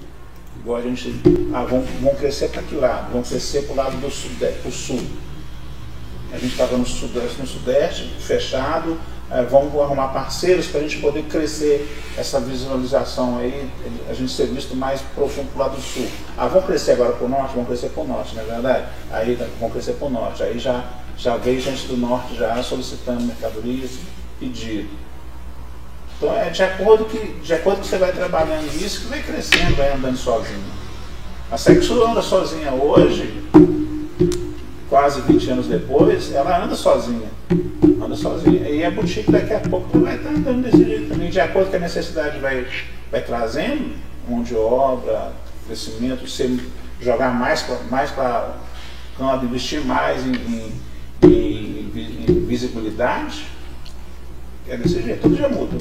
Igual 0.59 0.77
a 0.77 0.81
gente. 0.81 1.13
Ah, 1.53 1.63
vão, 1.63 1.81
vão 2.01 2.15
crescer 2.15 2.49
para 2.49 2.63
que 2.63 2.75
lado? 2.75 3.11
Vão 3.11 3.21
crescer 3.21 3.63
para 3.63 3.73
o 3.73 3.75
lado 3.75 3.97
do 3.97 4.09
sul, 4.09 4.31
sul. 4.71 5.01
A 6.31 6.37
gente 6.37 6.51
estava 6.51 6.77
no 6.77 6.85
sudeste, 6.85 7.39
no 7.39 7.47
sudeste, 7.47 8.03
fechado, 8.19 8.97
é, 9.29 9.43
vamos 9.43 9.73
arrumar 9.81 10.07
parceiros 10.09 10.67
para 10.67 10.79
a 10.79 10.83
gente 10.83 10.99
poder 10.99 11.23
crescer 11.23 11.85
essa 12.17 12.39
visualização 12.39 13.37
aí, 13.37 13.69
a 14.09 14.13
gente 14.13 14.31
ser 14.31 14.47
visto 14.47 14.75
mais 14.75 15.01
profundo 15.13 15.49
para 15.51 15.55
o 15.55 15.59
lado 15.67 15.75
do 15.75 15.81
sul. 15.81 16.07
Ah, 16.37 16.47
vão 16.47 16.61
crescer 16.61 16.93
agora 16.93 17.11
para 17.11 17.25
o 17.25 17.29
norte? 17.29 17.55
Vão 17.55 17.65
crescer 17.65 17.89
para 17.89 18.03
o 18.03 18.07
norte, 18.07 18.35
não 18.35 18.43
é 18.43 18.45
verdade? 18.45 18.85
Aí 19.11 19.37
vão 19.59 19.69
crescer 19.69 19.93
para 19.93 20.07
o 20.07 20.09
norte. 20.09 20.43
Aí 20.43 20.57
já, 20.57 20.83
já 21.17 21.35
veio 21.35 21.59
gente 21.59 21.87
do 21.87 21.97
norte 21.97 22.35
já 22.35 22.61
solicitando 22.63 23.21
mercadorias, 23.23 23.91
pedido. 24.39 24.89
Então 26.17 26.35
é 26.35 26.49
de 26.49 26.63
acordo, 26.63 27.05
que, 27.05 27.19
de 27.19 27.53
acordo 27.53 27.81
que 27.81 27.87
você 27.87 27.97
vai 27.97 28.11
trabalhando 28.11 28.65
isso, 28.81 29.01
que 29.01 29.07
vai 29.07 29.21
crescendo, 29.21 29.75
vai 29.75 29.93
andando 29.93 30.17
sozinho. 30.17 30.63
A 31.51 31.57
Sexo 31.57 32.03
anda 32.03 32.21
sozinha 32.21 32.71
hoje, 32.71 33.43
quase 34.89 35.21
20 35.21 35.49
anos 35.51 35.67
depois, 35.67 36.31
ela 36.33 36.63
anda 36.63 36.75
sozinha. 36.75 37.29
Anda 38.01 38.15
sozinha. 38.15 38.69
E 38.69 38.83
a 38.83 38.91
boutique 38.91 39.31
daqui 39.31 39.53
a 39.53 39.59
pouco 39.59 39.99
vai 39.99 40.15
estar 40.15 40.29
andando 40.29 40.63
desse 40.63 40.83
jeito 40.83 41.09
também, 41.09 41.29
de 41.29 41.39
acordo 41.39 41.69
com 41.69 41.75
a 41.75 41.79
necessidade 41.79 42.39
vai, 42.39 42.65
vai 43.11 43.21
trazendo, 43.21 43.95
mão 44.27 44.43
de 44.43 44.55
obra, 44.55 45.33
crescimento, 45.65 46.27
você 46.27 46.57
jogar 47.01 47.33
mais 47.33 47.61
para 47.61 47.79
mais 47.89 48.11
campo, 48.11 49.45
investir 49.45 49.83
mais 49.83 50.25
em, 50.25 50.33
em, 50.33 50.73
em, 51.23 52.25
em 52.29 52.45
visibilidade. 52.45 53.45
É 54.67 54.75
desse 54.75 55.01
jeito, 55.01 55.21
tudo 55.21 55.37
já 55.37 55.47
muda. 55.47 55.77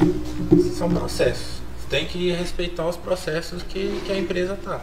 São 0.72 0.88
processos. 0.88 1.60
Você 1.78 1.88
tem 1.88 2.06
que 2.06 2.30
respeitar 2.30 2.86
os 2.86 2.96
processos 2.96 3.62
que, 3.62 4.00
que 4.04 4.12
a 4.12 4.18
empresa 4.18 4.54
está. 4.54 4.80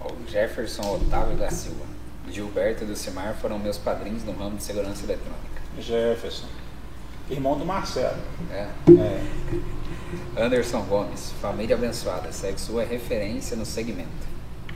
O 0.00 0.30
Jefferson 0.30 0.96
Otávio 0.96 1.36
da 1.36 1.50
Silva. 1.50 1.92
Gilberto 2.30 2.84
e 2.84 2.86
Lucimar 2.86 3.34
foram 3.40 3.58
meus 3.58 3.78
padrinhos 3.78 4.24
no 4.24 4.32
ramo 4.32 4.56
de 4.56 4.62
segurança 4.62 5.04
eletrônica. 5.04 5.62
Jefferson. 5.78 6.46
Irmão 7.30 7.58
do 7.58 7.64
Marcelo. 7.64 8.18
É. 8.50 8.68
é. 8.98 9.22
Anderson 10.36 10.82
Gomes, 10.82 11.32
família 11.40 11.76
abençoada. 11.76 12.30
Sexo 12.32 12.78
é 12.80 12.84
referência 12.84 13.56
no 13.56 13.64
segmento. 13.64 14.08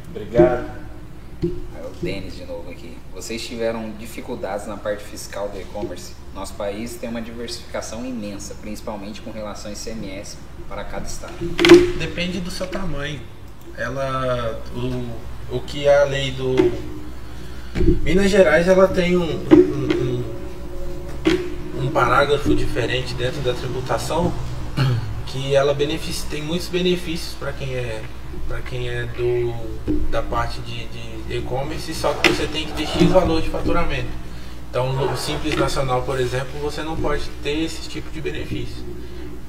Obrigado. 0.08 0.86
Aí 1.42 1.84
o 1.84 1.90
Denis 2.00 2.34
de 2.34 2.44
novo 2.44 2.70
aqui. 2.70 2.96
Vocês 3.12 3.46
tiveram 3.46 3.90
dificuldades 3.98 4.66
na 4.66 4.76
parte 4.76 5.04
fiscal 5.04 5.48
do 5.48 5.60
e-commerce? 5.60 6.14
Nosso 6.34 6.54
país 6.54 6.94
tem 6.94 7.08
uma 7.08 7.20
diversificação 7.20 8.04
imensa, 8.04 8.54
principalmente 8.54 9.20
com 9.20 9.30
relação 9.30 9.70
a 9.70 9.74
ICMS 9.74 10.38
para 10.68 10.84
cada 10.84 11.06
estado. 11.06 11.34
Depende 11.98 12.40
do 12.40 12.50
seu 12.50 12.66
tamanho. 12.66 13.20
Ela, 13.76 14.62
o, 14.74 15.56
o 15.56 15.60
que 15.60 15.86
é 15.86 16.02
a 16.02 16.04
lei 16.04 16.30
do 16.30 16.56
Minas 18.02 18.30
Gerais 18.30 18.66
ela 18.66 18.88
tem 18.88 19.16
um, 19.16 19.22
um, 19.52 20.24
um, 21.82 21.90
parágrafo 21.90 22.54
diferente 22.54 23.12
dentro 23.14 23.40
da 23.42 23.52
tributação 23.52 24.32
que 25.26 25.54
ela 25.54 25.74
beneficia, 25.74 26.26
tem 26.30 26.42
muitos 26.42 26.68
benefícios 26.68 27.34
para 27.34 27.52
quem 27.52 27.74
é 27.74 28.02
para 28.48 28.60
quem 28.60 28.88
é 28.88 29.04
do 29.04 29.52
da 30.10 30.22
parte 30.22 30.60
de, 30.60 30.86
de 30.86 31.36
e-commerce, 31.36 31.92
só 31.94 32.14
que 32.14 32.28
você 32.30 32.46
tem 32.46 32.66
que 32.66 32.72
ter 32.72 32.86
X 32.86 33.10
valor 33.10 33.42
de 33.42 33.50
faturamento. 33.50 34.08
Então, 34.70 34.92
no 34.92 35.16
Simples 35.16 35.54
Nacional, 35.56 36.02
por 36.02 36.18
exemplo, 36.20 36.60
você 36.60 36.82
não 36.82 36.96
pode 36.96 37.24
ter 37.42 37.64
esse 37.64 37.88
tipo 37.88 38.10
de 38.10 38.20
benefício. 38.20 38.84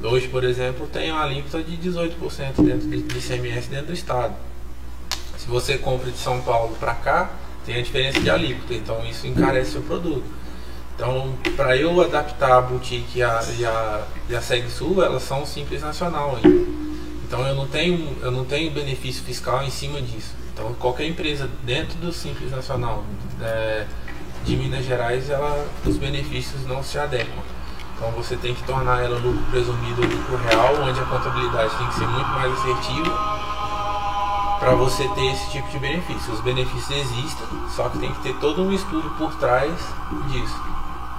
Hoje, 0.03 0.27
por 0.27 0.43
exemplo, 0.43 0.87
tem 0.87 1.11
uma 1.11 1.23
alíquota 1.23 1.61
de 1.61 1.75
18% 1.77 2.63
dentro 2.63 2.87
de, 2.87 3.01
de 3.01 3.17
ICMS 3.17 3.69
dentro 3.69 3.87
do 3.87 3.93
estado. 3.93 4.35
Se 5.37 5.47
você 5.47 5.77
compra 5.77 6.11
de 6.11 6.17
São 6.17 6.41
Paulo 6.41 6.75
para 6.79 6.93
cá, 6.93 7.31
tem 7.67 7.75
a 7.75 7.81
diferença 7.81 8.21
de 8.21 8.29
alíquota, 8.29 8.73
então 8.73 9.05
isso 9.05 9.27
encarece 9.27 9.77
o 9.77 9.81
produto. 9.81 10.23
Então, 10.95 11.33
para 11.57 11.75
eu 11.75 11.99
adaptar 12.01 12.57
a 12.57 12.61
boutique 12.61 13.19
e 13.19 13.23
a, 13.23 13.39
a, 13.39 14.35
a 14.35 14.41
SegSul, 14.41 15.03
elas 15.03 15.21
são 15.23 15.45
simples 15.45 15.81
nacional 15.81 16.37
ainda. 16.37 16.65
Então, 17.27 17.45
eu 17.45 17.53
não 17.53 17.67
tenho, 17.67 18.15
eu 18.21 18.31
não 18.31 18.45
tenho 18.45 18.71
benefício 18.71 19.21
fiscal 19.21 19.61
em 19.63 19.69
cima 19.69 20.01
disso. 20.01 20.33
Então, 20.53 20.73
qualquer 20.75 21.07
empresa 21.07 21.49
dentro 21.63 21.97
do 21.99 22.11
simples 22.13 22.51
nacional 22.51 23.03
é, 23.41 23.85
de 24.45 24.55
Minas 24.55 24.85
Gerais, 24.85 25.29
ela, 25.29 25.67
os 25.85 25.97
benefícios 25.97 26.65
não 26.65 26.81
se 26.81 26.97
adequam. 26.97 27.43
Então, 27.95 28.11
você 28.11 28.37
tem 28.37 28.55
que 28.55 28.63
tornar 28.63 29.03
ela 29.03 29.19
lucro 29.19 29.43
presumido 29.51 30.01
ou 30.01 30.07
lucro 30.07 30.37
real, 30.49 30.73
onde 30.81 30.99
a 30.99 31.03
contabilidade 31.03 31.75
tem 31.77 31.87
que 31.87 31.95
ser 31.95 32.07
muito 32.07 32.29
mais 32.29 32.53
assertiva 32.53 33.47
para 34.59 34.75
você 34.75 35.07
ter 35.09 35.25
esse 35.31 35.51
tipo 35.51 35.69
de 35.69 35.79
benefício. 35.79 36.33
Os 36.33 36.41
benefícios 36.41 36.91
existem, 36.91 37.47
só 37.75 37.89
que 37.89 37.99
tem 37.99 38.11
que 38.11 38.21
ter 38.21 38.35
todo 38.39 38.63
um 38.63 38.73
estudo 38.73 39.09
por 39.17 39.35
trás 39.35 39.73
disso. 40.31 40.61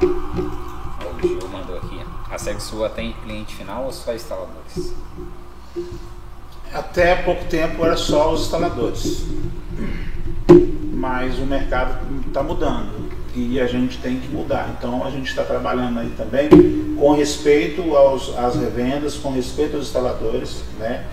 O 0.02 1.20
Gil 1.20 1.48
mandou 1.50 1.76
aqui. 1.76 2.00
A 2.30 2.38
SegSua 2.38 2.90
tem 2.90 3.12
cliente 3.24 3.54
final 3.54 3.84
ou 3.84 3.92
só 3.92 4.14
instaladores? 4.14 4.92
Até 6.72 7.16
pouco 7.16 7.44
tempo 7.46 7.84
era 7.84 7.96
só 7.96 8.32
os 8.32 8.42
instaladores. 8.42 9.24
Mas 10.92 11.38
o 11.38 11.46
mercado 11.46 11.98
está 12.26 12.42
mudando 12.42 13.08
e 13.34 13.60
a 13.60 13.66
gente 13.66 13.98
tem 13.98 14.20
que 14.20 14.28
mudar. 14.28 14.74
Então 14.76 15.04
a 15.04 15.10
gente 15.10 15.28
está 15.28 15.44
trabalhando 15.44 16.00
aí 16.00 16.12
também 16.16 16.48
com 16.98 17.12
respeito 17.12 17.96
aos, 17.96 18.36
às 18.36 18.56
revendas, 18.56 19.16
com 19.16 19.30
respeito 19.30 19.76
aos 19.76 19.86
instaladores. 19.86 20.62
Né? 20.78 21.06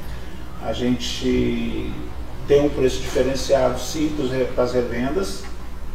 A 0.63 0.73
gente 0.73 1.93
tem 2.47 2.61
um 2.61 2.69
preço 2.69 3.01
diferenciado 3.01 3.79
sim 3.79 4.15
para 4.53 4.63
as 4.63 4.73
revendas, 4.73 5.43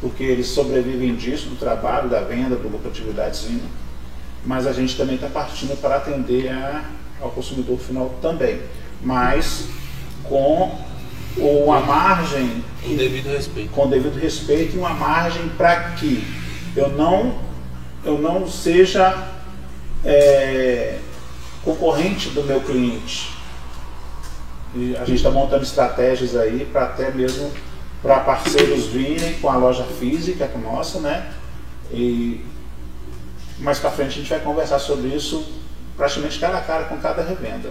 porque 0.01 0.23
eles 0.23 0.49
sobrevivem 0.49 1.15
disso, 1.15 1.49
do 1.49 1.57
trabalho, 1.57 2.09
da 2.09 2.21
venda, 2.21 2.57
da 2.57 2.69
lucratividadezinha. 2.69 3.63
Mas 4.45 4.67
a 4.67 4.73
gente 4.73 4.97
também 4.97 5.17
está 5.17 5.29
partindo 5.29 5.79
para 5.81 5.97
atender 5.97 6.49
a, 6.51 6.85
ao 7.21 7.31
consumidor 7.31 7.79
final 7.79 8.15
também. 8.23 8.61
Mas 9.03 9.67
com 10.25 10.79
uma 11.37 11.81
margem. 11.81 12.65
Com 12.83 12.97
devido 12.97 13.29
respeito. 13.29 13.71
Com 13.71 13.89
devido 13.89 14.19
respeito 14.19 14.77
e 14.77 14.79
uma 14.79 14.95
margem 14.95 15.49
para 15.51 15.91
que 15.93 16.25
eu 16.75 16.89
não, 16.91 17.39
eu 18.05 18.19
não 18.19 18.49
seja 18.49 19.29
é, 20.05 20.99
concorrente 21.63 22.31
do 22.31 22.43
meu 22.43 22.61
cliente. 22.61 23.40
E 24.75 24.97
a 24.97 25.05
gente 25.05 25.17
está 25.17 25.31
montando 25.31 25.63
estratégias 25.63 26.37
aí 26.37 26.69
para 26.71 26.85
até 26.85 27.11
mesmo 27.11 27.51
para 28.03 28.21
parceiros 28.21 28.87
virem 28.87 29.35
com 29.35 29.51
a 29.51 29.57
loja 29.57 29.85
física 29.85 30.47
com 30.49 30.59
nossa, 30.59 31.01
né? 31.01 31.33
E 31.93 32.45
mais 33.59 33.79
para 33.79 33.91
frente 33.91 34.11
a 34.11 34.23
gente 34.23 34.31
vai 34.31 34.41
conversar 34.41 34.79
sobre 34.79 35.09
isso 35.09 35.45
praticamente 35.97 36.39
cara 36.39 36.59
a 36.59 36.61
cara 36.63 36.85
com 36.85 36.97
cada 36.99 37.23
revenda. 37.23 37.71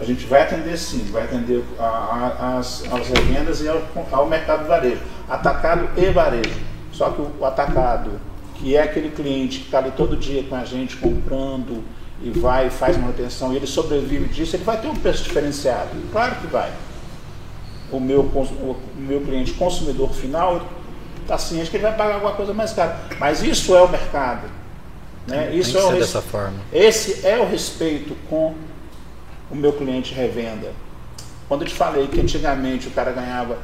A 0.00 0.04
gente 0.04 0.24
vai 0.24 0.42
atender 0.42 0.76
sim, 0.78 1.04
vai 1.12 1.24
atender 1.24 1.62
a, 1.78 1.84
a, 1.84 2.58
as, 2.58 2.82
as 2.90 3.08
revendas 3.08 3.60
e 3.60 3.68
ao, 3.68 3.82
ao 4.10 4.26
mercado 4.26 4.66
varejo, 4.66 5.02
atacado 5.28 5.90
e 5.96 6.10
varejo. 6.10 6.58
Só 6.90 7.10
que 7.10 7.20
o, 7.20 7.30
o 7.38 7.44
atacado, 7.44 8.18
que 8.54 8.74
é 8.74 8.82
aquele 8.82 9.10
cliente 9.10 9.58
que 9.60 9.66
está 9.66 9.78
ali 9.78 9.90
todo 9.90 10.16
dia 10.16 10.42
com 10.44 10.56
a 10.56 10.64
gente 10.64 10.96
comprando 10.96 11.84
e 12.22 12.30
vai 12.30 12.66
e 12.66 12.70
faz 12.70 12.96
manutenção 12.96 13.52
e 13.52 13.56
ele 13.56 13.66
sobrevive 13.66 14.26
disso, 14.26 14.56
ele 14.56 14.64
vai 14.64 14.80
ter 14.80 14.88
um 14.88 14.94
preço 14.94 15.24
diferenciado. 15.24 15.90
Claro 16.12 16.36
que 16.36 16.46
vai 16.46 16.70
o 17.92 18.00
meu, 18.00 18.22
o 18.22 18.76
meu 18.96 19.20
cliente 19.20 19.52
consumidor 19.52 20.12
final 20.12 20.66
está 21.22 21.36
ciente 21.38 21.70
que 21.70 21.76
ele 21.76 21.82
vai 21.82 21.96
pagar 21.96 22.14
alguma 22.14 22.32
coisa 22.32 22.54
mais 22.54 22.72
cara. 22.72 23.00
Mas 23.18 23.42
isso 23.42 23.74
é 23.74 23.82
o 23.82 23.88
mercado. 23.88 24.48
Né? 25.26 25.54
Isso 25.54 25.76
é 25.76 25.84
o 25.84 25.92
dessa 25.92 26.22
forma. 26.22 26.58
Esse 26.72 27.26
é 27.26 27.38
o 27.38 27.48
respeito 27.48 28.16
com 28.28 28.54
o 29.50 29.54
meu 29.54 29.72
cliente 29.72 30.14
revenda. 30.14 30.72
Quando 31.48 31.62
eu 31.62 31.68
te 31.68 31.74
falei 31.74 32.06
que 32.06 32.20
antigamente 32.20 32.88
o 32.88 32.90
cara 32.92 33.12
ganhava 33.12 33.58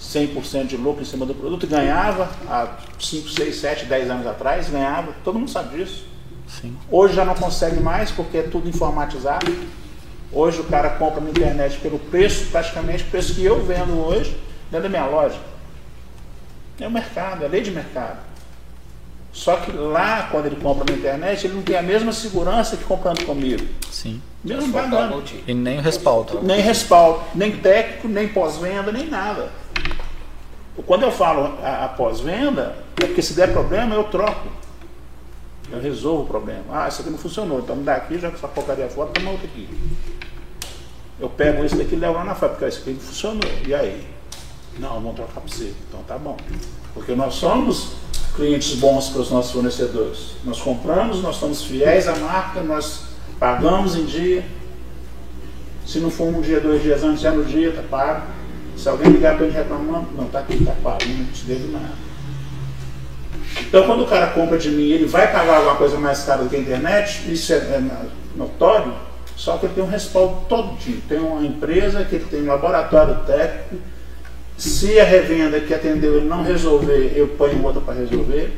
100% 0.00 0.66
de 0.66 0.76
lucro 0.76 1.02
em 1.02 1.06
cima 1.06 1.26
do 1.26 1.34
produto, 1.34 1.66
ganhava 1.66 2.30
há 2.48 2.76
5, 2.98 3.28
6, 3.28 3.56
7, 3.56 3.84
10 3.86 4.10
anos 4.10 4.26
atrás, 4.26 4.68
ganhava, 4.68 5.12
todo 5.24 5.38
mundo 5.38 5.50
sabe 5.50 5.76
disso. 5.76 6.06
Sim. 6.48 6.76
Hoje 6.90 7.14
já 7.14 7.24
não 7.24 7.34
consegue 7.34 7.80
mais 7.80 8.10
porque 8.10 8.38
é 8.38 8.42
tudo 8.42 8.68
informatizado. 8.68 9.52
Hoje 10.32 10.60
o 10.60 10.64
cara 10.64 10.90
compra 10.90 11.20
na 11.20 11.30
internet 11.30 11.78
pelo 11.78 11.98
preço, 11.98 12.46
praticamente 12.50 13.04
o 13.04 13.06
preço 13.06 13.34
que 13.34 13.44
eu 13.44 13.64
vendo 13.64 13.98
hoje 13.98 14.36
dentro 14.70 14.88
da 14.88 14.88
minha 14.88 15.06
loja. 15.06 15.38
É 16.80 16.86
o 16.86 16.90
mercado, 16.90 17.44
é 17.44 17.48
lei 17.48 17.62
de 17.62 17.70
mercado. 17.70 18.18
Só 19.32 19.56
que 19.56 19.70
lá, 19.70 20.28
quando 20.30 20.46
ele 20.46 20.56
compra 20.56 20.90
na 20.90 20.98
internet, 20.98 21.46
ele 21.46 21.54
não 21.54 21.62
tem 21.62 21.76
a 21.76 21.82
mesma 21.82 22.10
segurança 22.10 22.76
que 22.76 22.84
comprando 22.84 23.24
comigo. 23.24 23.62
Sim. 23.90 24.20
Mesmo 24.42 24.72
pagando. 24.72 25.22
E 25.46 25.52
nem 25.52 25.78
o 25.78 25.82
respaldo. 25.82 26.40
Nem 26.42 26.60
respaldo, 26.60 27.22
nem 27.34 27.52
técnico, 27.58 28.08
nem 28.08 28.28
pós-venda, 28.28 28.90
nem 28.90 29.06
nada. 29.06 29.50
Quando 30.86 31.02
eu 31.02 31.12
falo 31.12 31.58
a, 31.62 31.84
a 31.84 31.88
pós-venda, 31.88 32.76
é 33.02 33.06
porque 33.06 33.20
se 33.20 33.34
der 33.34 33.52
problema, 33.52 33.94
eu 33.94 34.04
troco. 34.04 34.48
Eu 35.70 35.80
resolvo 35.80 36.22
o 36.22 36.26
problema. 36.26 36.64
Ah, 36.70 36.88
isso 36.88 37.00
aqui 37.00 37.10
não 37.10 37.18
funcionou, 37.18 37.58
então 37.58 37.74
me 37.76 37.84
dá 37.84 37.96
aqui, 37.96 38.18
joga 38.18 38.36
essa 38.36 38.48
porcaria 38.48 38.88
fora, 38.88 39.10
toma 39.10 39.30
outra 39.30 39.46
aqui. 39.46 39.68
Eu 41.18 41.28
pego 41.28 41.64
isso 41.64 41.76
daqui 41.76 41.94
e 41.94 41.98
levo 41.98 42.14
lá 42.14 42.24
na 42.24 42.34
fábrica, 42.34 42.68
isso 42.68 42.80
aqui 42.80 42.92
não 42.92 43.00
funcionou. 43.00 43.50
E 43.66 43.74
aí? 43.74 44.06
Não, 44.78 44.94
vamos 44.94 45.16
trocar 45.16 45.40
para 45.40 45.48
você. 45.48 45.72
Então 45.88 46.02
tá 46.02 46.18
bom. 46.18 46.36
Porque 46.94 47.14
nós 47.14 47.34
somos 47.34 47.94
clientes 48.34 48.76
bons 48.76 49.08
para 49.08 49.22
os 49.22 49.30
nossos 49.30 49.50
fornecedores. 49.50 50.36
Nós 50.44 50.60
compramos, 50.60 51.22
nós 51.22 51.36
somos 51.36 51.64
fiéis 51.64 52.06
à 52.06 52.14
marca, 52.16 52.62
nós 52.62 53.04
pagamos 53.38 53.96
em 53.96 54.04
dia. 54.04 54.44
Se 55.86 55.98
não 55.98 56.10
for 56.10 56.28
um 56.28 56.40
dia, 56.40 56.60
dois 56.60 56.82
dias 56.82 57.02
antes, 57.02 57.22
já 57.22 57.30
no 57.30 57.44
dia, 57.44 57.72
tá 57.72 57.82
pago. 57.82 58.26
Se 58.76 58.88
alguém 58.88 59.10
ligar 59.10 59.36
para 59.36 59.46
ele 59.46 59.56
reclamando, 59.56 60.08
não, 60.14 60.28
tá 60.28 60.40
aqui, 60.40 60.62
tá 60.62 60.72
pago, 60.82 60.98
não 61.06 61.24
te 61.26 61.44
devo 61.44 61.72
nada. 61.72 61.94
Então, 63.60 63.86
quando 63.86 64.04
o 64.04 64.06
cara 64.06 64.28
compra 64.28 64.58
de 64.58 64.70
mim, 64.70 64.90
ele 64.90 65.06
vai 65.06 65.30
pagar 65.32 65.56
alguma 65.56 65.76
coisa 65.76 65.98
mais 65.98 66.22
cara 66.24 66.42
do 66.42 66.50
que 66.50 66.56
a 66.56 66.58
internet, 66.58 67.32
isso 67.32 67.52
é, 67.52 67.56
é 67.56 67.82
notório, 68.36 68.92
só 69.36 69.56
que 69.58 69.66
ele 69.66 69.74
tem 69.74 69.84
um 69.84 69.88
respaldo 69.88 70.44
todo 70.48 70.76
dia. 70.78 70.98
Tem 71.08 71.18
uma 71.18 71.44
empresa 71.44 72.04
que 72.04 72.18
tem 72.18 72.42
um 72.42 72.46
laboratório 72.46 73.16
técnico. 73.26 73.84
Se 74.56 74.98
a 74.98 75.04
revenda 75.04 75.60
que 75.60 75.74
atendeu 75.74 76.16
ele 76.16 76.26
não 76.26 76.42
resolver, 76.42 77.12
eu 77.14 77.28
ponho 77.28 77.62
outra 77.62 77.80
para 77.80 77.94
resolver. 77.94 78.56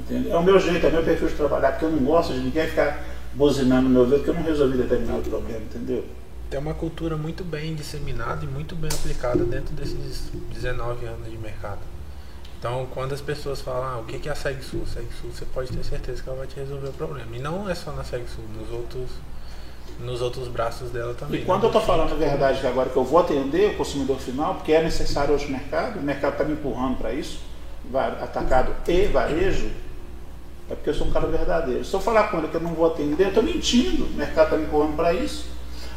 Entendeu? 0.00 0.32
É 0.32 0.36
o 0.36 0.42
meu 0.42 0.58
jeito, 0.58 0.84
é 0.84 0.88
o 0.88 0.92
meu 0.92 1.02
perfil 1.04 1.28
de 1.28 1.34
trabalhar, 1.34 1.72
porque 1.72 1.84
eu 1.84 1.90
não 1.90 1.98
gosto 1.98 2.32
de 2.32 2.40
ninguém 2.40 2.66
ficar 2.66 3.04
buzinando 3.34 3.82
no 3.82 3.90
meu 3.90 4.00
ouvido 4.00 4.18
porque 4.18 4.30
eu 4.30 4.34
não 4.34 4.42
resolvi 4.42 4.78
determinado 4.78 5.22
problema, 5.22 5.60
entendeu? 5.60 6.04
Tem 6.50 6.58
uma 6.58 6.74
cultura 6.74 7.16
muito 7.16 7.44
bem 7.44 7.74
disseminada 7.74 8.44
e 8.44 8.48
muito 8.48 8.74
bem 8.74 8.90
aplicada 8.92 9.44
dentro 9.44 9.74
desses 9.74 10.30
19 10.54 11.06
anos 11.06 11.30
de 11.30 11.36
mercado. 11.36 11.80
Então, 12.58 12.88
quando 12.92 13.12
as 13.12 13.20
pessoas 13.20 13.60
falam, 13.60 13.84
ah, 13.84 13.98
o 14.00 14.04
que 14.04 14.28
é 14.28 14.32
a 14.32 14.34
SegSul? 14.34 14.84
SegSul, 14.84 15.30
você 15.32 15.44
pode 15.44 15.70
ter 15.70 15.84
certeza 15.84 16.20
que 16.20 16.28
ela 16.28 16.38
vai 16.38 16.46
te 16.48 16.56
resolver 16.56 16.88
o 16.88 16.92
problema. 16.92 17.36
E 17.36 17.38
não 17.38 17.70
é 17.70 17.74
só 17.74 17.92
na 17.92 18.02
SegSul, 18.02 18.44
nos 18.58 18.72
outros, 18.72 19.10
nos 20.00 20.20
outros 20.20 20.48
braços 20.48 20.90
dela 20.90 21.14
também. 21.14 21.40
E 21.40 21.44
quando 21.44 21.62
eu 21.62 21.68
estou 21.68 21.80
falando 21.80 22.12
a 22.12 22.16
verdade 22.16 22.60
que 22.60 22.66
agora 22.66 22.90
que 22.90 22.96
eu 22.96 23.04
vou 23.04 23.20
atender 23.20 23.70
o 23.70 23.76
consumidor 23.76 24.18
final, 24.18 24.56
porque 24.56 24.72
é 24.72 24.82
necessário 24.82 25.34
hoje 25.34 25.46
o 25.46 25.50
mercado, 25.50 26.00
o 26.00 26.02
mercado 26.02 26.32
está 26.32 26.44
me 26.44 26.54
empurrando 26.54 26.98
para 26.98 27.12
isso, 27.12 27.40
atacado 28.20 28.74
e 28.88 29.06
varejo, 29.06 29.70
é 30.68 30.74
porque 30.74 30.90
eu 30.90 30.94
sou 30.94 31.06
um 31.06 31.12
cara 31.12 31.28
verdadeiro. 31.28 31.84
Se 31.84 31.94
eu 31.94 32.00
falar 32.00 32.24
com 32.24 32.38
ele 32.38 32.48
que 32.48 32.56
eu 32.56 32.60
não 32.60 32.74
vou 32.74 32.86
atender, 32.86 33.22
eu 33.22 33.28
estou 33.28 33.42
mentindo, 33.42 34.04
o 34.04 34.10
mercado 34.10 34.46
está 34.46 34.56
me 34.56 34.64
empurrando 34.64 34.96
para 34.96 35.14
isso. 35.14 35.46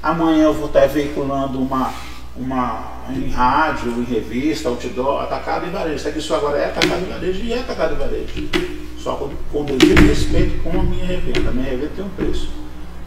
Amanhã 0.01 0.43
eu 0.43 0.53
vou 0.53 0.67
estar 0.67 0.87
veiculando 0.87 1.59
uma, 1.59 1.91
uma 2.35 3.01
em 3.09 3.29
rádio, 3.29 3.91
em 3.99 4.03
revista, 4.03 4.69
outdoor, 4.69 5.23
atacado 5.23 5.67
e 5.67 5.69
varejo. 5.69 5.95
Isso 5.95 6.07
aqui 6.07 6.19
isso 6.19 6.33
agora 6.33 6.57
é 6.57 6.65
atacado 6.65 7.01
e 7.01 7.09
varejo 7.09 7.43
e 7.43 7.53
é 7.53 7.59
atacado 7.59 7.93
e 7.93 7.97
varejo. 7.97 8.49
Só 8.97 9.15
com, 9.15 9.29
com 9.51 9.65
devido 9.65 10.01
respeito 10.07 10.63
com 10.63 10.79
a 10.79 10.83
minha 10.83 11.05
revenda. 11.05 11.49
A 11.49 11.53
minha 11.53 11.69
revenda 11.69 11.91
tem 11.95 12.05
um 12.05 12.09
preço. 12.09 12.49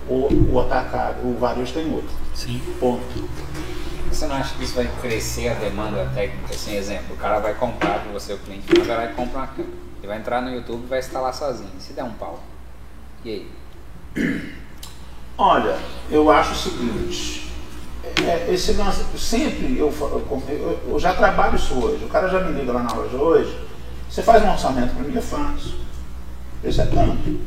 O, 0.09 0.53
o 0.53 0.61
atacado, 0.61 1.27
o 1.27 1.39
varejo 1.39 1.73
tem 1.73 1.91
outro. 1.93 2.11
Sim. 2.35 2.61
Ponto. 2.79 3.29
Você 4.11 4.27
não 4.27 4.37
acha 4.37 4.55
que 4.55 4.65
isso 4.65 4.75
vai 4.75 4.89
crescer 5.01 5.49
a 5.49 5.55
demanda 5.55 6.09
técnica? 6.15 6.55
Assim, 6.55 6.77
exemplo, 6.77 7.15
o 7.15 7.19
cara 7.19 7.41
vai 7.41 7.55
comprar 7.55 8.05
com 8.05 8.13
você, 8.13 8.35
o 8.35 8.39
cliente, 8.39 8.65
mas 8.77 8.87
vai 8.87 8.97
lá 8.97 9.05
e 9.07 9.15
compra 9.15 9.39
uma 9.39 9.47
câmera. 9.47 9.75
Ele 9.99 10.07
vai 10.07 10.19
entrar 10.19 10.43
no 10.43 10.55
YouTube 10.55 10.85
e 10.85 10.87
vai 10.87 10.99
instalar 10.99 11.35
sozinho. 11.35 11.71
Se 11.79 11.95
der 11.95 12.05
um 12.05 12.13
pau, 12.13 12.41
E 13.25 13.49
aí? 14.17 14.45
Olha, 15.37 15.77
eu 16.11 16.31
acho 16.31 16.53
o 16.53 16.55
seguinte, 16.55 17.44
é, 18.27 18.53
esse 18.53 18.73
lance, 18.73 19.03
sempre 19.19 19.79
eu, 19.79 19.93
eu, 20.01 20.79
eu- 20.89 20.99
já 20.99 21.15
trabalho 21.15 21.57
isso 21.57 21.75
hoje, 21.75 22.05
o 22.05 22.09
cara 22.09 22.29
já 22.29 22.41
me 22.41 22.59
liga 22.59 22.73
lá 22.73 22.83
na 22.83 22.93
loja 22.93 23.17
hoje, 23.17 23.59
você 24.09 24.23
faz 24.23 24.43
um 24.45 24.51
orçamento 24.51 24.95
para 24.95 25.05
mim, 25.05 25.15
eu 25.15 25.23
faço. 25.23 25.75
Isso 26.63 26.81
é 26.81 26.87
tanto. 26.87 27.41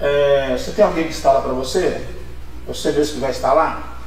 É, 0.00 0.56
você 0.56 0.70
tem 0.72 0.84
alguém 0.84 1.04
que 1.04 1.10
instala 1.10 1.40
para 1.40 1.52
você? 1.52 2.06
Você 2.66 2.92
vê 2.92 3.04
se 3.04 3.18
vai 3.18 3.30
instalar? 3.30 3.98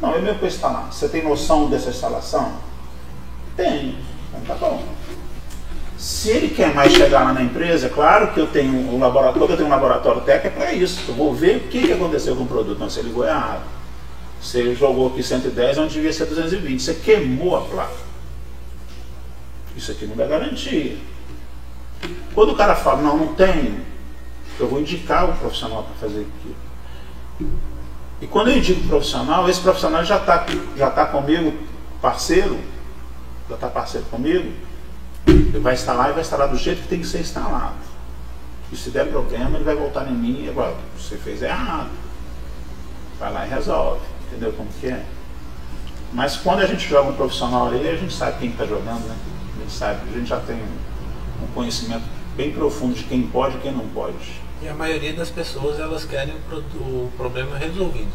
Não, 0.00 0.12
eu 0.14 0.20
mesmo 0.22 0.38
vou 0.40 0.48
instalar. 0.48 0.92
Você 0.92 1.08
tem 1.08 1.22
noção 1.24 1.70
dessa 1.70 1.88
instalação? 1.90 2.52
Tenho. 3.56 3.96
Então 4.28 4.40
tá 4.46 4.54
bom. 4.54 4.82
Se 5.96 6.28
ele 6.28 6.48
quer 6.48 6.74
mais 6.74 6.92
chegar 6.92 7.22
lá 7.24 7.32
na 7.32 7.42
empresa, 7.42 7.86
é 7.86 7.88
claro 7.88 8.32
que 8.34 8.40
eu 8.40 8.48
tenho 8.48 8.74
um 8.92 8.98
laboratório, 8.98 9.52
eu 9.52 9.56
tenho 9.56 9.68
um 9.68 9.72
laboratório 9.72 10.20
técnico 10.22 10.56
é 10.58 10.60
para 10.60 10.72
isso. 10.74 11.00
Eu 11.08 11.14
vou 11.14 11.32
ver 11.32 11.56
o 11.56 11.60
que, 11.68 11.86
que 11.86 11.92
aconteceu 11.92 12.36
com 12.36 12.42
o 12.42 12.46
produto. 12.46 12.78
Não, 12.78 12.90
você 12.90 13.00
ligou 13.00 13.24
errado. 13.24 13.62
Você 14.44 14.74
jogou 14.74 15.08
aqui 15.08 15.22
110 15.22 15.78
onde 15.78 15.94
devia 15.94 16.12
ser 16.12 16.26
220. 16.26 16.78
Você 16.78 16.94
queimou 16.94 17.56
a 17.56 17.62
placa. 17.62 17.94
Isso 19.74 19.90
aqui 19.90 20.06
não 20.06 20.14
dá 20.14 20.26
garantia. 20.26 20.98
Quando 22.34 22.52
o 22.52 22.54
cara 22.54 22.76
fala, 22.76 23.00
não, 23.00 23.16
não 23.16 23.34
tenho, 23.34 23.80
eu 24.60 24.68
vou 24.68 24.80
indicar 24.80 25.30
um 25.30 25.34
profissional 25.34 25.84
para 25.84 25.94
fazer 25.94 26.26
aquilo. 26.26 27.50
E 28.20 28.26
quando 28.26 28.50
eu 28.50 28.58
indico 28.58 28.86
profissional, 28.86 29.48
esse 29.48 29.60
profissional 29.60 30.04
já 30.04 30.18
está 30.18 30.44
já 30.76 30.90
tá 30.90 31.06
comigo, 31.06 31.56
parceiro, 32.02 32.60
já 33.48 33.54
está 33.54 33.68
parceiro 33.68 34.06
comigo, 34.08 34.52
ele 35.26 35.58
vai 35.58 35.72
instalar 35.72 36.10
e 36.10 36.12
vai 36.12 36.20
instalar 36.20 36.48
do 36.48 36.58
jeito 36.58 36.82
que 36.82 36.88
tem 36.88 37.00
que 37.00 37.06
ser 37.06 37.20
instalado. 37.20 37.76
E 38.70 38.76
se 38.76 38.90
der 38.90 39.08
problema, 39.08 39.56
ele 39.56 39.64
vai 39.64 39.74
voltar 39.74 40.06
em 40.06 40.14
mim 40.14 40.44
e 40.44 40.50
agora, 40.50 40.76
você 40.98 41.16
fez 41.16 41.40
errado. 41.40 41.90
Vai 43.18 43.32
lá 43.32 43.46
e 43.46 43.48
resolve. 43.48 44.13
Entendeu 44.28 44.52
como 44.52 44.68
que 44.80 44.86
é? 44.88 45.04
Mas 46.12 46.36
quando 46.36 46.60
a 46.60 46.66
gente 46.66 46.88
joga 46.88 47.10
um 47.10 47.14
profissional 47.14 47.68
ali, 47.68 47.88
a 47.88 47.96
gente 47.96 48.12
sabe 48.14 48.38
quem 48.38 48.50
está 48.50 48.64
jogando, 48.64 49.06
né? 49.08 49.16
A 49.56 49.60
gente 49.60 49.72
sabe, 49.72 50.00
a 50.08 50.12
gente 50.18 50.28
já 50.28 50.40
tem 50.40 50.56
um, 50.56 51.46
conhecimento 51.54 52.04
bem 52.36 52.52
profundo 52.52 52.94
de 52.94 53.04
quem 53.04 53.22
pode 53.26 53.56
e 53.56 53.60
quem 53.60 53.72
não 53.72 53.86
pode. 53.88 54.16
E 54.62 54.68
a 54.68 54.74
maioria 54.74 55.12
das 55.12 55.30
pessoas 55.30 55.78
elas 55.78 56.04
querem 56.04 56.34
o 56.34 56.38
pro- 56.48 56.58
o 56.80 57.12
problema 57.16 57.56
resolvido. 57.58 58.08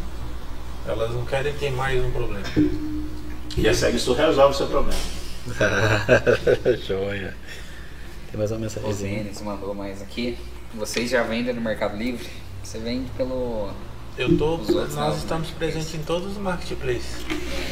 Elas 0.88 1.11
não 1.14 1.26
querem 1.26 1.53
ter 1.53 1.72
mais 1.72 2.03
um 2.03 2.10
problema. 2.11 2.44
E 3.57 3.68
a 3.68 3.73
segue 3.73 3.98
isso 3.98 4.14
resolve 4.14 4.56
o 4.56 4.57
seu 4.57 4.68
problema. 4.68 4.99
Joia. 6.88 7.36
Tem 8.31 8.38
mais 8.38 8.52
uma 8.52 8.57
O 8.57 8.61
mensagenzinha. 8.61 9.23
Zênis 9.23 9.41
mandou 9.41 9.73
mais 9.73 10.02
aqui. 10.02 10.38
Vocês 10.73 11.10
já 11.10 11.23
vendem 11.23 11.53
no 11.53 11.61
Mercado 11.61 11.98
Livre? 11.98 12.27
Você 12.64 12.77
vende 12.80 13.10
pelo. 13.18 13.72
Eu 14.18 14.38
tô, 14.38 14.57
nós 14.57 14.95
não, 14.95 15.15
estamos 15.15 15.49
presentes 15.52 15.94
em 15.95 15.99
todos 15.99 16.34
os 16.34 16.38
marketplaces. 16.38 17.26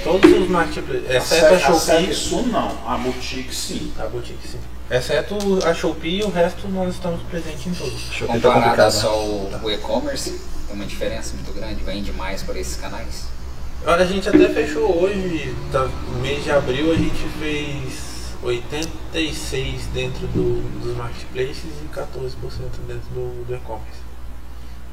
Todos 0.03 0.31
os 0.31 0.47
marketplaces, 0.47 1.09
exceto 1.09 1.53
a 1.53 1.57
a 1.57 1.59
Shopee. 1.59 2.09
isso 2.09 2.41
não, 2.43 2.87
a 2.87 2.97
boutique 2.97 3.53
sim. 3.53 3.91
A 3.99 4.05
boutique, 4.05 4.47
sim. 4.47 4.59
Exceto 4.89 5.35
a 5.65 5.73
Shopee, 5.73 6.23
o 6.23 6.29
resto 6.29 6.67
nós 6.69 6.93
estamos 6.93 7.21
presentes 7.23 7.67
em 7.67 7.73
todos. 7.73 8.09
Tá 8.17 8.27
Comparado 8.27 8.61
complicado. 8.63 8.91
só 8.91 9.19
o, 9.25 9.59
o 9.61 9.69
e-commerce, 9.71 10.39
tem 10.67 10.75
uma 10.75 10.85
diferença 10.85 11.33
muito 11.33 11.53
grande. 11.53 11.83
Vende 11.83 12.13
mais 12.13 12.41
por 12.43 12.55
esses 12.55 12.77
canais? 12.77 13.25
Olha, 13.85 14.03
a 14.03 14.07
gente 14.07 14.27
até 14.27 14.49
fechou 14.49 15.03
hoje, 15.03 15.53
tá, 15.71 15.83
no 15.83 16.19
mês 16.19 16.43
de 16.43 16.51
abril 16.51 16.91
a 16.91 16.95
gente 16.95 17.27
fez 17.39 18.33
86 18.41 19.87
dentro 19.93 20.27
do, 20.27 20.61
dos 20.79 20.95
marketplaces 20.95 21.65
e 21.83 21.87
14% 21.93 22.31
dentro 22.87 23.09
do, 23.13 23.45
do 23.45 23.55
e-commerce. 23.55 24.06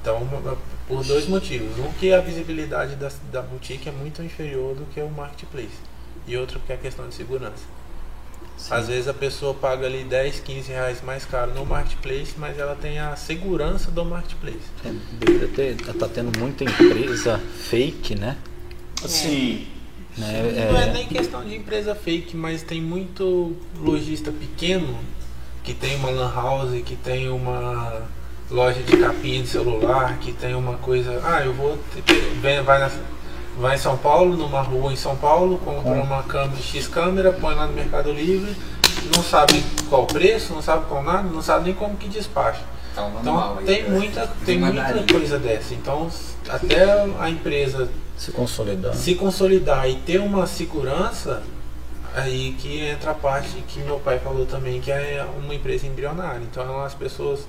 Então, 0.05 0.59
por 0.87 1.03
dois 1.03 1.27
motivos. 1.27 1.79
Um 1.79 1.91
que 1.93 2.13
a 2.13 2.21
visibilidade 2.21 2.95
da, 2.97 3.11
da 3.33 3.41
boutique 3.41 3.89
é 3.89 3.93
muito 3.93 4.23
inferior 4.23 4.75
do 4.75 4.85
que 4.93 5.01
o 5.01 5.09
marketplace. 5.09 5.79
E 6.27 6.37
outro 6.37 6.61
que 6.61 6.73
é 6.73 6.75
a 6.75 6.79
questão 6.79 7.09
de 7.09 7.15
segurança. 7.15 7.65
Às 8.71 8.89
vezes 8.89 9.09
a 9.09 9.15
pessoa 9.15 9.55
paga 9.55 9.87
ali 9.87 10.05
10, 10.05 10.41
15 10.41 10.71
reais 10.71 11.03
mais 11.03 11.25
caro 11.25 11.55
no 11.55 11.65
marketplace, 11.65 12.35
mas 12.37 12.59
ela 12.59 12.77
tem 12.77 12.99
a 12.99 13.17
segurança 13.17 13.91
do 13.91 14.05
marketplace. 14.05 14.61
É, 14.85 14.93
deveria 15.19 15.49
ter, 15.49 15.77
tá 15.95 16.09
tendo 16.09 16.39
muita 16.39 16.65
empresa 16.65 17.39
fake, 17.39 18.15
né? 18.15 18.37
Assim, 19.03 19.67
Né, 20.17 20.69
Não 20.71 20.79
é 20.79 20.89
é, 20.89 20.93
nem 20.93 21.09
questão 21.09 21.45
de 21.45 21.57
empresa 21.57 21.95
fake, 21.95 22.37
mas 22.37 22.63
tem 22.63 22.81
muito 22.81 23.57
lojista 23.81 24.31
pequeno 24.31 24.99
que 25.65 25.75
tem 25.75 25.97
uma 25.97 26.11
lan 26.11 26.33
house, 26.33 26.83
que 26.85 26.95
tem 26.95 27.29
uma 27.29 28.07
loja 28.51 28.83
de 28.83 28.97
capinha 28.97 29.43
de 29.43 29.49
celular, 29.49 30.19
que 30.19 30.33
tem 30.33 30.55
uma 30.55 30.75
coisa. 30.75 31.21
Ah, 31.25 31.41
eu 31.45 31.53
vou. 31.53 31.79
ter- 32.07 32.63
vai, 32.63 32.79
na- 32.79 32.91
vai 33.59 33.75
em 33.77 33.79
São 33.79 33.97
Paulo, 33.97 34.37
numa 34.37 34.61
rua 34.63 34.93
em 34.93 34.97
São 34.97 35.17
Paulo, 35.17 35.59
compra 35.59 35.93
uma 36.03 36.23
câmera 36.23 36.61
X 36.61 36.87
câmera, 36.89 37.33
põe 37.33 37.55
lá 37.55 37.67
no 37.67 37.73
Mercado 37.73 38.13
Livre, 38.13 38.55
não 39.15 39.23
sabe 39.23 39.65
qual 39.89 40.03
o 40.03 40.07
preço, 40.07 40.53
não 40.53 40.63
sabe 40.63 40.85
qual 40.87 41.03
nada, 41.03 41.23
não 41.29 41.43
sabe 41.43 41.65
nem 41.67 41.75
como 41.75 41.97
que 41.97 42.09
despacha. 42.09 42.63
Tá 42.95 43.03
manual 43.09 43.25
Então 43.25 43.59
aí. 43.59 43.65
tem 43.65 43.91
muita, 43.91 44.27
tem 44.47 44.59
muita 44.59 45.03
coisa 45.13 45.39
dessa. 45.39 45.75
Então 45.75 46.09
até 46.49 46.85
a 47.19 47.29
empresa 47.29 47.89
se 48.17 48.31
consolidando. 48.31 48.97
se 48.97 49.15
consolidar 49.17 49.89
e 49.91 49.97
ter 49.97 50.19
uma 50.21 50.47
segurança, 50.47 51.43
aí 52.15 52.55
que 52.61 52.81
entra 52.87 53.11
a 53.11 53.15
parte 53.15 53.49
que 53.67 53.81
meu 53.81 53.99
pai 53.99 54.21
falou 54.21 54.47
também, 54.47 54.81
que 54.81 54.93
é 54.93 55.27
uma 55.43 55.53
empresa 55.55 55.87
embrionária. 55.89 56.41
Então 56.49 56.83
as 56.85 56.95
pessoas, 56.95 57.49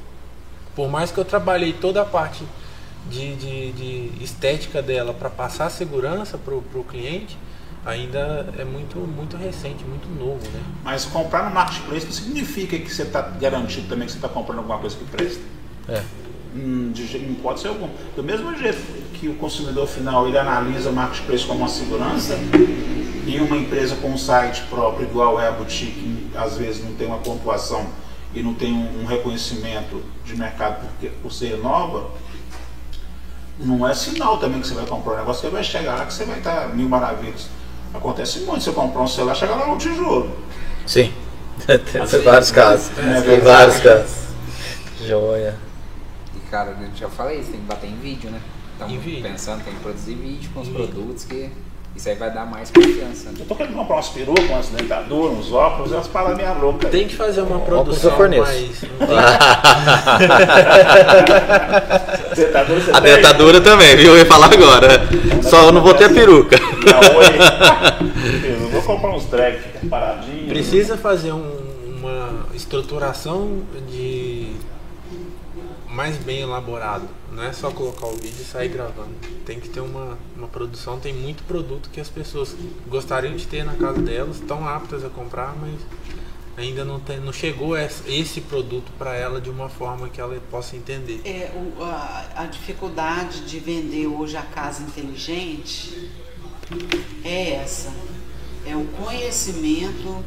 por 0.76 0.90
mais 0.90 1.12
que 1.12 1.18
eu 1.18 1.26
trabalhei 1.26 1.74
toda 1.74 2.02
a 2.02 2.06
parte 2.06 2.44
de, 3.10 3.36
de, 3.36 3.72
de 3.72 4.24
estética 4.24 4.82
dela 4.82 5.14
para 5.14 5.30
passar 5.30 5.70
segurança 5.70 6.38
para 6.38 6.54
o 6.54 6.86
cliente, 6.88 7.38
ainda 7.86 8.54
é 8.58 8.66
muito, 8.66 8.98
muito 8.98 9.38
recente, 9.38 9.84
muito 9.84 10.10
novo, 10.10 10.42
né? 10.52 10.60
mas 10.84 11.06
comprar 11.06 11.48
no 11.48 11.54
marketplace 11.54 12.06
não 12.06 12.12
significa 12.12 12.78
que 12.78 12.94
você 12.94 13.04
está 13.04 13.22
garantido 13.22 13.88
também 13.88 14.08
que 14.08 14.12
você 14.12 14.18
está 14.18 14.28
comprando 14.28 14.58
alguma 14.58 14.80
coisa 14.80 14.96
que 14.96 15.06
presta. 15.06 15.42
É. 15.88 16.02
Hum, 16.56 16.92
de 16.94 17.20
não 17.20 17.36
pode 17.36 17.60
ser 17.60 17.68
algum. 17.68 17.90
Do 18.16 18.24
mesmo 18.24 18.56
jeito 18.58 18.80
que 19.14 19.28
o 19.28 19.36
consumidor 19.36 19.88
final 19.88 20.28
ele 20.28 20.38
analisa 20.38 20.90
o 20.90 20.94
marketplace 20.94 21.46
como 21.46 21.60
uma 21.60 21.68
segurança 21.68 22.40
e 23.28 23.40
uma 23.40 23.58
empresa 23.58 23.96
com 23.98 24.10
um 24.10 24.18
site 24.18 24.64
próprio 24.70 25.08
igual 25.08 25.40
é 25.40 25.48
a 25.48 25.52
boutique, 25.52 26.28
às 26.36 26.58
vezes 26.58 26.84
não 26.84 26.94
tem 26.94 27.08
uma 27.08 27.18
pontuação 27.20 27.88
e 28.36 28.44
não 28.44 28.54
tem 28.54 28.72
um, 28.74 29.02
um 29.02 29.06
reconhecimento 29.06 30.04
de 30.26 30.36
mercado 30.36 30.82
porque, 30.88 31.08
por 31.22 31.32
ser 31.32 31.58
nova, 31.58 32.12
não 33.60 33.88
é 33.88 33.94
sinal 33.94 34.38
também 34.38 34.60
que 34.62 34.68
você 34.68 34.74
vai 34.74 34.86
comprar 34.86 35.14
um 35.14 35.18
negócio, 35.18 35.42
você 35.44 35.50
vai 35.50 35.64
chegar 35.64 35.96
lá 35.96 36.06
que 36.06 36.14
você 36.14 36.26
vai 36.26 36.38
estar 36.40 36.76
mil 36.76 36.90
maravilhas. 36.90 37.48
Acontece 37.94 38.40
muito, 38.42 38.62
você 38.64 38.72
comprar 38.74 39.02
um 39.02 39.08
celular, 39.08 39.36
chega 39.36 39.56
lá 39.56 39.68
no 39.68 39.78
tijolo. 39.78 40.30
Sim. 40.86 41.14
Tem 41.66 42.02
Assim, 42.02 42.20
vários 42.22 42.52
casos. 42.52 42.92
é, 42.98 43.22
Tem 43.22 43.40
vários 43.40 43.80
casos. 43.80 44.26
Joia. 45.08 45.56
E 46.36 46.40
cara, 46.50 46.72
eu 46.82 46.90
já 46.96 47.10
falei, 47.10 47.42
você 47.42 47.52
tem 47.52 47.62
que 47.62 47.66
bater 47.66 47.90
em 47.90 47.96
vídeo, 47.98 48.30
né? 48.30 48.42
Estamos 48.74 49.22
pensando, 49.22 49.64
tem 49.64 49.74
que 49.74 49.80
produzir 49.80 50.16
vídeo 50.16 50.50
com 50.54 50.60
os 50.60 50.68
vídeo. 50.68 50.88
produtos 50.88 51.24
que 51.24 51.50
isso 51.96 52.10
aí 52.10 52.16
vai 52.16 52.32
dar 52.32 52.46
mais 52.46 52.70
confiança. 52.72 53.30
né? 53.30 53.36
Eu 53.40 53.46
tô 53.46 53.56
querendo 53.56 53.76
comprar 53.76 53.96
umas 53.96 54.10
perucas, 54.10 54.46
umas 54.50 54.68
dentaduras, 54.70 55.38
uns 55.38 55.52
óculos, 55.52 55.92
umas 55.92 56.08
paradas 56.08 56.38
meio 56.38 56.60
loucas. 56.60 56.90
Tem 56.92 57.08
que 57.08 57.16
fazer 57.16 57.42
uma 57.42 57.60
produção 57.60 58.18
mais. 58.20 58.82
Dentadura, 62.36 62.82
A 62.94 63.02
tem? 63.02 63.16
dentadura 63.16 63.62
também, 63.62 63.96
viu? 63.96 64.12
Eu 64.12 64.18
ia 64.18 64.26
falar 64.26 64.52
agora. 64.54 65.02
Só 65.44 65.64
eu 65.64 65.72
não 65.72 65.82
vou 65.82 65.94
ter 65.94 66.06
a 66.06 66.10
peruca. 66.10 66.58
Não, 66.60 68.70
vou 68.72 68.82
comprar 68.82 69.12
uns 69.16 69.26
drag 69.26 69.58
fica 69.60 69.80
paradinho. 69.90 70.48
Precisa 70.48 70.98
fazer 70.98 71.32
um- 71.32 71.64
uma 72.00 72.46
estruturação 72.54 73.60
de 73.90 74.52
mais 75.96 76.18
bem 76.18 76.42
elaborado. 76.42 77.08
Não 77.32 77.42
é 77.44 77.54
só 77.54 77.72
colocar 77.72 78.08
o 78.08 78.16
vídeo 78.16 78.42
e 78.42 78.44
sair 78.44 78.68
gravando. 78.70 79.14
Tem 79.46 79.60
que 79.60 79.70
ter 79.70 79.80
uma, 79.80 80.18
uma 80.36 80.48
produção. 80.48 81.00
Tem 81.00 81.14
muito 81.14 81.44
produto 81.44 81.90
que 81.90 82.00
as 82.02 82.10
pessoas 82.10 82.54
gostariam 82.88 83.36
de 83.36 83.48
ter 83.48 83.64
na 83.64 83.74
casa 83.76 84.02
delas, 84.02 84.36
estão 84.36 84.68
aptas 84.68 85.04
a 85.06 85.10
comprar, 85.10 85.56
mas 85.56 85.80
ainda 86.58 86.84
não, 86.86 87.00
tem, 87.00 87.20
não 87.20 87.32
chegou 87.34 87.78
esse 87.78 88.42
produto 88.42 88.92
para 88.98 89.16
ela 89.16 89.40
de 89.40 89.50
uma 89.50 89.70
forma 89.70 90.10
que 90.10 90.20
ela 90.20 90.38
possa 90.52 90.76
entender. 90.76 91.22
É, 91.26 91.52
o- 91.56 91.82
a, 91.84 92.26
a 92.36 92.46
dificuldade 92.46 93.42
de 93.46 93.60
vender 93.60 94.08
hoje 94.08 94.36
a 94.38 94.42
casa 94.44 94.84
inteligente 94.84 96.12
é 97.24 97.54
essa. 97.54 97.94
É 98.66 98.76
o 98.76 98.86
conhecimento. 98.86 100.24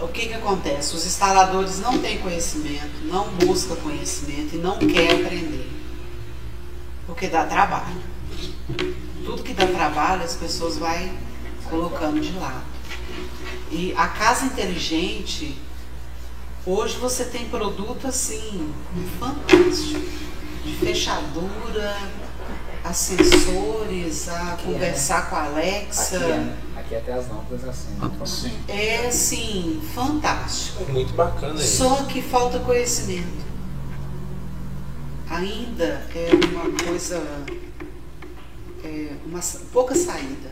O 0.00 0.08
que, 0.08 0.28
que 0.28 0.34
acontece? 0.34 0.94
Os 0.94 1.04
instaladores 1.04 1.80
não 1.80 1.98
têm 1.98 2.18
conhecimento, 2.18 3.04
não 3.04 3.28
buscam 3.30 3.74
conhecimento 3.76 4.54
e 4.54 4.58
não 4.58 4.78
querem 4.78 5.24
aprender. 5.24 5.70
Porque 7.06 7.26
dá 7.26 7.44
trabalho. 7.44 8.02
Tudo 9.24 9.42
que 9.42 9.52
dá 9.52 9.66
trabalho 9.66 10.22
as 10.22 10.34
pessoas 10.34 10.78
vai 10.78 11.12
colocando 11.68 12.20
de 12.20 12.32
lado. 12.32 12.64
E 13.70 13.92
a 13.96 14.08
casa 14.08 14.46
inteligente 14.46 15.56
Hoje 16.70 16.98
você 16.98 17.24
tem 17.24 17.48
produto 17.48 18.06
assim, 18.06 18.74
fantástico. 19.18 20.00
De 20.62 20.74
fechadura, 20.74 21.96
a 22.84 22.92
sensores, 22.92 24.28
a 24.28 24.52
Aqui 24.52 24.64
conversar 24.64 25.30
com 25.30 25.36
a 25.36 25.44
Alexa. 25.44 26.18
Aqui, 26.88 26.94
é, 26.94 26.98
até 26.98 27.12
as 27.12 27.28
lâmpadas 27.28 27.64
assim. 27.68 27.90
né? 28.00 28.26
Sim. 28.26 28.52
É 28.66 29.06
assim, 29.06 29.82
fantástico. 29.94 30.90
Muito 30.90 31.12
bacana 31.12 31.54
isso. 31.60 31.84
Só 31.84 32.04
que 32.04 32.22
falta 32.22 32.58
conhecimento. 32.60 33.46
Ainda 35.28 35.84
é 36.14 36.30
uma 36.50 36.86
coisa, 36.86 37.22
é 38.82 39.12
uma 39.26 39.40
pouca 39.70 39.94
saída 39.94 40.50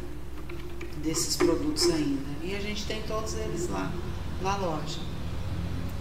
desses 1.02 1.36
produtos 1.36 1.88
ainda. 1.88 2.36
E 2.42 2.54
a 2.54 2.60
gente 2.60 2.84
tem 2.84 3.02
todos 3.02 3.34
eles 3.34 3.70
lá, 3.70 3.90
na 4.42 4.56
loja. 4.56 5.00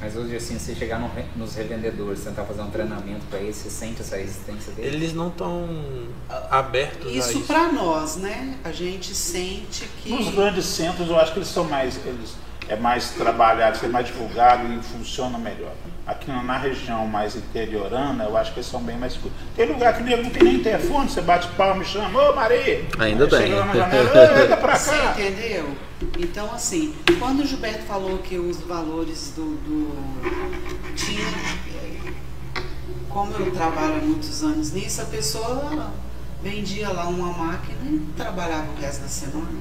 Mas 0.01 0.15
hoje 0.15 0.35
assim, 0.35 0.59
você 0.59 0.75
chegar 0.75 0.99
no 0.99 1.09
nos 1.35 1.55
revendedores, 1.55 2.23
tentar 2.23 2.43
fazer 2.43 2.61
um 2.61 2.69
treinamento 2.69 3.25
para 3.29 3.39
eles, 3.39 3.55
você 3.55 3.69
sente 3.69 4.01
essa 4.01 4.17
resistência 4.17 4.71
deles? 4.73 4.93
Eles 4.93 5.13
não 5.13 5.29
estão 5.29 5.67
abertos 6.51 7.07
a 7.07 7.11
Isso 7.11 7.29
isso. 7.37 7.41
para 7.47 7.71
nós, 7.71 8.17
né? 8.17 8.55
A 8.63 8.71
gente 8.71 9.15
sente 9.15 9.89
Nos 10.05 10.27
que 10.29 10.35
grandes 10.35 10.65
centros 10.65 11.09
eu 11.09 11.19
acho 11.19 11.31
que 11.33 11.39
eles 11.39 11.49
são 11.49 11.63
mais. 11.63 11.97
Eles, 12.05 12.35
é 12.67 12.75
mais 12.75 13.11
trabalhado, 13.11 13.77
é 13.83 13.87
mais 13.87 14.07
divulgado 14.07 14.71
e 14.73 14.81
funciona 14.83 15.37
melhor. 15.37 15.71
Aqui 16.05 16.27
na- 16.29 16.41
região 16.57 17.05
mais 17.07 17.35
interiorana, 17.35 18.23
eu 18.25 18.35
acho 18.37 18.53
que 18.53 18.59
eles 18.59 18.69
são 18.69 18.81
bem 18.81 18.97
mais. 18.97 19.15
cu- 19.15 19.31
Tem 19.55 19.65
lugar 19.67 19.95
que 19.95 20.03
não 20.17 20.29
tem 20.29 20.43
nem 20.43 20.59
telefone, 20.59 21.09
você 21.09 21.21
bate 21.21 21.47
palma 21.49 21.81
e 21.83 21.85
chama, 21.85 22.29
ô 22.31 22.35
Maria! 22.35 22.83
Ainda 22.99 23.23
Aí 23.25 23.29
bem. 23.29 23.39
Chega 23.41 23.55
lá 23.55 23.65
na 23.65 23.73
janela, 23.73 24.09
"Ô, 24.11 24.43
entra 24.43 24.57
pra 24.57 24.75
Você 24.75 24.91
cá! 24.91 25.11
entendeu? 25.17 25.69
Então, 26.17 26.51
assim, 26.53 26.93
quando 27.19 27.41
o 27.41 27.45
Gilberto 27.45 27.83
falou 27.85 28.17
que 28.19 28.37
os 28.37 28.57
valores 28.61 29.33
do. 29.35 29.55
do 29.65 30.95
tinha. 30.95 31.25
Como 33.09 33.31
eu 33.33 33.51
trabalho 33.51 33.95
há 33.95 34.01
muitos 34.05 34.43
anos 34.43 34.71
nisso, 34.73 35.01
a 35.01 35.05
pessoa 35.05 35.93
vendia 36.43 36.89
lá 36.91 37.07
uma 37.07 37.29
máquina 37.31 37.79
e 37.85 37.99
trabalhava 38.17 38.67
o 38.71 38.75
resto 38.81 39.01
da 39.03 39.07
semana. 39.07 39.57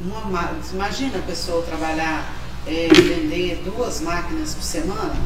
Uma, 0.00 0.20
ma- 0.26 0.52
imagina 0.72 1.18
a 1.18 1.22
pessoa 1.22 1.62
trabalhar, 1.64 2.32
eh, 2.66 2.88
vender 2.92 3.62
duas 3.64 4.00
máquinas 4.00 4.54
por 4.54 4.62
semana? 4.62 5.16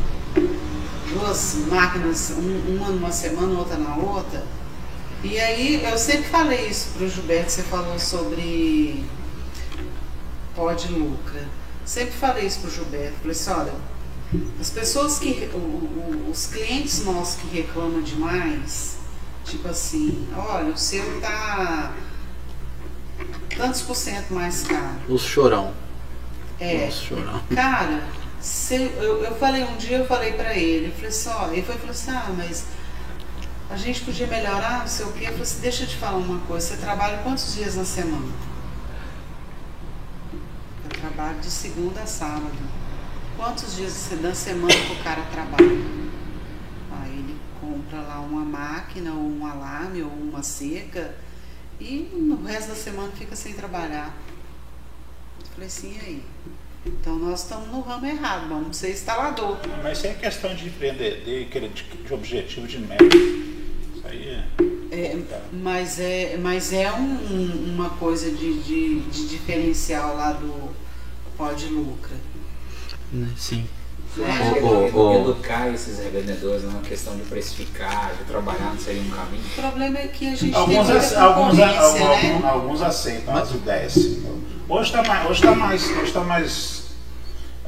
Duas 1.13 1.57
máquinas, 1.69 2.31
um- 2.31 2.77
uma 2.77 2.89
numa 2.89 3.13
semana, 3.13 3.59
outra 3.59 3.77
na 3.77 3.97
outra. 3.97 4.43
E 5.23 5.39
aí, 5.39 5.85
eu 5.85 5.99
sempre 5.99 6.31
falei 6.31 6.69
isso 6.69 6.89
pro 6.97 7.07
Gilberto, 7.09 7.53
você 7.53 7.63
falou 7.65 7.99
sobre 7.99 9.05
pó 10.61 10.73
de 10.75 10.89
lucra. 10.93 11.43
Sempre 11.87 12.13
falei 12.13 12.47
isso 12.47 12.61
pro 12.61 12.71
Gilberto, 12.71 13.15
falei 13.23 13.33
assim, 13.33 13.51
olha, 13.51 13.73
as 14.61 14.69
pessoas 14.71 15.19
que, 15.19 15.49
o- 15.55 15.57
o- 15.57 16.29
os 16.31 16.47
clientes 16.47 17.03
nossos 17.05 17.37
que 17.41 17.49
reclamam 17.49 18.03
demais, 18.03 18.99
tipo 19.45 19.67
assim, 19.67 20.29
olha, 20.37 20.73
o 20.73 20.77
seu 20.77 21.21
tá 21.21 21.93
tantos 23.57 23.81
por 23.83 23.97
cento 23.97 24.33
mais 24.35 24.63
caro. 24.63 24.97
Os 25.09 25.23
chorão. 25.23 25.73
É, 26.61 26.87
Os 26.89 26.95
chorão. 27.01 27.43
Cara, 27.55 28.05
se- 28.41 28.93
eu, 28.99 29.25
eu 29.25 29.35
falei 29.37 29.65
um 29.65 29.77
dia, 29.79 29.97
eu 29.99 30.07
falei 30.07 30.35
pra 30.35 30.55
ele, 30.55 30.87
eu 30.89 30.93
falei 30.93 31.09
assim, 31.09 31.31
ele 31.53 31.63
foi 31.63 31.75
e 31.75 31.79
falou 31.79 31.91
assim, 31.93 32.11
ah, 32.11 32.31
mas 32.37 32.65
a 33.71 33.77
gente 33.77 34.03
podia 34.03 34.27
melhorar, 34.27 34.81
não 34.81 34.87
sei 34.87 35.07
o 35.07 35.13
quê. 35.13 35.21
Eu 35.25 35.29
falei 35.29 35.43
assim, 35.43 35.61
deixa 35.63 35.85
eu 35.85 35.89
te 35.89 35.97
falar 35.97 36.19
uma 36.19 36.39
coisa, 36.41 36.67
você 36.69 36.77
trabalha 36.77 37.19
quantos 37.19 37.55
dias 37.55 37.75
na 37.75 37.85
semana? 37.85 38.29
Trabalho 41.21 41.41
de 41.43 41.51
segunda 41.51 42.01
a 42.01 42.07
sábado. 42.07 42.57
Quantos 43.37 43.77
dias 43.77 44.09
da 44.23 44.35
semana 44.35 44.73
que 44.73 44.93
o 44.95 45.05
cara 45.05 45.21
trabalha? 45.31 45.69
Aí 46.93 47.13
ele 47.13 47.37
compra 47.61 48.01
lá 48.01 48.21
uma 48.21 48.43
máquina, 48.43 49.13
ou 49.13 49.29
um 49.29 49.45
alarme, 49.45 50.03
ou 50.03 50.09
uma 50.09 50.43
seca, 50.43 51.15
e 51.79 52.09
no 52.15 52.43
resto 52.43 52.69
da 52.71 52.75
semana 52.75 53.13
fica 53.13 53.37
sem 53.37 53.53
trabalhar. 53.53 54.17
Eu 55.41 55.47
falei 55.53 55.67
assim, 55.67 55.95
e 55.95 56.01
aí? 56.07 56.23
Então 56.87 57.17
nós 57.19 57.43
estamos 57.43 57.69
no 57.69 57.83
ramo 57.83 58.07
errado, 58.07 58.49
vamos 58.49 58.79
ser 58.79 58.91
instalador. 58.93 59.59
Mas 59.83 59.99
isso 59.99 60.07
é 60.07 60.15
questão 60.15 60.55
de 60.55 60.69
empreender, 60.69 61.23
de, 61.23 61.45
de, 61.45 61.69
de 62.03 62.15
objetivo 62.15 62.67
de 62.67 62.79
meta. 62.79 63.05
Isso 63.05 64.07
aí 64.07 64.27
é. 64.27 64.45
É, 64.91 65.19
mas 65.53 66.01
é, 66.01 66.39
mas 66.39 66.73
é 66.73 66.91
um- 66.91 66.97
um- 66.99 67.75
uma 67.75 67.91
coisa 67.91 68.31
de, 68.31 68.63
de, 68.63 69.01
de 69.01 69.29
diferencial 69.29 70.17
lá 70.17 70.33
do 70.33 70.80
pó 71.41 71.53
de 71.53 71.67
lucra. 71.69 72.15
Né, 73.11 73.29
Sim. 73.37 73.67
É. 74.19 74.63
ô, 74.63 74.87
edu- 74.87 74.99
ô. 74.99 75.21
educar 75.21 75.73
esses 75.73 75.99
revendedores 75.99 76.65
numa 76.65 76.83
questão 76.83 77.17
de 77.17 77.23
precificar, 77.23 78.13
de 78.19 78.25
trabalhar, 78.25 78.75
não 78.75 78.79
seria 78.79 79.01
um 79.01 79.11
caminho? 79.11 79.43
O 79.57 79.61
problema 79.61 79.99
é 79.99 80.09
que 80.09 80.29
a 80.29 80.37
gente 80.37 80.55
Alguns, 80.55 80.87
tem 80.87 81.17
alguns, 81.17 81.57
concorrência, 81.57 82.07
alguns, 82.07 82.43
né? 82.43 82.49
alguns 82.51 82.83
aceitam 82.83 83.37
as 83.37 83.51
ideias. 83.53 83.97
Hoje 84.69 84.91
está 84.91 85.03
mais, 85.03 85.31
hoje 85.31 85.43
tá 85.43 85.55
mais, 85.55 85.91
hoje 85.97 86.13
tá 86.13 86.21
mais. 86.21 86.83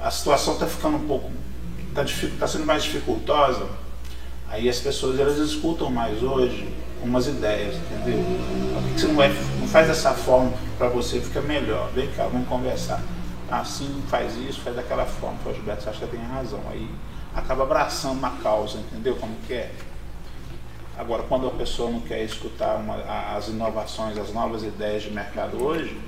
A 0.01 0.11
situação 0.11 0.55
está 0.55 0.67
ficando 0.67 0.97
um 0.99 1.07
pouco. 1.07 1.31
Está 1.89 2.05
tá 2.41 2.49
sendo 2.49 2.67
mais 2.67 2.83
dificultosa. 2.83 3.67
Aí 4.51 4.69
as 4.69 4.81
pessoas 4.81 5.19
elas 5.19 5.39
escutam 5.39 5.91
mais 5.91 6.23
hoje 6.23 6.69
umas 7.03 7.27
ideias, 7.27 7.77
entendeu? 7.77 8.23
Por 8.75 8.83
que 8.95 9.01
você 9.01 9.07
não, 9.07 9.15
vai, 9.15 9.29
não 9.61 9.67
faz 9.69 9.89
dessa 9.89 10.13
forma 10.13 10.53
para 10.77 10.89
você 10.89 11.21
fica 11.21 11.41
melhor? 11.41 11.91
Vem 11.95 12.09
cá, 12.11 12.25
vamos 12.27 12.49
conversar. 12.49 13.01
Assim, 13.53 14.03
faz 14.09 14.35
isso, 14.37 14.61
faz 14.63 14.75
daquela 14.75 15.05
forma. 15.05 15.37
Pô, 15.45 15.53
Gilberto, 15.53 15.83
você 15.83 15.91
acha 15.91 16.07
que 16.07 16.17
tem 16.17 16.25
razão. 16.25 16.61
Aí 16.71 16.89
acaba 17.35 17.65
abraçando 17.65 18.15
uma 18.15 18.31
causa, 18.43 18.79
entendeu 18.79 19.15
como 19.17 19.35
que 19.47 19.53
é? 19.53 19.71
Agora, 20.99 21.23
quando 21.25 21.47
a 21.47 21.51
pessoa 21.51 21.91
não 21.91 22.01
quer 22.01 22.23
escutar 22.23 22.77
uma- 22.77 23.03
as 23.37 23.49
inovações, 23.49 24.17
as 24.17 24.33
novas 24.33 24.63
ideias 24.63 25.03
de 25.03 25.11
mercado 25.11 25.63
hoje, 25.63 25.99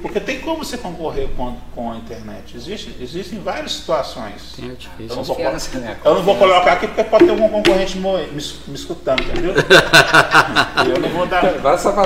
porque 0.00 0.18
tem 0.20 0.40
como 0.40 0.64
você 0.64 0.78
concorrer 0.78 1.28
com, 1.36 1.56
com 1.74 1.92
a 1.92 1.96
internet. 1.96 2.56
Existe, 2.56 2.96
existem 3.00 3.40
várias 3.40 3.72
situações. 3.72 4.52
Tem 4.56 4.66
Eu 4.66 4.70
artifício. 4.72 5.16
não, 5.16 5.24
vou, 5.24 5.38
né? 5.38 5.96
eu 6.04 6.14
não 6.14 6.22
vou 6.22 6.36
colocar 6.36 6.72
aqui 6.72 6.86
porque 6.86 7.04
pode 7.04 7.24
ter 7.24 7.30
algum 7.30 7.48
concorrente 7.48 7.98
me, 7.98 8.26
me 8.32 8.74
escutando, 8.74 9.22
entendeu? 9.22 9.54
eu 10.88 11.00
não 11.00 11.08
vou 11.10 11.26
dar. 11.26 11.42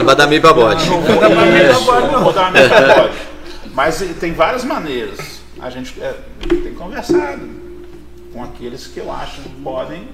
Vai 0.04 0.16
dar 0.16 0.26
meio 0.26 0.40
babode. 0.40 0.88
Não 0.88 1.00
não 1.00 2.22
vou 2.22 2.32
dar 2.32 2.50
mesa 2.50 2.94
pode. 2.94 3.33
Mas 3.74 3.98
tem 4.20 4.32
várias 4.32 4.64
maneiras. 4.64 5.40
A 5.60 5.68
gente 5.68 6.00
eh, 6.00 6.14
tem 6.48 6.74
conversado 6.74 7.48
com 8.32 8.42
aqueles 8.42 8.86
que 8.86 8.98
eu 9.00 9.10
acho 9.12 9.40
que 9.42 9.48
podem 9.62 10.08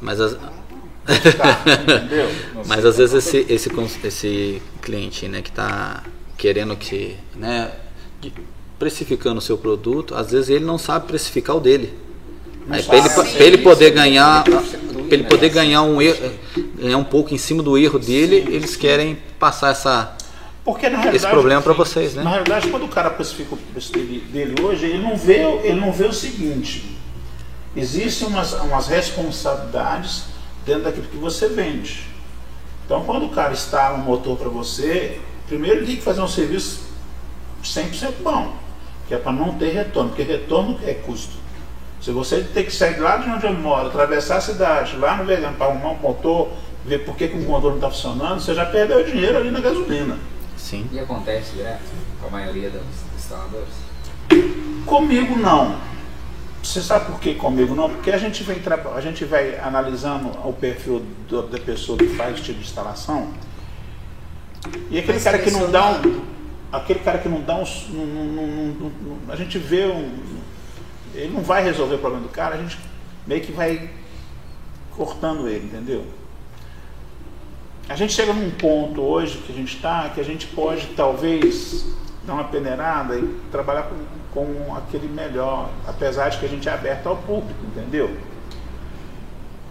Mas, 0.00 0.20
as- 0.20 0.32
estar, 0.32 1.62
entendeu? 1.82 2.28
mas 2.66 2.84
às 2.84 2.98
vezes 2.98 3.14
esse, 3.26 3.46
esse, 3.52 3.70
esse 4.04 4.62
cliente 4.82 5.26
né, 5.28 5.40
que 5.42 5.50
está 5.50 6.02
querendo 6.36 6.76
que. 6.76 7.16
Né, 7.34 7.70
precificando 8.78 9.38
o 9.38 9.42
seu 9.42 9.58
produto, 9.58 10.14
às 10.14 10.30
vezes 10.30 10.50
ele 10.50 10.64
não 10.64 10.78
sabe 10.78 11.06
precificar 11.08 11.56
o 11.56 11.60
dele. 11.60 11.92
Aí, 12.70 12.82
para 12.82 12.98
ele, 12.98 13.08
sabe. 13.08 13.30
pra 13.32 13.44
ele 13.44 13.58
poder 13.58 13.90
ganhar, 13.90 14.44
pra 14.44 14.52
prostitui, 14.58 15.06
ele 15.10 15.22
né? 15.22 15.28
poder 15.28 15.48
ganhar 15.48 15.82
um 15.82 16.00
erro, 16.00 16.30
ganhar 16.76 16.98
um 16.98 17.04
pouco 17.04 17.34
em 17.34 17.38
cima 17.38 17.62
do 17.62 17.76
erro 17.78 17.98
dele, 17.98 18.36
eles 18.54 18.76
querem 18.76 19.18
passar 19.38 19.70
essa 19.70 20.16
Porque 20.68 20.86
na 20.90 20.98
realidade, 20.98 21.16
esse 21.16 21.26
problema 21.26 21.62
para 21.62 21.72
vocês, 21.72 22.14
Na 22.14 22.24
né? 22.24 22.30
realidade, 22.30 22.68
quando 22.68 22.84
o 22.84 22.88
cara 22.88 23.08
precifica 23.08 23.54
o 23.54 23.56
preço 23.56 23.90
dele, 23.90 24.20
dele 24.30 24.62
hoje, 24.62 24.84
ele 24.84 24.98
não, 24.98 25.16
vê, 25.16 25.40
ele 25.64 25.80
não 25.80 25.90
vê 25.90 26.04
o 26.04 26.12
seguinte: 26.12 26.94
existem 27.74 28.28
umas, 28.28 28.52
umas 28.52 28.86
responsabilidades 28.86 30.24
dentro 30.66 30.82
daquilo 30.82 31.06
que 31.06 31.16
você 31.16 31.48
vende. 31.48 32.04
Então, 32.84 33.02
quando 33.04 33.24
o 33.24 33.28
cara 33.30 33.54
instala 33.54 33.96
um 33.96 34.02
motor 34.02 34.36
para 34.36 34.50
você, 34.50 35.18
primeiro 35.46 35.78
ele 35.78 35.86
tem 35.86 35.96
que 35.96 36.02
fazer 36.02 36.20
um 36.20 36.28
serviço 36.28 36.82
100% 37.64 38.16
bom, 38.22 38.52
que 39.08 39.14
é 39.14 39.16
para 39.16 39.32
não 39.32 39.54
ter 39.54 39.70
retorno, 39.70 40.10
porque 40.10 40.22
retorno 40.22 40.78
é 40.84 40.92
custo. 40.92 41.32
Se 41.98 42.10
você 42.10 42.42
tem 42.42 42.66
que 42.66 42.72
sair 42.72 43.00
lá 43.00 43.16
de 43.16 43.30
onde 43.30 43.46
eu 43.46 43.54
moro, 43.54 43.86
atravessar 43.86 44.36
a 44.36 44.42
cidade, 44.42 44.98
lá 44.98 45.16
no 45.16 45.24
vegano, 45.24 45.56
para 45.56 45.68
arrumar 45.68 45.92
um 45.92 45.98
motor, 45.98 46.50
ver 46.84 47.06
por 47.06 47.16
que, 47.16 47.26
que 47.26 47.38
o 47.38 47.40
motor 47.40 47.70
não 47.70 47.78
está 47.78 47.90
funcionando, 47.90 48.38
você 48.38 48.54
já 48.54 48.66
perdeu 48.66 49.02
dinheiro 49.02 49.38
ali 49.38 49.50
na 49.50 49.60
gasolina. 49.60 50.18
Sim. 50.68 50.86
E 50.92 51.00
acontece 51.00 51.52
direto 51.52 51.80
com 52.20 52.26
a 52.26 52.30
maioria 52.30 52.68
dos 52.68 52.82
instaladores? 53.16 53.72
Comigo 54.84 55.34
não. 55.38 55.80
Você 56.62 56.82
sabe 56.82 57.06
por 57.06 57.18
que 57.20 57.34
comigo 57.36 57.74
não? 57.74 57.88
Porque 57.88 58.10
a 58.10 58.18
gente 58.18 58.42
vem, 58.42 58.60
a 58.94 59.00
gente 59.00 59.24
vai 59.24 59.58
analisando 59.58 60.28
o 60.46 60.52
perfil 60.52 61.02
do- 61.26 61.44
da 61.48 61.58
pessoa 61.58 61.96
que 61.96 62.08
faz 62.08 62.38
o 62.38 62.42
tipo 62.42 62.58
de 62.58 62.66
instalação. 62.66 63.32
E 64.90 64.98
aquele 64.98 65.18
cara 65.20 65.38
que 65.38 65.50
não 65.50 65.70
dá 65.70 65.92
um, 65.92 66.20
aquele 66.70 66.98
cara 67.00 67.16
que 67.18 67.28
não 67.30 67.40
dá 67.40 67.54
um, 67.56 67.64
não- 67.88 68.06
não- 68.06 68.26
não- 68.26 68.46
não- 68.46 68.92
não- 69.24 69.32
a 69.32 69.36
gente 69.36 69.56
vê 69.56 69.86
um, 69.86 70.18
ele 71.14 71.32
não 71.32 71.40
vai 71.42 71.64
resolver 71.64 71.94
o 71.94 71.98
problema 71.98 72.26
do 72.26 72.30
cara, 72.30 72.56
a 72.56 72.58
gente 72.58 72.78
meio 73.26 73.40
que 73.40 73.52
vai 73.52 73.88
cortando 74.94 75.48
ele, 75.48 75.64
entendeu? 75.64 76.04
A 77.88 77.96
gente 77.96 78.12
chega 78.12 78.32
num 78.32 78.50
ponto 78.50 79.00
hoje 79.00 79.38
que 79.38 79.52
a 79.52 79.54
gente 79.54 79.76
está, 79.76 80.08
que 80.10 80.20
a 80.20 80.24
gente 80.24 80.46
pode 80.48 80.88
talvez 80.88 81.86
dar 82.24 82.34
uma 82.34 82.44
peneirada 82.44 83.16
e 83.16 83.26
trabalhar 83.50 83.84
com 83.84 83.96
com 84.32 84.74
aquele 84.76 85.08
melhor, 85.08 85.70
apesar 85.86 86.28
de 86.28 86.38
que 86.38 86.46
a 86.46 86.48
gente 86.48 86.68
é 86.68 86.72
aberto 86.72 87.08
ao 87.08 87.16
público, 87.16 87.58
entendeu? 87.64 88.16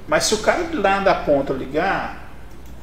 Mas 0.07 0.25
se 0.25 0.33
o 0.33 0.39
cara 0.39 0.63
de 0.63 0.75
lá 0.75 0.99
da 0.99 1.15
ponta 1.15 1.53
ligar, 1.53 2.31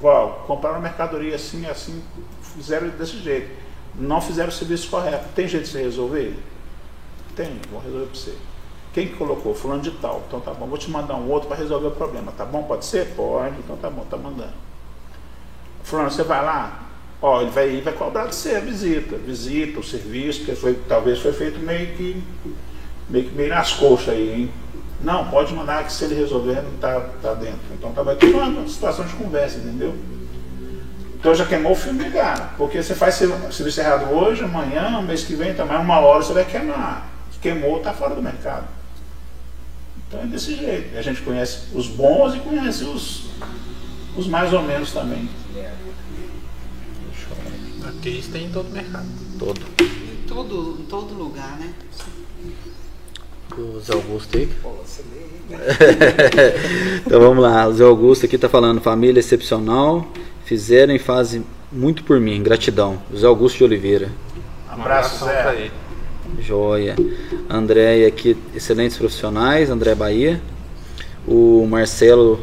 Val, 0.01 0.45
compraram 0.47 0.81
mercadoria 0.81 1.35
assim, 1.35 1.67
assim, 1.67 2.03
fizeram 2.43 2.89
desse 2.89 3.19
jeito. 3.19 3.51
Não 3.95 4.21
fizeram 4.21 4.49
o 4.49 4.53
serviço 4.53 4.91
correto. 4.91 5.27
Tem 5.35 5.49
jeito 5.49 5.65
de 5.65 5.71
você 5.71 5.83
resolver? 5.83 6.37
Tem, 7.35 7.61
vou 7.71 7.81
resolver 7.81 8.07
para 8.07 8.15
você. 8.15 8.35
Quem 8.93 9.09
que 9.09 9.15
colocou? 9.15 9.55
Fulano 9.55 9.83
de 9.83 9.93
tal. 9.93 10.23
Então 10.27 10.41
tá 10.41 10.53
bom, 10.53 10.67
vou 10.67 10.79
te 10.79 10.91
mandar 10.91 11.15
um 11.17 11.31
outro 11.31 11.49
para 11.49 11.57
resolver 11.57 11.89
o 11.89 11.93
problema. 11.93 12.33
Tá 12.33 12.45
bom? 12.45 12.65
Pode 12.65 12.85
ser? 12.85 13.15
Pode. 13.15 13.57
Então 13.59 13.77
tá 13.77 13.89
bom, 13.89 14.05
tá 14.05 14.17
mandando. 14.17 14.53
Fulano, 15.85 16.11
você 16.11 16.25
vai 16.25 16.43
lá? 16.43 16.81
Ó, 17.23 17.43
ele 17.43 17.51
vai, 17.51 17.69
ele 17.69 17.83
vai 17.83 17.93
cobrar 17.93 18.27
de 18.27 18.35
você 18.35 18.57
a 18.57 18.61
visita. 18.61 19.17
Visita, 19.17 19.79
o 19.79 19.85
serviço, 19.85 20.41
porque 20.41 20.57
foi, 20.57 20.75
talvez 20.89 21.21
foi 21.21 21.33
feito 21.33 21.61
meio 21.61 21.95
que, 21.95 22.23
meio 23.09 23.29
que 23.29 23.35
meio 23.35 23.51
nas 23.51 23.75
coxas 23.75 24.09
aí, 24.09 24.35
hein? 24.35 24.51
Não, 25.03 25.29
pode 25.29 25.53
mandar 25.55 25.85
que 25.85 25.93
se 25.93 26.05
ele 26.05 26.15
resolver 26.15 26.63
não 26.63 26.73
tá, 26.79 27.01
tá 27.23 27.35
dentro. 27.35 27.61
Então 27.73 27.93
tá, 27.93 28.03
vai 28.03 28.17
ter 28.17 28.35
uma 28.35 28.67
situação 28.67 29.05
de 29.05 29.13
conversa, 29.15 29.59
entendeu? 29.59 29.95
Então 31.15 31.35
já 31.35 31.45
queimou 31.45 31.73
o 31.73 31.77
filme 31.77 32.11
cara. 32.11 32.51
Porque 32.57 32.83
você 32.83 32.95
faz 32.95 33.15
serviço 33.15 33.81
errado 33.81 34.11
hoje, 34.11 34.43
amanhã, 34.43 35.01
mês 35.03 35.25
que 35.25 35.35
vem, 35.35 35.55
também 35.55 35.77
uma 35.77 35.99
hora 36.01 36.23
você 36.23 36.33
vai 36.33 36.45
queimar. 36.45 37.11
Queimou, 37.41 37.81
tá 37.81 37.93
fora 37.93 38.15
do 38.15 38.23
mercado. 38.23 38.67
Então 40.09 40.21
é 40.21 40.27
desse 40.27 40.57
jeito. 40.57 40.97
A 40.97 41.03
gente 41.03 41.21
conhece 41.21 41.75
os 41.75 41.89
bons 41.89 42.35
e 42.35 42.39
conhece 42.39 42.85
os, 42.85 43.27
os 44.17 44.27
mais 44.27 44.51
ou 44.55 44.63
menos 44.63 44.93
também. 44.93 45.29
Aqui 47.85 48.25
tem 48.33 48.47
em 48.47 48.51
todo 48.51 48.71
mercado. 48.71 49.07
Todo. 49.39 49.61
Em 49.81 50.27
todo, 50.27 50.79
em 50.81 50.85
todo 50.85 51.15
lugar, 51.15 51.59
né? 51.59 51.73
O 53.57 53.79
Zé 53.79 53.93
Augusto 53.93 54.37
aí. 54.37 54.49
Então 57.07 57.21
vamos 57.21 57.43
lá, 57.43 57.69
o 57.69 57.75
Zé 57.75 57.85
Augusto 57.85 58.27
aqui 58.27 58.37
está 58.37 58.49
falando, 58.49 58.81
família 58.81 59.21
excepcional, 59.21 60.09
fizeram 60.45 60.95
e 60.95 60.99
fazem 60.99 61.45
muito 61.71 62.03
por 62.05 62.19
mim, 62.21 62.43
gratidão. 62.43 62.99
José 63.13 63.27
Augusto 63.27 63.59
de 63.59 63.65
Oliveira. 63.65 64.11
Um 64.69 64.73
Abraço, 64.81 65.25
Zé. 65.25 65.43
pra 65.43 65.55
ele. 65.55 65.73
Joia. 66.41 66.97
André 67.49 68.07
aqui, 68.07 68.37
excelentes 68.55 68.97
profissionais, 68.97 69.71
André 69.71 69.95
Bahia. 69.95 70.41
O 71.27 71.67
Marcelo 71.67 72.41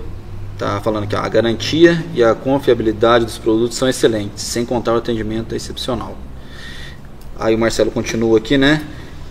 tá 0.62 0.80
falando 0.80 1.12
ó, 1.12 1.18
a 1.18 1.28
garantia 1.28 2.06
e 2.14 2.24
a 2.24 2.36
confiabilidade 2.36 3.26
dos 3.26 3.40
produtos 3.40 3.78
são 3.78 3.90
excelentes, 3.90 4.44
sem 4.44 4.64
contar 4.64 4.94
o 4.94 4.98
atendimento 4.98 5.56
excepcional. 5.56 6.16
Aí 7.40 7.56
o 7.56 7.58
Marcelo 7.58 7.90
continua 7.90 8.38
aqui, 8.38 8.60
né? 8.60 8.86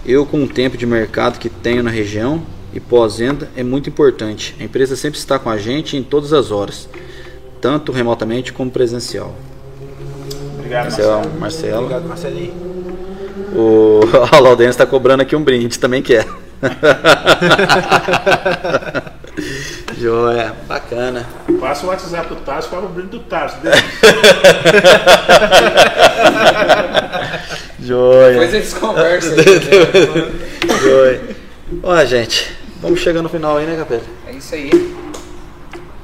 Eu 0.04 0.26
com 0.26 0.42
o 0.42 0.48
tempo 0.48 0.76
de 0.76 0.84
mercado 0.84 1.38
que 1.38 1.48
tenho 1.48 1.84
na 1.84 1.90
região 1.90 2.42
e 2.74 2.80
pós-venda 2.80 3.48
é 3.56 3.62
muito 3.62 3.88
importante. 3.88 4.56
A 4.58 4.64
empresa 4.64 4.96
sempre 4.96 5.20
está 5.20 5.38
com 5.38 5.48
a 5.48 5.56
gente 5.56 5.96
em 5.96 6.02
todas 6.02 6.32
as 6.32 6.50
horas, 6.50 6.88
tanto 7.60 7.92
remotamente 7.92 8.52
como 8.52 8.68
presencial. 8.68 9.32
Obrigado, 10.58 10.86
é 10.86 10.90
Marcelo. 10.90 11.28
o 11.28 11.40
Marcelo. 11.40 11.84
Obrigado, 11.84 12.08
Marcelinho. 12.08 12.54
O 13.54 14.00
a 14.34 14.40
Laudense 14.40 14.70
está 14.70 14.86
cobrando 14.86 15.22
aqui 15.22 15.36
um 15.36 15.44
brinde, 15.44 15.78
também 15.78 16.02
quer. 16.02 16.26
Joia, 19.98 20.54
bacana. 20.66 21.26
Passa 21.60 21.86
o 21.86 21.88
WhatsApp 21.88 22.28
do 22.28 22.36
Tarso, 22.36 22.68
fala 22.68 22.86
o 22.86 22.88
brinde 22.88 23.10
do 23.10 23.20
Tarso. 23.20 23.56
Joia. 27.80 28.30
Depois 28.32 28.54
eles 28.54 28.74
conversam. 28.74 29.32
aí, 29.32 29.36
né? 29.38 30.32
Joia. 30.82 31.20
Ó, 31.82 32.04
gente, 32.04 32.56
vamos 32.80 33.00
chegando 33.00 33.24
no 33.24 33.28
final 33.28 33.56
aí, 33.56 33.66
né, 33.66 33.76
Capela? 33.76 34.02
É 34.26 34.32
isso 34.32 34.54
aí. 34.54 34.70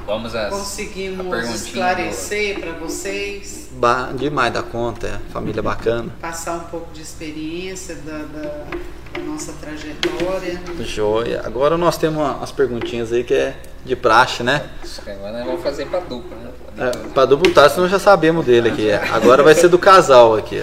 Vamos 0.07 0.35
às. 0.35 0.51
Conseguimos 0.51 1.51
esclarecer 1.51 2.61
para 2.61 2.73
vocês, 2.73 3.69
Ba 3.73 4.11
demais 4.15 4.53
da 4.53 4.63
conta, 4.63 5.07
é. 5.09 5.33
família 5.33 5.63
bacana. 5.63 6.11
passar 6.21 6.55
um 6.55 6.61
pouco 6.61 6.93
de 6.93 7.03
experiência 7.03 7.97
da, 7.97 8.19
da- 8.19 8.65
da 9.13 9.21
nossa 9.27 9.53
trajetória. 9.55 10.61
Joia. 10.81 11.43
Agora 11.45 11.77
nós 11.77 11.99
temos 11.99 12.19
uma- 12.19 12.37
umas 12.37 12.53
perguntinhas 12.53 13.13
aí 13.13 13.25
que 13.25 13.35
é 13.35 13.57
de 13.85 13.97
praxe, 13.97 14.43
né? 14.43 14.69
Agora 15.07 15.33
nós 15.39 15.47
vamos 15.47 15.63
fazer 15.63 15.87
pra 15.87 16.01
dupla, 16.01 16.37
né? 16.37 16.51
É, 16.79 16.91
pra 17.09 17.25
dublutar, 17.25 17.69
senão 17.71 17.89
já 17.89 17.99
sabemos 17.99 18.45
dele 18.47 18.69
aqui. 18.69 18.89
é. 18.89 18.97
Agora 19.11 19.43
vai 19.43 19.55
ser 19.55 19.69
do 19.69 19.79
casal 19.79 20.37
aqui. 20.37 20.61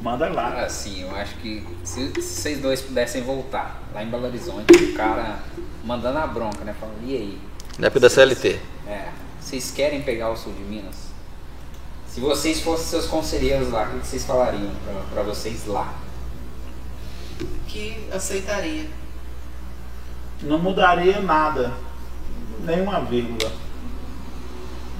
Manda 0.00 0.28
lá. 0.28 0.64
Ah, 0.64 0.68
sim, 0.68 1.02
eu 1.02 1.16
acho 1.16 1.34
que 1.36 1.66
se, 1.82 2.08
se 2.16 2.22
vocês 2.22 2.58
dois 2.60 2.80
pudessem 2.82 3.22
voltar 3.22 3.82
lá 3.94 4.02
em 4.02 4.06
Belo 4.10 4.26
Horizonte, 4.26 4.74
o 4.74 4.92
cara 4.94 5.38
mandando 5.82 6.18
a 6.18 6.26
bronca, 6.26 6.62
né? 6.64 6.74
Falando, 6.78 6.98
e 7.06 7.14
aí? 7.16 7.38
Da 7.78 7.86
época 7.88 8.00
da 8.00 8.10
CLT. 8.10 8.60
É, 8.86 9.08
vocês 9.40 9.70
querem 9.70 10.02
pegar 10.02 10.30
o 10.30 10.36
sul 10.36 10.52
de 10.52 10.62
Minas? 10.62 10.96
Se 12.08 12.20
vocês 12.20 12.60
fossem 12.60 12.86
seus 12.86 13.06
conselheiros 13.06 13.70
lá, 13.70 13.84
o 13.84 13.90
que 13.90 14.00
que 14.00 14.06
vocês 14.06 14.24
falariam 14.24 14.70
pra, 14.84 15.00
pra 15.12 15.22
vocês 15.22 15.66
lá? 15.66 15.94
que 17.74 17.96
aceitaria. 18.12 18.84
Não 20.42 20.58
mudaria 20.60 21.20
nada. 21.20 21.72
Nenhuma 22.64 23.00
vírgula. 23.00 23.50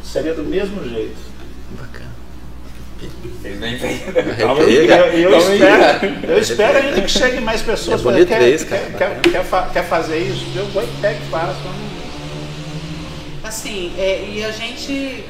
Seria 0.02 0.34
do 0.34 0.42
mesmo 0.42 0.86
jeito. 0.88 1.16
Bacana. 1.80 2.10
Vocês 3.40 3.60
vêm 3.60 3.78
bem. 3.78 4.02
Eu, 4.38 5.30
eu 5.30 5.38
espero, 5.38 6.06
eu 6.28 6.38
espero 6.38 6.78
ainda 6.78 7.00
que 7.00 7.10
chegue 7.10 7.40
mais 7.40 7.62
pessoas. 7.62 8.00
É 8.00 8.02
bonito 8.02 8.28
quer, 8.28 8.40
ver 8.40 8.54
isso, 8.54 8.66
quer, 8.66 8.92
cara. 8.92 9.20
quer, 9.20 9.30
quer, 9.30 9.72
quer 9.72 9.88
fazer 9.88 10.18
isso? 10.18 10.46
Eu 10.56 10.66
vou 10.66 10.82
e 10.82 10.86
pego 11.00 11.22
e 11.22 11.30
faço. 11.30 11.60
Assim, 13.44 13.92
é, 13.98 14.26
e 14.26 14.42
a 14.42 14.50
gente, 14.50 15.22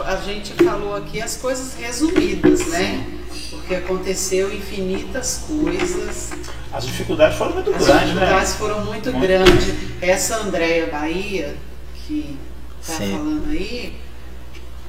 a 0.00 0.16
gente 0.16 0.52
falou 0.64 0.96
aqui 0.96 1.22
as 1.22 1.36
coisas 1.36 1.74
resumidas, 1.74 2.66
né? 2.66 3.06
Porque 3.50 3.76
aconteceu 3.76 4.52
infinitas 4.52 5.44
coisas, 5.46 6.32
As 6.72 6.84
dificuldades 6.84 7.38
foram 7.38 7.54
muito 7.54 7.70
as 7.70 7.86
grandes, 7.86 8.06
né? 8.06 8.12
dificuldades 8.14 8.54
foram 8.54 8.84
muito 8.84 9.12
Muito. 9.12 9.26
grandes. 9.26 9.74
Essa 10.00 10.38
Andréia 10.38 10.88
Bahia, 10.88 11.56
que 11.94 12.36
está 12.80 12.94
falando 12.94 13.48
aí, 13.48 13.96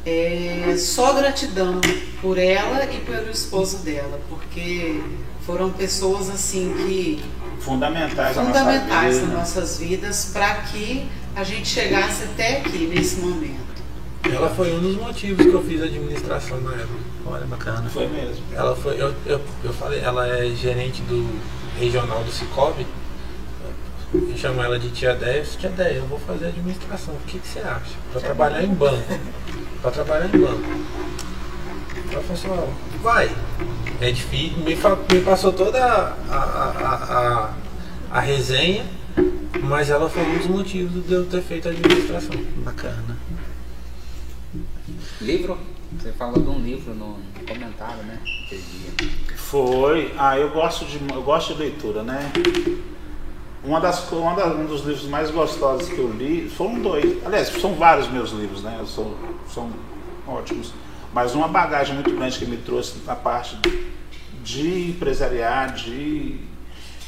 é 0.03 0.75
só 0.75 1.13
gratidão 1.13 1.79
por 2.21 2.39
ela 2.39 2.83
e 2.85 2.97
pelo 3.01 3.29
esposo 3.29 3.77
dela, 3.79 4.19
porque 4.27 4.99
foram 5.45 5.71
pessoas 5.71 6.29
assim 6.29 6.73
que 6.85 7.23
Fundamentais, 7.59 8.35
fundamentais 8.35 9.15
nossa 9.15 9.25
nas 9.25 9.33
nossas 9.33 9.77
vidas 9.77 10.31
para 10.33 10.55
que 10.55 11.07
a 11.35 11.43
gente 11.43 11.67
chegasse 11.67 12.23
até 12.23 12.57
aqui 12.57 12.87
nesse 12.87 13.21
momento. 13.21 13.63
Ela 14.23 14.49
foi 14.49 14.73
um 14.73 14.79
dos 14.79 14.97
motivos 14.97 15.45
que 15.45 15.53
eu 15.53 15.63
fiz 15.63 15.81
administração 15.81 16.59
na 16.61 16.73
época. 16.73 16.99
Olha, 17.25 17.45
bacana. 17.45 17.89
Foi 17.89 18.07
mesmo. 18.07 18.43
Ela 18.53 18.75
foi, 18.75 19.01
eu, 19.01 19.13
eu, 19.25 19.41
eu 19.63 19.73
falei, 19.73 19.99
ela 19.99 20.27
é 20.27 20.49
gerente 20.49 21.01
do 21.03 21.39
regional 21.79 22.23
do 22.23 22.31
Cicobi. 22.31 22.85
Eu 24.13 24.37
chamo 24.37 24.61
ela 24.61 24.77
de 24.77 24.89
tia 24.91 25.15
Déia. 25.15 25.37
Eu 25.37 25.43
disse, 25.43 25.57
Tia 25.57 25.69
Déia, 25.69 25.95
eu 25.95 26.05
vou 26.05 26.19
fazer 26.19 26.47
administração. 26.47 27.13
O 27.15 27.19
que, 27.25 27.39
que 27.39 27.47
você 27.47 27.59
acha? 27.59 27.95
Pra 28.11 28.21
trabalhar 28.21 28.63
em 28.63 28.73
banco. 28.73 29.19
Pra 29.81 29.91
trabalhar 29.91 30.25
em 30.27 30.39
banco. 30.39 30.63
Ela 32.11 32.21
falou 32.21 32.63
assim, 32.63 32.73
vai. 33.01 33.31
É 34.01 34.11
difícil. 34.11 34.57
Me, 34.59 34.75
me 34.75 35.21
passou 35.23 35.53
toda 35.53 35.83
a, 35.83 36.13
a, 36.29 36.35
a, 36.35 36.95
a, 36.95 37.53
a 38.11 38.19
resenha, 38.19 38.85
mas 39.61 39.89
ela 39.89 40.09
foi 40.09 40.21
um 40.23 40.37
dos 40.37 40.47
motivos 40.47 41.05
de 41.05 41.13
eu 41.13 41.25
ter 41.25 41.41
feito 41.41 41.67
a 41.67 41.71
administração. 41.71 42.35
Bacana. 42.57 43.17
Livro? 45.21 45.57
Você 45.99 46.11
falou 46.13 46.41
de 46.41 46.49
um 46.49 46.59
livro 46.59 46.93
no 46.95 47.17
comentário, 47.47 48.03
né? 48.03 48.19
Foi. 49.35 50.13
Ah, 50.17 50.37
eu 50.37 50.49
gosto 50.49 50.85
de, 50.85 50.99
eu 51.13 51.21
gosto 51.21 51.53
de 51.53 51.59
leitura, 51.59 52.01
né? 52.03 52.31
Uma 53.63 53.79
das, 53.79 54.11
uma 54.11 54.35
da- 54.35 54.47
um 54.47 54.65
dos 54.65 54.81
livros 54.83 55.05
mais 55.05 55.29
gostosos 55.31 55.87
que 55.87 55.97
eu 55.99 56.11
li 56.11 56.49
foram 56.49 56.79
dois. 56.81 57.23
Aliás, 57.25 57.47
são 57.49 57.75
vários 57.75 58.09
meus 58.09 58.31
livros, 58.31 58.63
né? 58.63 58.83
São, 58.87 59.13
são 59.47 59.71
ótimos. 60.27 60.73
Mas 61.13 61.35
uma 61.35 61.47
bagagem 61.47 61.93
muito 61.95 62.11
grande 62.11 62.39
que 62.39 62.45
me 62.45 62.57
trouxe 62.57 62.95
na 63.05 63.15
parte 63.15 63.57
de 64.43 64.89
empresariar, 64.89 65.73
de, 65.73 66.37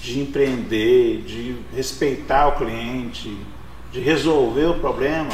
de 0.02 0.20
empreender, 0.20 1.24
de 1.24 1.56
respeitar 1.76 2.48
o 2.50 2.52
cliente, 2.58 3.36
de 3.92 4.00
resolver 4.00 4.66
o 4.66 4.76
problema, 4.80 5.32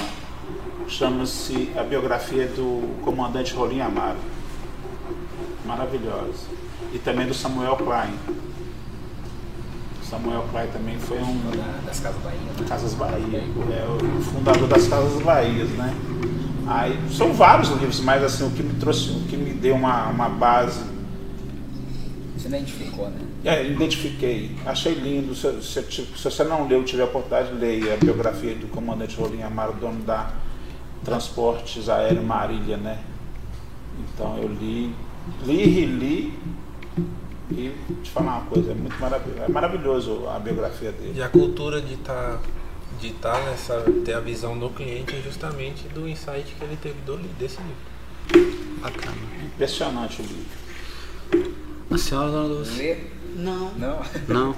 chama-se 0.88 1.69
a 1.77 1.84
biografia 1.84 2.48
do 2.48 3.02
comandante 3.03 3.53
Rolim 3.53 3.81
Amaro 3.81 4.18
maravilhosa. 5.65 6.45
E 6.93 6.98
também 6.99 7.27
do 7.27 7.34
Samuel 7.34 7.76
Klein. 7.77 8.14
Samuel 10.03 10.43
Klein 10.52 10.68
também 10.73 10.98
foi 10.99 11.19
um 11.19 11.38
Da- 11.52 11.80
das 11.85 11.99
Casas 11.99 12.22
Bahia. 12.22 12.39
né? 12.39 12.65
Casas 12.68 12.93
Bahia, 12.95 13.38
é 13.39 13.85
o 13.88 14.22
fundador 14.22 14.68
das 14.68 14.88
Casas 14.88 15.22
Bahias, 15.22 15.69
né? 15.69 15.93
Aí, 16.73 16.98
são 17.11 17.34
vários 17.34 17.69
livros, 17.69 17.99
mas 17.99 18.23
assim, 18.23 18.45
o 18.48 18.52
que 18.52 18.64
me 18.64 18.73
trouxe, 18.76 19.10
o 19.11 19.22
que 19.27 19.35
me 19.35 19.53
deu 19.53 19.76
uma, 19.76 20.07
uma 20.10 20.30
base 20.30 20.81
Você 22.38 22.48
identificou, 22.48 23.10
né? 23.10 23.19
É, 23.43 23.65
identifiquei, 23.68 24.56
achei 24.65 24.93
lindo. 24.93 25.34
Se, 25.35 25.61
se- 25.61 25.84
se 25.84 26.23
você 26.23 26.43
não 26.43 26.68
leu, 26.68 26.84
tiver 26.84 27.03
a 27.03 27.06
oportunidade, 27.06 27.53
leia 27.53 27.95
a 27.95 27.98
biografia 27.98 28.53
do 28.56 28.68
comandante 28.68 29.15
Rolim 29.18 29.41
Amaro, 29.41 29.73
dono 29.73 30.02
da 30.03 30.31
Transportes 31.03 31.89
Aéreo 31.89 32.23
Marília, 32.23 32.77
né? 32.77 32.99
Então 34.14 34.38
eu 34.38 34.48
li, 34.48 34.93
li, 35.45 35.64
reli 35.65 36.39
e 37.52 37.72
te 38.03 38.10
falar 38.11 38.38
uma 38.38 38.45
coisa, 38.45 38.72
é 38.72 38.76
muito 38.76 38.98
maravilhoso, 38.99 39.43
é 39.43 39.48
maravilhoso 39.52 40.30
a 40.30 40.39
biografia 40.39 40.91
dele. 40.91 41.14
E 41.18 41.22
a 41.23 41.27
cultura 41.30 41.81
de 41.81 41.95
estar 41.95 42.39
de 43.02 43.10
tá 43.14 43.40
nessa 43.49 43.84
ter 44.06 44.14
a 44.14 44.19
visão 44.19 44.57
do 44.57 44.69
cliente 44.69 45.15
é 45.15 45.22
justamente 45.22 45.88
do 45.90 46.07
insight 46.07 46.56
que 46.57 46.64
ele 46.64 46.78
teve 46.82 46.95
do, 47.06 47.18
desse 47.40 47.57
livro. 47.57 48.52
Bacana. 48.82 49.18
Impressionante 49.44 50.22
o 50.22 50.26
livro. 50.26 51.57
A 51.90 51.98
senhora, 51.98 52.30
dona? 52.30 52.65
Lê? 52.78 52.95
Não. 53.36 53.72
Não. 53.78 53.99
Não. 54.28 54.56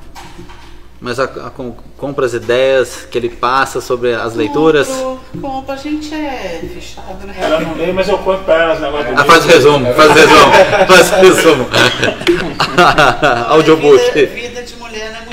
Mas 0.99 1.20
a, 1.20 1.24
a, 1.26 1.49
com- 1.49 1.76
compra 1.98 2.26
as 2.26 2.34
ideias 2.34 3.06
que 3.10 3.18
ele 3.18 3.30
passa 3.30 3.82
sobre 3.82 4.14
as 4.14 4.34
leituras? 4.36 4.88
Compro, 4.88 5.41
compro. 5.41 5.74
A 5.74 5.78
gente 5.78 6.14
é 6.14 6.61
fechado, 6.74 7.26
né? 7.26 7.36
Ela 7.38 7.60
não 7.61 7.76
lê, 7.76 7.91
mas 7.91 8.07
eu 8.07 8.18
conto 8.20 8.44
pra 8.44 8.61
ela 8.64 8.74
os 8.76 8.80
negócios 8.82 9.14
do 9.15 9.22
Ah, 9.22 9.26
faz 9.26 9.45
resumo, 9.45 9.94
faz 9.94 10.11
o 10.11 10.14
resumo, 10.14 10.53
faz 10.88 11.11
o 11.11 11.15
resumo. 11.15 11.68
Audiobook. 13.49 14.14
Vida, 14.14 14.28
vida 14.28 14.64
de 14.64 14.76
mulher 14.78 15.11
não 15.11 15.20
é 15.20 15.26
muito 15.26 15.32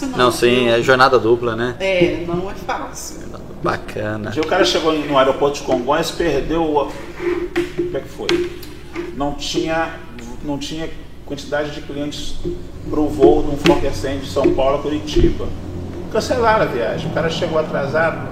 fácil, 0.00 0.08
não. 0.08 0.18
Não, 0.18 0.32
sim, 0.32 0.64
viu? 0.64 0.74
é 0.74 0.82
jornada 0.82 1.18
dupla, 1.18 1.54
né? 1.54 1.76
É, 1.78 2.24
não 2.26 2.50
é 2.50 2.54
fácil. 2.54 3.20
Bacana. 3.62 4.32
o 4.36 4.46
cara 4.46 4.64
chegou 4.64 4.92
no 4.92 5.18
aeroporto 5.18 5.60
de 5.60 5.66
Congonhas, 5.66 6.10
perdeu 6.10 6.62
o. 6.62 6.86
Como 6.86 7.96
é 7.96 8.00
que 8.00 8.08
foi? 8.08 8.60
Não 9.14 9.34
tinha, 9.34 9.96
não 10.42 10.58
tinha 10.58 10.88
quantidade 11.26 11.72
de 11.72 11.82
clientes 11.82 12.36
para 12.88 13.00
o 13.00 13.08
voo 13.08 13.42
de 13.42 13.50
um 13.50 13.56
Fokker 13.56 13.94
100 13.94 14.20
de 14.20 14.26
São 14.28 14.54
Paulo 14.54 14.78
a 14.78 14.82
Curitiba. 14.82 15.46
Cancelaram 16.10 16.62
a 16.62 16.66
viagem. 16.66 17.10
O 17.10 17.14
cara 17.14 17.28
chegou 17.28 17.58
atrasado, 17.58 18.28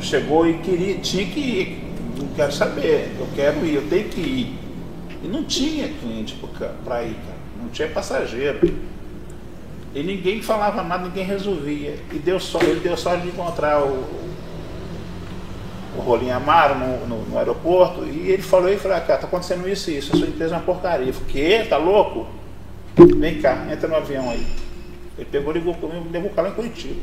chegou 0.00 0.46
e 0.48 0.54
queria, 0.58 0.98
tinha 0.98 1.24
que 1.26 1.40
ir. 1.40 1.94
Não 2.18 2.26
quero 2.34 2.52
saber, 2.52 3.14
eu 3.18 3.28
quero 3.34 3.64
ir, 3.64 3.76
eu 3.76 3.88
tenho 3.88 4.08
que 4.08 4.20
ir. 4.20 4.58
E 5.22 5.28
não 5.28 5.44
tinha 5.44 5.88
cliente 5.88 6.36
para 6.84 7.04
ir, 7.04 7.14
cara. 7.14 7.38
Não 7.62 7.68
tinha 7.68 7.88
passageiro. 7.88 8.58
E 9.94 10.02
ninguém 10.02 10.40
falava 10.42 10.82
nada, 10.82 11.04
ninguém 11.04 11.24
resolvia. 11.24 11.98
E 12.12 12.18
deu 12.18 12.40
só, 12.40 12.60
ele 12.60 12.80
deu 12.80 12.96
sorte 12.96 13.22
de 13.22 13.28
encontrar 13.28 13.82
o, 13.82 14.04
o 15.96 16.00
Rolinho 16.00 16.34
Amaro 16.34 16.74
no, 16.78 17.06
no- 17.06 17.24
no 17.26 17.38
aeroporto 17.38 18.04
e 18.04 18.30
ele 18.30 18.42
falou, 18.42 18.68
ele 18.68 18.78
falou, 18.80 18.96
ah, 18.96 19.00
cara, 19.00 19.18
tá 19.20 19.26
acontecendo 19.26 19.68
isso 19.68 19.90
e 19.90 19.98
isso, 19.98 20.14
a 20.14 20.18
sua 20.18 20.26
empresa 20.28 20.54
é 20.54 20.58
uma 20.58 20.64
porcaria. 20.64 21.08
Eu 21.08 21.12
falei, 21.14 21.28
quê? 21.32 21.66
Tá 21.68 21.76
louco? 21.76 22.26
Vem 23.18 23.40
cá, 23.40 23.66
entra 23.70 23.86
no 23.88 23.96
avião 23.96 24.30
aí. 24.30 24.46
Ele 25.18 25.28
pegou, 25.30 25.52
ligou 25.52 25.74
comigo, 25.74 26.06
levou 26.10 26.30
o 26.30 26.34
cara 26.34 26.48
em 26.48 26.52
Curitiba. 26.54 27.00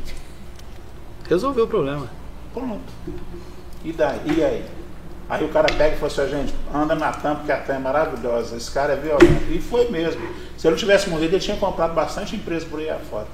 Resolveu 1.28 1.64
o 1.64 1.68
problema. 1.68 2.08
Pronto. 2.52 2.80
E 3.84 3.92
daí? 3.92 4.18
E 4.36 4.42
aí? 4.44 4.64
Aí 5.30 5.44
o 5.44 5.48
cara 5.48 5.72
pega 5.72 5.94
e 5.94 5.98
fala 5.98 6.06
assim, 6.12 6.20
"Ó, 6.22 6.26
gente, 6.26 6.54
anda 6.74 6.94
na 6.96 7.12
tampa, 7.12 7.36
porque 7.36 7.52
a 7.52 7.58
tampa 7.58 7.72
é 7.74 7.78
maravilhosa, 7.78 8.56
esse 8.56 8.70
cara 8.70 8.94
é 8.94 8.96
violento. 8.96 9.50
E 9.52 9.60
foi 9.60 9.88
mesmo. 9.88 10.20
Se 10.58 10.66
ele 10.66 10.72
não 10.74 10.78
tivesse 10.78 11.08
morrido, 11.08 11.34
ele 11.36 11.40
tinha 11.42 11.56
comprado 11.56 11.94
bastante 11.94 12.34
empresa 12.36 12.66
por 12.66 12.80
aí 12.80 12.90
afora. 12.90 13.26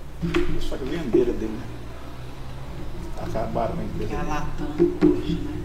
Só 0.61 0.77
que 0.77 0.85
venderam 0.85 1.33
dele, 1.33 1.53
né? 1.53 1.67
Acabaram 3.23 3.75
com 3.75 3.81
a 3.81 3.85
empresa. 3.85 4.13
É 4.15 4.17
a. 4.17 4.23
Latam 4.23 4.67
hoje, 5.11 5.35
né? 5.35 5.57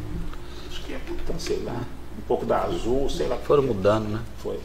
Acho 0.70 0.82
que 0.84 0.94
é, 0.94 1.00
então, 1.10 1.36
sei 1.38 1.62
lá, 1.64 1.74
um 2.18 2.22
pouco 2.28 2.46
da 2.46 2.64
Azul, 2.64 3.10
sei 3.10 3.28
lá. 3.28 3.36
Foram 3.38 3.64
mudando, 3.64 4.08
né? 4.08 4.20
Foi. 4.38 4.60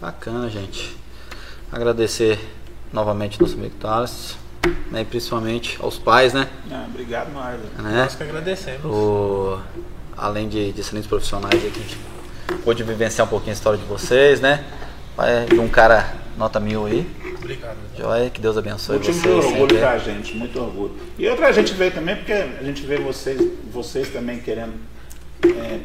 Bacana, 0.00 0.48
gente. 0.48 0.96
Agradecer 1.70 2.38
novamente 2.92 3.40
nosso 3.40 3.54
amigo 3.54 3.74
Thales, 3.78 4.36
né? 4.90 5.02
E 5.02 5.04
principalmente 5.04 5.78
aos 5.80 5.98
pais, 5.98 6.32
né? 6.32 6.48
Ah, 6.70 6.86
obrigado, 6.88 7.30
Marlon. 7.32 7.60
né? 7.78 8.02
Nós 8.04 8.14
que 8.16 8.22
agradecemos. 8.22 8.84
O, 8.84 9.58
além 10.20 10.48
de, 10.48 10.72
de 10.72 10.80
excelentes 10.80 11.08
profissionais 11.08 11.54
aqui, 11.54 11.80
a 11.80 11.82
gente 11.82 11.98
pôde 12.62 12.82
vivenciar 12.84 13.26
um 13.26 13.30
pouquinho 13.30 13.52
a 13.52 13.54
história 13.54 13.78
de 13.78 13.84
vocês, 13.86 14.40
né? 14.40 14.64
Pai 15.16 15.46
De 15.46 15.58
um 15.58 15.68
cara 15.68 16.14
nota 16.36 16.60
mil 16.60 16.86
aí. 16.86 17.06
Obrigado. 17.38 17.76
Joia, 17.96 18.30
que 18.30 18.40
Deus 18.40 18.56
abençoe 18.56 18.98
de 18.98 19.12
vocês. 19.12 19.24
orgulho 19.26 19.58
sempre. 19.60 19.78
pra 19.78 19.98
gente, 19.98 20.36
muito 20.36 20.60
orgulho. 20.60 20.94
E 21.18 21.26
outra 21.28 21.52
gente 21.52 21.72
veio 21.72 21.90
também, 21.90 22.16
porque 22.16 22.32
a 22.32 22.62
gente 22.62 22.82
vê 22.82 22.98
vocês, 22.98 23.40
vocês 23.72 24.10
também 24.10 24.38
querendo, 24.40 24.74
é, 25.44 25.80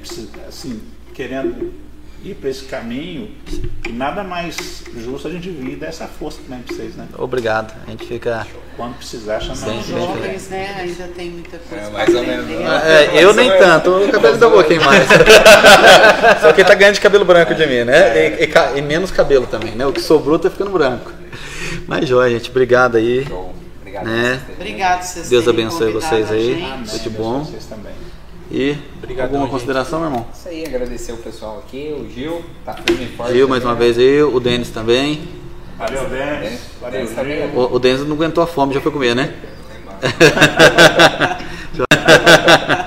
assim, 0.47 0.81
querendo 1.13 1.73
ir 2.25 2.35
para 2.35 2.49
esse 2.49 2.63
caminho, 2.65 3.29
e 3.87 3.91
nada 3.91 4.23
mais 4.23 4.55
justo 4.97 5.27
a 5.27 5.31
gente 5.31 5.49
vir 5.49 5.73
e 5.73 5.75
dar 5.75 5.87
essa 5.87 6.07
força 6.07 6.39
também 6.47 6.63
pra 6.63 6.75
vocês, 6.75 6.95
né? 6.95 7.07
Obrigado. 7.17 7.73
A 7.87 7.91
gente 7.91 8.05
fica. 8.07 8.45
Quando 8.75 8.95
precisar, 8.97 9.39
chamar 9.39 9.67
bem 9.67 9.77
gente. 9.83 9.89
jovens, 9.91 10.49
né? 10.49 10.75
Ainda 10.79 11.07
tem 11.15 11.29
muita 11.29 11.57
coisa 11.57 11.85
É, 11.85 11.89
pra 11.89 11.97
mais 11.97 12.13
ou 12.15 12.23
menos. 12.25 12.49
É, 12.83 13.23
eu 13.23 13.33
nem 13.33 13.49
tanto, 13.57 13.89
o 13.89 14.09
cabelo 14.11 14.33
ainda 14.33 14.47
um 14.49 14.51
pouquinho 14.51 14.83
mais. 14.83 15.07
Só 16.41 16.51
que 16.51 16.63
tá 16.63 16.73
ganhando 16.75 16.95
de 16.95 17.01
cabelo 17.01 17.23
branco 17.23 17.55
de 17.55 17.65
mim, 17.65 17.83
né? 17.85 18.37
E, 18.39 18.43
e 18.43 18.47
ca- 18.47 18.73
e 18.75 18.81
menos 18.81 19.11
cabelo 19.11 19.47
também, 19.47 19.71
né? 19.75 19.85
O 19.85 19.93
que 19.93 20.01
sobrou 20.01 20.37
tá 20.37 20.49
ficando 20.49 20.71
branco. 20.71 21.11
Mas 21.87 22.07
joia, 22.07 22.31
gente. 22.31 22.49
Obrigado 22.49 22.97
aí. 22.97 23.25
Show. 23.25 23.53
Obrigado. 23.79 24.05
Né? 24.07 24.41
Obrigado 24.59 25.03
vocês 25.03 25.29
Deus 25.29 25.47
abençoe 25.47 25.91
vocês 25.93 26.29
aí. 26.31 26.65
Tudo 26.89 26.99
de 27.03 27.09
bom. 27.11 27.43
Vocês 27.45 27.65
também. 27.65 27.93
E 28.51 28.77
Obrigadão, 28.97 29.25
alguma 29.25 29.43
gente. 29.45 29.51
consideração, 29.51 29.99
meu 29.99 30.09
irmão? 30.09 30.25
Isso 30.33 30.47
aí, 30.47 30.65
agradecer 30.65 31.11
o 31.13 31.17
pessoal 31.17 31.63
aqui, 31.65 31.95
o 31.97 32.09
Gil, 32.09 32.43
tá 32.63 32.73
firme 32.73 33.05
e 33.05 33.15
forte. 33.15 33.33
Gil, 33.33 33.47
mais 33.47 33.63
uma 33.63 33.73
também, 33.73 33.93
vez 33.93 34.07
aí, 34.07 34.23
o 34.23 34.39
Denis 34.39 34.69
também. 34.69 35.27
Valeu, 35.77 36.09
Denis. 36.09 36.59
Valeu, 36.79 36.99
Denis 36.99 37.15
também. 37.15 37.49
Gil. 37.49 37.59
O, 37.59 37.75
o 37.75 37.79
Denis 37.79 38.05
não 38.05 38.15
aguentou 38.15 38.43
a 38.43 38.47
fome, 38.47 38.73
já 38.73 38.81
foi 38.81 38.91
comer, 38.91 39.15
né? 39.15 39.33
né? 40.01 40.05